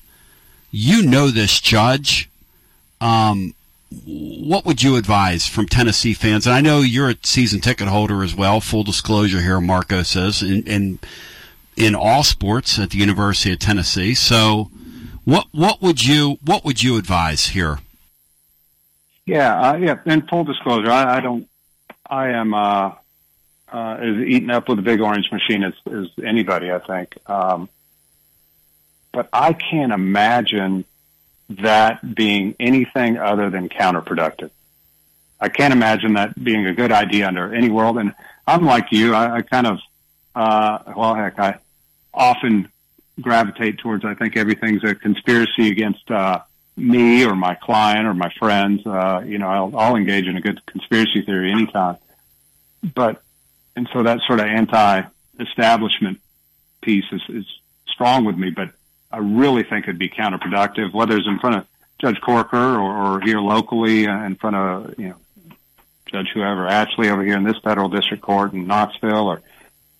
You 0.71 1.03
know 1.03 1.27
this 1.27 1.59
judge. 1.59 2.29
Um, 3.01 3.53
what 4.05 4.65
would 4.65 4.83
you 4.83 4.95
advise 4.95 5.47
from 5.47 5.65
Tennessee 5.65 6.13
fans? 6.13 6.45
And 6.45 6.55
I 6.55 6.61
know 6.61 6.81
you're 6.81 7.09
a 7.09 7.17
season 7.23 7.59
ticket 7.59 7.87
holder 7.87 8.23
as 8.23 8.35
well. 8.35 8.61
Full 8.61 8.83
disclosure 8.83 9.41
here, 9.41 9.59
Marco 9.59 10.03
says, 10.03 10.41
in 10.41 10.63
in, 10.63 10.99
in 11.75 11.95
all 11.95 12.23
sports 12.23 12.77
at 12.77 12.91
the 12.91 12.97
University 12.97 13.51
of 13.51 13.59
Tennessee. 13.59 14.13
So, 14.13 14.69
what 15.25 15.47
what 15.51 15.81
would 15.81 16.05
you 16.05 16.37
what 16.45 16.63
would 16.63 16.83
you 16.83 16.97
advise 16.97 17.47
here? 17.47 17.79
Yeah, 19.25 19.71
uh, 19.71 19.75
yeah. 19.77 19.99
In 20.05 20.21
full 20.23 20.43
disclosure, 20.43 20.91
I, 20.91 21.17
I 21.17 21.19
don't. 21.19 21.47
I 22.09 22.29
am 22.29 22.53
uh, 22.53 22.91
uh, 23.71 23.97
as 23.99 24.15
eaten 24.17 24.49
up 24.49 24.67
with 24.69 24.77
the 24.77 24.81
big 24.81 25.01
orange 25.01 25.31
machine 25.31 25.63
as, 25.63 25.73
as 25.91 26.07
anybody. 26.23 26.71
I 26.71 26.79
think, 26.79 27.17
um, 27.29 27.69
but 29.11 29.29
I 29.33 29.53
can't 29.53 29.91
imagine 29.91 30.85
that 31.49 32.15
being 32.15 32.55
anything 32.59 33.17
other 33.17 33.49
than 33.49 33.69
counterproductive. 33.69 34.51
I 35.39 35.49
can't 35.49 35.73
imagine 35.73 36.13
that 36.13 36.41
being 36.41 36.65
a 36.65 36.73
good 36.73 36.91
idea 36.91 37.27
under 37.27 37.53
any 37.53 37.69
world. 37.69 37.97
And 37.97 38.13
I'm 38.45 38.65
like 38.65 38.91
you. 38.91 39.13
I, 39.13 39.37
I 39.37 39.41
kind 39.41 39.67
of, 39.67 39.79
uh, 40.35 40.79
well, 40.95 41.15
heck, 41.15 41.39
I 41.39 41.59
often 42.13 42.69
gravitate 43.19 43.79
towards. 43.79 44.05
I 44.05 44.15
think 44.15 44.35
everything's 44.37 44.83
a 44.83 44.95
conspiracy 44.95 45.69
against 45.69 46.09
uh, 46.11 46.41
me 46.75 47.25
or 47.25 47.35
my 47.35 47.55
client 47.55 48.05
or 48.05 48.13
my 48.13 48.31
friends. 48.37 48.85
Uh, 48.85 49.23
you 49.25 49.37
know, 49.37 49.47
I'll, 49.47 49.77
I'll 49.77 49.95
engage 49.95 50.27
in 50.27 50.35
a 50.35 50.41
good 50.41 50.63
conspiracy 50.65 51.21
theory 51.21 51.51
anytime. 51.51 51.97
But 52.93 53.21
and 53.79 53.87
so 53.93 54.03
that 54.03 54.19
sort 54.27 54.41
of 54.41 54.45
anti-establishment 54.45 56.19
piece 56.81 57.05
is, 57.13 57.21
is 57.29 57.45
strong 57.87 58.25
with 58.25 58.35
me. 58.35 58.49
But 58.49 58.71
I 59.09 59.19
really 59.19 59.63
think 59.63 59.85
it'd 59.85 59.97
be 59.97 60.09
counterproductive, 60.09 60.93
whether 60.93 61.15
it's 61.15 61.25
in 61.25 61.39
front 61.39 61.55
of 61.55 61.67
Judge 61.97 62.19
Corker 62.19 62.57
or, 62.57 63.15
or 63.15 63.21
here 63.21 63.39
locally 63.39 64.05
uh, 64.05 64.25
in 64.25 64.35
front 64.35 64.57
of, 64.57 64.99
you 64.99 65.07
know, 65.09 65.15
Judge 66.07 66.27
whoever, 66.33 66.67
Atchley 66.67 67.09
over 67.09 67.23
here 67.23 67.37
in 67.37 67.45
this 67.45 67.57
federal 67.63 67.87
district 67.87 68.21
court 68.21 68.51
in 68.51 68.67
Knoxville, 68.67 69.27
or 69.29 69.41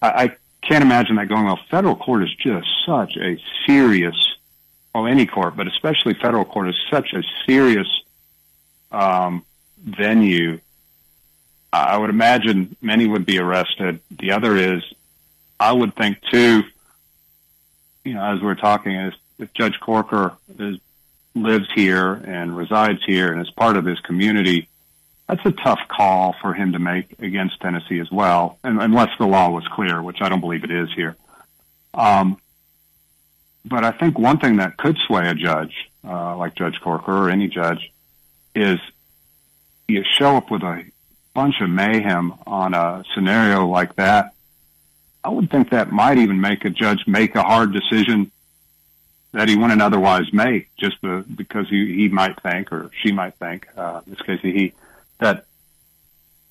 I, 0.01 0.10
I 0.23 0.35
can't 0.61 0.84
imagine 0.84 1.15
that 1.15 1.30
going 1.30 1.45
well. 1.45 1.60
Federal 1.72 1.95
court 1.95 2.23
is 2.23 2.35
just 2.35 2.68
such 2.85 3.15
a 3.15 3.41
serious, 3.65 4.35
well, 4.93 5.07
any 5.07 5.26
court, 5.26 5.56
but 5.56 5.68
especially 5.68 6.15
federal 6.15 6.43
court 6.43 6.68
is 6.68 6.76
such 6.91 7.14
a 7.14 7.23
serious 7.45 7.88
um, 8.91 9.45
venue. 9.77 10.60
I 11.71 11.97
would 11.97 12.09
imagine 12.09 12.75
many 12.81 13.07
would 13.07 13.25
be 13.25 13.39
arrested. 13.39 13.99
The 14.09 14.31
other 14.31 14.55
is, 14.55 14.83
I 15.59 15.71
would 15.71 15.95
think 15.95 16.19
too, 16.31 16.63
you 18.03 18.13
know, 18.13 18.23
as 18.23 18.41
we're 18.41 18.55
talking, 18.55 18.95
is 18.95 19.13
if 19.37 19.53
Judge 19.53 19.79
Corker 19.79 20.33
is, 20.57 20.79
lives 21.35 21.67
here 21.75 22.13
and 22.13 22.57
resides 22.57 23.03
here 23.05 23.31
and 23.31 23.41
is 23.41 23.51
part 23.51 23.77
of 23.77 23.85
this 23.85 23.99
community, 23.99 24.67
that's 25.27 25.45
a 25.45 25.51
tough 25.51 25.81
call 25.87 26.35
for 26.41 26.55
him 26.55 26.71
to 26.71 26.79
make 26.79 27.19
against 27.19 27.61
Tennessee 27.61 27.99
as 27.99 28.09
well, 28.11 28.57
and, 28.63 28.81
unless 28.81 29.11
the 29.19 29.27
law 29.27 29.49
was 29.51 29.67
clear, 29.67 30.01
which 30.01 30.21
I 30.21 30.29
don't 30.29 30.41
believe 30.41 30.63
it 30.63 30.71
is 30.71 30.89
here. 30.95 31.15
Um, 31.93 32.39
but 33.63 33.83
I 33.83 33.91
think 33.91 34.17
one 34.17 34.39
thing 34.39 34.57
that 34.57 34.77
could 34.77 34.97
sway 35.05 35.27
a 35.27 35.35
judge, 35.35 35.91
uh, 36.03 36.35
like 36.35 36.55
Judge 36.55 36.79
Corker 36.81 37.11
or 37.11 37.29
any 37.29 37.47
judge, 37.47 37.91
is 38.55 38.79
you 39.87 40.03
show 40.17 40.35
up 40.35 40.49
with 40.49 40.63
a 40.63 40.83
bunch 41.39 41.61
of 41.61 41.69
mayhem 41.69 42.33
on 42.45 42.73
a 42.73 43.03
scenario 43.13 43.65
like 43.65 43.95
that 43.95 44.33
I 45.23 45.29
would 45.29 45.49
think 45.49 45.69
that 45.69 45.91
might 45.91 46.17
even 46.17 46.39
make 46.41 46.65
a 46.65 46.69
judge 46.69 47.05
make 47.07 47.35
a 47.35 47.43
hard 47.43 47.73
decision 47.73 48.31
that 49.31 49.47
he 49.47 49.55
wouldn't 49.55 49.81
otherwise 49.81 50.33
make 50.33 50.69
just 50.77 50.97
because 51.01 51.69
he, 51.69 51.95
he 51.95 52.07
might 52.07 52.41
think 52.41 52.71
or 52.71 52.89
she 53.01 53.11
might 53.11 53.35
think, 53.35 53.67
uh, 53.77 54.01
in 54.05 54.13
this 54.13 54.21
case, 54.21 54.39
he, 54.41 54.73
that 55.19 55.45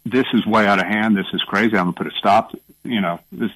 this 0.05 0.27
is 0.33 0.47
way 0.47 0.67
out 0.67 0.79
of 0.79 0.87
hand. 0.87 1.17
This 1.17 1.27
is 1.33 1.43
crazy. 1.43 1.77
I'm 1.77 1.87
going 1.87 1.95
to 1.95 2.05
put 2.05 2.13
a 2.13 2.17
stop. 2.17 2.53
To, 2.53 2.61
you 2.85 3.01
know, 3.01 3.19
this, 3.33 3.51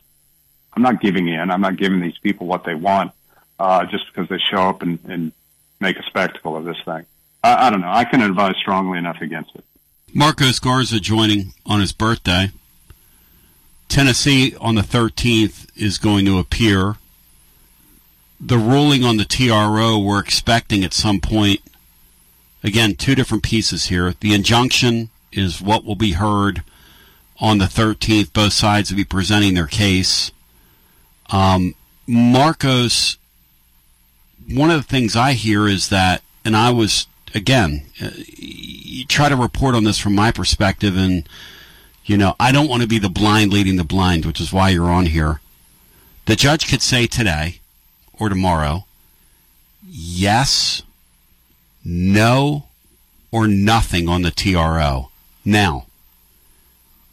I'm 0.72 0.82
not 0.82 1.00
giving 1.00 1.28
in. 1.28 1.50
I'm 1.50 1.60
not 1.60 1.76
giving 1.76 2.00
these 2.00 2.18
people 2.18 2.46
what 2.48 2.64
they 2.64 2.74
want, 2.74 3.12
uh, 3.60 3.84
just 3.86 4.06
because 4.06 4.28
they 4.28 4.38
show 4.38 4.68
up 4.68 4.82
and, 4.82 4.98
and 5.04 5.32
make 5.78 5.98
a 5.98 6.02
spectacle 6.02 6.56
of 6.56 6.64
this 6.64 6.80
thing. 6.84 7.06
I, 7.44 7.68
I 7.68 7.70
don't 7.70 7.80
know. 7.80 7.92
I 7.92 8.04
can 8.04 8.22
advise 8.22 8.56
strongly 8.56 8.98
enough 8.98 9.20
against 9.20 9.54
it. 9.54 9.64
Marcos 10.14 10.58
Garza 10.58 11.00
joining 11.00 11.54
on 11.64 11.80
his 11.80 11.92
birthday. 11.92 12.50
Tennessee 13.88 14.54
on 14.60 14.74
the 14.74 14.82
13th 14.82 15.66
is 15.74 15.96
going 15.96 16.26
to 16.26 16.38
appear. 16.38 16.96
The 18.38 18.58
ruling 18.58 19.04
on 19.04 19.16
the 19.16 19.24
TRO, 19.24 19.98
we're 19.98 20.20
expecting 20.20 20.84
at 20.84 20.92
some 20.92 21.18
point. 21.18 21.60
Again, 22.62 22.94
two 22.94 23.14
different 23.14 23.42
pieces 23.42 23.86
here. 23.86 24.12
The 24.20 24.34
injunction 24.34 25.08
is 25.32 25.62
what 25.62 25.84
will 25.84 25.96
be 25.96 26.12
heard 26.12 26.62
on 27.40 27.56
the 27.56 27.64
13th. 27.64 28.34
Both 28.34 28.52
sides 28.52 28.90
will 28.90 28.98
be 28.98 29.04
presenting 29.04 29.54
their 29.54 29.66
case. 29.66 30.30
Um, 31.30 31.74
Marcos, 32.06 33.16
one 34.46 34.70
of 34.70 34.76
the 34.76 34.88
things 34.88 35.16
I 35.16 35.32
hear 35.32 35.66
is 35.66 35.88
that, 35.88 36.22
and 36.44 36.54
I 36.54 36.70
was, 36.70 37.06
again, 37.34 37.84
uh, 38.00 38.10
you 38.36 39.04
try 39.06 39.28
to 39.28 39.36
report 39.36 39.74
on 39.74 39.84
this 39.84 39.98
from 39.98 40.14
my 40.14 40.30
perspective, 40.30 40.96
and 40.96 41.28
you 42.04 42.16
know, 42.16 42.34
I 42.40 42.52
don't 42.52 42.68
want 42.68 42.82
to 42.82 42.88
be 42.88 42.98
the 42.98 43.08
blind 43.08 43.52
leading 43.52 43.76
the 43.76 43.84
blind, 43.84 44.24
which 44.24 44.40
is 44.40 44.52
why 44.52 44.70
you're 44.70 44.90
on 44.90 45.06
here. 45.06 45.40
The 46.26 46.36
judge 46.36 46.68
could 46.68 46.82
say 46.82 47.06
today 47.06 47.60
or 48.18 48.28
tomorrow, 48.28 48.84
yes, 49.88 50.82
no, 51.84 52.64
or 53.30 53.48
nothing 53.48 54.08
on 54.08 54.22
the 54.22 54.30
TRO. 54.30 55.10
Now, 55.44 55.86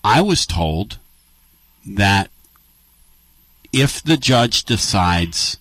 I 0.04 0.22
was 0.22 0.46
told 0.46 1.00
that 1.86 2.30
if 3.72 4.02
the 4.02 4.18
judge 4.18 4.64
decides 4.64 5.58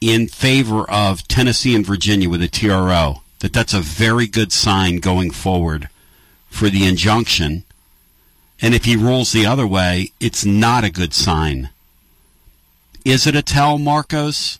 in 0.00 0.28
favor 0.28 0.88
of 0.90 1.26
Tennessee 1.28 1.74
and 1.74 1.86
Virginia 1.86 2.28
with 2.28 2.42
a 2.42 2.48
TRO, 2.48 3.22
that 3.40 3.52
that's 3.52 3.74
a 3.74 3.80
very 3.80 4.26
good 4.26 4.52
sign 4.52 4.96
going 4.96 5.30
forward 5.30 5.88
for 6.50 6.68
the 6.68 6.86
injunction 6.86 7.64
and 8.60 8.74
if 8.74 8.84
he 8.84 8.96
rules 8.96 9.32
the 9.32 9.46
other 9.46 9.66
way, 9.66 10.12
it's 10.18 10.44
not 10.44 10.84
a 10.84 10.90
good 10.90 11.14
sign. 11.14 11.70
Is 13.04 13.26
it 13.26 13.36
a 13.36 13.42
tell, 13.42 13.78
Marcos? 13.78 14.58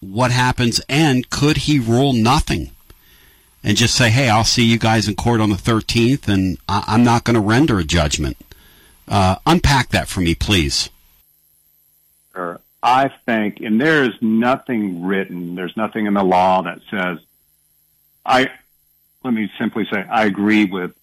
What 0.00 0.30
happens? 0.30 0.80
And 0.88 1.28
could 1.30 1.58
he 1.58 1.78
rule 1.78 2.12
nothing 2.12 2.70
and 3.62 3.76
just 3.76 3.94
say, 3.94 4.10
hey, 4.10 4.28
I'll 4.28 4.44
see 4.44 4.64
you 4.64 4.78
guys 4.78 5.08
in 5.08 5.14
court 5.14 5.40
on 5.40 5.50
the 5.50 5.56
13th 5.56 6.26
and 6.28 6.58
I- 6.68 6.84
am 6.88 7.04
not 7.04 7.24
going 7.24 7.34
to 7.34 7.40
render 7.40 7.78
a 7.78 7.84
judgment? 7.84 8.36
Uh, 9.06 9.36
unpack 9.46 9.90
that 9.90 10.08
for 10.08 10.20
me, 10.20 10.34
please. 10.34 10.88
Sure. 12.34 12.60
I 12.84 13.08
think, 13.26 13.60
and 13.60 13.80
there 13.80 14.04
is 14.04 14.12
nothing 14.20 15.04
written, 15.04 15.54
there's 15.56 15.76
nothing 15.76 16.06
in 16.06 16.14
the 16.14 16.22
law 16.22 16.62
that 16.62 16.80
says, 16.90 17.18
I, 18.24 18.50
let 19.24 19.34
me 19.34 19.50
simply 19.58 19.86
say, 19.90 20.04
I 20.08 20.26
agree 20.26 20.66
with 20.66 20.94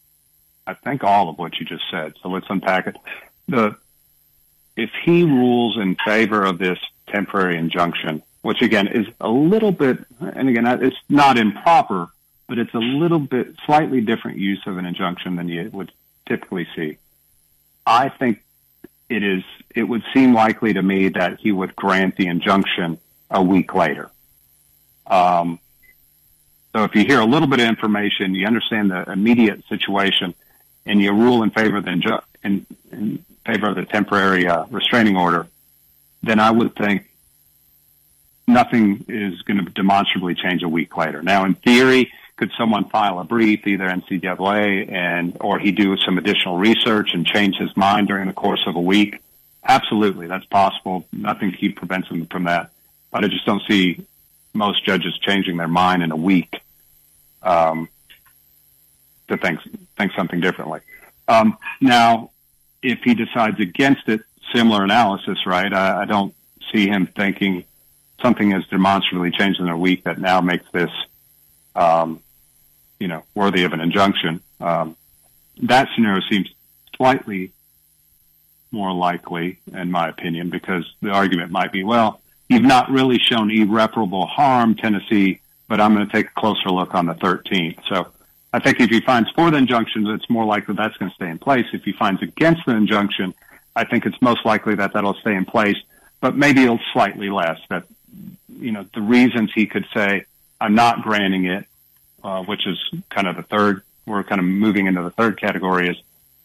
I 0.65 0.73
think 0.73 1.03
all 1.03 1.29
of 1.29 1.37
what 1.37 1.59
you 1.59 1.65
just 1.65 1.83
said. 1.89 2.13
So 2.21 2.29
let's 2.29 2.47
unpack 2.49 2.87
it. 2.87 2.95
The 3.47 3.75
if 4.77 4.89
he 5.03 5.23
rules 5.23 5.77
in 5.77 5.95
favor 5.95 6.43
of 6.43 6.57
this 6.57 6.79
temporary 7.07 7.57
injunction, 7.57 8.23
which 8.41 8.61
again 8.61 8.87
is 8.87 9.05
a 9.19 9.29
little 9.29 9.71
bit, 9.71 9.99
and 10.21 10.47
again 10.47 10.65
it's 10.81 10.97
not 11.09 11.37
improper, 11.37 12.07
but 12.47 12.57
it's 12.57 12.73
a 12.73 12.79
little 12.79 13.19
bit 13.19 13.55
slightly 13.65 14.01
different 14.01 14.37
use 14.37 14.61
of 14.65 14.77
an 14.77 14.85
injunction 14.85 15.35
than 15.35 15.49
you 15.49 15.69
would 15.73 15.91
typically 16.25 16.67
see. 16.75 16.97
I 17.85 18.09
think 18.09 18.43
it 19.11 19.23
is. 19.23 19.43
It 19.75 19.83
would 19.83 20.03
seem 20.13 20.33
likely 20.33 20.73
to 20.73 20.81
me 20.81 21.09
that 21.09 21.39
he 21.39 21.51
would 21.51 21.75
grant 21.75 22.15
the 22.15 22.27
injunction 22.27 22.97
a 23.29 23.43
week 23.43 23.73
later. 23.73 24.09
Um, 25.07 25.59
so 26.73 26.83
if 26.85 26.95
you 26.95 27.03
hear 27.03 27.19
a 27.19 27.25
little 27.25 27.47
bit 27.47 27.59
of 27.59 27.67
information, 27.67 28.33
you 28.33 28.47
understand 28.47 28.91
the 28.91 29.11
immediate 29.11 29.65
situation, 29.67 30.33
and 30.85 31.01
you 31.01 31.11
rule 31.11 31.43
in 31.43 31.51
favor 31.51 31.77
of 31.77 31.85
the 31.85 32.21
in, 32.43 32.65
in 32.91 33.25
favor 33.45 33.67
of 33.67 33.75
the 33.75 33.85
temporary 33.85 34.47
uh, 34.47 34.65
restraining 34.69 35.17
order, 35.17 35.47
then 36.23 36.39
I 36.39 36.51
would 36.51 36.75
think 36.75 37.09
nothing 38.47 39.05
is 39.07 39.41
going 39.41 39.63
to 39.63 39.69
demonstrably 39.71 40.35
change 40.35 40.63
a 40.63 40.69
week 40.69 40.95
later. 40.95 41.21
Now, 41.21 41.45
in 41.45 41.55
theory, 41.55 42.11
could 42.41 42.51
someone 42.57 42.89
file 42.89 43.19
a 43.19 43.23
brief, 43.23 43.67
either 43.67 43.85
NCAA 43.85 44.91
and 44.91 45.37
or 45.39 45.59
he 45.59 45.71
do 45.71 45.95
some 45.97 46.17
additional 46.17 46.57
research 46.57 47.13
and 47.13 47.23
change 47.23 47.55
his 47.57 47.77
mind 47.77 48.07
during 48.07 48.25
the 48.25 48.33
course 48.33 48.63
of 48.65 48.75
a 48.75 48.81
week? 48.81 49.19
Absolutely, 49.63 50.25
that's 50.25 50.45
possible. 50.45 51.05
Nothing 51.13 51.51
keep 51.51 51.75
prevents 51.75 52.07
him 52.07 52.25
from 52.25 52.45
that. 52.45 52.71
But 53.11 53.23
I 53.23 53.27
just 53.27 53.45
don't 53.45 53.61
see 53.69 54.07
most 54.55 54.83
judges 54.83 55.15
changing 55.19 55.57
their 55.57 55.67
mind 55.67 56.01
in 56.01 56.09
a 56.09 56.15
week 56.15 56.59
um, 57.43 57.89
to 59.27 59.37
think 59.37 59.59
think 59.95 60.11
something 60.13 60.39
differently. 60.39 60.79
Um, 61.27 61.59
now, 61.79 62.31
if 62.81 63.03
he 63.03 63.13
decides 63.13 63.59
against 63.59 64.09
it, 64.09 64.21
similar 64.51 64.83
analysis, 64.83 65.45
right? 65.45 65.71
I, 65.71 66.01
I 66.01 66.05
don't 66.05 66.33
see 66.71 66.87
him 66.87 67.05
thinking 67.05 67.65
something 68.19 68.49
has 68.49 68.65
demonstrably 68.65 69.29
changed 69.29 69.59
in 69.59 69.69
a 69.69 69.77
week 69.77 70.05
that 70.05 70.17
now 70.17 70.41
makes 70.41 70.65
this, 70.71 70.89
um, 71.75 72.19
you 73.01 73.07
know, 73.07 73.23
worthy 73.33 73.63
of 73.63 73.73
an 73.73 73.81
injunction. 73.81 74.41
Um, 74.59 74.95
that 75.63 75.89
scenario 75.95 76.21
seems 76.29 76.53
slightly 76.95 77.51
more 78.71 78.93
likely, 78.93 79.59
in 79.73 79.89
my 79.89 80.07
opinion, 80.07 80.51
because 80.51 80.85
the 81.01 81.09
argument 81.09 81.51
might 81.51 81.71
be, 81.71 81.83
well, 81.83 82.21
you've 82.47 82.61
not 82.61 82.91
really 82.91 83.17
shown 83.17 83.49
irreparable 83.49 84.27
harm, 84.27 84.75
Tennessee, 84.75 85.41
but 85.67 85.81
I'm 85.81 85.95
going 85.95 86.07
to 86.07 86.13
take 86.13 86.27
a 86.27 86.39
closer 86.39 86.69
look 86.69 86.93
on 86.93 87.07
the 87.07 87.15
13th. 87.15 87.79
So 87.89 88.07
I 88.53 88.59
think 88.59 88.79
if 88.79 88.91
he 88.91 89.01
finds 89.01 89.31
for 89.31 89.49
the 89.49 89.57
injunction, 89.57 90.05
it's 90.07 90.29
more 90.29 90.45
likely 90.45 90.75
that's 90.75 90.95
going 90.97 91.09
to 91.09 91.15
stay 91.15 91.29
in 91.29 91.39
place. 91.39 91.65
If 91.73 91.83
he 91.83 91.93
finds 91.93 92.21
against 92.21 92.67
the 92.67 92.75
injunction, 92.75 93.33
I 93.75 93.83
think 93.83 94.05
it's 94.05 94.21
most 94.21 94.45
likely 94.45 94.75
that 94.75 94.93
that'll 94.93 95.15
stay 95.15 95.33
in 95.33 95.45
place, 95.45 95.77
but 96.19 96.37
maybe 96.37 96.61
it'll 96.61 96.79
slightly 96.93 97.31
less. 97.31 97.59
That 97.69 97.85
you 98.59 98.71
know 98.71 98.85
the 98.93 99.01
reasons 99.01 99.51
he 99.55 99.65
could 99.65 99.87
say 99.93 100.25
I'm 100.59 100.75
not 100.75 101.01
granting 101.01 101.45
it, 101.45 101.65
uh, 102.23 102.43
which 102.43 102.67
is 102.67 102.77
kind 103.09 103.27
of 103.27 103.35
the 103.35 103.43
third. 103.43 103.81
We're 104.05 104.23
kind 104.23 104.39
of 104.39 104.45
moving 104.45 104.87
into 104.87 105.01
the 105.01 105.11
third 105.11 105.39
category. 105.39 105.89
Is 105.89 105.97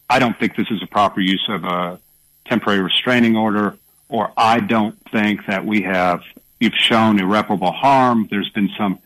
I 0.09 0.19
don't 0.19 0.39
think 0.39 0.57
this 0.57 0.71
is 0.71 0.83
a 0.83 0.87
proper 0.87 1.21
use 1.21 1.45
of 1.49 1.65
a 1.65 2.01
temporary 2.45 2.81
restraining 2.81 3.37
order, 3.37 3.77
or 4.09 4.33
I 4.37 4.61
don't 4.61 4.99
think 5.11 5.47
that 5.47 5.65
we 5.65 5.83
have 5.83 6.23
you've 6.61 6.75
shown 6.75 7.19
irreparable 7.19 7.73
harm. 7.73 8.29
There's 8.31 8.51
been 8.51 8.71
some 8.77 8.99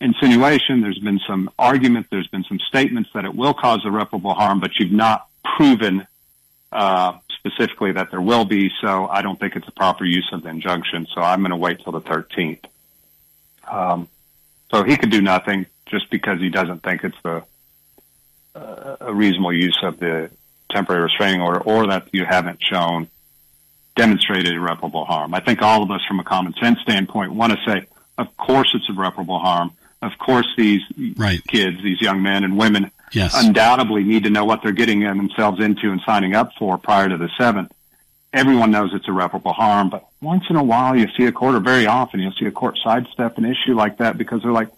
insinuation, 0.00 0.82
there's 0.82 0.98
been 0.98 1.20
some 1.26 1.50
argument, 1.58 2.08
there's 2.10 2.26
been 2.28 2.44
some 2.44 2.58
statements 2.60 3.10
that 3.14 3.24
it 3.24 3.34
will 3.34 3.54
cause 3.54 3.84
irreparable 3.84 4.34
harm, 4.34 4.60
but 4.60 4.78
you've 4.78 4.92
not 4.92 5.28
proven 5.56 6.06
uh, 6.72 7.18
specifically 7.28 7.92
that 7.92 8.10
there 8.10 8.20
will 8.20 8.44
be. 8.44 8.70
So 8.80 9.06
I 9.06 9.22
don't 9.22 9.38
think 9.38 9.56
it's 9.56 9.68
a 9.68 9.72
proper 9.72 10.04
use 10.04 10.28
of 10.32 10.42
the 10.42 10.48
injunction. 10.48 11.06
So 11.14 11.20
I'm 11.20 11.40
going 11.40 11.50
to 11.50 11.56
wait 11.56 11.80
till 11.80 11.92
the 11.92 12.00
13th. 12.00 12.64
Um, 13.70 14.08
so 14.76 14.84
he 14.84 14.96
could 14.96 15.10
do 15.10 15.22
nothing 15.22 15.66
just 15.86 16.10
because 16.10 16.40
he 16.40 16.50
doesn't 16.50 16.82
think 16.82 17.04
it's 17.04 17.16
the 17.22 17.42
uh, 18.54 18.96
a 19.00 19.14
reasonable 19.14 19.52
use 19.52 19.78
of 19.82 19.98
the 19.98 20.30
temporary 20.70 21.02
restraining 21.02 21.40
order, 21.40 21.60
or 21.60 21.86
that 21.88 22.08
you 22.12 22.24
haven't 22.24 22.62
shown 22.62 23.08
demonstrated 23.94 24.52
irreparable 24.52 25.04
harm. 25.04 25.34
I 25.34 25.40
think 25.40 25.62
all 25.62 25.82
of 25.82 25.90
us, 25.90 26.00
from 26.06 26.20
a 26.20 26.24
common 26.24 26.54
sense 26.54 26.80
standpoint, 26.80 27.32
want 27.32 27.52
to 27.52 27.58
say, 27.66 27.86
of 28.18 28.36
course, 28.36 28.70
it's 28.74 28.88
irreparable 28.88 29.38
harm. 29.38 29.72
Of 30.02 30.18
course, 30.18 30.46
these 30.56 30.82
right. 31.16 31.42
kids, 31.46 31.82
these 31.82 32.00
young 32.00 32.22
men 32.22 32.44
and 32.44 32.58
women, 32.58 32.90
yes. 33.12 33.34
undoubtedly 33.34 34.04
need 34.04 34.24
to 34.24 34.30
know 34.30 34.44
what 34.44 34.62
they're 34.62 34.72
getting 34.72 35.00
themselves 35.00 35.60
into 35.60 35.90
and 35.90 36.00
signing 36.04 36.34
up 36.34 36.52
for 36.58 36.76
prior 36.76 37.08
to 37.08 37.16
the 37.16 37.30
seventh. 37.38 37.72
Everyone 38.32 38.70
knows 38.70 38.92
it's 38.92 39.08
irreparable 39.08 39.54
harm, 39.54 39.88
but 39.88 40.06
once 40.26 40.44
in 40.50 40.56
a 40.56 40.62
while 40.62 40.96
you 40.96 41.06
see 41.16 41.24
a 41.24 41.32
court, 41.32 41.54
or 41.54 41.60
very 41.60 41.86
often 41.86 42.20
you'll 42.20 42.32
see 42.32 42.46
a 42.46 42.50
court 42.50 42.76
sidestep 42.82 43.38
an 43.38 43.44
issue 43.44 43.74
like 43.74 43.98
that 43.98 44.18
because 44.18 44.42
they're 44.42 44.52
like, 44.52 44.68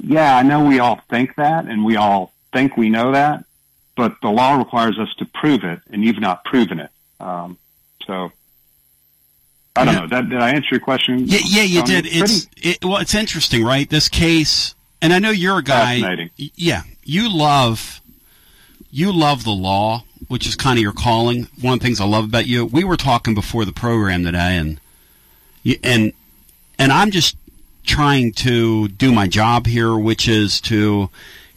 yeah, 0.00 0.36
I 0.36 0.42
know 0.42 0.64
we 0.64 0.78
all 0.78 1.00
think 1.10 1.36
that 1.36 1.66
and 1.66 1.84
we 1.84 1.96
all 1.96 2.32
think 2.52 2.76
we 2.76 2.88
know 2.88 3.12
that, 3.12 3.44
but 3.94 4.16
the 4.22 4.30
law 4.30 4.56
requires 4.56 4.98
us 4.98 5.12
to 5.18 5.26
prove 5.26 5.64
it 5.64 5.80
and 5.90 6.02
you've 6.02 6.20
not 6.20 6.44
proven 6.44 6.80
it. 6.80 6.90
Um, 7.20 7.58
so 8.06 8.32
I 9.76 9.84
don't 9.84 9.94
know. 9.94 10.06
That, 10.08 10.28
did 10.30 10.40
I 10.40 10.50
answer 10.50 10.68
your 10.70 10.80
question? 10.80 11.18
Yeah, 11.26 11.40
yeah, 11.44 11.62
you 11.62 11.82
did. 11.84 12.06
It's 12.08 12.48
it, 12.56 12.84
well, 12.84 12.98
it's 12.98 13.14
interesting, 13.14 13.62
right? 13.62 13.88
This 13.88 14.08
case, 14.08 14.74
and 15.02 15.12
I 15.12 15.18
know 15.18 15.30
you're 15.30 15.58
a 15.58 15.62
guy. 15.62 16.00
Fascinating. 16.00 16.30
Yeah, 16.36 16.82
you 17.04 17.34
love 17.34 18.00
you 18.90 19.12
love 19.12 19.44
the 19.44 19.50
law, 19.50 20.04
which 20.28 20.46
is 20.46 20.56
kind 20.56 20.78
of 20.78 20.82
your 20.82 20.92
calling. 20.92 21.48
One 21.60 21.74
of 21.74 21.80
the 21.80 21.84
things 21.84 22.00
I 22.00 22.06
love 22.06 22.24
about 22.24 22.46
you. 22.46 22.64
We 22.64 22.84
were 22.84 22.96
talking 22.96 23.34
before 23.34 23.66
the 23.66 23.72
program 23.72 24.24
today, 24.24 24.56
and 24.56 24.80
and 25.82 26.12
and 26.78 26.92
I'm 26.92 27.10
just 27.10 27.36
trying 27.84 28.32
to 28.32 28.88
do 28.88 29.12
my 29.12 29.26
job 29.28 29.66
here, 29.66 29.96
which 29.96 30.28
is 30.28 30.60
to 30.62 31.10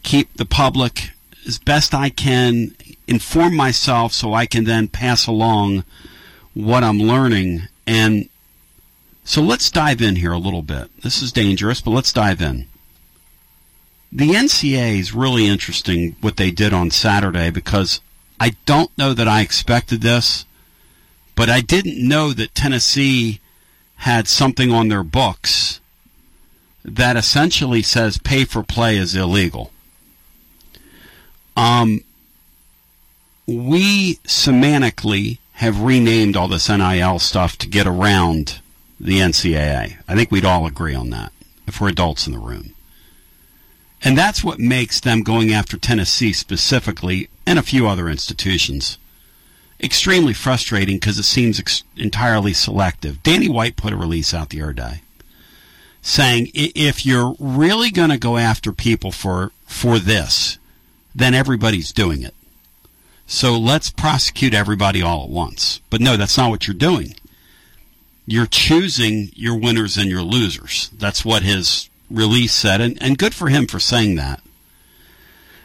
keep 0.03 0.33
the 0.35 0.45
public 0.45 1.11
as 1.47 1.57
best 1.57 1.93
I 1.93 2.09
can, 2.09 2.75
inform 3.07 3.55
myself, 3.55 4.13
so 4.13 4.33
I 4.33 4.45
can 4.45 4.65
then 4.65 4.87
pass 4.87 5.27
along 5.27 5.83
what 6.53 6.83
I'm 6.83 6.99
learning 6.99 7.67
and 7.87 8.29
so 9.29 9.43
let's 9.43 9.69
dive 9.69 10.01
in 10.01 10.15
here 10.15 10.31
a 10.31 10.39
little 10.39 10.63
bit. 10.63 10.89
This 11.03 11.21
is 11.21 11.31
dangerous, 11.31 11.81
but 11.81 11.91
let's 11.91 12.11
dive 12.11 12.41
in. 12.41 12.67
The 14.11 14.31
NCAA 14.31 14.99
is 14.99 15.13
really 15.13 15.45
interesting 15.45 16.15
what 16.19 16.37
they 16.37 16.49
did 16.49 16.73
on 16.73 16.89
Saturday 16.89 17.51
because 17.51 18.01
I 18.39 18.55
don't 18.65 18.95
know 18.97 19.13
that 19.13 19.27
I 19.27 19.41
expected 19.41 20.01
this, 20.01 20.45
but 21.35 21.47
I 21.47 21.61
didn't 21.61 21.99
know 21.99 22.33
that 22.33 22.55
Tennessee 22.55 23.39
had 23.99 24.27
something 24.27 24.71
on 24.71 24.87
their 24.87 25.03
books 25.03 25.79
that 26.85 27.17
essentially 27.17 27.81
says 27.81 28.17
pay 28.17 28.45
for 28.45 28.63
play 28.63 28.97
is 28.97 29.15
illegal. 29.15 29.71
Um, 31.57 32.01
we 33.45 34.15
semantically 34.25 35.39
have 35.53 35.81
renamed 35.81 36.37
all 36.37 36.47
this 36.47 36.69
NIL 36.69 37.19
stuff 37.19 37.57
to 37.57 37.67
get 37.67 37.85
around 37.85 38.61
the 38.99 39.19
NCAA. 39.19 39.97
I 40.07 40.15
think 40.15 40.31
we'd 40.31 40.45
all 40.45 40.65
agree 40.65 40.95
on 40.95 41.09
that 41.09 41.33
if 41.67 41.81
we're 41.81 41.89
adults 41.89 42.25
in 42.25 42.33
the 42.33 42.39
room. 42.39 42.73
And 44.01 44.17
that's 44.17 44.43
what 44.43 44.59
makes 44.59 45.01
them 45.01 45.23
going 45.23 45.51
after 45.51 45.77
Tennessee 45.77 46.31
specifically 46.31 47.29
and 47.45 47.59
a 47.59 47.63
few 47.63 47.85
other 47.85 48.07
institutions 48.07 48.97
extremely 49.81 50.33
frustrating 50.33 50.97
because 50.97 51.17
it 51.17 51.23
seems 51.23 51.59
ex- 51.59 51.83
entirely 51.95 52.53
selective. 52.53 53.23
Danny 53.23 53.49
White 53.49 53.75
put 53.75 53.93
a 53.93 53.97
release 53.97 54.33
out 54.33 54.49
the 54.49 54.61
other 54.61 54.73
day 54.73 55.01
saying 56.01 56.49
if 56.53 57.05
you're 57.05 57.35
really 57.39 57.91
going 57.91 58.09
to 58.09 58.17
go 58.17 58.37
after 58.37 58.71
people 58.71 59.11
for 59.11 59.51
for 59.65 59.99
this, 59.99 60.57
then 61.13 61.33
everybody's 61.33 61.91
doing 61.91 62.23
it. 62.23 62.33
So 63.27 63.57
let's 63.57 63.91
prosecute 63.91 64.53
everybody 64.53 65.01
all 65.01 65.23
at 65.23 65.29
once. 65.29 65.81
But 65.89 66.01
no, 66.01 66.17
that's 66.17 66.37
not 66.37 66.49
what 66.49 66.67
you're 66.67 66.73
doing. 66.73 67.15
You're 68.25 68.47
choosing 68.47 69.31
your 69.35 69.55
winners 69.55 69.97
and 69.97 70.09
your 70.09 70.23
losers. 70.23 70.89
That's 70.97 71.23
what 71.23 71.43
his 71.43 71.89
release 72.09 72.53
said, 72.53 72.81
and, 72.81 73.01
and 73.01 73.17
good 73.17 73.35
for 73.35 73.49
him 73.49 73.67
for 73.67 73.79
saying 73.79 74.15
that. 74.15 74.41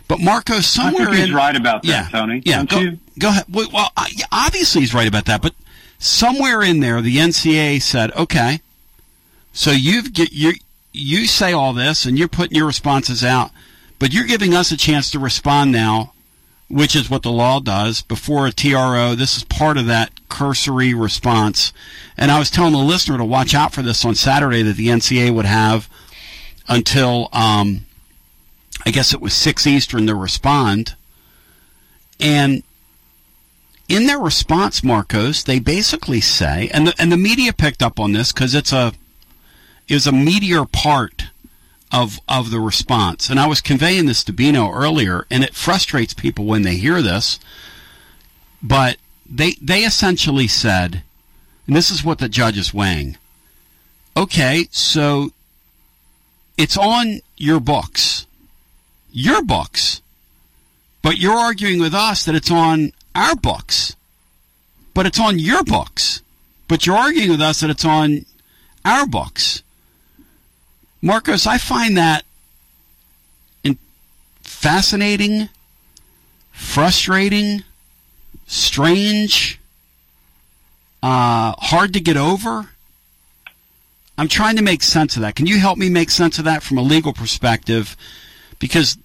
But 0.06 0.20
Marco, 0.20 0.60
somewhere 0.60 1.10
he's 1.12 1.30
in, 1.30 1.34
right 1.34 1.56
about 1.56 1.82
that, 1.82 1.88
yeah, 1.88 2.08
Tony. 2.10 2.42
Yeah, 2.44 2.64
go, 2.64 2.98
go, 3.18 3.28
ahead. 3.28 3.44
Well, 3.48 3.90
obviously 4.30 4.82
he's 4.82 4.92
right 4.92 5.08
about 5.08 5.24
that, 5.26 5.40
but 5.40 5.54
somewhere 5.98 6.62
in 6.62 6.80
there, 6.80 7.00
the 7.00 7.16
NCAA 7.16 7.80
said, 7.80 8.12
okay, 8.12 8.60
so 9.52 9.70
you've 9.70 10.12
get 10.12 10.32
you 10.32 10.52
you 10.92 11.26
say 11.26 11.52
all 11.52 11.72
this, 11.72 12.04
and 12.04 12.18
you're 12.18 12.28
putting 12.28 12.56
your 12.56 12.66
responses 12.66 13.24
out, 13.24 13.50
but 13.98 14.12
you're 14.12 14.26
giving 14.26 14.54
us 14.54 14.70
a 14.70 14.76
chance 14.76 15.10
to 15.10 15.18
respond 15.18 15.72
now 15.72 16.12
which 16.68 16.96
is 16.96 17.10
what 17.10 17.22
the 17.22 17.30
law 17.30 17.60
does 17.60 18.02
before 18.02 18.46
a 18.46 18.52
TRO. 18.52 19.14
This 19.14 19.36
is 19.36 19.44
part 19.44 19.76
of 19.76 19.86
that 19.86 20.10
cursory 20.28 20.94
response. 20.94 21.72
And 22.16 22.30
I 22.30 22.38
was 22.38 22.50
telling 22.50 22.72
the 22.72 22.78
listener 22.78 23.18
to 23.18 23.24
watch 23.24 23.54
out 23.54 23.72
for 23.72 23.82
this 23.82 24.04
on 24.04 24.14
Saturday 24.14 24.62
that 24.62 24.76
the 24.76 24.88
NCAA 24.88 25.32
would 25.32 25.44
have 25.44 25.88
until, 26.68 27.28
um, 27.32 27.86
I 28.86 28.90
guess 28.90 29.12
it 29.12 29.20
was 29.20 29.34
6 29.34 29.66
Eastern 29.66 30.06
to 30.06 30.14
respond. 30.14 30.94
And 32.20 32.62
in 33.88 34.06
their 34.06 34.18
response, 34.18 34.82
Marcos, 34.82 35.42
they 35.42 35.58
basically 35.58 36.20
say, 36.20 36.70
and 36.72 36.88
the, 36.88 36.94
and 36.98 37.10
the 37.10 37.16
media 37.16 37.52
picked 37.52 37.82
up 37.82 37.98
on 37.98 38.12
this 38.12 38.32
because 38.32 38.54
it's 38.54 38.72
a, 38.72 38.92
was 39.90 40.06
a 40.06 40.12
meteor 40.12 40.64
part 40.64 41.24
of 41.92 42.20
of 42.28 42.50
the 42.50 42.60
response. 42.60 43.30
And 43.30 43.38
I 43.38 43.46
was 43.46 43.60
conveying 43.60 44.06
this 44.06 44.24
to 44.24 44.32
Bino 44.32 44.70
earlier, 44.72 45.26
and 45.30 45.44
it 45.44 45.54
frustrates 45.54 46.12
people 46.12 46.44
when 46.44 46.62
they 46.62 46.74
hear 46.74 47.00
this. 47.00 47.38
But 48.62 48.96
they 49.24 49.52
they 49.62 49.84
essentially 49.84 50.48
said, 50.48 51.02
and 51.66 51.76
this 51.76 51.90
is 51.90 52.04
what 52.04 52.18
the 52.18 52.28
judge 52.28 52.58
is 52.58 52.74
weighing. 52.74 53.16
Okay, 54.16 54.68
so 54.70 55.30
it's 56.58 56.76
on 56.76 57.20
your 57.36 57.60
books, 57.60 58.26
your 59.14 59.42
books, 59.42 60.02
but 61.00 61.18
you're 61.18 61.32
arguing 61.32 61.80
with 61.80 61.94
us 61.94 62.24
that 62.24 62.34
it's 62.34 62.50
on 62.50 62.92
our 63.14 63.36
books, 63.36 63.94
but 64.92 65.06
it's 65.06 65.20
on 65.20 65.38
your 65.38 65.62
books, 65.62 66.20
but 66.66 66.84
you're 66.84 66.96
arguing 66.96 67.30
with 67.30 67.40
us 67.40 67.60
that 67.60 67.70
it's 67.70 67.84
on 67.84 68.26
our 68.84 69.06
books. 69.06 69.62
Marcos, 71.00 71.46
I 71.46 71.58
find 71.58 71.96
that 71.96 72.24
fascinating, 74.42 75.48
frustrating, 76.50 77.62
strange, 78.46 79.60
uh, 81.02 81.52
hard 81.58 81.92
to 81.92 82.00
get 82.00 82.16
over. 82.16 82.70
I'm 84.16 84.28
trying 84.28 84.56
to 84.56 84.62
make 84.62 84.82
sense 84.82 85.16
of 85.16 85.22
that. 85.22 85.36
Can 85.36 85.46
you 85.46 85.60
help 85.60 85.78
me 85.78 85.88
make 85.88 86.10
sense 86.10 86.38
of 86.38 86.46
that 86.46 86.62
from 86.62 86.78
a 86.78 86.82
legal 86.82 87.12
perspective? 87.12 87.96
Because 88.58 88.96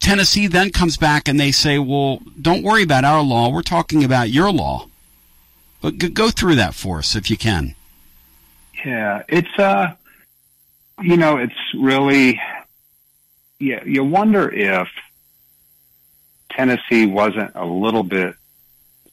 Tennessee 0.00 0.46
then 0.46 0.70
comes 0.70 0.96
back 0.96 1.28
and 1.28 1.38
they 1.38 1.52
say, 1.52 1.78
well, 1.78 2.20
don't 2.40 2.62
worry 2.62 2.82
about 2.82 3.04
our 3.04 3.22
law. 3.22 3.50
We're 3.50 3.62
talking 3.62 4.02
about 4.02 4.30
your 4.30 4.50
law. 4.50 4.88
But 5.82 6.14
go 6.14 6.30
through 6.30 6.56
that 6.56 6.74
for 6.74 6.98
us 6.98 7.14
if 7.14 7.30
you 7.30 7.36
can. 7.36 7.74
Yeah, 8.84 9.22
it's, 9.28 9.58
uh, 9.58 9.94
you 11.02 11.16
know, 11.16 11.36
it's 11.36 11.54
really, 11.74 12.40
yeah, 13.58 13.84
you 13.84 14.04
wonder 14.04 14.50
if 14.50 14.88
Tennessee 16.50 17.06
wasn't 17.06 17.52
a 17.54 17.64
little 17.64 18.02
bit 18.02 18.34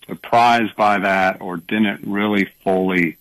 surprised 0.07 0.75
by 0.75 0.99
that 0.99 1.41
or 1.41 1.57
didn't 1.57 2.01
really 2.05 2.45
fully 2.63 3.17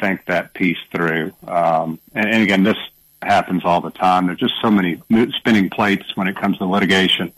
think 0.00 0.24
that 0.26 0.54
piece 0.54 0.78
through. 0.90 1.32
Um, 1.46 1.98
and, 2.14 2.28
and 2.28 2.42
again, 2.42 2.62
this 2.62 2.76
happens 3.22 3.64
all 3.64 3.80
the 3.80 3.90
time. 3.90 4.26
There's 4.26 4.38
just 4.38 4.54
so 4.60 4.70
many 4.70 5.00
spinning 5.36 5.70
plates 5.70 6.16
when 6.16 6.28
it 6.28 6.36
comes 6.36 6.58
to 6.58 6.66
litigation 6.66 7.32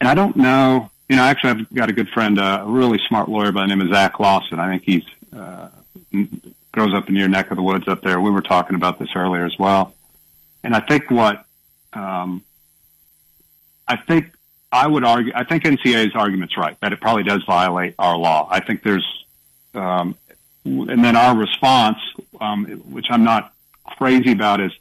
And 0.00 0.08
I 0.08 0.14
don't 0.14 0.36
know, 0.36 0.90
you 1.08 1.16
know, 1.16 1.22
actually 1.22 1.50
I've 1.50 1.74
got 1.74 1.88
a 1.88 1.92
good 1.92 2.08
friend, 2.08 2.38
uh, 2.38 2.64
a 2.66 2.70
really 2.70 3.00
smart 3.08 3.28
lawyer 3.28 3.52
by 3.52 3.62
the 3.62 3.68
name 3.68 3.80
of 3.80 3.88
Zach 3.90 4.20
Lawson. 4.20 4.58
I 4.58 4.68
think 4.68 4.82
he's, 4.84 5.04
uh, 5.36 5.68
grows 6.72 6.94
up 6.94 7.08
in 7.08 7.16
your 7.16 7.28
neck 7.28 7.50
of 7.50 7.56
the 7.56 7.62
woods 7.62 7.88
up 7.88 8.02
there. 8.02 8.20
We 8.20 8.30
were 8.30 8.42
talking 8.42 8.76
about 8.76 8.98
this 8.98 9.08
earlier 9.14 9.44
as 9.44 9.58
well. 9.58 9.94
And 10.62 10.74
I 10.74 10.80
think 10.80 11.10
what, 11.10 11.44
um, 11.92 12.42
I 13.86 13.96
think 13.96 14.32
I 14.70 14.86
would 14.86 15.04
argue, 15.04 15.32
I 15.34 15.44
think 15.44 15.64
NCAA's 15.64 16.14
argument's 16.14 16.56
right, 16.56 16.78
that 16.80 16.92
it 16.92 17.00
probably 17.00 17.24
does 17.24 17.42
violate 17.44 17.94
our 17.98 18.16
law. 18.16 18.48
I 18.50 18.60
think 18.60 18.82
there's, 18.82 19.06
um, 19.74 20.14
and 20.64 21.02
then 21.04 21.16
our 21.16 21.36
response, 21.36 21.98
um, 22.40 22.66
which 22.90 23.06
I'm 23.10 23.24
not 23.24 23.52
crazy 23.96 24.32
about 24.32 24.60
is, 24.60 24.72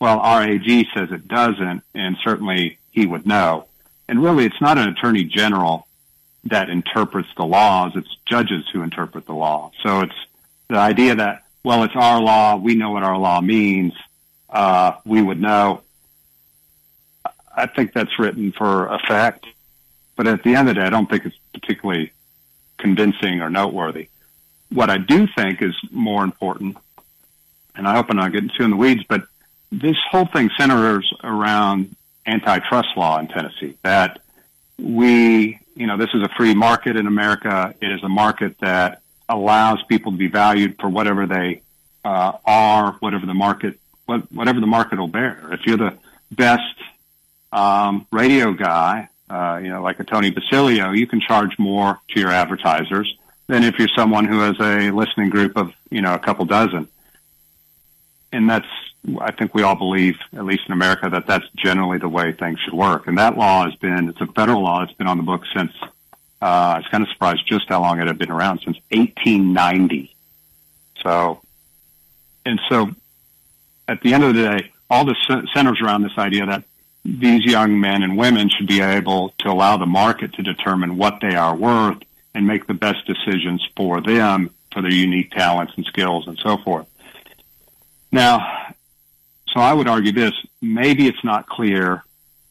well, 0.00 0.18
RAG 0.18 0.86
says 0.94 1.10
it 1.10 1.28
doesn't, 1.28 1.82
and 1.94 2.16
certainly 2.22 2.78
he 2.90 3.06
would 3.06 3.26
know. 3.26 3.66
And 4.08 4.22
really, 4.22 4.44
it's 4.44 4.60
not 4.60 4.78
an 4.78 4.88
attorney 4.88 5.24
general 5.24 5.86
that 6.44 6.70
interprets 6.70 7.28
the 7.36 7.44
laws. 7.44 7.92
It's 7.96 8.16
judges 8.24 8.64
who 8.72 8.82
interpret 8.82 9.26
the 9.26 9.34
law. 9.34 9.72
So 9.82 10.00
it's 10.00 10.14
the 10.68 10.76
idea 10.76 11.16
that, 11.16 11.44
well, 11.64 11.82
it's 11.82 11.96
our 11.96 12.20
law. 12.20 12.56
We 12.56 12.74
know 12.74 12.90
what 12.90 13.02
our 13.02 13.18
law 13.18 13.40
means. 13.40 13.94
Uh, 14.48 14.92
we 15.04 15.20
would 15.20 15.40
know. 15.40 15.82
I 17.56 17.66
think 17.66 17.92
that's 17.92 18.18
written 18.18 18.52
for 18.52 18.86
effect. 18.86 19.46
But 20.14 20.26
at 20.26 20.42
the 20.44 20.54
end 20.54 20.68
of 20.68 20.74
the 20.74 20.80
day, 20.80 20.86
I 20.86 20.90
don't 20.90 21.10
think 21.10 21.26
it's 21.26 21.38
particularly 21.52 22.12
convincing 22.78 23.40
or 23.40 23.50
noteworthy. 23.50 24.08
What 24.70 24.90
I 24.90 24.98
do 24.98 25.26
think 25.26 25.62
is 25.62 25.74
more 25.90 26.22
important 26.22 26.76
and 27.76 27.86
I 27.86 27.94
hope 27.94 28.06
I'm 28.08 28.16
not 28.16 28.32
getting 28.32 28.50
too 28.56 28.64
in 28.64 28.70
the 28.70 28.76
weeds, 28.76 29.04
but 29.08 29.26
this 29.70 29.96
whole 30.10 30.26
thing 30.26 30.50
centers 30.58 31.12
around 31.22 31.94
antitrust 32.26 32.88
law 32.96 33.18
in 33.18 33.28
Tennessee. 33.28 33.76
That 33.82 34.20
we, 34.78 35.58
you 35.74 35.86
know, 35.86 35.96
this 35.96 36.10
is 36.14 36.22
a 36.22 36.28
free 36.36 36.54
market 36.54 36.96
in 36.96 37.06
America. 37.06 37.74
It 37.80 37.90
is 37.90 38.02
a 38.02 38.08
market 38.08 38.58
that 38.60 39.02
allows 39.28 39.82
people 39.84 40.12
to 40.12 40.18
be 40.18 40.28
valued 40.28 40.76
for 40.80 40.88
whatever 40.88 41.26
they 41.26 41.62
uh, 42.04 42.32
are, 42.44 42.92
whatever 43.00 43.26
the 43.26 43.34
market, 43.34 43.78
what, 44.06 44.30
whatever 44.32 44.60
the 44.60 44.66
market 44.66 44.98
will 44.98 45.08
bear. 45.08 45.48
If 45.52 45.66
you're 45.66 45.76
the 45.76 45.98
best 46.30 46.62
um, 47.52 48.06
radio 48.12 48.52
guy, 48.52 49.08
uh, 49.28 49.60
you 49.62 49.68
know, 49.68 49.82
like 49.82 49.98
a 49.98 50.04
Tony 50.04 50.30
Basilio, 50.30 50.92
you 50.92 51.06
can 51.06 51.20
charge 51.20 51.58
more 51.58 51.98
to 52.10 52.20
your 52.20 52.30
advertisers 52.30 53.12
than 53.48 53.64
if 53.64 53.78
you're 53.78 53.88
someone 53.96 54.24
who 54.24 54.40
has 54.40 54.56
a 54.60 54.90
listening 54.90 55.30
group 55.30 55.56
of, 55.56 55.72
you 55.90 56.00
know, 56.00 56.14
a 56.14 56.18
couple 56.18 56.44
dozen 56.44 56.88
and 58.36 58.48
that's 58.48 58.68
I 59.20 59.30
think 59.30 59.54
we 59.54 59.62
all 59.62 59.76
believe, 59.76 60.16
at 60.32 60.44
least 60.44 60.64
in 60.66 60.72
America, 60.72 61.08
that 61.08 61.26
that's 61.26 61.48
generally 61.56 61.98
the 61.98 62.08
way 62.08 62.32
things 62.32 62.58
should 62.60 62.74
work. 62.74 63.06
And 63.06 63.18
that 63.18 63.36
law 63.36 63.64
has 63.64 63.74
been 63.76 64.08
it's 64.08 64.20
a 64.20 64.26
federal 64.26 64.62
law. 64.62 64.82
It's 64.82 64.92
been 64.92 65.06
on 65.06 65.16
the 65.16 65.22
books 65.22 65.48
since 65.54 65.72
uh, 66.42 66.44
I 66.44 66.76
was 66.78 66.88
kind 66.88 67.02
of 67.02 67.08
surprised 67.10 67.46
just 67.46 67.68
how 67.68 67.80
long 67.80 68.00
it 68.00 68.06
had 68.06 68.18
been 68.18 68.30
around 68.30 68.60
since 68.64 68.78
1890. 68.90 70.14
So, 71.02 71.40
and 72.44 72.60
so, 72.68 72.90
at 73.88 74.00
the 74.00 74.12
end 74.12 74.24
of 74.24 74.34
the 74.34 74.42
day, 74.42 74.72
all 74.90 75.04
this 75.04 75.16
centers 75.54 75.80
around 75.80 76.02
this 76.02 76.18
idea 76.18 76.46
that 76.46 76.64
these 77.04 77.44
young 77.44 77.80
men 77.80 78.02
and 78.02 78.18
women 78.18 78.48
should 78.48 78.66
be 78.66 78.80
able 78.80 79.30
to 79.38 79.48
allow 79.48 79.76
the 79.76 79.86
market 79.86 80.34
to 80.34 80.42
determine 80.42 80.96
what 80.96 81.20
they 81.20 81.36
are 81.36 81.54
worth 81.54 82.02
and 82.34 82.46
make 82.46 82.66
the 82.66 82.74
best 82.74 83.06
decisions 83.06 83.66
for 83.76 84.00
them 84.00 84.50
for 84.72 84.82
their 84.82 84.92
unique 84.92 85.30
talents 85.30 85.72
and 85.76 85.86
skills 85.86 86.26
and 86.26 86.38
so 86.38 86.56
forth. 86.58 86.86
Now, 88.16 88.72
so 89.48 89.60
I 89.60 89.74
would 89.74 89.88
argue 89.88 90.10
this, 90.10 90.32
maybe 90.62 91.06
it's 91.06 91.22
not 91.22 91.46
clear, 91.46 92.02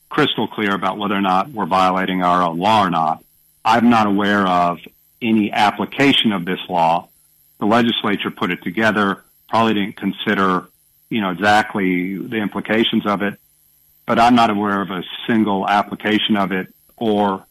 crystal 0.09 0.47
clear 0.47 0.75
about 0.75 0.99
whether 0.99 1.15
or 1.15 1.21
not 1.21 1.49
we're 1.49 1.65
violating 1.65 2.21
our 2.21 2.43
own 2.43 2.59
law 2.59 2.85
or 2.85 2.91
not. 2.91 3.23
I'm 3.65 3.89
not 3.89 4.05
aware 4.05 4.45
of 4.45 4.77
any 5.23 5.51
application 5.51 6.33
of 6.33 6.45
this 6.45 6.59
law. 6.69 7.09
The 7.57 7.65
legislature 7.65 8.29
put 8.29 8.51
it 8.51 8.61
together, 8.61 9.23
probably 9.49 9.73
didn't 9.73 9.97
consider, 9.97 10.67
you 11.09 11.21
know, 11.21 11.31
exactly 11.31 12.15
the 12.15 12.37
implications 12.37 13.07
of 13.07 13.23
it, 13.23 13.39
but 14.05 14.19
I'm 14.19 14.35
not 14.35 14.51
aware 14.51 14.81
of 14.81 14.91
a 14.91 15.03
single 15.25 15.67
application 15.67 16.37
of 16.37 16.51
it 16.51 16.71
or 16.95 17.43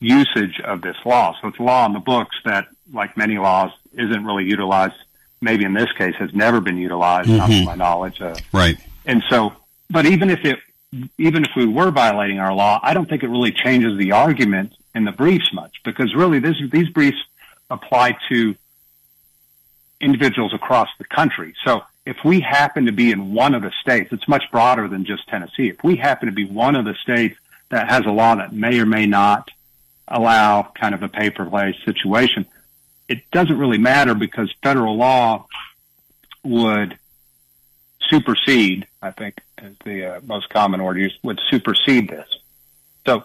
usage 0.00 0.60
of 0.60 0.82
this 0.82 0.96
law. 1.04 1.36
So 1.40 1.46
it's 1.46 1.60
law 1.60 1.86
in 1.86 1.92
the 1.92 2.00
books 2.00 2.34
that, 2.44 2.66
like 2.92 3.16
many 3.16 3.38
laws, 3.38 3.70
isn't 3.92 4.24
really 4.24 4.46
utilized 4.46 4.96
maybe 5.40 5.64
in 5.64 5.74
this 5.74 5.90
case 5.92 6.14
has 6.16 6.32
never 6.34 6.60
been 6.60 6.76
utilized, 6.76 7.28
mm-hmm. 7.28 7.38
not 7.38 7.48
to 7.48 7.64
my 7.64 7.74
knowledge. 7.74 8.20
Uh, 8.20 8.36
right. 8.52 8.76
And 9.04 9.22
so, 9.28 9.52
but 9.90 10.06
even 10.06 10.30
if 10.30 10.44
it, 10.44 10.58
even 11.18 11.44
if 11.44 11.50
we 11.56 11.66
were 11.66 11.90
violating 11.90 12.38
our 12.38 12.54
law, 12.54 12.80
I 12.82 12.94
don't 12.94 13.08
think 13.08 13.22
it 13.22 13.28
really 13.28 13.52
changes 13.52 13.98
the 13.98 14.12
argument 14.12 14.72
in 14.94 15.04
the 15.04 15.12
briefs 15.12 15.52
much 15.52 15.80
because 15.84 16.14
really 16.14 16.38
this, 16.38 16.56
these 16.70 16.88
briefs 16.88 17.18
apply 17.70 18.16
to 18.28 18.54
individuals 20.00 20.54
across 20.54 20.88
the 20.98 21.04
country. 21.04 21.54
So 21.64 21.82
if 22.04 22.24
we 22.24 22.40
happen 22.40 22.86
to 22.86 22.92
be 22.92 23.10
in 23.10 23.34
one 23.34 23.54
of 23.54 23.62
the 23.62 23.72
states, 23.80 24.12
it's 24.12 24.28
much 24.28 24.44
broader 24.50 24.88
than 24.88 25.04
just 25.04 25.28
Tennessee. 25.28 25.68
If 25.68 25.82
we 25.82 25.96
happen 25.96 26.26
to 26.26 26.34
be 26.34 26.44
one 26.44 26.76
of 26.76 26.84
the 26.84 26.94
states 26.94 27.36
that 27.70 27.88
has 27.88 28.06
a 28.06 28.10
law 28.10 28.36
that 28.36 28.52
may 28.52 28.78
or 28.78 28.86
may 28.86 29.06
not 29.06 29.50
allow 30.08 30.70
kind 30.74 30.94
of 30.94 31.02
a 31.02 31.08
pay 31.08 31.30
per 31.30 31.44
play 31.44 31.76
situation, 31.84 32.46
it 33.08 33.30
doesn't 33.30 33.58
really 33.58 33.78
matter 33.78 34.14
because 34.14 34.52
federal 34.62 34.96
law 34.96 35.46
would 36.44 36.98
supersede, 38.08 38.86
I 39.02 39.10
think 39.10 39.40
is 39.62 39.76
the 39.84 40.16
uh, 40.16 40.20
most 40.24 40.48
common 40.50 40.82
word 40.82 40.98
used, 40.98 41.18
would 41.22 41.40
supersede 41.50 42.08
this. 42.08 42.28
So 43.06 43.24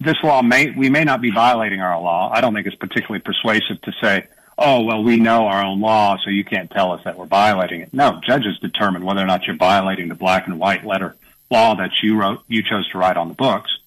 this 0.00 0.16
law 0.22 0.42
may, 0.42 0.70
we 0.70 0.90
may 0.90 1.04
not 1.04 1.20
be 1.20 1.30
violating 1.30 1.80
our 1.80 2.00
law. 2.00 2.30
I 2.32 2.40
don't 2.40 2.54
think 2.54 2.66
it's 2.66 2.76
particularly 2.76 3.20
persuasive 3.20 3.80
to 3.82 3.92
say, 4.00 4.26
oh, 4.56 4.82
well, 4.82 5.02
we 5.02 5.16
know 5.16 5.46
our 5.46 5.64
own 5.64 5.80
law, 5.80 6.16
so 6.22 6.30
you 6.30 6.44
can't 6.44 6.70
tell 6.70 6.92
us 6.92 7.02
that 7.04 7.18
we're 7.18 7.26
violating 7.26 7.80
it. 7.80 7.92
No, 7.92 8.20
judges 8.24 8.58
determine 8.60 9.04
whether 9.04 9.20
or 9.20 9.26
not 9.26 9.46
you're 9.46 9.56
violating 9.56 10.08
the 10.08 10.14
black 10.14 10.46
and 10.46 10.58
white 10.58 10.84
letter 10.84 11.16
law 11.50 11.74
that 11.76 11.90
you 12.02 12.16
wrote, 12.16 12.42
you 12.48 12.62
chose 12.62 12.88
to 12.90 12.98
write 12.98 13.16
on 13.16 13.28
the 13.28 13.34
books. 13.34 13.78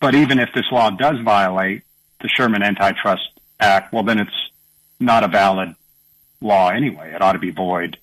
But 0.00 0.14
even 0.14 0.38
if 0.38 0.50
this 0.54 0.70
law 0.70 0.90
does 0.90 1.18
violate 1.20 1.82
the 2.20 2.28
Sherman 2.28 2.62
Antitrust 2.62 3.28
Act, 3.58 3.92
well, 3.92 4.02
then 4.02 4.18
it's 4.18 4.50
not 5.00 5.24
a 5.24 5.28
valid 5.28 5.74
law 6.40 6.68
anyway. 6.68 7.12
It 7.12 7.22
ought 7.22 7.32
to 7.32 7.38
be 7.38 7.50
void 7.50 7.98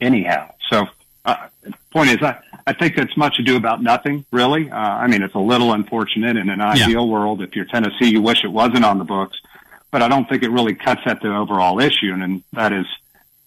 anyhow. 0.00 0.52
So, 0.70 0.86
uh, 1.24 1.48
point 1.92 2.10
is, 2.10 2.22
I, 2.22 2.38
I 2.66 2.72
think 2.72 2.98
it's 2.98 3.16
much 3.16 3.38
ado 3.38 3.56
about 3.56 3.82
nothing, 3.82 4.24
really. 4.30 4.70
Uh, 4.70 4.76
I 4.76 5.06
mean, 5.06 5.22
it's 5.22 5.34
a 5.34 5.38
little 5.40 5.72
unfortunate 5.72 6.36
in 6.36 6.48
an 6.48 6.60
ideal 6.60 7.04
yeah. 7.06 7.12
world. 7.12 7.42
If 7.42 7.54
you're 7.54 7.64
Tennessee, 7.64 8.10
you 8.10 8.20
wish 8.20 8.44
it 8.44 8.48
wasn't 8.48 8.84
on 8.84 8.98
the 8.98 9.04
books, 9.04 9.38
but 9.90 10.02
I 10.02 10.08
don't 10.08 10.28
think 10.28 10.42
it 10.42 10.50
really 10.50 10.74
cuts 10.74 11.02
at 11.06 11.20
the 11.20 11.34
overall 11.34 11.80
issue, 11.80 12.12
and, 12.12 12.22
and 12.22 12.42
that 12.52 12.72
is 12.72 12.86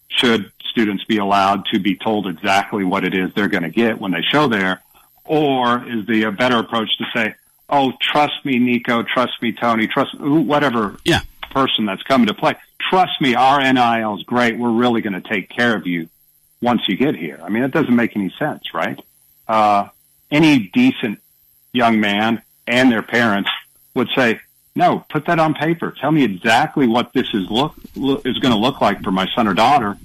should 0.08 0.50
students 0.70 1.04
be 1.04 1.18
allowed 1.18 1.66
to 1.66 1.78
be 1.78 1.96
told 1.96 2.26
exactly 2.26 2.84
what 2.84 3.04
it 3.04 3.14
is 3.14 3.32
they're 3.34 3.48
going 3.48 3.62
to 3.62 3.70
get 3.70 4.00
when 4.00 4.12
they 4.12 4.22
show 4.22 4.48
there? 4.48 4.82
Or 5.24 5.86
is 5.86 6.06
the 6.06 6.24
a 6.24 6.32
better 6.32 6.56
approach 6.56 6.88
to 6.98 7.04
say, 7.14 7.34
oh, 7.68 7.92
trust 8.00 8.44
me, 8.44 8.58
Nico, 8.58 9.02
trust 9.02 9.40
me, 9.42 9.52
Tony, 9.52 9.86
trust 9.86 10.18
whatever 10.18 10.96
yeah. 11.04 11.20
person 11.50 11.86
that's 11.86 12.02
coming 12.02 12.26
to 12.26 12.34
play. 12.34 12.54
Trust 12.90 13.20
me, 13.20 13.34
our 13.34 13.60
NIL 13.60 14.16
is 14.16 14.22
great. 14.22 14.58
We're 14.58 14.72
really 14.72 15.00
going 15.00 15.20
to 15.20 15.28
take 15.28 15.48
care 15.48 15.76
of 15.76 15.86
you 15.86 16.08
once 16.62 16.82
you 16.88 16.96
get 16.96 17.14
here. 17.14 17.40
I 17.42 17.48
mean, 17.48 17.62
it 17.62 17.72
doesn't 17.72 17.94
make 17.94 18.16
any 18.16 18.32
sense, 18.38 18.72
right? 18.72 18.98
Uh, 19.46 19.88
any 20.30 20.58
decent 20.58 21.20
young 21.72 22.00
man 22.00 22.42
and 22.66 22.90
their 22.90 23.02
parents 23.02 23.50
would 23.94 24.08
say, 24.14 24.40
no, 24.74 25.04
put 25.10 25.26
that 25.26 25.38
on 25.38 25.54
paper. 25.54 25.92
Tell 26.00 26.12
me 26.12 26.24
exactly 26.24 26.86
what 26.86 27.12
this 27.12 27.26
is 27.34 27.50
look, 27.50 27.74
look 27.96 28.24
is 28.24 28.38
going 28.38 28.52
to 28.52 28.58
look 28.60 28.80
like 28.80 29.02
for 29.02 29.10
my 29.10 29.26
son 29.34 29.48
or 29.48 29.54
daughter 29.54 29.96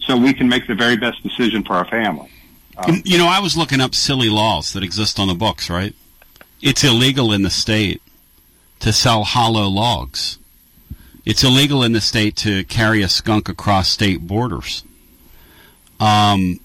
so 0.00 0.16
we 0.16 0.32
can 0.32 0.48
make 0.48 0.66
the 0.66 0.74
very 0.74 0.96
best 0.96 1.22
decision 1.22 1.62
for 1.62 1.74
our 1.74 1.84
family. 1.84 2.30
Um, 2.76 3.02
you 3.04 3.18
know, 3.18 3.26
I 3.26 3.40
was 3.40 3.56
looking 3.56 3.80
up 3.80 3.94
silly 3.94 4.30
laws 4.30 4.72
that 4.72 4.82
exist 4.82 5.18
on 5.18 5.28
the 5.28 5.34
books, 5.34 5.68
right? 5.68 5.94
It's 6.62 6.84
illegal 6.84 7.32
in 7.32 7.42
the 7.42 7.50
state 7.50 8.00
to 8.78 8.92
sell 8.92 9.24
hollow 9.24 9.66
logs. 9.66 10.38
It's 11.24 11.42
illegal 11.42 11.82
in 11.82 11.92
the 11.92 12.00
state 12.00 12.36
to 12.36 12.64
carry 12.64 13.02
a 13.02 13.08
skunk 13.08 13.48
across 13.48 13.88
state 13.88 14.20
borders. 14.26 14.84
Um, 15.98 16.60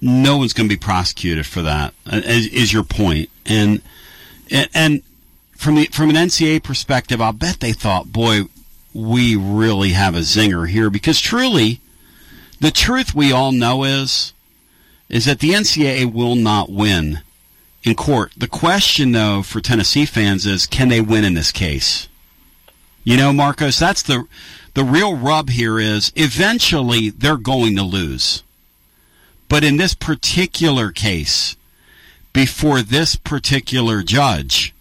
no 0.00 0.36
one's 0.36 0.52
going 0.52 0.68
to 0.68 0.74
be 0.74 0.78
prosecuted 0.78 1.46
for 1.46 1.62
that. 1.62 1.94
Uh, 2.10 2.20
is, 2.24 2.46
is 2.48 2.72
your 2.72 2.84
point? 2.84 3.30
And 3.46 3.80
and 4.50 5.02
from 5.56 5.76
the 5.76 5.86
from 5.86 6.10
an 6.10 6.16
NCAA 6.16 6.62
perspective, 6.62 7.20
I'll 7.20 7.32
bet 7.32 7.60
they 7.60 7.72
thought, 7.72 8.12
boy, 8.12 8.42
we 8.94 9.34
really 9.34 9.90
have 9.90 10.14
a 10.14 10.20
zinger 10.20 10.68
here 10.68 10.90
because 10.90 11.20
truly, 11.20 11.80
the 12.60 12.70
truth 12.70 13.14
we 13.14 13.32
all 13.32 13.52
know 13.52 13.84
is 13.84 14.32
is 15.08 15.24
that 15.24 15.40
the 15.40 15.50
NCAA 15.50 16.12
will 16.12 16.34
not 16.34 16.70
win 16.70 17.20
in 17.86 17.94
court. 17.94 18.32
The 18.36 18.48
question, 18.48 19.12
though, 19.12 19.42
for 19.42 19.60
Tennessee 19.60 20.06
fans 20.06 20.44
is, 20.44 20.66
can 20.66 20.88
they 20.88 21.00
win 21.00 21.24
in 21.24 21.34
this 21.34 21.52
case? 21.52 22.08
You 23.04 23.16
know, 23.16 23.32
Marcos, 23.32 23.78
that's 23.78 24.02
the 24.02 24.26
the 24.74 24.84
real 24.84 25.16
rub 25.16 25.48
here 25.48 25.78
is 25.78 26.12
eventually 26.16 27.08
they're 27.08 27.38
going 27.38 27.76
to 27.76 27.82
lose. 27.82 28.42
But 29.48 29.64
in 29.64 29.78
this 29.78 29.94
particular 29.94 30.90
case, 30.90 31.56
before 32.34 32.82
this 32.82 33.16
particular 33.16 34.02
judge, 34.02 34.74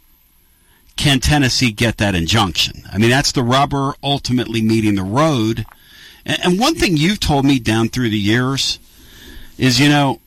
can 0.98 1.20
Tennessee 1.20 1.72
get 1.72 1.98
that 1.98 2.16
injunction? 2.16 2.84
I 2.92 2.98
mean, 2.98 3.12
that's 3.12 3.32
the 3.32 3.44
rubber 3.44 3.94
ultimately 4.04 4.62
meeting 4.62 4.96
the 4.96 5.04
road. 5.04 5.66
And, 6.26 6.60
one 6.60 6.76
thing 6.76 6.98
you've 6.98 7.20
told 7.20 7.46
me 7.46 7.60
down 7.60 7.88
through 7.88 8.10
the 8.10 8.18
years 8.18 8.80
is, 9.58 9.80
you 9.80 9.88
know, 9.88 10.20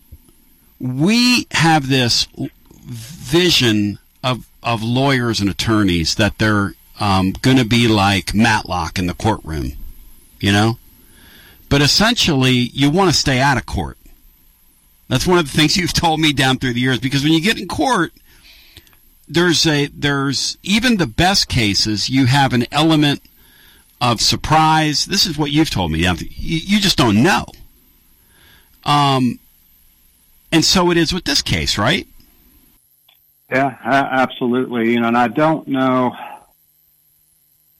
we 0.78 1.46
have 1.50 1.88
this 1.88 2.28
vision 2.88 3.98
of, 4.24 4.48
of 4.62 4.82
lawyers 4.82 5.40
and 5.40 5.50
attorneys 5.50 6.14
that 6.16 6.38
they're 6.38 6.74
um, 6.98 7.32
going 7.42 7.56
to 7.56 7.64
be 7.64 7.86
like 7.86 8.34
Matlock 8.34 8.98
in 8.98 9.06
the 9.06 9.14
courtroom, 9.14 9.72
you 10.40 10.52
know? 10.52 10.78
But 11.68 11.82
essentially, 11.82 12.52
you 12.52 12.90
want 12.90 13.10
to 13.10 13.16
stay 13.16 13.40
out 13.40 13.58
of 13.58 13.66
court. 13.66 13.98
That's 15.08 15.26
one 15.26 15.38
of 15.38 15.50
the 15.50 15.56
things 15.56 15.76
you've 15.78 15.92
told 15.92 16.20
me 16.20 16.32
down 16.32 16.58
through 16.58 16.74
the 16.74 16.80
years 16.80 16.98
because 16.98 17.22
when 17.22 17.32
you 17.32 17.40
get 17.40 17.58
in 17.58 17.68
court, 17.68 18.12
there's 19.28 19.66
a 19.66 19.86
there's 19.88 20.56
even 20.62 20.96
the 20.96 21.06
best 21.06 21.48
cases 21.48 22.08
you 22.08 22.24
have 22.24 22.54
an 22.54 22.64
element 22.72 23.20
of 24.00 24.20
surprise. 24.22 25.04
This 25.04 25.26
is 25.26 25.36
what 25.36 25.50
you've 25.50 25.70
told 25.70 25.92
me. 25.92 26.00
You, 26.00 26.14
you 26.36 26.80
just 26.80 26.96
don't 26.96 27.22
know. 27.22 27.44
Um, 28.84 29.38
and 30.50 30.64
so 30.64 30.90
it 30.90 30.96
is 30.96 31.12
with 31.12 31.24
this 31.24 31.42
case, 31.42 31.76
right? 31.76 32.06
Yeah, 33.50 33.76
absolutely. 33.84 34.92
You 34.92 35.00
know, 35.00 35.08
and 35.08 35.16
I 35.16 35.28
don't 35.28 35.66
know. 35.68 36.14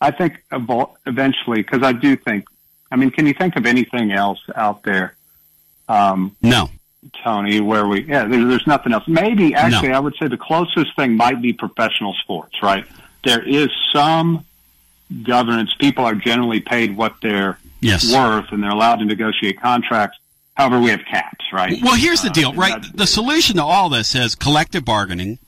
I 0.01 0.11
think 0.11 0.43
eventually, 0.51 1.62
because 1.62 1.82
I 1.82 1.93
do 1.93 2.16
think. 2.16 2.47
I 2.90 2.97
mean, 2.97 3.11
can 3.11 3.27
you 3.27 3.35
think 3.35 3.57
of 3.57 3.66
anything 3.66 4.12
else 4.12 4.40
out 4.55 4.82
there? 4.82 5.15
Um, 5.89 6.36
no. 6.40 6.70
Tony, 7.23 7.61
where 7.61 7.86
we 7.86 8.05
yeah, 8.05 8.24
there, 8.24 8.45
there's 8.47 8.66
nothing 8.66 8.93
else. 8.93 9.07
Maybe 9.07 9.55
actually, 9.55 9.89
no. 9.89 9.97
I 9.97 10.01
would 10.01 10.15
say 10.19 10.27
the 10.27 10.39
closest 10.39 10.97
thing 10.97 11.16
might 11.16 11.40
be 11.43 11.53
professional 11.53 12.15
sports. 12.15 12.62
Right? 12.62 12.85
There 13.24 13.43
is 13.43 13.69
some 13.93 14.45
governance. 15.23 15.74
People 15.78 16.05
are 16.05 16.15
generally 16.15 16.61
paid 16.61 16.97
what 16.97 17.15
they're 17.23 17.59
yes. 17.81 18.12
worth, 18.12 18.53
and 18.53 18.62
they're 18.62 18.70
allowed 18.70 18.97
to 18.97 19.05
negotiate 19.05 19.61
contracts. 19.61 20.19
However, 20.55 20.81
we 20.81 20.90
have 20.90 21.05
caps, 21.05 21.45
right? 21.53 21.78
Well, 21.82 21.95
here's 21.95 22.23
the 22.23 22.31
uh, 22.31 22.32
deal, 22.32 22.53
right? 22.55 22.85
The 22.95 23.07
solution 23.07 23.57
to 23.57 23.62
all 23.62 23.89
this 23.89 24.15
is 24.16 24.35
collective 24.35 24.85
bargaining, 24.85 25.39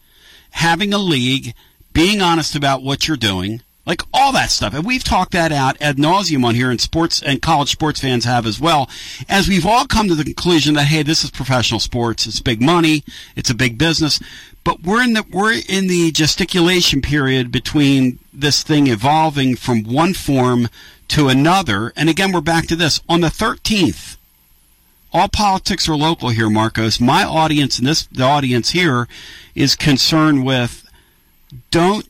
having 0.51 0.93
a 0.93 0.99
league, 0.99 1.55
being 1.93 2.21
honest 2.21 2.55
about 2.55 2.83
what 2.83 3.09
you're 3.09 3.17
doing, 3.17 3.63
like 3.87 4.03
all 4.13 4.33
that 4.33 4.51
stuff. 4.51 4.75
And 4.75 4.85
we've 4.85 5.03
talked 5.03 5.33
that 5.33 5.53
out 5.53 5.81
ad 5.81 5.97
nauseum 5.97 6.45
on 6.45 6.55
here, 6.55 6.71
and 6.71 6.81
sports 6.81 7.23
and 7.23 7.43
college 7.43 7.71
sports 7.71 8.01
fans 8.01 8.25
have 8.25 8.47
as 8.47 8.61
well. 8.61 8.89
As 9.29 9.49
we've 9.49 9.67
all 9.67 9.87
come 9.87 10.09
to 10.09 10.15
the 10.15 10.25
conclusion 10.25 10.75
that 10.75 10.85
hey, 10.85 11.03
this 11.03 11.25
is 11.25 11.31
professional 11.31 11.81
sports. 11.81 12.27
It's 12.27 12.41
big 12.41 12.63
money. 12.63 13.05
It's 13.37 13.51
a 13.51 13.55
big 13.55 13.79
business. 13.79 14.21
But 14.63 14.83
we're 14.83 15.03
in 15.03 15.15
the 15.15 15.25
we're 15.31 15.61
in 15.69 15.87
the 15.87 16.13
gesticulation 16.13 17.01
period 17.01 17.51
between 17.51 18.19
this 18.33 18.63
thing 18.63 18.87
evolving 18.87 19.57
from 19.57 19.85
one 19.85 20.15
form 20.15 20.69
to 21.09 21.29
another. 21.29 21.93
And 21.97 22.09
again, 22.09 22.33
we're 22.33 22.41
back 22.41 22.67
to 22.69 22.77
this 22.77 23.01
on 23.09 23.23
the 23.23 23.29
13th. 23.29 24.17
All 25.13 25.29
politics 25.29 25.89
are 25.89 25.97
local 25.97 26.29
here, 26.29 26.49
Marcos. 26.49 27.01
My 27.01 27.25
audience 27.25 27.79
and 27.79 27.87
this 27.87 28.07
the 28.07 28.23
audience 28.23 28.71
here 28.71 29.09
is 29.55 29.75
concerned 29.75 30.45
with 30.45 30.89
don't 31.73 32.09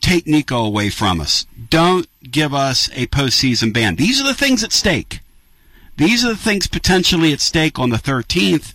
take 0.00 0.26
Nico 0.26 0.64
away 0.64 0.90
from 0.90 1.20
us. 1.20 1.46
Don't 1.70 2.06
give 2.30 2.54
us 2.54 2.88
a 2.94 3.06
postseason 3.08 3.72
ban. 3.72 3.96
These 3.96 4.20
are 4.20 4.26
the 4.26 4.34
things 4.34 4.62
at 4.62 4.72
stake. 4.72 5.20
These 5.96 6.24
are 6.24 6.28
the 6.28 6.36
things 6.36 6.66
potentially 6.68 7.32
at 7.32 7.40
stake 7.40 7.78
on 7.78 7.90
the 7.90 7.96
13th. 7.96 8.74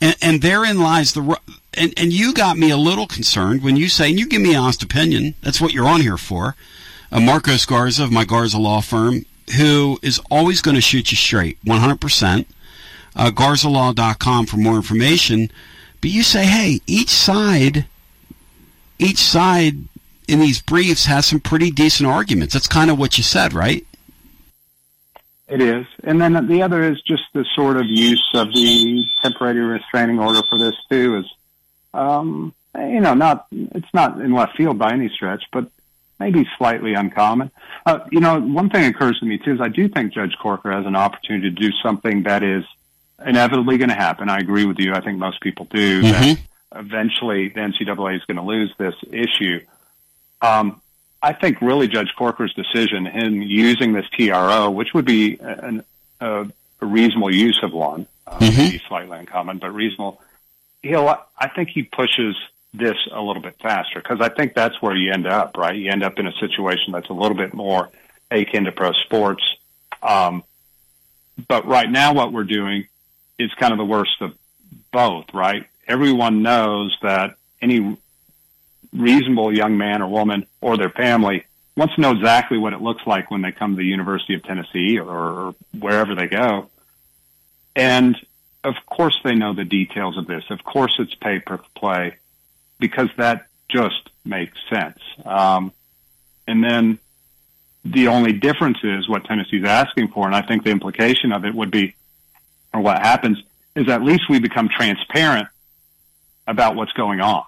And, 0.00 0.16
and 0.20 0.42
therein 0.42 0.80
lies 0.80 1.12
the. 1.12 1.38
And, 1.74 1.92
and 1.96 2.12
you 2.12 2.32
got 2.32 2.56
me 2.56 2.70
a 2.70 2.76
little 2.76 3.06
concerned 3.06 3.62
when 3.62 3.76
you 3.76 3.88
say, 3.88 4.10
and 4.10 4.18
you 4.18 4.28
give 4.28 4.42
me 4.42 4.50
an 4.50 4.60
honest 4.60 4.82
opinion. 4.82 5.34
That's 5.42 5.60
what 5.60 5.72
you're 5.72 5.88
on 5.88 6.02
here 6.02 6.16
for. 6.16 6.54
Uh, 7.10 7.20
Marcos 7.20 7.66
Garza 7.66 8.04
of 8.04 8.12
my 8.12 8.24
Garza 8.24 8.58
Law 8.58 8.80
Firm, 8.80 9.26
who 9.56 9.98
is 10.02 10.20
always 10.30 10.60
going 10.60 10.76
to 10.76 10.80
shoot 10.80 11.10
you 11.10 11.16
straight, 11.16 11.62
100%. 11.64 12.46
Uh, 13.16 13.30
GarzaLaw.com 13.30 14.46
for 14.46 14.56
more 14.56 14.76
information. 14.76 15.50
But 16.00 16.10
you 16.10 16.22
say, 16.22 16.46
hey, 16.46 16.80
each 16.86 17.10
side, 17.10 17.86
each 18.98 19.18
side 19.18 19.76
in 20.26 20.40
these 20.40 20.60
briefs 20.60 21.06
has 21.06 21.26
some 21.26 21.40
pretty 21.40 21.70
decent 21.70 22.08
arguments. 22.08 22.54
That's 22.54 22.68
kind 22.68 22.90
of 22.90 22.98
what 22.98 23.16
you 23.16 23.24
said, 23.24 23.52
right? 23.52 23.86
It 25.46 25.60
is. 25.60 25.86
And 26.02 26.20
then 26.20 26.46
the 26.46 26.62
other 26.62 26.82
is 26.82 27.00
just 27.02 27.24
the 27.32 27.44
sort 27.54 27.76
of 27.76 27.86
use 27.86 28.26
of 28.34 28.52
the 28.52 29.06
temporary 29.22 29.60
restraining 29.60 30.18
order 30.18 30.42
for 30.48 30.58
this 30.58 30.74
too 30.90 31.18
is, 31.18 31.26
um, 31.92 32.54
you 32.76 33.00
know, 33.00 33.14
not, 33.14 33.46
it's 33.52 33.92
not 33.92 34.20
in 34.20 34.32
left 34.32 34.56
field 34.56 34.78
by 34.78 34.92
any 34.92 35.08
stretch, 35.10 35.44
but 35.52 35.70
maybe 36.18 36.48
slightly 36.56 36.94
uncommon. 36.94 37.50
Uh, 37.84 38.00
you 38.10 38.20
know, 38.20 38.40
one 38.40 38.70
thing 38.70 38.84
occurs 38.86 39.18
to 39.20 39.26
me 39.26 39.38
too 39.38 39.52
is 39.52 39.60
I 39.60 39.68
do 39.68 39.88
think 39.88 40.14
Judge 40.14 40.36
Corker 40.38 40.72
has 40.72 40.86
an 40.86 40.96
opportunity 40.96 41.50
to 41.50 41.54
do 41.54 41.70
something 41.82 42.22
that 42.22 42.42
is 42.42 42.64
inevitably 43.24 43.78
going 43.78 43.88
to 43.90 43.94
happen. 43.94 44.28
I 44.28 44.38
agree 44.38 44.66
with 44.66 44.78
you. 44.78 44.94
I 44.94 45.00
think 45.00 45.18
most 45.18 45.40
people 45.40 45.66
do 45.66 46.02
mm-hmm. 46.02 46.12
that 46.12 46.38
eventually 46.74 47.48
the 47.48 47.60
NCAA 47.60 48.16
is 48.16 48.24
going 48.24 48.36
to 48.36 48.42
lose 48.42 48.72
this 48.78 48.94
issue. 49.10 49.60
Um, 50.42 50.80
I 51.22 51.32
think 51.32 51.60
really 51.62 51.88
Judge 51.88 52.12
Corker's 52.16 52.52
decision 52.52 53.06
in 53.06 53.42
using 53.42 53.92
this 53.94 54.06
TRO, 54.10 54.70
which 54.70 54.92
would 54.92 55.06
be 55.06 55.38
an, 55.40 55.84
a, 56.20 56.46
a, 56.80 56.86
reasonable 56.86 57.34
use 57.34 57.60
of 57.62 57.72
one, 57.72 58.06
uh, 58.26 58.38
mm-hmm. 58.38 58.58
maybe 58.58 58.82
slightly 58.86 59.18
uncommon, 59.18 59.58
but 59.58 59.70
reasonable. 59.72 60.20
He'll, 60.82 61.08
I 61.38 61.48
think 61.48 61.70
he 61.70 61.82
pushes 61.82 62.36
this 62.74 62.96
a 63.10 63.22
little 63.22 63.40
bit 63.40 63.56
faster 63.62 64.00
because 64.00 64.20
I 64.20 64.28
think 64.28 64.52
that's 64.52 64.82
where 64.82 64.94
you 64.94 65.12
end 65.12 65.26
up, 65.26 65.56
right? 65.56 65.74
You 65.74 65.90
end 65.90 66.02
up 66.02 66.18
in 66.18 66.26
a 66.26 66.32
situation 66.32 66.92
that's 66.92 67.08
a 67.08 67.14
little 67.14 67.36
bit 67.36 67.54
more 67.54 67.88
akin 68.30 68.64
to 68.64 68.72
pro 68.72 68.92
sports. 68.92 69.42
Um, 70.02 70.44
but 71.48 71.66
right 71.66 71.90
now, 71.90 72.12
what 72.12 72.32
we're 72.32 72.44
doing 72.44 72.86
is 73.38 73.52
kind 73.54 73.72
of 73.72 73.78
the 73.78 73.84
worst 73.84 74.20
of 74.20 74.36
both, 74.92 75.26
right? 75.34 75.66
Everyone 75.86 76.42
knows 76.42 76.96
that 77.02 77.36
any 77.60 77.96
reasonable 78.92 79.54
young 79.54 79.76
man 79.76 80.02
or 80.02 80.08
woman 80.08 80.46
or 80.60 80.76
their 80.76 80.90
family 80.90 81.44
wants 81.76 81.94
to 81.96 82.00
know 82.00 82.12
exactly 82.12 82.58
what 82.58 82.72
it 82.72 82.80
looks 82.80 83.06
like 83.06 83.30
when 83.30 83.42
they 83.42 83.50
come 83.50 83.72
to 83.72 83.76
the 83.76 83.86
University 83.86 84.34
of 84.34 84.42
Tennessee 84.44 84.98
or 84.98 85.54
wherever 85.78 86.14
they 86.14 86.28
go. 86.28 86.70
And 87.74 88.16
of 88.62 88.74
course 88.86 89.18
they 89.24 89.34
know 89.34 89.52
the 89.52 89.64
details 89.64 90.16
of 90.16 90.26
this. 90.26 90.44
Of 90.50 90.62
course 90.64 90.94
it's 90.98 91.14
pay 91.14 91.40
per 91.40 91.58
play 91.74 92.16
because 92.78 93.08
that 93.16 93.46
just 93.68 94.10
makes 94.24 94.56
sense. 94.70 94.98
Um, 95.24 95.72
and 96.46 96.62
then 96.62 96.98
the 97.84 98.08
only 98.08 98.32
difference 98.32 98.78
is 98.82 99.08
what 99.08 99.24
Tennessee's 99.24 99.64
asking 99.64 100.08
for, 100.08 100.26
and 100.26 100.34
I 100.34 100.42
think 100.42 100.64
the 100.64 100.70
implication 100.70 101.32
of 101.32 101.44
it 101.44 101.54
would 101.54 101.70
be, 101.70 101.94
or 102.74 102.80
what 102.80 102.98
happens 102.98 103.42
is 103.74 103.88
at 103.88 104.02
least 104.02 104.24
we 104.28 104.40
become 104.40 104.68
transparent 104.68 105.48
about 106.46 106.76
what's 106.76 106.92
going 106.92 107.20
on, 107.20 107.44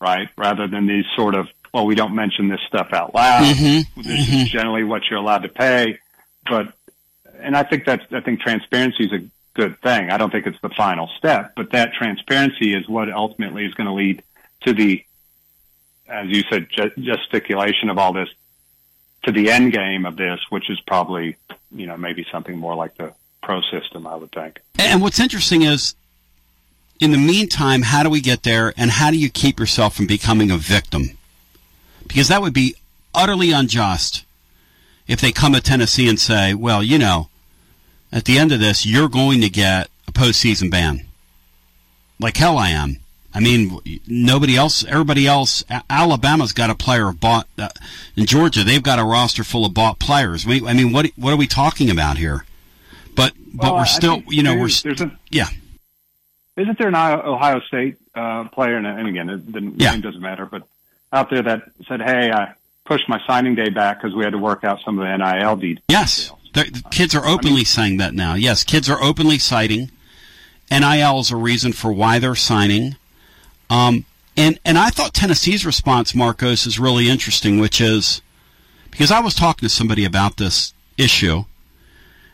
right? 0.00 0.28
Rather 0.36 0.66
than 0.66 0.86
these 0.86 1.04
sort 1.14 1.34
of, 1.34 1.46
well, 1.72 1.86
we 1.86 1.94
don't 1.94 2.14
mention 2.14 2.48
this 2.48 2.60
stuff 2.66 2.88
out 2.92 3.14
loud. 3.14 3.44
Mm-hmm. 3.44 4.02
This 4.02 4.28
is 4.28 4.48
generally 4.48 4.82
what 4.82 5.02
you're 5.08 5.20
allowed 5.20 5.42
to 5.44 5.48
pay, 5.48 5.98
but, 6.48 6.72
and 7.38 7.56
I 7.56 7.62
think 7.62 7.84
that's, 7.84 8.04
I 8.12 8.20
think 8.20 8.40
transparency 8.40 9.04
is 9.04 9.12
a 9.12 9.24
good 9.54 9.78
thing. 9.80 10.10
I 10.10 10.16
don't 10.16 10.30
think 10.30 10.46
it's 10.46 10.60
the 10.60 10.70
final 10.70 11.08
step, 11.18 11.52
but 11.54 11.70
that 11.70 11.92
transparency 11.92 12.74
is 12.74 12.88
what 12.88 13.10
ultimately 13.10 13.64
is 13.66 13.74
going 13.74 13.86
to 13.86 13.94
lead 13.94 14.22
to 14.62 14.72
the, 14.72 15.04
as 16.08 16.28
you 16.28 16.42
said, 16.50 16.68
gesticulation 16.98 17.88
of 17.88 17.98
all 17.98 18.12
this 18.12 18.28
to 19.22 19.32
the 19.32 19.50
end 19.50 19.72
game 19.72 20.06
of 20.06 20.16
this, 20.16 20.40
which 20.50 20.70
is 20.70 20.80
probably, 20.80 21.36
you 21.70 21.86
know, 21.86 21.96
maybe 21.96 22.26
something 22.32 22.56
more 22.56 22.74
like 22.74 22.96
the 22.96 23.12
pro 23.42 23.60
system, 23.62 24.06
I 24.06 24.16
would 24.16 24.32
think. 24.32 24.60
And 24.78 25.02
what's 25.02 25.20
interesting 25.20 25.62
is, 25.62 25.94
in 27.00 27.12
the 27.12 27.18
meantime, 27.18 27.82
how 27.82 28.02
do 28.02 28.10
we 28.10 28.20
get 28.20 28.42
there, 28.42 28.74
and 28.76 28.90
how 28.90 29.10
do 29.10 29.18
you 29.18 29.30
keep 29.30 29.58
yourself 29.58 29.96
from 29.96 30.06
becoming 30.06 30.50
a 30.50 30.56
victim? 30.56 31.18
Because 32.06 32.28
that 32.28 32.42
would 32.42 32.54
be 32.54 32.76
utterly 33.14 33.52
unjust 33.52 34.24
if 35.06 35.20
they 35.20 35.32
come 35.32 35.52
to 35.54 35.60
Tennessee 35.60 36.08
and 36.08 36.20
say, 36.20 36.54
well, 36.54 36.82
you 36.82 36.98
know, 36.98 37.28
at 38.12 38.24
the 38.24 38.38
end 38.38 38.52
of 38.52 38.60
this, 38.60 38.84
you're 38.84 39.08
going 39.08 39.40
to 39.40 39.48
get 39.48 39.88
a 40.06 40.12
postseason 40.12 40.70
ban. 40.70 41.06
Like 42.18 42.36
hell 42.36 42.58
I 42.58 42.70
am. 42.70 42.98
I 43.32 43.40
mean, 43.40 43.78
nobody 44.06 44.56
else, 44.56 44.84
everybody 44.84 45.26
else, 45.26 45.64
Alabama's 45.88 46.52
got 46.52 46.68
a 46.68 46.74
player 46.74 47.12
bought, 47.12 47.46
uh, 47.56 47.68
in 48.16 48.26
Georgia, 48.26 48.64
they've 48.64 48.82
got 48.82 48.98
a 48.98 49.04
roster 49.04 49.44
full 49.44 49.64
of 49.64 49.72
bought 49.72 50.00
players. 50.00 50.44
We, 50.44 50.66
I 50.66 50.72
mean, 50.72 50.92
what, 50.92 51.06
what 51.16 51.32
are 51.32 51.36
we 51.36 51.46
talking 51.46 51.90
about 51.90 52.18
here? 52.18 52.44
But, 53.20 53.34
but 53.54 53.62
Well, 53.64 53.74
we're 53.74 53.80
I 53.80 53.84
still, 53.84 54.22
you 54.28 54.42
know, 54.42 54.54
we're, 54.54 54.68
there's- 54.68 55.00
a- 55.00 55.18
yeah. 55.30 55.48
Isn't 56.56 56.78
there 56.78 56.88
an 56.88 56.94
Ohio 56.94 57.60
State 57.60 57.96
uh, 58.14 58.44
player, 58.48 58.76
and, 58.76 58.86
and 58.86 59.08
again, 59.08 59.30
it, 59.30 59.50
the 59.52 59.60
name 59.60 60.00
doesn't 60.00 60.20
matter, 60.20 60.44
but 60.46 60.62
out 61.12 61.30
there 61.30 61.42
that 61.42 61.70
said, 61.88 62.02
"Hey, 62.02 62.30
I 62.30 62.52
pushed 62.84 63.08
my 63.08 63.18
signing 63.26 63.54
day 63.54 63.70
back 63.70 64.00
because 64.02 64.14
we 64.14 64.24
had 64.24 64.32
to 64.32 64.38
work 64.38 64.62
out 64.64 64.80
some 64.84 64.98
of 64.98 65.06
the 65.06 65.16
NIL 65.16 65.56
details." 65.56 65.84
Yes, 65.88 66.32
the, 66.52 66.64
the 66.64 66.82
kids 66.90 67.14
are 67.14 67.24
openly 67.26 67.64
saying 67.64 67.96
that 67.98 68.12
now. 68.14 68.34
Yes, 68.34 68.62
kids 68.64 68.90
are 68.90 69.02
openly 69.02 69.38
citing 69.38 69.90
NIL 70.70 71.18
as 71.18 71.30
a 71.30 71.36
reason 71.36 71.72
for 71.72 71.92
why 71.92 72.18
they're 72.18 72.34
signing. 72.34 72.96
Um, 73.70 74.04
and 74.36 74.58
and 74.64 74.76
I 74.76 74.90
thought 74.90 75.14
Tennessee's 75.14 75.64
response, 75.64 76.14
Marcos, 76.14 76.66
is 76.66 76.78
really 76.78 77.08
interesting, 77.08 77.58
which 77.58 77.80
is 77.80 78.20
because 78.90 79.10
I 79.10 79.20
was 79.20 79.34
talking 79.34 79.66
to 79.66 79.74
somebody 79.74 80.04
about 80.04 80.36
this 80.36 80.74
issue, 80.98 81.44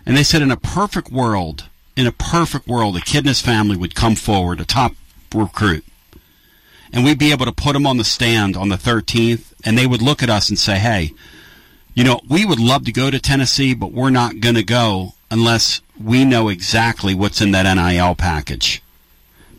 and 0.07 0.17
they 0.17 0.23
said 0.23 0.41
in 0.41 0.51
a 0.51 0.57
perfect 0.57 1.11
world, 1.11 1.65
in 1.97 2.07
a 2.07 2.13
perfect 2.13 2.67
world, 2.67 2.97
a 2.97 3.01
kid 3.01 3.19
and 3.19 3.29
his 3.29 3.41
family 3.41 3.77
would 3.77 3.95
come 3.95 4.15
forward, 4.15 4.61
a 4.61 4.65
top 4.65 4.95
recruit, 5.35 5.85
and 6.93 7.05
we'd 7.05 7.19
be 7.19 7.33
able 7.33 7.45
to 7.45 7.53
put 7.53 7.77
him 7.77 7.87
on 7.87 7.97
the 7.99 8.05
stand 8.05 8.57
on 8.57 8.69
the 8.69 8.77
13th, 8.77 9.53
and 9.65 9.77
they 9.77 9.87
would 9.87 10.01
look 10.01 10.23
at 10.23 10.31
us 10.31 10.49
and 10.49 10.59
say, 10.59 10.79
"Hey, 10.79 11.13
you 11.95 12.05
know, 12.05 12.21
we 12.29 12.45
would 12.45 12.61
love 12.61 12.85
to 12.85 12.93
go 12.93 13.11
to 13.11 13.19
Tennessee, 13.19 13.75
but 13.75 13.93
we're 13.93 14.11
not 14.11 14.41
going 14.41 14.55
to 14.55 14.63
go 14.63 15.15
unless 15.31 15.81
we 16.03 16.25
know 16.25 16.49
exactly 16.49 17.15
what's 17.15 17.41
in 17.41 17.53
that 17.53 17.73
NIL 17.75 18.15
package. 18.15 18.83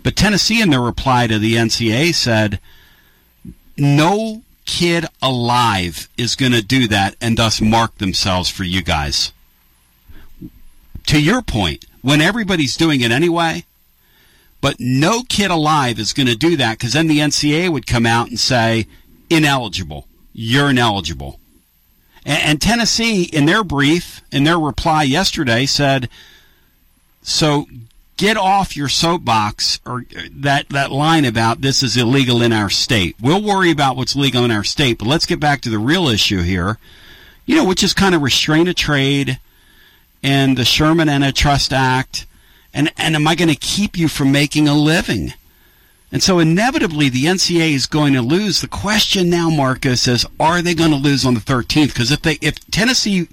But 0.04 0.16
Tennessee, 0.16 0.62
in 0.62 0.70
their 0.70 0.82
reply 0.82 1.28
to 1.28 1.40
the 1.40 1.56
NCAA, 1.56 2.14
said 2.14 2.60
no 3.76 4.44
kid 4.66 5.06
alive 5.22 6.08
is 6.18 6.36
going 6.36 6.52
to 6.52 6.62
do 6.62 6.88
that 6.88 7.16
and 7.20 7.38
thus 7.38 7.60
mark 7.60 7.98
themselves 7.98 8.50
for 8.50 8.64
you 8.64 8.82
guys. 8.82 9.32
To 11.08 11.22
your 11.22 11.42
point, 11.42 11.86
when 12.02 12.22
everybody's 12.22 12.78
doing 12.78 13.02
it 13.02 13.12
anyway, 13.12 13.66
but 14.62 14.76
no 14.80 15.24
kid 15.24 15.52
alive 15.52 16.00
is 16.00 16.14
going 16.14 16.28
to 16.28 16.36
do 16.36 16.58
that 16.58 16.78
because 16.78 16.94
then 16.94 17.08
the 17.08 17.20
NCAA 17.20 17.70
would 17.70 17.88
come 17.88 18.06
out 18.06 18.30
and 18.30 18.40
say, 18.40 18.88
ineligible. 19.30 20.08
You're 20.34 20.70
ineligible. 20.70 21.40
And, 22.26 22.44
and 22.44 22.62
Tennessee, 22.62 23.24
in 23.24 23.46
their 23.46 23.64
brief, 23.64 24.22
in 24.32 24.44
their 24.44 24.60
reply 24.60 25.04
yesterday, 25.04 25.66
said, 25.66 26.10
so 27.22 27.68
get 28.18 28.36
off 28.36 28.76
your 28.76 28.90
soapbox 28.90 29.80
or 29.86 30.06
that, 30.32 30.70
that 30.70 30.92
line 30.92 31.24
about 31.24 31.62
this 31.62 31.84
is 31.84 31.96
illegal 31.96 32.42
in 32.42 32.52
our 32.52 32.70
state. 32.70 33.16
We'll 33.22 33.44
worry 33.44 33.72
about 33.72 33.96
what's 33.96 34.16
legal 34.16 34.44
in 34.44 34.52
our 34.52 34.64
state, 34.64 34.98
but 34.98 35.08
let's 35.08 35.26
get 35.26 35.40
back 35.40 35.62
to 35.62 35.70
the 35.70 35.80
real 35.80 36.10
issue 36.10 36.42
here, 36.42 36.78
you 37.46 37.56
know, 37.56 37.66
which 37.66 37.84
is 37.84 37.94
kind 37.94 38.14
of 38.14 38.22
restraint 38.22 38.68
of 38.68 38.76
trade 38.76 39.40
and 40.24 40.58
the 40.58 40.66
Sherman 40.66 41.10
Antitrust 41.10 41.74
Act. 41.74 42.26
And, 42.74 42.92
and 42.98 43.16
am 43.16 43.28
I 43.28 43.36
going 43.36 43.50
to 43.50 43.56
keep 43.56 43.98
you 43.98 44.08
from 44.08 44.32
making 44.32 44.68
a 44.68 44.74
living? 44.74 45.34
And 46.12 46.24
so 46.24 46.40
inevitably 46.40 47.10
the 47.10 47.26
NCAA 47.26 47.74
is 47.74 47.86
going 47.86 48.14
to 48.14 48.22
lose. 48.22 48.62
The 48.62 48.68
question 48.68 49.30
now, 49.30 49.50
Marcos, 49.50 50.08
is 50.08 50.26
are 50.40 50.62
they 50.62 50.74
going 50.74 50.92
to 50.92 50.98
lose 50.98 51.26
on 51.26 51.34
the 51.34 51.40
13th? 51.40 51.88
Because 51.88 52.12
if 52.12 52.22
they, 52.22 52.38
if 52.42 52.56
Tennessee 52.72 53.28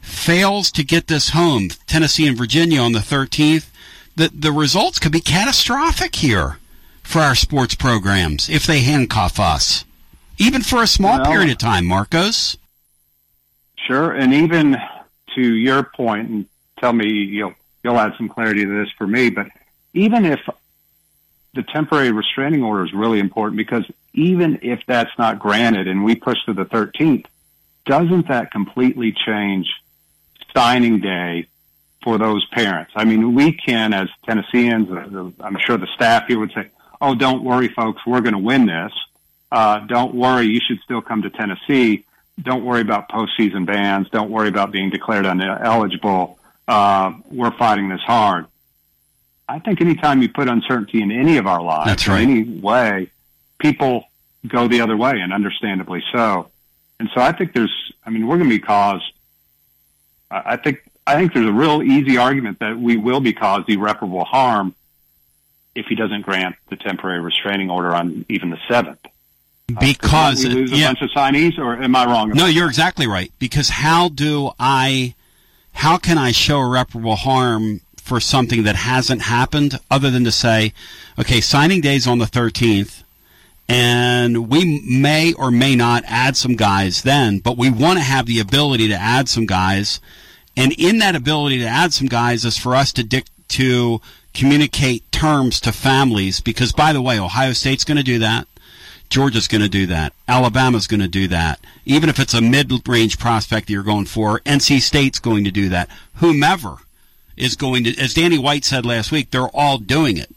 fails 0.00 0.70
to 0.72 0.84
get 0.84 1.06
this 1.06 1.30
home, 1.30 1.70
Tennessee 1.86 2.26
and 2.26 2.36
Virginia 2.36 2.80
on 2.80 2.92
the 2.92 3.00
13th, 3.00 3.68
the, 4.14 4.30
the 4.32 4.52
results 4.52 4.98
could 4.98 5.12
be 5.12 5.20
catastrophic 5.20 6.16
here 6.16 6.58
for 7.02 7.20
our 7.20 7.34
sports 7.34 7.74
programs 7.74 8.48
if 8.48 8.66
they 8.66 8.80
handcuff 8.80 9.40
us, 9.40 9.84
even 10.38 10.62
for 10.62 10.82
a 10.82 10.86
small 10.86 11.18
Well- 11.18 11.30
period 11.30 11.50
of 11.50 11.58
time, 11.58 11.86
Marcos. 11.86 12.56
Sure, 13.76 14.12
and 14.12 14.32
even 14.32 14.76
to 15.34 15.54
your 15.54 15.82
point, 15.82 16.28
and 16.28 16.46
tell 16.78 16.92
me 16.92 17.08
you'll 17.08 17.54
you'll 17.82 17.98
add 17.98 18.14
some 18.16 18.28
clarity 18.28 18.64
to 18.64 18.80
this 18.80 18.90
for 18.96 19.06
me, 19.06 19.30
but 19.30 19.46
even 19.94 20.24
if 20.24 20.40
the 21.54 21.62
temporary 21.62 22.12
restraining 22.12 22.62
order 22.62 22.84
is 22.84 22.92
really 22.92 23.18
important 23.18 23.56
because 23.56 23.84
even 24.14 24.58
if 24.62 24.80
that's 24.86 25.10
not 25.18 25.38
granted 25.38 25.86
and 25.86 26.04
we 26.04 26.14
push 26.14 26.38
to 26.46 26.52
the 26.52 26.64
13th, 26.64 27.26
doesn't 27.84 28.28
that 28.28 28.50
completely 28.50 29.12
change 29.12 29.68
signing 30.54 31.00
day 31.00 31.46
for 32.02 32.18
those 32.18 32.46
parents? 32.52 32.92
I 32.94 33.04
mean, 33.04 33.34
we 33.34 33.52
can, 33.52 33.92
as 33.92 34.08
Tennesseans, 34.24 34.90
uh, 34.90 35.30
I'm 35.40 35.58
sure 35.66 35.76
the 35.76 35.88
staff 35.94 36.26
here 36.28 36.38
would 36.38 36.52
say, 36.52 36.68
"Oh, 37.00 37.14
don't 37.14 37.42
worry, 37.42 37.68
folks, 37.68 38.02
we're 38.06 38.20
going 38.20 38.34
to 38.34 38.38
win 38.38 38.66
this. 38.66 38.92
Uh, 39.50 39.80
don't 39.80 40.14
worry, 40.14 40.46
you 40.46 40.60
should 40.66 40.80
still 40.80 41.02
come 41.02 41.22
to 41.22 41.30
Tennessee. 41.30 42.04
Don't 42.40 42.64
worry 42.64 42.80
about 42.80 43.08
postseason 43.08 43.66
bans. 43.66 44.08
Don't 44.10 44.30
worry 44.30 44.48
about 44.48 44.72
being 44.72 44.90
declared 44.90 45.26
ineligible. 45.26 46.38
Uh, 46.66 47.12
we're 47.30 47.50
fighting 47.52 47.88
this 47.88 48.00
hard." 48.00 48.46
I 49.48 49.58
think 49.58 49.80
anytime 49.80 50.22
you 50.22 50.28
put 50.28 50.48
uncertainty 50.48 51.02
in 51.02 51.10
any 51.12 51.36
of 51.36 51.46
our 51.46 51.60
lives, 51.60 51.90
That's 51.90 52.06
in 52.06 52.12
right. 52.12 52.22
any 52.22 52.42
way, 52.44 53.10
people 53.58 54.04
go 54.46 54.66
the 54.66 54.80
other 54.80 54.96
way, 54.96 55.20
and 55.20 55.32
understandably 55.32 56.02
so. 56.12 56.48
And 56.98 57.10
so 57.14 57.20
I 57.20 57.32
think 57.32 57.52
there's, 57.52 57.92
I 58.06 58.10
mean, 58.10 58.26
we're 58.26 58.38
going 58.38 58.48
to 58.48 58.56
be 58.56 58.60
caused. 58.60 59.04
I 60.30 60.52
I 60.52 60.56
think 60.56 60.82
I 61.06 61.16
think 61.16 61.34
there's 61.34 61.46
a 61.46 61.52
real 61.52 61.82
easy 61.82 62.16
argument 62.16 62.60
that 62.60 62.78
we 62.78 62.96
will 62.96 63.20
be 63.20 63.32
caused 63.32 63.68
irreparable 63.68 64.24
harm 64.24 64.74
if 65.74 65.86
he 65.86 65.96
doesn't 65.96 66.22
grant 66.22 66.56
the 66.68 66.76
temporary 66.76 67.20
restraining 67.20 67.70
order 67.70 67.94
on 67.94 68.24
even 68.28 68.50
the 68.50 68.58
seventh. 68.68 69.04
Uh, 69.70 69.80
because 69.80 70.44
we 70.44 70.50
lose 70.50 70.72
a 70.72 70.76
yeah. 70.76 70.88
bunch 70.88 71.02
of 71.02 71.10
signees, 71.10 71.58
or 71.58 71.82
am 71.82 71.94
I 71.96 72.04
wrong? 72.06 72.30
No, 72.30 72.46
you're 72.46 72.68
exactly 72.68 73.06
right. 73.06 73.32
Because 73.38 73.68
how 73.68 74.08
do 74.08 74.50
I, 74.58 75.14
how 75.72 75.96
can 75.96 76.18
I 76.18 76.32
show 76.32 76.60
irreparable 76.60 77.16
harm 77.16 77.80
for 77.96 78.20
something 78.20 78.64
that 78.64 78.76
hasn't 78.76 79.22
happened 79.22 79.78
other 79.90 80.10
than 80.10 80.24
to 80.24 80.32
say, 80.32 80.72
okay, 81.18 81.40
signing 81.40 81.80
day's 81.80 82.06
on 82.06 82.18
the 82.18 82.26
13th, 82.26 83.02
and 83.68 84.48
we 84.48 84.82
may 84.86 85.32
or 85.32 85.50
may 85.50 85.76
not 85.76 86.02
add 86.06 86.36
some 86.36 86.56
guys 86.56 87.02
then, 87.02 87.38
but 87.38 87.56
we 87.56 87.70
want 87.70 87.98
to 87.98 88.04
have 88.04 88.26
the 88.26 88.40
ability 88.40 88.88
to 88.88 88.94
add 88.94 89.28
some 89.28 89.46
guys. 89.46 90.00
And 90.56 90.72
in 90.72 90.98
that 90.98 91.14
ability 91.16 91.58
to 91.60 91.66
add 91.66 91.92
some 91.92 92.08
guys 92.08 92.44
is 92.44 92.58
for 92.58 92.74
us 92.74 92.92
to 92.94 93.04
dic- 93.04 93.28
to 93.48 94.00
communicate 94.34 95.10
terms 95.12 95.60
to 95.60 95.72
families 95.72 96.40
because 96.40 96.72
by 96.72 96.92
the 96.92 97.02
way, 97.02 97.18
Ohio 97.18 97.52
State's 97.52 97.84
going 97.84 97.96
to 97.96 98.02
do 98.02 98.18
that. 98.18 98.46
Georgia's 99.12 99.46
going 99.46 99.60
to 99.60 99.68
do 99.68 99.86
that. 99.86 100.14
Alabama's 100.26 100.86
going 100.86 101.00
to 101.00 101.06
do 101.08 101.28
that. 101.28 101.60
Even 101.84 102.08
if 102.08 102.18
it's 102.18 102.32
a 102.32 102.40
mid-range 102.40 103.18
prospect 103.18 103.66
that 103.66 103.72
you're 103.72 103.82
going 103.82 104.06
for, 104.06 104.40
NC 104.40 104.80
State's 104.80 105.18
going 105.18 105.44
to 105.44 105.50
do 105.50 105.68
that. 105.68 105.90
Whomever 106.16 106.76
is 107.36 107.54
going 107.54 107.84
to, 107.84 107.98
as 107.98 108.14
Danny 108.14 108.38
White 108.38 108.64
said 108.64 108.86
last 108.86 109.12
week, 109.12 109.30
they're 109.30 109.48
all 109.54 109.76
doing 109.76 110.16
it. 110.16 110.30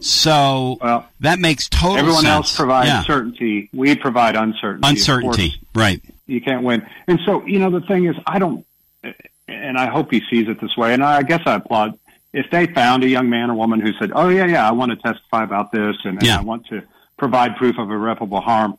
So 0.00 1.04
that 1.20 1.38
makes 1.38 1.68
total 1.68 1.98
Everyone 1.98 2.22
sense. 2.22 2.28
else 2.32 2.56
provides 2.56 2.88
Yeah. 2.88 3.02
certainty. 3.04 3.68
We 3.74 3.94
provide 3.96 4.34
uncertainty. 4.34 4.88
Uncertainty, 4.88 5.54
right? 5.74 6.00
you 6.26 6.40
can't 6.40 6.62
win. 6.62 6.86
And 7.08 7.18
so, 7.26 7.44
you 7.44 7.58
know, 7.58 7.70
the 7.70 7.80
thing 7.80 8.06
is, 8.06 8.14
I 8.26 8.38
don't, 8.38 8.64
and 9.48 9.76
I 9.76 9.86
hope 9.90 10.10
he 10.12 10.22
sees 10.30 10.48
it 10.48 10.60
this 10.60 10.76
way. 10.76 10.94
And 10.94 11.02
I 11.04 11.22
guess 11.22 11.42
I 11.44 11.56
applaud 11.56 11.98
if 12.32 12.48
they 12.50 12.66
found 12.68 13.02
a 13.02 13.08
young 13.08 13.28
man 13.28 13.50
or 13.50 13.54
woman 13.54 13.80
who 13.80 13.92
said, 13.94 14.12
"Oh 14.14 14.28
yeah, 14.28 14.46
yeah, 14.46 14.66
I 14.66 14.70
want 14.70 14.90
to 14.92 14.96
testify 14.96 15.42
about 15.42 15.72
this, 15.72 15.96
and, 16.04 16.22
and 16.22 16.30
I 16.30 16.40
want 16.42 16.66
to 16.68 16.82
provide 17.20 17.56
proof 17.56 17.78
of 17.78 17.90
irreparable 17.90 18.40
harm." 18.40 18.76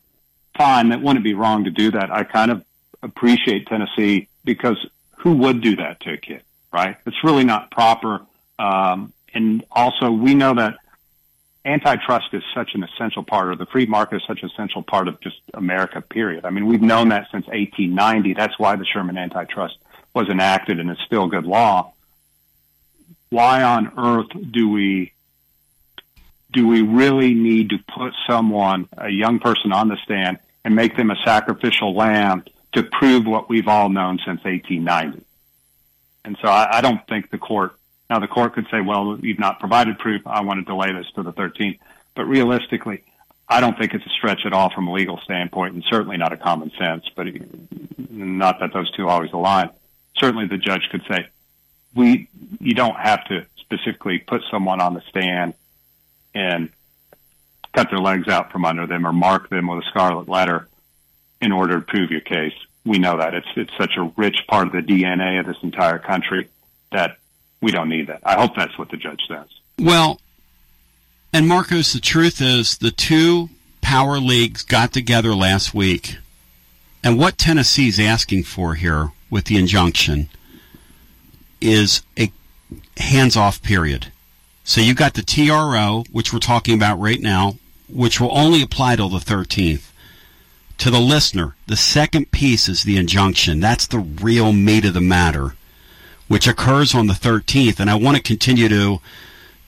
Fine, 0.58 0.90
that 0.90 1.00
wouldn't 1.00 1.24
be 1.24 1.32
wrong 1.32 1.64
to 1.64 1.70
do 1.70 1.92
that. 1.92 2.10
I 2.10 2.24
kind 2.24 2.50
of 2.50 2.62
appreciate 3.02 3.66
Tennessee 3.66 4.28
because 4.44 4.86
who 5.18 5.32
would 5.36 5.62
do 5.62 5.76
that 5.76 6.00
to 6.00 6.12
a 6.12 6.16
kid, 6.18 6.42
right? 6.72 6.96
It's 7.06 7.24
really 7.24 7.44
not 7.44 7.70
proper. 7.70 8.20
Um, 8.58 9.14
and 9.32 9.64
also, 9.70 10.10
we 10.10 10.34
know 10.34 10.54
that 10.54 10.76
antitrust 11.64 12.34
is 12.34 12.42
such 12.54 12.74
an 12.74 12.82
essential 12.82 13.22
part, 13.22 13.48
or 13.48 13.56
the 13.56 13.66
free 13.66 13.86
market 13.86 14.16
is 14.16 14.22
such 14.26 14.42
an 14.42 14.50
essential 14.50 14.82
part 14.82 15.08
of 15.08 15.20
just 15.20 15.40
America, 15.54 16.00
period. 16.00 16.44
I 16.44 16.50
mean, 16.50 16.66
we've 16.66 16.82
known 16.82 17.10
that 17.10 17.28
since 17.30 17.46
1890. 17.46 18.34
That's 18.34 18.58
why 18.58 18.76
the 18.76 18.84
Sherman 18.84 19.16
Antitrust 19.16 19.78
was 20.14 20.28
enacted 20.28 20.80
and 20.80 20.90
it's 20.90 21.00
still 21.02 21.26
good 21.26 21.46
law. 21.46 21.92
Why 23.30 23.62
on 23.62 23.92
earth 23.96 24.28
do 24.50 24.68
we 24.68 25.12
do 26.52 26.68
we 26.68 26.82
really 26.82 27.34
need 27.34 27.70
to 27.70 27.78
put 27.78 28.12
someone, 28.28 28.88
a 28.96 29.08
young 29.08 29.38
person 29.38 29.72
on 29.72 29.88
the 29.88 29.96
stand 30.04 30.38
and 30.64 30.76
make 30.76 30.96
them 30.96 31.10
a 31.10 31.16
sacrificial 31.24 31.94
lamb 31.94 32.44
to 32.72 32.82
prove 32.82 33.26
what 33.26 33.48
we've 33.48 33.68
all 33.68 33.88
known 33.88 34.18
since 34.18 34.44
1890? 34.44 35.24
And 36.24 36.36
so 36.40 36.48
I, 36.48 36.78
I 36.78 36.80
don't 36.80 37.04
think 37.08 37.30
the 37.30 37.38
court 37.38 37.74
now, 38.12 38.18
the 38.18 38.28
court 38.28 38.52
could 38.52 38.66
say, 38.70 38.82
well, 38.82 39.18
you've 39.22 39.38
not 39.38 39.58
provided 39.58 39.98
proof. 39.98 40.26
I 40.26 40.42
want 40.42 40.60
to 40.60 40.66
delay 40.66 40.92
this 40.92 41.10
to 41.14 41.22
the 41.22 41.32
13th. 41.32 41.78
But 42.14 42.26
realistically, 42.26 43.04
I 43.48 43.60
don't 43.60 43.78
think 43.78 43.94
it's 43.94 44.04
a 44.04 44.10
stretch 44.10 44.44
at 44.44 44.52
all 44.52 44.68
from 44.68 44.86
a 44.86 44.92
legal 44.92 45.16
standpoint 45.24 45.72
and 45.72 45.82
certainly 45.88 46.18
not 46.18 46.30
a 46.30 46.36
common 46.36 46.70
sense, 46.78 47.08
but 47.16 47.26
not 48.10 48.60
that 48.60 48.74
those 48.74 48.90
two 48.90 49.08
always 49.08 49.32
align. 49.32 49.70
Certainly 50.18 50.48
the 50.48 50.58
judge 50.58 50.90
could 50.90 51.02
say, 51.08 51.26
we, 51.94 52.28
you 52.60 52.74
don't 52.74 52.96
have 52.96 53.24
to 53.28 53.46
specifically 53.56 54.18
put 54.18 54.42
someone 54.50 54.82
on 54.82 54.92
the 54.92 55.02
stand 55.08 55.54
and 56.34 56.70
cut 57.72 57.90
their 57.90 57.98
legs 58.00 58.28
out 58.28 58.52
from 58.52 58.64
under 58.64 58.86
them 58.86 59.06
or 59.06 59.12
mark 59.12 59.48
them 59.48 59.66
with 59.66 59.84
a 59.84 59.88
scarlet 59.88 60.28
letter 60.28 60.68
in 61.40 61.52
order 61.52 61.80
to 61.80 61.86
prove 61.86 62.10
your 62.10 62.20
case. 62.20 62.54
We 62.84 62.98
know 62.98 63.18
that 63.18 63.34
it's, 63.34 63.48
it's 63.56 63.76
such 63.78 63.96
a 63.96 64.12
rich 64.16 64.44
part 64.48 64.66
of 64.66 64.72
the 64.72 64.80
DNA 64.80 65.40
of 65.40 65.46
this 65.46 65.62
entire 65.62 65.98
country 65.98 66.48
that 66.90 67.18
we 67.60 67.70
don't 67.70 67.88
need 67.88 68.08
that. 68.08 68.20
I 68.24 68.34
hope 68.40 68.54
that's 68.56 68.76
what 68.76 68.90
the 68.90 68.96
judge 68.96 69.20
says. 69.28 69.46
Well, 69.78 70.20
and 71.32 71.48
Marcos, 71.48 71.92
the 71.92 72.00
truth 72.00 72.40
is 72.40 72.78
the 72.78 72.90
two 72.90 73.50
power 73.80 74.18
leagues 74.18 74.62
got 74.62 74.92
together 74.92 75.34
last 75.34 75.72
week. 75.72 76.18
And 77.04 77.18
what 77.18 77.38
Tennessee's 77.38 77.98
asking 77.98 78.44
for 78.44 78.74
here 78.74 79.12
with 79.30 79.44
the 79.46 79.56
injunction 79.56 80.28
is 81.60 82.02
a 82.18 82.32
hands 82.96 83.36
off 83.36 83.62
period. 83.62 84.12
So 84.64 84.80
you 84.80 84.94
got 84.94 85.14
the 85.14 85.22
TRO, 85.22 86.04
which 86.12 86.32
we're 86.32 86.38
talking 86.38 86.74
about 86.74 87.00
right 87.00 87.20
now, 87.20 87.56
which 87.88 88.20
will 88.20 88.36
only 88.36 88.62
apply 88.62 88.96
till 88.96 89.08
the 89.08 89.18
13th. 89.18 89.90
To 90.78 90.90
the 90.90 91.00
listener, 91.00 91.54
the 91.66 91.76
second 91.76 92.32
piece 92.32 92.68
is 92.68 92.82
the 92.82 92.96
injunction. 92.96 93.60
That's 93.60 93.86
the 93.86 93.98
real 93.98 94.52
meat 94.52 94.84
of 94.84 94.94
the 94.94 95.00
matter 95.00 95.54
which 96.32 96.48
occurs 96.48 96.94
on 96.94 97.08
the 97.08 97.12
13th. 97.12 97.78
And 97.78 97.90
I 97.90 97.94
want 97.94 98.16
to 98.16 98.22
continue 98.22 98.66
to, 98.70 99.00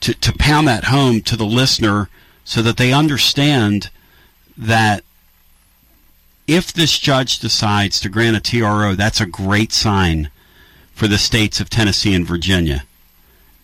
to, 0.01 0.13
to 0.15 0.33
pound 0.33 0.67
that 0.67 0.85
home 0.85 1.21
to 1.21 1.37
the 1.37 1.45
listener 1.45 2.09
so 2.43 2.63
that 2.63 2.77
they 2.77 2.91
understand 2.91 3.91
that 4.57 5.03
if 6.47 6.73
this 6.73 6.97
judge 6.97 7.37
decides 7.37 7.99
to 7.99 8.09
grant 8.09 8.37
a 8.37 8.39
TRO, 8.39 8.95
that's 8.95 9.21
a 9.21 9.27
great 9.27 9.73
sign 9.73 10.31
for 10.91 11.07
the 11.07 11.19
states 11.19 11.59
of 11.59 11.69
Tennessee 11.69 12.15
and 12.15 12.25
Virginia 12.25 12.83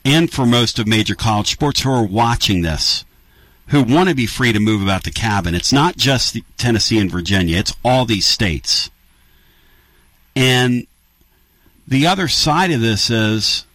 and 0.03 0.31
for 0.31 0.45
most 0.45 0.79
of 0.79 0.87
major 0.87 1.15
college 1.15 1.51
sports 1.51 1.81
who 1.81 1.91
are 1.91 2.05
watching 2.05 2.61
this, 2.61 3.05
who 3.67 3.83
want 3.83 4.09
to 4.09 4.15
be 4.15 4.25
free 4.25 4.51
to 4.51 4.59
move 4.59 4.81
about 4.81 5.03
the 5.03 5.11
cabin. 5.11 5.55
It's 5.55 5.71
not 5.71 5.97
just 5.97 6.37
Tennessee 6.57 6.99
and 6.99 7.11
Virginia, 7.11 7.57
it's 7.57 7.75
all 7.83 8.05
these 8.05 8.25
states. 8.25 8.89
And 10.35 10.87
the 11.87 12.07
other 12.07 12.27
side 12.27 12.71
of 12.71 12.81
this 12.81 13.09
is, 13.09 13.65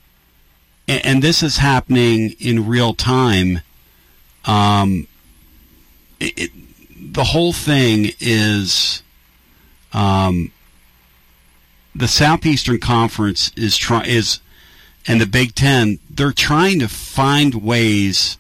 and 0.89 1.23
this 1.23 1.43
is 1.43 1.59
happening 1.59 2.35
in 2.39 2.67
real 2.67 2.95
time. 2.95 3.61
Um, 4.45 5.07
it, 6.21 6.51
the 6.99 7.25
whole 7.25 7.53
thing 7.53 8.13
is, 8.21 9.03
um, 9.93 10.53
the 11.95 12.09
Southeastern 12.09 12.79
Conference 12.79 13.51
is 13.57 13.77
try 13.77 14.05
is, 14.05 14.41
and 15.07 15.21
the 15.21 15.27
Big 15.27 15.55
Ten. 15.55 15.99
They're 16.11 16.33
trying 16.33 16.79
to 16.81 16.89
find 16.89 17.63
ways, 17.63 18.39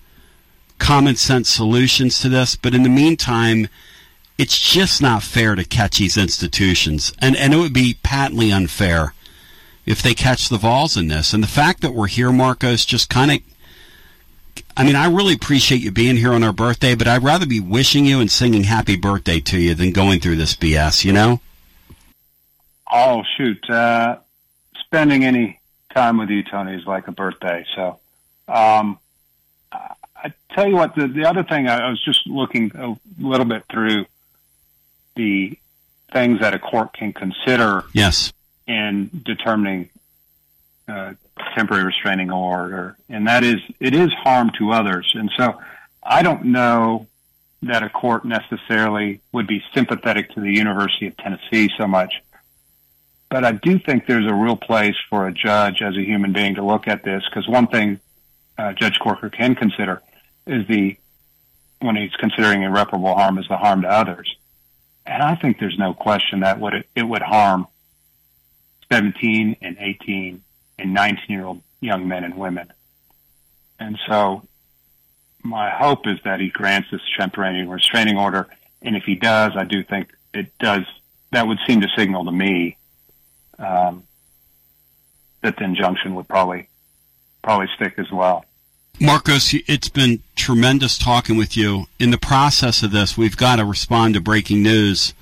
common 0.78 1.16
sense 1.16 1.48
solutions 1.48 2.18
to 2.20 2.28
this. 2.28 2.56
But 2.56 2.74
in 2.74 2.82
the 2.82 2.88
meantime, 2.88 3.68
it's 4.38 4.59
just 4.59 5.01
not 5.01 5.22
fair 5.22 5.55
to 5.55 5.64
catch 5.64 5.98
these 5.98 6.16
institutions, 6.16 7.12
and 7.20 7.36
and 7.36 7.55
it 7.55 7.59
would 7.59 7.72
be 7.72 7.97
patently 8.02 8.52
unfair 8.52 9.14
if 9.86 10.02
they 10.02 10.14
catch 10.14 10.48
the 10.48 10.59
Vols 10.59 10.97
in 10.97 11.09
this. 11.09 11.32
And 11.32 11.43
the 11.43 11.48
fact 11.48 11.80
that 11.80 11.94
we're 11.94 12.09
here, 12.09 12.32
Marcos, 12.32 12.84
just 12.84 13.09
kind 13.09 13.30
of. 13.30 13.38
I 14.78 14.84
mean, 14.84 14.97
I 14.97 15.06
really 15.06 15.32
appreciate 15.32 15.80
you 15.80 15.90
being 15.90 16.16
here 16.16 16.32
on 16.32 16.43
our 16.43 16.52
birthday, 16.52 16.94
but 16.94 17.09
I'd 17.09 17.22
rather 17.22 17.47
be 17.47 17.60
wishing 17.60 18.05
you 18.05 18.20
and 18.20 18.30
singing 18.30 18.64
happy 18.64 18.97
birthday 18.97 19.40
to 19.40 19.59
you 19.59 19.74
than 19.74 19.90
going 19.93 20.20
through 20.20 20.36
this 20.36 20.55
BS, 20.55 21.02
you 21.02 21.12
know? 21.12 21.40
Oh, 22.90 23.22
shoot. 23.36 23.68
Uh, 23.70 24.18
spending 24.80 25.24
any 25.24 25.60
time 25.97 26.18
with 26.18 26.31
you, 26.31 26.43
Tony, 26.43 26.74
is 26.74 26.86
like 26.86 27.09
a 27.09 27.12
birthday. 27.12 27.64
So, 27.74 27.98
um, 28.48 28.98
I 29.73 30.32
tell 30.55 30.68
you 30.68 30.77
what, 30.77 30.94
the, 30.94 31.09
the 31.09 31.27
other 31.27 31.43
thing, 31.43 31.68
I 31.68 31.90
was 31.90 32.02
just 32.05 32.27
looking 32.27 32.73
a 32.74 32.97
little 33.18 33.47
bit 33.47 33.64
through 33.70 34.06
the 35.14 35.59
things 36.12 36.40
that 36.40 36.55
a 36.55 36.59
court 36.59 36.93
can 36.93 37.12
consider. 37.12 37.85
Yes 37.93 38.32
in 38.66 39.10
determining 39.24 39.89
uh, 40.89 41.14
temporary 41.55 41.85
restraining 41.85 42.31
order, 42.31 42.97
and 43.09 43.27
that 43.27 43.44
is 43.44 43.56
it 43.81 43.94
is 43.94 44.12
harm 44.12 44.51
to 44.59 44.73
others. 44.73 45.12
And 45.14 45.31
so, 45.36 45.60
I 46.02 46.23
don't 46.23 46.47
know 46.47 47.06
that 47.62 47.82
a 47.82 47.89
court 47.89 48.24
necessarily 48.24 49.20
would 49.32 49.47
be 49.47 49.62
sympathetic 49.74 50.31
to 50.32 50.40
the 50.40 50.52
University 50.52 51.06
of 51.06 51.16
Tennessee 51.16 51.70
so 51.77 51.86
much, 51.86 52.23
but 53.28 53.44
I 53.44 53.52
do 53.52 53.78
think 53.78 54.06
there's 54.06 54.26
a 54.26 54.34
real 54.34 54.56
place 54.56 54.96
for 55.10 55.26
a 55.26 55.32
judge 55.32 55.82
as 55.82 55.96
a 55.96 56.02
human 56.02 56.32
being 56.32 56.54
to 56.56 56.64
look 56.64 56.86
at 56.88 57.02
this 57.02 57.22
because 57.28 57.48
one 57.48 57.66
thing 57.66 58.00
uh, 58.58 58.72
Judge 58.72 58.98
Corker 58.98 59.30
can 59.30 59.54
consider 59.54 60.02
is 60.46 60.66
the 60.68 60.96
when 61.80 61.96
he's 61.96 62.14
considering 62.18 62.62
irreparable 62.62 63.14
harm 63.14 63.38
is 63.38 63.46
the 63.48 63.56
harm 63.56 63.82
to 63.82 63.88
others. 63.88 64.34
And 65.04 65.22
I 65.22 65.36
think 65.36 65.58
there's 65.58 65.78
no 65.78 65.92
question 65.94 66.40
that 66.40 66.58
it, 66.60 66.88
it 66.94 67.02
would 67.02 67.22
harm 67.22 67.66
17 68.90 69.56
and 69.60 69.76
18 69.78 70.42
and 70.78 70.94
19 70.94 71.24
year 71.28 71.44
old 71.44 71.62
young 71.80 72.08
men 72.08 72.24
and 72.24 72.36
women. 72.36 72.72
And 73.78 73.98
so 74.08 74.42
my 75.42 75.70
hope 75.70 76.06
is 76.06 76.18
that 76.24 76.40
he 76.40 76.48
grants 76.48 76.88
this 76.90 77.00
temporary 77.16 77.66
restraining 77.66 78.16
order. 78.16 78.48
And 78.82 78.96
if 78.96 79.04
he 79.04 79.14
does, 79.14 79.52
I 79.56 79.64
do 79.64 79.82
think 79.84 80.10
it 80.32 80.56
does, 80.58 80.84
that 81.32 81.46
would 81.46 81.58
seem 81.66 81.80
to 81.82 81.88
signal 81.96 82.24
to 82.24 82.32
me, 82.32 82.76
um, 83.58 84.04
that 85.42 85.56
the 85.56 85.64
injunction 85.64 86.14
would 86.14 86.28
probably, 86.28 86.68
probably 87.42 87.68
stick 87.76 87.94
as 87.98 88.10
well. 88.10 88.44
Marcos, 88.98 89.54
it's 89.66 89.90
been 89.90 90.22
tremendous 90.36 90.96
talking 90.96 91.36
with 91.36 91.56
you. 91.56 91.86
In 91.98 92.10
the 92.10 92.18
process 92.18 92.82
of 92.82 92.92
this, 92.92 93.16
we've 93.16 93.36
got 93.36 93.56
to 93.56 93.64
respond 93.64 94.14
to 94.14 94.20
breaking 94.20 94.62
news. 94.62 95.12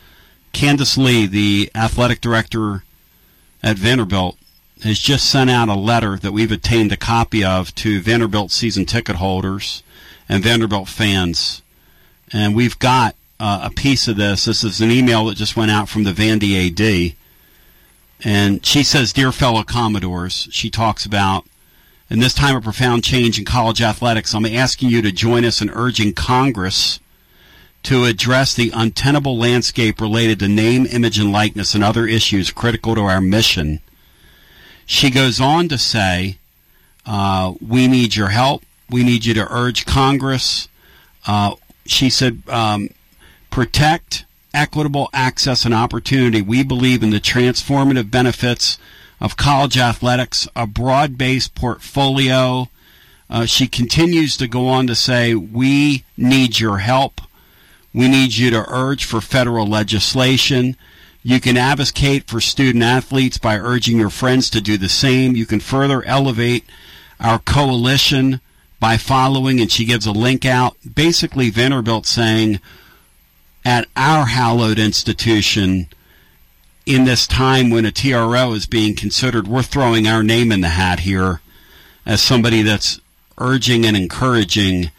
Candice 0.52 0.96
Lee, 0.96 1.26
the 1.26 1.70
athletic 1.74 2.20
director 2.20 2.84
at 3.62 3.76
Vanderbilt 3.76 4.36
has 4.82 4.98
just 4.98 5.28
sent 5.28 5.50
out 5.50 5.68
a 5.68 5.74
letter 5.74 6.18
that 6.18 6.32
we've 6.32 6.52
obtained 6.52 6.92
a 6.92 6.96
copy 6.96 7.42
of 7.42 7.74
to 7.74 8.00
Vanderbilt 8.00 8.52
season 8.52 8.84
ticket 8.84 9.16
holders 9.16 9.82
and 10.28 10.44
Vanderbilt 10.44 10.88
fans. 10.88 11.62
And 12.32 12.54
we've 12.54 12.78
got 12.78 13.16
uh, 13.40 13.62
a 13.64 13.70
piece 13.70 14.06
of 14.06 14.16
this. 14.16 14.44
This 14.44 14.62
is 14.62 14.80
an 14.80 14.90
email 14.90 15.24
that 15.26 15.36
just 15.36 15.56
went 15.56 15.70
out 15.70 15.88
from 15.88 16.04
the 16.04 16.12
Vandy 16.12 16.68
AD. 16.68 17.16
And 18.24 18.64
she 18.64 18.82
says, 18.82 19.12
Dear 19.12 19.30
fellow 19.30 19.62
Commodores, 19.62 20.48
she 20.50 20.70
talks 20.70 21.04
about, 21.04 21.44
in 22.08 22.20
this 22.20 22.32
time 22.32 22.56
of 22.56 22.64
profound 22.64 23.04
change 23.04 23.38
in 23.38 23.44
college 23.44 23.82
athletics, 23.82 24.34
I'm 24.34 24.46
asking 24.46 24.88
you 24.88 25.02
to 25.02 25.12
join 25.12 25.44
us 25.44 25.60
in 25.60 25.68
urging 25.70 26.14
Congress 26.14 27.00
to 27.82 28.04
address 28.04 28.54
the 28.54 28.72
untenable 28.74 29.36
landscape 29.36 30.00
related 30.00 30.38
to 30.38 30.48
name, 30.48 30.86
image, 30.86 31.18
and 31.18 31.32
likeness 31.32 31.74
and 31.74 31.84
other 31.84 32.06
issues 32.06 32.50
critical 32.50 32.94
to 32.94 33.02
our 33.02 33.20
mission. 33.20 33.80
She 34.86 35.10
goes 35.10 35.38
on 35.38 35.68
to 35.68 35.76
say, 35.76 36.38
uh, 37.04 37.52
We 37.60 37.86
need 37.88 38.16
your 38.16 38.28
help. 38.28 38.62
We 38.88 39.04
need 39.04 39.26
you 39.26 39.34
to 39.34 39.52
urge 39.52 39.84
Congress. 39.84 40.68
Uh, 41.26 41.56
she 41.86 42.08
said, 42.08 42.42
um, 42.48 42.88
protect 43.50 44.24
equitable 44.54 45.10
access 45.12 45.64
and 45.64 45.74
opportunity. 45.74 46.40
We 46.40 46.62
believe 46.62 47.02
in 47.02 47.10
the 47.10 47.20
transformative 47.20 48.10
benefits 48.10 48.78
of 49.20 49.36
college 49.36 49.76
athletics, 49.76 50.48
a 50.56 50.66
broad 50.66 51.18
based 51.18 51.54
portfolio. 51.54 52.68
Uh, 53.28 53.46
she 53.46 53.66
continues 53.66 54.36
to 54.36 54.48
go 54.48 54.68
on 54.68 54.86
to 54.86 54.94
say, 54.94 55.34
We 55.34 56.04
need 56.16 56.60
your 56.60 56.78
help. 56.78 57.20
We 57.92 58.08
need 58.08 58.36
you 58.36 58.50
to 58.50 58.64
urge 58.68 59.04
for 59.04 59.20
federal 59.20 59.66
legislation. 59.66 60.76
You 61.22 61.40
can 61.40 61.56
advocate 61.56 62.28
for 62.28 62.40
student 62.40 62.84
athletes 62.84 63.38
by 63.38 63.56
urging 63.58 63.98
your 63.98 64.10
friends 64.10 64.50
to 64.50 64.60
do 64.60 64.76
the 64.76 64.88
same. 64.88 65.36
You 65.36 65.46
can 65.46 65.60
further 65.60 66.04
elevate 66.04 66.64
our 67.18 67.38
coalition 67.38 68.40
by 68.78 68.98
following, 68.98 69.60
and 69.60 69.72
she 69.72 69.86
gives 69.86 70.04
a 70.04 70.12
link 70.12 70.44
out. 70.44 70.76
Basically, 70.94 71.48
Vanderbilt 71.48 72.04
saying, 72.04 72.60
at 73.64 73.88
our 73.96 74.26
hallowed 74.26 74.78
institution, 74.78 75.88
in 76.86 77.04
this 77.04 77.26
time 77.26 77.70
when 77.70 77.86
a 77.86 77.92
TRO 77.92 78.52
is 78.52 78.66
being 78.66 78.94
considered, 78.94 79.48
we're 79.48 79.62
throwing 79.62 80.06
our 80.06 80.22
name 80.22 80.52
in 80.52 80.60
the 80.60 80.68
hat 80.68 81.00
here 81.00 81.40
as 82.04 82.20
somebody 82.20 82.62
that's 82.62 83.00
urging 83.38 83.86
and 83.86 83.96
encouraging 83.96 84.90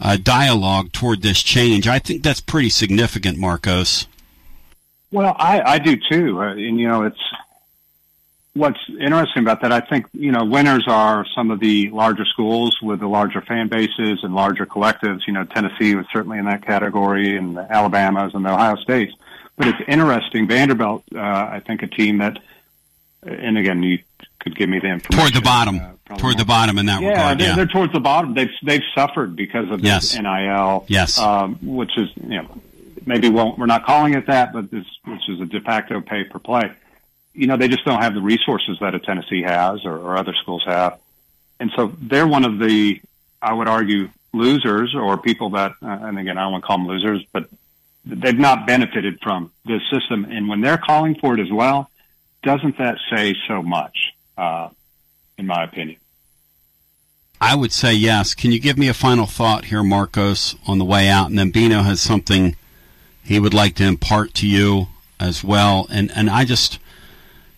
uh, 0.00 0.16
dialogue 0.16 0.92
toward 0.92 1.22
this 1.22 1.42
change. 1.42 1.88
I 1.88 1.98
think 1.98 2.22
that's 2.22 2.40
pretty 2.40 2.70
significant, 2.70 3.38
Marcos. 3.38 4.06
Well, 5.10 5.34
I, 5.38 5.60
I 5.62 5.78
do 5.78 5.96
too. 5.96 6.40
Uh, 6.40 6.52
and, 6.52 6.78
you 6.78 6.88
know, 6.88 7.02
it's 7.02 7.20
what's 8.54 8.78
interesting 8.88 9.42
about 9.42 9.60
that. 9.62 9.72
I 9.72 9.80
think, 9.80 10.06
you 10.12 10.32
know, 10.32 10.44
winners 10.44 10.84
are 10.88 11.26
some 11.34 11.50
of 11.50 11.60
the 11.60 11.90
larger 11.90 12.24
schools 12.24 12.76
with 12.82 13.00
the 13.00 13.08
larger 13.08 13.40
fan 13.40 13.68
bases 13.68 14.20
and 14.22 14.34
larger 14.34 14.64
collectives. 14.64 15.20
You 15.26 15.34
know, 15.34 15.44
Tennessee 15.44 15.94
was 15.94 16.06
certainly 16.12 16.38
in 16.38 16.46
that 16.46 16.64
category 16.64 17.36
and 17.36 17.56
the 17.56 17.70
Alabamas 17.70 18.34
and 18.34 18.44
the 18.44 18.52
Ohio 18.52 18.76
States. 18.76 19.12
But 19.56 19.68
it's 19.68 19.78
interesting. 19.86 20.48
Vanderbilt, 20.48 21.04
uh, 21.14 21.18
I 21.18 21.62
think 21.64 21.82
a 21.82 21.86
team 21.86 22.18
that, 22.18 22.38
and 23.22 23.56
again, 23.58 23.82
you 23.82 23.98
could 24.40 24.56
give 24.56 24.68
me 24.68 24.78
the 24.78 24.88
information. 24.88 25.18
Toward 25.18 25.34
the 25.34 25.44
bottom. 25.44 25.80
Uh, 26.10 26.16
toward 26.16 26.38
the 26.38 26.44
bottom 26.44 26.78
in 26.78 26.86
that 26.86 27.00
yeah, 27.00 27.08
regard. 27.08 27.38
They're, 27.38 27.48
yeah, 27.48 27.56
they're 27.56 27.66
towards 27.66 27.92
the 27.92 28.00
bottom. 28.00 28.34
They've 28.34 28.50
they've 28.62 28.82
suffered 28.94 29.36
because 29.36 29.70
of 29.70 29.80
Yes. 29.80 30.16
NIL. 30.18 30.84
Yes. 30.88 31.18
Um, 31.18 31.58
which 31.62 31.96
is 31.96 32.10
you 32.16 32.42
know 32.42 32.62
maybe 33.06 33.30
won't 33.30 33.58
we're 33.58 33.66
not 33.66 33.86
calling 33.86 34.14
it 34.14 34.26
that, 34.26 34.52
but 34.52 34.70
this 34.70 34.84
which 35.04 35.28
is 35.28 35.40
a 35.40 35.46
de 35.46 35.60
facto 35.60 36.00
pay 36.00 36.24
per 36.24 36.38
play. 36.38 36.72
You 37.34 37.46
know 37.46 37.56
they 37.56 37.68
just 37.68 37.84
don't 37.84 38.00
have 38.00 38.14
the 38.14 38.22
resources 38.22 38.78
that 38.80 38.94
a 38.94 38.98
Tennessee 38.98 39.42
has 39.42 39.84
or, 39.84 39.96
or 39.98 40.16
other 40.16 40.34
schools 40.34 40.64
have, 40.66 40.98
and 41.60 41.70
so 41.76 41.92
they're 42.00 42.26
one 42.26 42.44
of 42.44 42.58
the 42.58 43.00
I 43.42 43.52
would 43.52 43.68
argue 43.68 44.08
losers 44.32 44.94
or 44.94 45.18
people 45.18 45.50
that 45.50 45.72
uh, 45.82 45.98
and 46.02 46.18
again 46.18 46.38
I 46.38 46.42
don't 46.42 46.52
want 46.52 46.64
to 46.64 46.66
call 46.66 46.78
them 46.78 46.86
losers, 46.86 47.24
but 47.32 47.48
they've 48.04 48.38
not 48.38 48.66
benefited 48.66 49.20
from 49.20 49.52
this 49.64 49.82
system. 49.90 50.26
And 50.30 50.48
when 50.48 50.60
they're 50.60 50.78
calling 50.78 51.16
for 51.16 51.34
it 51.34 51.40
as 51.40 51.50
well, 51.50 51.90
doesn't 52.42 52.78
that 52.78 52.98
say 53.10 53.34
so 53.48 53.62
much? 53.62 54.12
Uh, 54.36 54.68
in 55.38 55.46
my 55.46 55.64
opinion. 55.64 55.98
I 57.40 57.54
would 57.54 57.72
say 57.72 57.92
yes. 57.92 58.34
Can 58.34 58.52
you 58.52 58.60
give 58.60 58.78
me 58.78 58.88
a 58.88 58.94
final 58.94 59.26
thought 59.26 59.66
here, 59.66 59.82
Marcos, 59.82 60.56
on 60.66 60.78
the 60.78 60.84
way 60.84 61.08
out? 61.08 61.28
And 61.28 61.38
then 61.38 61.50
Bino 61.50 61.82
has 61.82 62.00
something 62.00 62.56
he 63.22 63.38
would 63.38 63.54
like 63.54 63.74
to 63.76 63.84
impart 63.84 64.34
to 64.34 64.46
you 64.46 64.88
as 65.20 65.44
well. 65.44 65.86
And 65.90 66.10
and 66.12 66.30
I 66.30 66.44
just 66.44 66.78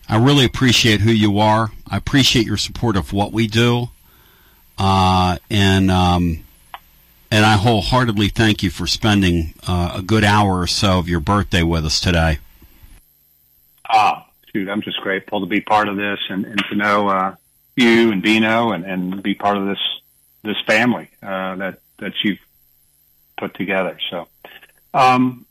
I 0.09 0.17
really 0.17 0.45
appreciate 0.45 1.01
who 1.01 1.11
you 1.11 1.39
are. 1.39 1.71
I 1.89 1.97
appreciate 1.97 2.45
your 2.45 2.57
support 2.57 2.95
of 2.95 3.11
what 3.11 3.33
we 3.33 3.47
do. 3.47 3.89
Uh, 4.77 5.37
and 5.49 5.89
um, 5.91 6.43
and 7.31 7.45
I 7.45 7.57
wholeheartedly 7.57 8.29
thank 8.29 8.63
you 8.63 8.69
for 8.69 8.87
spending 8.87 9.53
uh, 9.67 9.95
a 9.95 10.01
good 10.01 10.23
hour 10.23 10.59
or 10.59 10.67
so 10.67 10.99
of 10.99 11.09
your 11.09 11.19
birthday 11.19 11.63
with 11.63 11.85
us 11.85 11.99
today. 11.99 12.39
Ah, 13.89 14.27
shoot, 14.53 14.69
I'm 14.69 14.81
just 14.81 14.99
grateful 15.01 15.41
to 15.41 15.45
be 15.45 15.61
part 15.61 15.89
of 15.89 15.97
this 15.97 16.19
and, 16.29 16.45
and 16.45 16.61
to 16.69 16.75
know 16.75 17.09
uh, 17.09 17.35
you 17.75 18.11
and 18.11 18.21
Bino 18.21 18.71
and, 18.71 18.85
and 18.85 19.23
be 19.23 19.33
part 19.33 19.57
of 19.57 19.65
this 19.65 19.79
this 20.43 20.57
family 20.65 21.09
uh, 21.21 21.55
that 21.55 21.79
that 21.97 22.13
you've 22.23 22.39
put 23.37 23.55
together. 23.55 23.97
So, 24.09 24.27
um, 24.93 25.46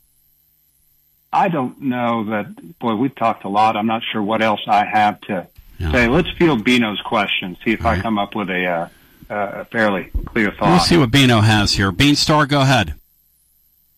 I 1.31 1.49
don't 1.49 1.81
know 1.81 2.23
that. 2.25 2.79
Boy, 2.79 2.95
we've 2.95 3.15
talked 3.15 3.43
a 3.43 3.49
lot. 3.49 3.75
I'm 3.75 3.87
not 3.87 4.03
sure 4.03 4.21
what 4.21 4.41
else 4.41 4.61
I 4.67 4.85
have 4.85 5.19
to 5.21 5.47
say. 5.79 6.07
Let's 6.07 6.29
field 6.31 6.63
Bino's 6.63 7.01
question. 7.01 7.57
See 7.63 7.71
if 7.71 7.85
I 7.85 7.99
come 7.99 8.17
up 8.17 8.35
with 8.35 8.49
a, 8.49 8.65
uh, 8.65 8.89
a 9.29 9.65
fairly 9.65 10.11
clear 10.25 10.51
thought. 10.51 10.69
We'll 10.69 10.79
see 10.79 10.97
what 10.97 11.11
Bino 11.11 11.41
has 11.41 11.73
here. 11.73 11.91
Beanstar, 11.91 12.47
go 12.47 12.61
ahead. 12.61 12.95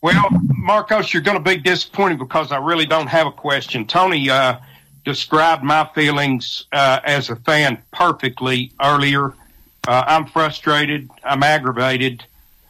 Well, 0.01 0.29
Marcos, 0.55 1.13
you're 1.13 1.21
going 1.21 1.37
to 1.37 1.43
be 1.43 1.57
disappointed 1.57 2.19
because 2.19 2.51
I 2.51 2.57
really 2.57 2.85
don't 2.85 3.07
have 3.07 3.27
a 3.27 3.31
question. 3.31 3.85
Tony 3.85 4.29
uh, 4.29 4.57
described 5.03 5.63
my 5.63 5.89
feelings 5.93 6.65
uh, 6.71 6.99
as 7.03 7.29
a 7.29 7.35
fan 7.35 7.81
perfectly 7.91 8.71
earlier. 8.81 9.33
Uh, 9.87 10.03
I'm 10.07 10.25
frustrated. 10.25 11.09
I'm 11.23 11.43
aggravated. 11.43 12.23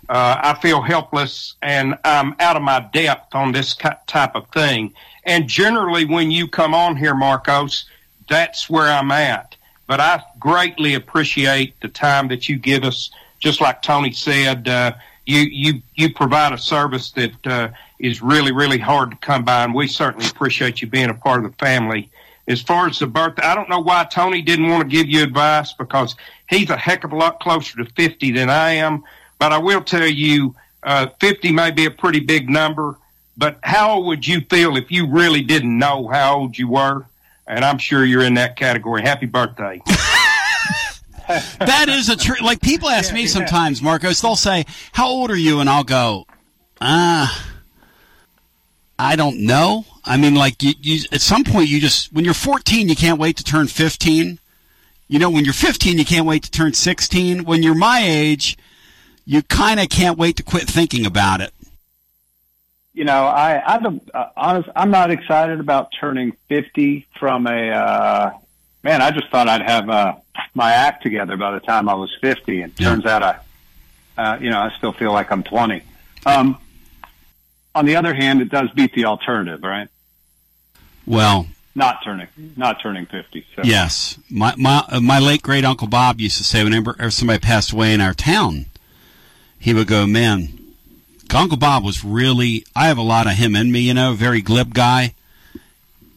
Uh, 0.09 0.39
I 0.41 0.59
feel 0.59 0.81
helpless, 0.81 1.53
and 1.61 1.95
I'm 2.03 2.35
out 2.39 2.55
of 2.55 2.63
my 2.63 2.79
depth 2.79 3.35
on 3.35 3.51
this 3.51 3.75
type 3.75 4.35
of 4.35 4.47
thing. 4.49 4.93
And 5.23 5.47
generally, 5.47 6.05
when 6.05 6.31
you 6.31 6.47
come 6.47 6.73
on 6.73 6.95
here, 6.95 7.13
Marcos, 7.13 7.85
that's 8.27 8.67
where 8.67 8.87
I'm 8.87 9.11
at. 9.11 9.55
But 9.85 9.99
I 9.99 10.23
greatly 10.39 10.95
appreciate 10.95 11.79
the 11.79 11.89
time 11.89 12.29
that 12.29 12.49
you 12.49 12.57
give 12.57 12.83
us. 12.83 13.11
Just 13.37 13.61
like 13.61 13.83
Tony 13.83 14.11
said, 14.11 14.67
uh, 14.67 14.93
you 15.27 15.41
you 15.41 15.81
you 15.93 16.11
provide 16.11 16.53
a 16.53 16.57
service 16.57 17.11
that 17.11 17.47
uh, 17.47 17.69
is 17.99 18.21
really 18.21 18.51
really 18.51 18.79
hard 18.79 19.11
to 19.11 19.17
come 19.17 19.43
by, 19.45 19.63
and 19.63 19.75
we 19.75 19.87
certainly 19.87 20.27
appreciate 20.27 20.81
you 20.81 20.87
being 20.87 21.09
a 21.09 21.13
part 21.13 21.45
of 21.45 21.51
the 21.51 21.57
family. 21.57 22.09
As 22.47 22.61
far 22.63 22.87
as 22.87 22.97
the 22.97 23.05
birthday, 23.05 23.43
I 23.43 23.53
don't 23.53 23.69
know 23.69 23.79
why 23.79 24.05
Tony 24.05 24.41
didn't 24.41 24.69
want 24.69 24.81
to 24.81 24.89
give 24.89 25.07
you 25.07 25.21
advice 25.21 25.73
because 25.73 26.15
he's 26.49 26.71
a 26.71 26.77
heck 26.77 27.03
of 27.03 27.11
a 27.13 27.15
lot 27.15 27.39
closer 27.39 27.77
to 27.77 27.85
fifty 27.93 28.31
than 28.31 28.49
I 28.49 28.71
am. 28.71 29.03
But 29.39 29.53
I 29.53 29.57
will 29.57 29.81
tell 29.81 30.07
you, 30.07 30.55
uh, 30.83 31.07
fifty 31.19 31.51
may 31.51 31.71
be 31.71 31.85
a 31.85 31.91
pretty 31.91 32.19
big 32.19 32.49
number. 32.49 32.97
But 33.37 33.57
how 33.63 33.95
old 33.95 34.07
would 34.07 34.27
you 34.27 34.41
feel 34.41 34.75
if 34.75 34.91
you 34.91 35.07
really 35.07 35.41
didn't 35.41 35.77
know 35.77 36.09
how 36.09 36.39
old 36.39 36.57
you 36.57 36.67
were? 36.67 37.05
And 37.47 37.63
I'm 37.63 37.77
sure 37.77 38.03
you're 38.03 38.21
in 38.21 38.33
that 38.33 38.57
category. 38.57 39.01
Happy 39.01 39.25
birthday. 39.25 39.81
that 41.27 41.85
is 41.87 42.09
a 42.09 42.17
true. 42.17 42.35
Like 42.41 42.61
people 42.61 42.89
ask 42.89 43.13
me 43.13 43.27
sometimes, 43.27 43.81
Marcos. 43.81 44.21
They'll 44.21 44.35
say, 44.35 44.65
"How 44.91 45.07
old 45.07 45.31
are 45.31 45.37
you?" 45.37 45.61
And 45.61 45.69
I'll 45.69 45.83
go, 45.83 46.25
"Ah, 46.81 47.47
I 48.99 49.15
don't 49.15 49.45
know." 49.45 49.85
I 50.03 50.17
mean, 50.17 50.35
like 50.35 50.61
you, 50.63 50.73
you, 50.81 51.05
at 51.11 51.21
some 51.21 51.43
point, 51.43 51.69
you 51.69 51.79
just 51.79 52.11
when 52.11 52.25
you're 52.25 52.33
14, 52.33 52.89
you 52.89 52.95
can't 52.95 53.19
wait 53.19 53.37
to 53.37 53.43
turn 53.43 53.67
15. 53.67 54.39
You 55.07 55.19
know, 55.19 55.29
when 55.29 55.45
you're 55.45 55.53
15, 55.53 55.97
you 55.97 56.05
can't 56.05 56.25
wait 56.25 56.43
to 56.43 56.51
turn 56.51 56.73
16. 56.73 57.45
When 57.45 57.63
you're 57.63 57.75
my 57.75 58.01
age, 58.03 58.57
you 59.29 59.43
kind 59.43 59.79
of 59.79 59.89
can't 59.89 60.17
wait 60.17 60.37
to 60.37 60.43
quit 60.43 60.63
thinking 60.67 61.05
about 61.05 61.39
it. 61.39 61.53
you 62.93 63.03
know, 63.05 63.27
I, 63.27 63.75
I 63.75 63.77
don't, 63.77 64.01
uh, 64.11 64.29
honest, 64.35 64.67
I'm 64.75 64.89
not 64.89 65.11
excited 65.11 65.59
about 65.59 65.91
turning 66.01 66.31
50 66.47 67.05
from 67.19 67.45
a, 67.45 67.69
uh, 67.69 68.31
man, 68.81 69.03
I 69.03 69.11
just 69.11 69.29
thought 69.29 69.47
I'd 69.47 69.61
have, 69.61 69.87
uh, 69.87 70.15
my 70.55 70.71
act 70.71 71.03
together 71.03 71.37
by 71.37 71.51
the 71.51 71.59
time 71.59 71.87
I 71.87 71.93
was 71.93 72.09
50. 72.21 72.61
And 72.63 72.75
turns 72.75 73.05
out 73.05 73.21
I, 73.21 73.39
uh, 74.17 74.39
you 74.41 74.49
know, 74.49 74.59
I 74.59 74.71
still 74.77 74.93
feel 74.93 75.13
like 75.13 75.31
I'm 75.31 75.43
20. 75.43 75.83
Um, 76.25 76.57
on 77.75 77.85
the 77.85 77.97
other 77.97 78.15
hand, 78.15 78.41
it 78.41 78.49
does 78.49 78.71
beat 78.71 78.93
the 78.93 79.05
alternative, 79.05 79.61
right? 79.61 79.89
Well, 81.05 81.45
Not 81.75 82.03
turning, 82.03 82.27
not 82.57 82.81
turning 82.81 83.05
50. 83.05 83.45
So. 83.55 83.61
Yes, 83.63 84.17
my 84.29 84.55
my 84.57 84.83
uh, 84.89 84.99
my 84.99 85.19
late 85.19 85.43
great 85.43 85.65
uncle 85.65 85.87
Bob 85.87 86.19
used 86.19 86.37
to 86.39 86.43
say 86.43 86.63
whenever 86.63 87.11
somebody 87.11 87.39
passed 87.39 87.71
away 87.71 87.93
in 87.93 88.01
our 88.01 88.15
town, 88.15 88.65
he 89.59 89.73
would 89.73 89.87
go, 89.87 90.07
"Man, 90.07 90.49
Uncle 91.33 91.57
Bob 91.57 91.83
was 91.83 92.03
really. 92.03 92.65
I 92.75 92.87
have 92.87 92.97
a 92.97 93.01
lot 93.03 93.27
of 93.27 93.33
him 93.33 93.55
in 93.55 93.71
me, 93.71 93.81
you 93.81 93.93
know, 93.93 94.13
very 94.13 94.41
glib 94.41 94.73
guy." 94.73 95.13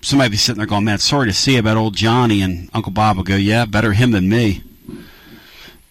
Somebody 0.01 0.31
be 0.31 0.37
sitting 0.37 0.59
there 0.59 0.67
going, 0.67 0.85
"Man, 0.85 0.99
sorry 0.99 1.27
to 1.29 1.33
see 1.33 1.57
about 1.57 1.77
old 1.77 1.95
Johnny," 1.95 2.43
and 2.43 2.69
Uncle 2.73 2.93
Bob 2.93 3.17
would 3.19 3.27
go, 3.27 3.37
"Yeah, 3.37 3.65
better 3.67 3.93
him 3.93 4.11
than 4.13 4.29
me." 4.29 4.63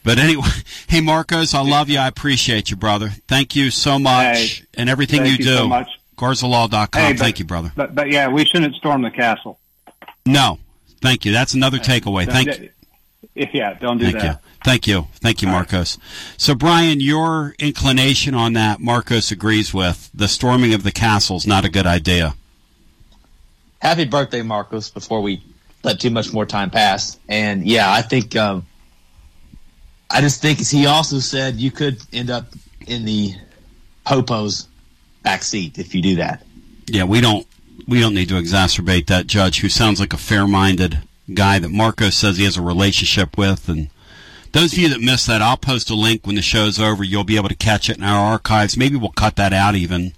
But 0.04 0.18
anyway, 0.18 0.48
hey 0.88 1.02
Marcos, 1.02 1.54
I 1.54 1.62
love 1.62 1.90
you. 1.90 2.00
I 2.00 2.08
appreciate 2.08 2.70
you, 2.72 2.76
brother. 2.76 3.10
Thank 3.28 3.56
you 3.56 3.70
so 3.70 4.00
much 4.00 4.60
Hey, 4.60 4.66
and 4.74 4.90
everything 4.90 5.22
thank 5.24 5.40
you 5.40 5.46
you 5.46 5.52
do. 5.52 5.58
so 5.58 5.68
much. 5.68 5.90
Garzalaw.com. 6.18 7.02
Hey, 7.02 7.14
but- 7.14 7.20
Thank 7.20 7.40
you, 7.40 7.46
brother. 7.46 7.72
But, 7.76 7.96
but 7.96 8.12
yeah, 8.12 8.28
we 8.28 8.46
shouldn't 8.46 8.76
storm 8.76 9.02
the 9.02 9.10
castle. 9.12 9.60
No, 10.26 10.60
thank 11.02 11.26
you. 11.26 11.32
That's 11.32 11.54
another 11.54 11.78
takeaway. 11.80 12.28
Thank 12.28 12.60
you. 12.60 12.70
Yeah, 13.54 13.74
don't 13.76 13.98
do 13.98 14.06
Thank 14.06 14.20
that. 14.20 14.42
you. 14.42 14.50
Thank 14.64 14.88
you. 14.88 15.08
Thank 15.16 15.42
you, 15.42 15.48
Marcos. 15.48 15.98
So, 16.38 16.54
Brian, 16.54 17.00
your 17.00 17.56
inclination 17.60 18.36
on 18.36 18.54
that, 18.54 18.80
Marcos 18.80 19.32
agrees 19.32 19.74
with. 19.74 20.10
The 20.14 20.28
storming 20.28 20.74
of 20.74 20.84
the 20.84 20.92
castle 20.92 21.38
is 21.38 21.48
not 21.48 21.66
a 21.66 21.70
good 21.70 21.88
idea. 21.88 22.36
happy 23.82 24.06
birthday, 24.06 24.42
Marcos, 24.44 24.90
before 24.92 25.22
we 25.22 25.44
let 25.84 26.00
too 26.00 26.12
much 26.12 26.32
more 26.34 26.46
time 26.46 26.70
pass. 26.70 27.18
And 27.28 27.66
yeah, 27.66 27.92
I 27.92 28.02
think, 28.04 28.36
um, 28.36 28.68
I 30.12 30.22
just 30.22 30.42
think, 30.42 30.60
as 30.60 30.70
he 30.70 30.86
also 30.86 31.20
said, 31.20 31.56
you 31.56 31.72
could 31.72 32.02
end 32.14 32.30
up 32.30 32.48
in 32.86 33.06
the 33.06 33.34
Popo's 34.06 34.68
back 35.24 35.42
seat 35.42 35.80
if 35.80 35.96
you 35.96 36.02
do 36.02 36.16
that. 36.18 36.46
Yeah, 36.88 37.06
we 37.06 37.22
don't 37.22 37.48
we 37.88 38.00
don't 38.00 38.14
need 38.14 38.30
to 38.30 38.36
exacerbate 38.36 39.08
that 39.08 39.26
judge 39.26 39.62
who 39.62 39.70
sounds 39.70 40.00
like 40.00 40.14
a 40.14 40.18
fair-minded 40.18 41.00
guy 41.34 41.60
that 41.60 41.70
Marcos 41.70 42.16
says 42.16 42.38
he 42.38 42.44
has 42.44 42.58
a 42.58 42.62
relationship 42.62 43.38
with 43.38 43.70
and 43.70 43.90
those 44.52 44.74
of 44.74 44.80
you 44.80 44.90
that 44.90 45.00
missed 45.00 45.28
that, 45.28 45.42
I'll 45.42 45.58
post 45.58 45.90
a 45.90 45.96
link 45.96 46.28
when 46.28 46.36
the 46.36 46.42
show's 46.42 46.78
over. 46.78 47.04
You'll 47.04 47.24
be 47.24 47.38
able 47.38 47.50
to 47.50 47.56
catch 47.56 47.90
it 47.90 47.98
in 47.98 48.04
our 48.04 48.34
archives. 48.34 48.76
Maybe 48.76 48.98
we'll 48.98 49.12
cut 49.12 49.38
that 49.38 49.54
out 49.54 49.76
even 49.76 50.14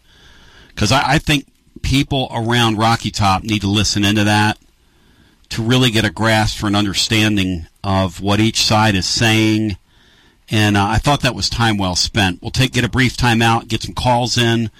because 0.69 0.91
I, 0.91 1.13
I 1.13 1.17
think 1.19 1.45
people 1.83 2.29
around 2.33 2.77
Rocky 2.77 3.11
Top 3.11 3.43
need 3.43 3.61
to 3.61 3.67
listen 3.67 4.03
into 4.03 4.23
that 4.23 4.57
to 5.49 5.61
really 5.61 5.91
get 5.91 6.05
a 6.05 6.09
grasp 6.09 6.57
for 6.57 6.67
an 6.67 6.75
understanding 6.75 7.67
of 7.83 8.21
what 8.21 8.39
each 8.39 8.63
side 8.63 8.95
is 8.95 9.05
saying. 9.05 9.77
And 10.49 10.75
uh, 10.75 10.87
I 10.87 10.97
thought 10.97 11.21
that 11.21 11.35
was 11.35 11.49
time 11.49 11.77
well 11.77 11.95
spent. 11.95 12.41
We'll 12.41 12.51
take 12.51 12.71
get 12.71 12.83
a 12.83 12.89
brief 12.89 13.15
time 13.15 13.41
out, 13.41 13.67
get 13.67 13.83
some 13.83 13.93
calls 13.93 14.37
in. 14.37 14.71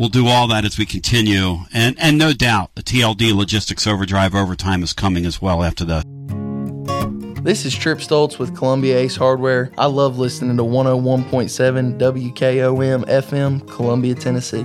We'll 0.00 0.08
do 0.08 0.28
all 0.28 0.48
that 0.48 0.64
as 0.64 0.78
we 0.78 0.86
continue, 0.86 1.58
and 1.74 1.94
and 2.00 2.16
no 2.16 2.32
doubt 2.32 2.74
the 2.74 2.82
TLD 2.82 3.34
Logistics 3.34 3.86
Overdrive 3.86 4.34
overtime 4.34 4.82
is 4.82 4.94
coming 4.94 5.26
as 5.26 5.42
well 5.42 5.62
after 5.62 5.84
the. 5.84 6.02
This 7.42 7.66
is 7.66 7.74
Trip 7.74 7.98
Stoltz 7.98 8.38
with 8.38 8.56
Columbia 8.56 8.96
Ace 8.96 9.16
Hardware. 9.16 9.70
I 9.76 9.84
love 9.84 10.18
listening 10.18 10.56
to 10.56 10.62
101.7 10.62 11.98
WKOM 11.98 13.04
FM, 13.04 13.68
Columbia, 13.68 14.14
Tennessee. 14.14 14.64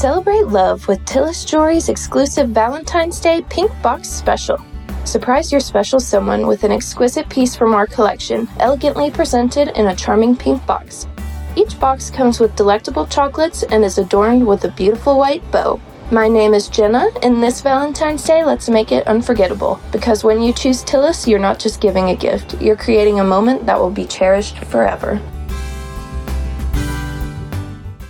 Celebrate 0.00 0.46
love 0.46 0.88
with 0.88 1.04
Tillis 1.04 1.46
Jewelry's 1.46 1.90
exclusive 1.90 2.48
Valentine's 2.48 3.20
Day 3.20 3.42
Pink 3.50 3.70
Box 3.82 4.08
Special. 4.08 4.58
Surprise 5.04 5.52
your 5.52 5.60
special 5.60 6.00
someone 6.00 6.46
with 6.46 6.64
an 6.64 6.72
exquisite 6.72 7.28
piece 7.28 7.54
from 7.54 7.74
our 7.74 7.86
collection, 7.86 8.48
elegantly 8.60 9.10
presented 9.10 9.68
in 9.78 9.88
a 9.88 9.94
charming 9.94 10.34
pink 10.34 10.64
box. 10.64 11.06
Each 11.54 11.78
box 11.78 12.08
comes 12.08 12.40
with 12.40 12.56
delectable 12.56 13.04
chocolates 13.08 13.62
and 13.62 13.84
is 13.84 13.98
adorned 13.98 14.46
with 14.46 14.64
a 14.64 14.70
beautiful 14.70 15.18
white 15.18 15.42
bow. 15.52 15.78
My 16.10 16.28
name 16.28 16.54
is 16.54 16.68
Jenna, 16.68 17.10
and 17.22 17.42
this 17.42 17.60
Valentine's 17.60 18.24
Day, 18.24 18.42
let's 18.42 18.70
make 18.70 18.92
it 18.92 19.06
unforgettable. 19.06 19.78
Because 19.92 20.24
when 20.24 20.40
you 20.40 20.54
choose 20.54 20.82
Tillis, 20.82 21.26
you're 21.26 21.38
not 21.38 21.58
just 21.58 21.78
giving 21.78 22.08
a 22.08 22.16
gift, 22.16 22.58
you're 22.62 22.74
creating 22.74 23.20
a 23.20 23.24
moment 23.24 23.66
that 23.66 23.78
will 23.78 23.90
be 23.90 24.06
cherished 24.06 24.64
forever. 24.64 25.20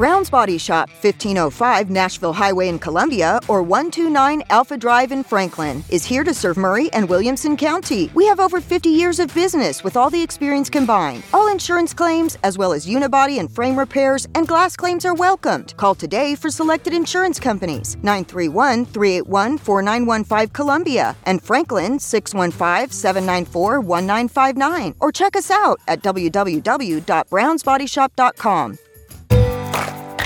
Brown's 0.00 0.30
Body 0.30 0.56
Shop, 0.56 0.88
1505 0.88 1.90
Nashville 1.90 2.32
Highway 2.32 2.68
in 2.68 2.78
Columbia, 2.78 3.38
or 3.48 3.62
129 3.62 4.42
Alpha 4.48 4.78
Drive 4.78 5.12
in 5.12 5.22
Franklin, 5.22 5.84
is 5.90 6.06
here 6.06 6.24
to 6.24 6.32
serve 6.32 6.56
Maury 6.56 6.90
and 6.94 7.06
Williamson 7.06 7.54
County. 7.54 8.10
We 8.14 8.26
have 8.26 8.40
over 8.40 8.62
50 8.62 8.88
years 8.88 9.20
of 9.20 9.34
business 9.34 9.84
with 9.84 9.98
all 9.98 10.08
the 10.08 10.22
experience 10.22 10.70
combined. 10.70 11.22
All 11.34 11.52
insurance 11.52 11.92
claims, 11.92 12.38
as 12.42 12.56
well 12.56 12.72
as 12.72 12.86
unibody 12.86 13.40
and 13.40 13.52
frame 13.52 13.78
repairs 13.78 14.26
and 14.34 14.48
glass 14.48 14.74
claims, 14.74 15.04
are 15.04 15.12
welcomed. 15.12 15.74
Call 15.76 15.94
today 15.94 16.34
for 16.34 16.50
selected 16.50 16.94
insurance 16.94 17.38
companies 17.38 17.96
931 17.96 18.86
381 18.86 19.58
4915 19.58 20.48
Columbia 20.54 21.14
and 21.26 21.42
Franklin 21.42 21.98
615 21.98 22.90
794 22.90 23.80
1959, 23.80 24.94
or 24.98 25.12
check 25.12 25.36
us 25.36 25.50
out 25.50 25.78
at 25.86 26.02
www.brownsbodyshop.com. 26.02 28.78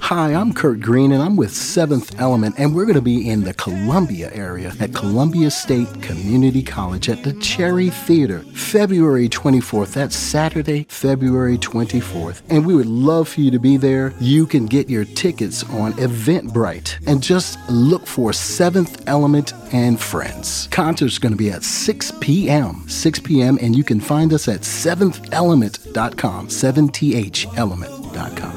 Hi, 0.00 0.34
I'm 0.34 0.52
Kurt 0.52 0.80
Green, 0.80 1.12
and 1.12 1.22
I'm 1.22 1.34
with 1.34 1.52
Seventh 1.52 2.20
Element, 2.20 2.56
and 2.58 2.74
we're 2.74 2.84
going 2.84 2.94
to 2.94 3.00
be 3.00 3.28
in 3.28 3.42
the 3.42 3.54
Columbia 3.54 4.30
area 4.34 4.72
at 4.78 4.94
Columbia 4.94 5.50
State 5.50 6.02
Community 6.02 6.62
College 6.62 7.08
at 7.08 7.24
the 7.24 7.32
Cherry 7.40 7.90
Theater, 7.90 8.40
February 8.52 9.28
24th. 9.28 9.94
That's 9.94 10.14
Saturday, 10.14 10.86
February 10.88 11.58
24th. 11.58 12.42
And 12.50 12.66
we 12.66 12.74
would 12.74 12.86
love 12.86 13.28
for 13.28 13.40
you 13.40 13.50
to 13.50 13.58
be 13.58 13.76
there. 13.76 14.12
You 14.20 14.46
can 14.46 14.66
get 14.66 14.90
your 14.90 15.04
tickets 15.04 15.64
on 15.70 15.94
Eventbrite 15.94 17.06
and 17.06 17.22
just 17.22 17.58
look 17.70 18.06
for 18.06 18.32
Seventh 18.32 19.08
Element 19.08 19.54
and 19.72 19.98
Friends. 19.98 20.68
Concert's 20.70 21.18
going 21.18 21.32
to 21.32 21.38
be 21.38 21.50
at 21.50 21.64
6 21.64 22.12
p.m. 22.20 22.88
6 22.88 23.20
p.m., 23.20 23.58
and 23.60 23.74
you 23.74 23.82
can 23.82 24.00
find 24.00 24.32
us 24.32 24.46
at 24.48 24.60
7thelement.com, 24.60 26.48
7thelement.com. 26.48 28.53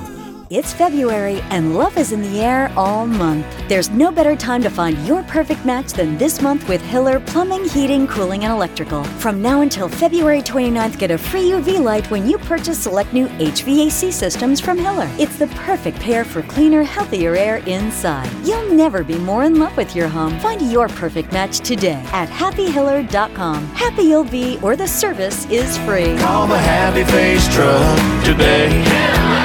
It's 0.50 0.72
February 0.72 1.42
and 1.50 1.76
love 1.76 1.98
is 1.98 2.14
in 2.14 2.22
the 2.22 2.40
air 2.40 2.72
all 2.78 3.06
month. 3.06 3.46
There's 3.68 3.90
no 3.90 4.14
better 4.14 4.34
time 4.34 4.62
to 4.62 4.70
find 4.70 4.98
your 5.06 5.22
perfect 5.24 5.66
match 5.66 5.92
than 5.92 6.18
this 6.18 6.42
month 6.42 6.70
with 6.70 6.82
Hiller 6.82 7.20
Plumbing, 7.20 7.68
Heating, 7.68 8.08
Cooling, 8.08 8.46
and 8.46 8.54
Electrical. 8.54 9.04
From 9.20 9.42
now 9.42 9.60
until 9.60 9.90
February 9.90 10.42
29th, 10.42 10.98
get 10.98 11.12
a 11.12 11.18
free 11.18 11.50
UV 11.50 11.84
light 11.84 12.10
when 12.10 12.26
you 12.26 12.38
purchase 12.38 12.80
select 12.80 13.12
new 13.12 13.28
HVAC 13.28 14.14
systems 14.14 14.62
from 14.62 14.78
Hiller. 14.78 15.10
It's 15.20 15.38
the 15.38 15.48
perfect 15.48 16.00
pair 16.00 16.24
for 16.24 16.42
cleaner, 16.44 16.82
healthier 16.82 17.36
air 17.36 17.58
inside. 17.68 18.32
You'll 18.46 18.74
never 18.74 19.04
be 19.04 19.18
more 19.18 19.44
in 19.44 19.60
love 19.60 19.76
with 19.76 19.98
your 19.98 20.08
home. 20.08 20.40
Find 20.40 20.72
your 20.72 20.88
perfect 20.88 21.34
match 21.34 21.60
today 21.60 22.02
at 22.14 22.30
happyhiller.com. 22.30 23.66
Happy 23.72 24.04
you'll 24.04 24.24
be, 24.24 24.60
or 24.62 24.78
the 24.78 24.88
service 24.88 25.46
is 25.48 25.78
free. 25.80 26.18
Call 26.20 26.48
the 26.48 26.58
Happy 26.58 27.04
Face 27.04 27.54
Truck 27.54 28.24
today. 28.24 29.37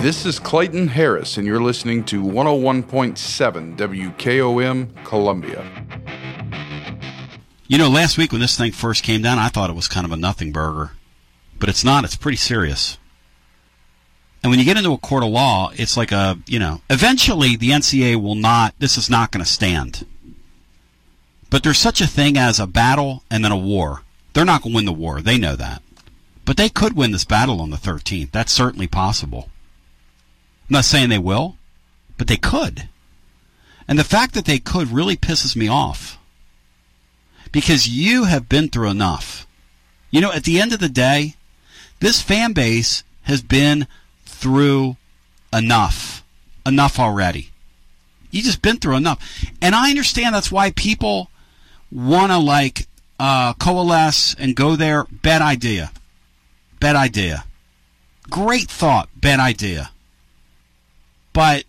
This 0.00 0.24
is 0.24 0.38
Clayton 0.38 0.88
Harris, 0.88 1.36
and 1.36 1.46
you're 1.46 1.60
listening 1.60 2.04
to 2.04 2.22
101.7 2.22 3.76
WKOM 3.76 5.04
Columbia. 5.04 5.62
You 7.68 7.76
know, 7.76 7.90
last 7.90 8.16
week 8.16 8.32
when 8.32 8.40
this 8.40 8.56
thing 8.56 8.72
first 8.72 9.04
came 9.04 9.20
down, 9.20 9.38
I 9.38 9.48
thought 9.48 9.68
it 9.68 9.76
was 9.76 9.88
kind 9.88 10.06
of 10.06 10.12
a 10.12 10.16
nothing 10.16 10.52
burger. 10.52 10.92
But 11.58 11.68
it's 11.68 11.84
not, 11.84 12.04
it's 12.04 12.16
pretty 12.16 12.38
serious. 12.38 12.96
And 14.42 14.48
when 14.48 14.58
you 14.58 14.64
get 14.64 14.78
into 14.78 14.94
a 14.94 14.96
court 14.96 15.22
of 15.22 15.28
law, 15.28 15.70
it's 15.74 15.98
like 15.98 16.12
a, 16.12 16.38
you 16.46 16.58
know, 16.58 16.80
eventually 16.88 17.56
the 17.56 17.68
NCAA 17.68 18.16
will 18.16 18.36
not, 18.36 18.74
this 18.78 18.96
is 18.96 19.10
not 19.10 19.30
going 19.30 19.44
to 19.44 19.50
stand. 19.50 20.06
But 21.50 21.62
there's 21.62 21.76
such 21.76 22.00
a 22.00 22.06
thing 22.06 22.38
as 22.38 22.58
a 22.58 22.66
battle 22.66 23.22
and 23.30 23.44
then 23.44 23.52
a 23.52 23.58
war. 23.58 24.00
They're 24.32 24.46
not 24.46 24.62
going 24.62 24.72
to 24.72 24.76
win 24.76 24.86
the 24.86 24.94
war. 24.94 25.20
They 25.20 25.36
know 25.36 25.56
that. 25.56 25.82
But 26.46 26.56
they 26.56 26.70
could 26.70 26.96
win 26.96 27.10
this 27.10 27.26
battle 27.26 27.60
on 27.60 27.68
the 27.68 27.76
13th. 27.76 28.30
That's 28.30 28.50
certainly 28.50 28.86
possible. 28.86 29.49
I'm 30.70 30.74
not 30.74 30.84
saying 30.84 31.08
they 31.08 31.18
will, 31.18 31.56
but 32.16 32.28
they 32.28 32.36
could. 32.36 32.88
And 33.88 33.98
the 33.98 34.04
fact 34.04 34.34
that 34.34 34.44
they 34.44 34.60
could 34.60 34.92
really 34.92 35.16
pisses 35.16 35.56
me 35.56 35.66
off. 35.66 36.16
Because 37.50 37.88
you 37.88 38.24
have 38.24 38.48
been 38.48 38.68
through 38.68 38.90
enough. 38.90 39.48
You 40.12 40.20
know, 40.20 40.30
at 40.30 40.44
the 40.44 40.60
end 40.60 40.72
of 40.72 40.78
the 40.78 40.88
day, 40.88 41.34
this 41.98 42.22
fan 42.22 42.52
base 42.52 43.02
has 43.22 43.42
been 43.42 43.88
through 44.24 44.96
enough. 45.52 46.22
Enough 46.64 47.00
already. 47.00 47.50
You 48.30 48.40
just 48.40 48.62
been 48.62 48.76
through 48.76 48.94
enough. 48.94 49.44
And 49.60 49.74
I 49.74 49.90
understand 49.90 50.36
that's 50.36 50.52
why 50.52 50.70
people 50.70 51.30
want 51.90 52.30
to 52.30 52.38
like 52.38 52.86
uh, 53.18 53.54
coalesce 53.54 54.36
and 54.38 54.54
go 54.54 54.76
there. 54.76 55.04
Bad 55.10 55.42
idea. 55.42 55.90
Bad 56.78 56.94
idea. 56.94 57.44
Great 58.30 58.70
thought. 58.70 59.08
Bad 59.16 59.40
idea. 59.40 59.90
But 61.32 61.64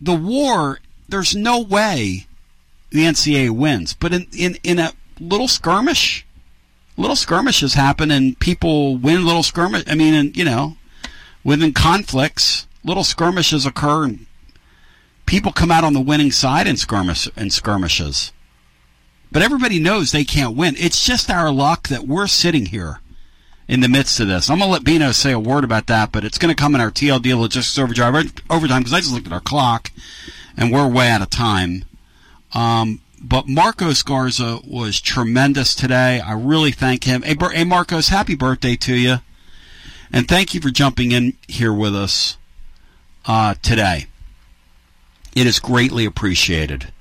the 0.00 0.14
war, 0.14 0.80
there's 1.08 1.34
no 1.34 1.60
way 1.60 2.26
the 2.90 3.04
NCAA 3.04 3.50
wins. 3.50 3.94
But 3.94 4.12
in, 4.12 4.26
in, 4.36 4.58
in 4.62 4.78
a 4.78 4.92
little 5.20 5.48
skirmish, 5.48 6.26
little 6.96 7.16
skirmishes 7.16 7.74
happen 7.74 8.10
and 8.10 8.38
people 8.38 8.96
win 8.96 9.24
little 9.24 9.42
skirmish. 9.42 9.84
I 9.86 9.94
mean, 9.94 10.14
and, 10.14 10.36
you 10.36 10.44
know, 10.44 10.76
within 11.44 11.72
conflicts, 11.72 12.66
little 12.84 13.04
skirmishes 13.04 13.66
occur 13.66 14.04
and 14.04 14.26
people 15.26 15.52
come 15.52 15.70
out 15.70 15.84
on 15.84 15.92
the 15.92 16.00
winning 16.00 16.30
side 16.30 16.66
in 16.66 16.76
skirmish 16.76 17.28
in 17.36 17.50
skirmishes. 17.50 18.32
But 19.32 19.42
everybody 19.42 19.78
knows 19.80 20.12
they 20.12 20.24
can't 20.24 20.56
win. 20.56 20.76
It's 20.78 21.04
just 21.04 21.30
our 21.30 21.50
luck 21.50 21.88
that 21.88 22.06
we're 22.06 22.28
sitting 22.28 22.66
here 22.66 23.00
in 23.68 23.80
the 23.80 23.88
midst 23.88 24.20
of 24.20 24.28
this. 24.28 24.48
I'm 24.48 24.58
going 24.58 24.68
to 24.68 24.72
let 24.72 24.84
Bino 24.84 25.12
say 25.12 25.32
a 25.32 25.38
word 25.38 25.64
about 25.64 25.86
that, 25.86 26.12
but 26.12 26.24
it's 26.24 26.38
going 26.38 26.54
to 26.54 26.60
come 26.60 26.74
in 26.74 26.80
our 26.80 26.90
TLD 26.90 27.38
logistics 27.38 27.78
overdrive 27.78 28.14
overtime 28.48 28.82
because 28.82 28.92
I 28.92 29.00
just 29.00 29.12
looked 29.12 29.26
at 29.26 29.32
our 29.32 29.40
clock 29.40 29.90
and 30.56 30.72
we're 30.72 30.88
way 30.88 31.10
out 31.10 31.22
of 31.22 31.30
time. 31.30 31.84
Um, 32.54 33.00
but 33.20 33.48
Marcos 33.48 34.02
Garza 34.02 34.60
was 34.66 35.00
tremendous 35.00 35.74
today. 35.74 36.20
I 36.20 36.32
really 36.32 36.70
thank 36.70 37.04
him. 37.04 37.22
Hey, 37.22 37.36
hey, 37.52 37.64
Marcos, 37.64 38.08
happy 38.08 38.34
birthday 38.34 38.76
to 38.76 38.94
you. 38.94 39.16
And 40.12 40.28
thank 40.28 40.54
you 40.54 40.60
for 40.60 40.70
jumping 40.70 41.10
in 41.10 41.34
here 41.48 41.72
with 41.72 41.94
us 41.94 42.36
uh, 43.26 43.54
today. 43.62 44.06
It 45.34 45.46
is 45.46 45.58
greatly 45.58 46.06
appreciated. 46.06 46.92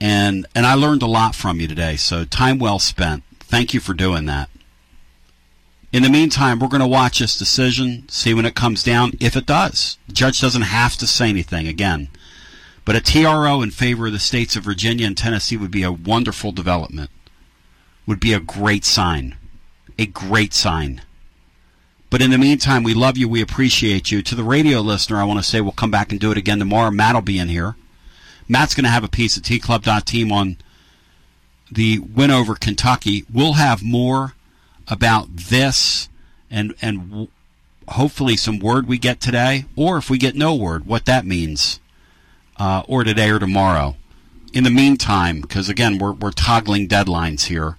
And, 0.00 0.46
and 0.54 0.66
I 0.66 0.74
learned 0.74 1.02
a 1.02 1.06
lot 1.06 1.34
from 1.34 1.60
you 1.60 1.68
today, 1.68 1.96
so 1.96 2.24
time 2.24 2.58
well 2.58 2.78
spent. 2.78 3.22
Thank 3.38 3.74
you 3.74 3.80
for 3.80 3.94
doing 3.94 4.24
that. 4.26 4.48
In 5.92 6.02
the 6.02 6.08
meantime, 6.08 6.58
we're 6.58 6.68
going 6.68 6.80
to 6.80 6.86
watch 6.86 7.18
this 7.18 7.36
decision, 7.36 8.08
see 8.08 8.32
when 8.32 8.46
it 8.46 8.54
comes 8.54 8.82
down, 8.82 9.12
if 9.20 9.36
it 9.36 9.44
does. 9.44 9.98
The 10.06 10.14
judge 10.14 10.40
doesn't 10.40 10.62
have 10.62 10.96
to 10.96 11.06
say 11.06 11.28
anything 11.28 11.68
again. 11.68 12.08
But 12.86 12.96
a 12.96 13.00
TRO 13.00 13.60
in 13.60 13.70
favor 13.70 14.06
of 14.06 14.14
the 14.14 14.18
states 14.18 14.56
of 14.56 14.64
Virginia 14.64 15.06
and 15.06 15.16
Tennessee 15.16 15.58
would 15.58 15.70
be 15.70 15.82
a 15.82 15.92
wonderful 15.92 16.50
development. 16.50 17.10
Would 18.06 18.20
be 18.20 18.32
a 18.32 18.40
great 18.40 18.86
sign. 18.86 19.36
A 19.98 20.06
great 20.06 20.54
sign. 20.54 21.02
But 22.08 22.22
in 22.22 22.30
the 22.30 22.38
meantime, 22.38 22.82
we 22.82 22.94
love 22.94 23.18
you. 23.18 23.28
We 23.28 23.42
appreciate 23.42 24.10
you. 24.10 24.22
To 24.22 24.34
the 24.34 24.44
radio 24.44 24.80
listener, 24.80 25.18
I 25.18 25.24
want 25.24 25.40
to 25.40 25.48
say 25.48 25.60
we'll 25.60 25.72
come 25.72 25.90
back 25.90 26.10
and 26.10 26.18
do 26.20 26.32
it 26.32 26.38
again 26.38 26.58
tomorrow. 26.58 26.90
Matt 26.90 27.14
will 27.14 27.22
be 27.22 27.38
in 27.38 27.48
here. 27.48 27.76
Matt's 28.48 28.74
going 28.74 28.84
to 28.84 28.90
have 28.90 29.04
a 29.04 29.08
piece 29.08 29.36
at 29.36 29.44
tclub.team 29.44 30.32
on 30.32 30.56
the 31.70 31.98
win 31.98 32.30
over 32.30 32.54
Kentucky. 32.54 33.24
We'll 33.32 33.54
have 33.54 33.82
more 33.82 34.34
about 34.88 35.28
this 35.36 36.08
and 36.50 36.74
and 36.82 37.28
hopefully 37.88 38.36
some 38.36 38.58
word 38.58 38.86
we 38.86 38.98
get 38.98 39.20
today, 39.20 39.64
or 39.76 39.96
if 39.98 40.08
we 40.08 40.18
get 40.18 40.34
no 40.34 40.54
word, 40.54 40.86
what 40.86 41.04
that 41.06 41.26
means, 41.26 41.80
uh, 42.58 42.82
or 42.86 43.04
today 43.04 43.30
or 43.30 43.38
tomorrow. 43.38 43.96
In 44.52 44.64
the 44.64 44.70
meantime, 44.70 45.40
because 45.40 45.68
again 45.68 45.98
we're 45.98 46.12
we're 46.12 46.30
toggling 46.30 46.88
deadlines 46.88 47.46
here, 47.46 47.78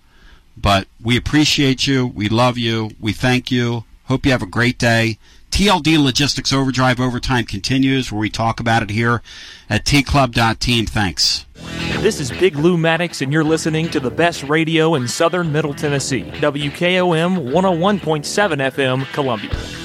but 0.57 0.87
we 1.01 1.15
appreciate 1.15 1.87
you, 1.87 2.07
we 2.07 2.29
love 2.29 2.57
you, 2.57 2.91
we 2.99 3.13
thank 3.13 3.51
you. 3.51 3.85
Hope 4.05 4.25
you 4.25 4.31
have 4.31 4.41
a 4.41 4.47
great 4.47 4.77
day. 4.77 5.17
TLD 5.53 6.03
Logistics 6.03 6.51
Overdrive 6.51 6.99
Overtime 6.99 7.45
continues, 7.45 8.11
where 8.11 8.21
we 8.21 8.29
talk 8.31 8.59
about 8.59 8.81
it 8.81 8.89
here 8.89 9.21
at 9.69 9.85
tclub.team. 9.85 10.87
Thanks. 10.87 11.45
This 11.99 12.19
is 12.19 12.31
Big 12.31 12.55
Lou 12.55 12.75
Maddox, 12.75 13.21
and 13.21 13.31
you're 13.31 13.43
listening 13.43 13.87
to 13.89 13.99
the 13.99 14.09
best 14.09 14.41
radio 14.45 14.95
in 14.95 15.07
southern 15.07 15.51
Middle 15.51 15.75
Tennessee. 15.75 16.23
WKOM 16.23 17.51
101.7 17.51 18.71
FM, 18.71 19.05
Columbia. 19.13 19.82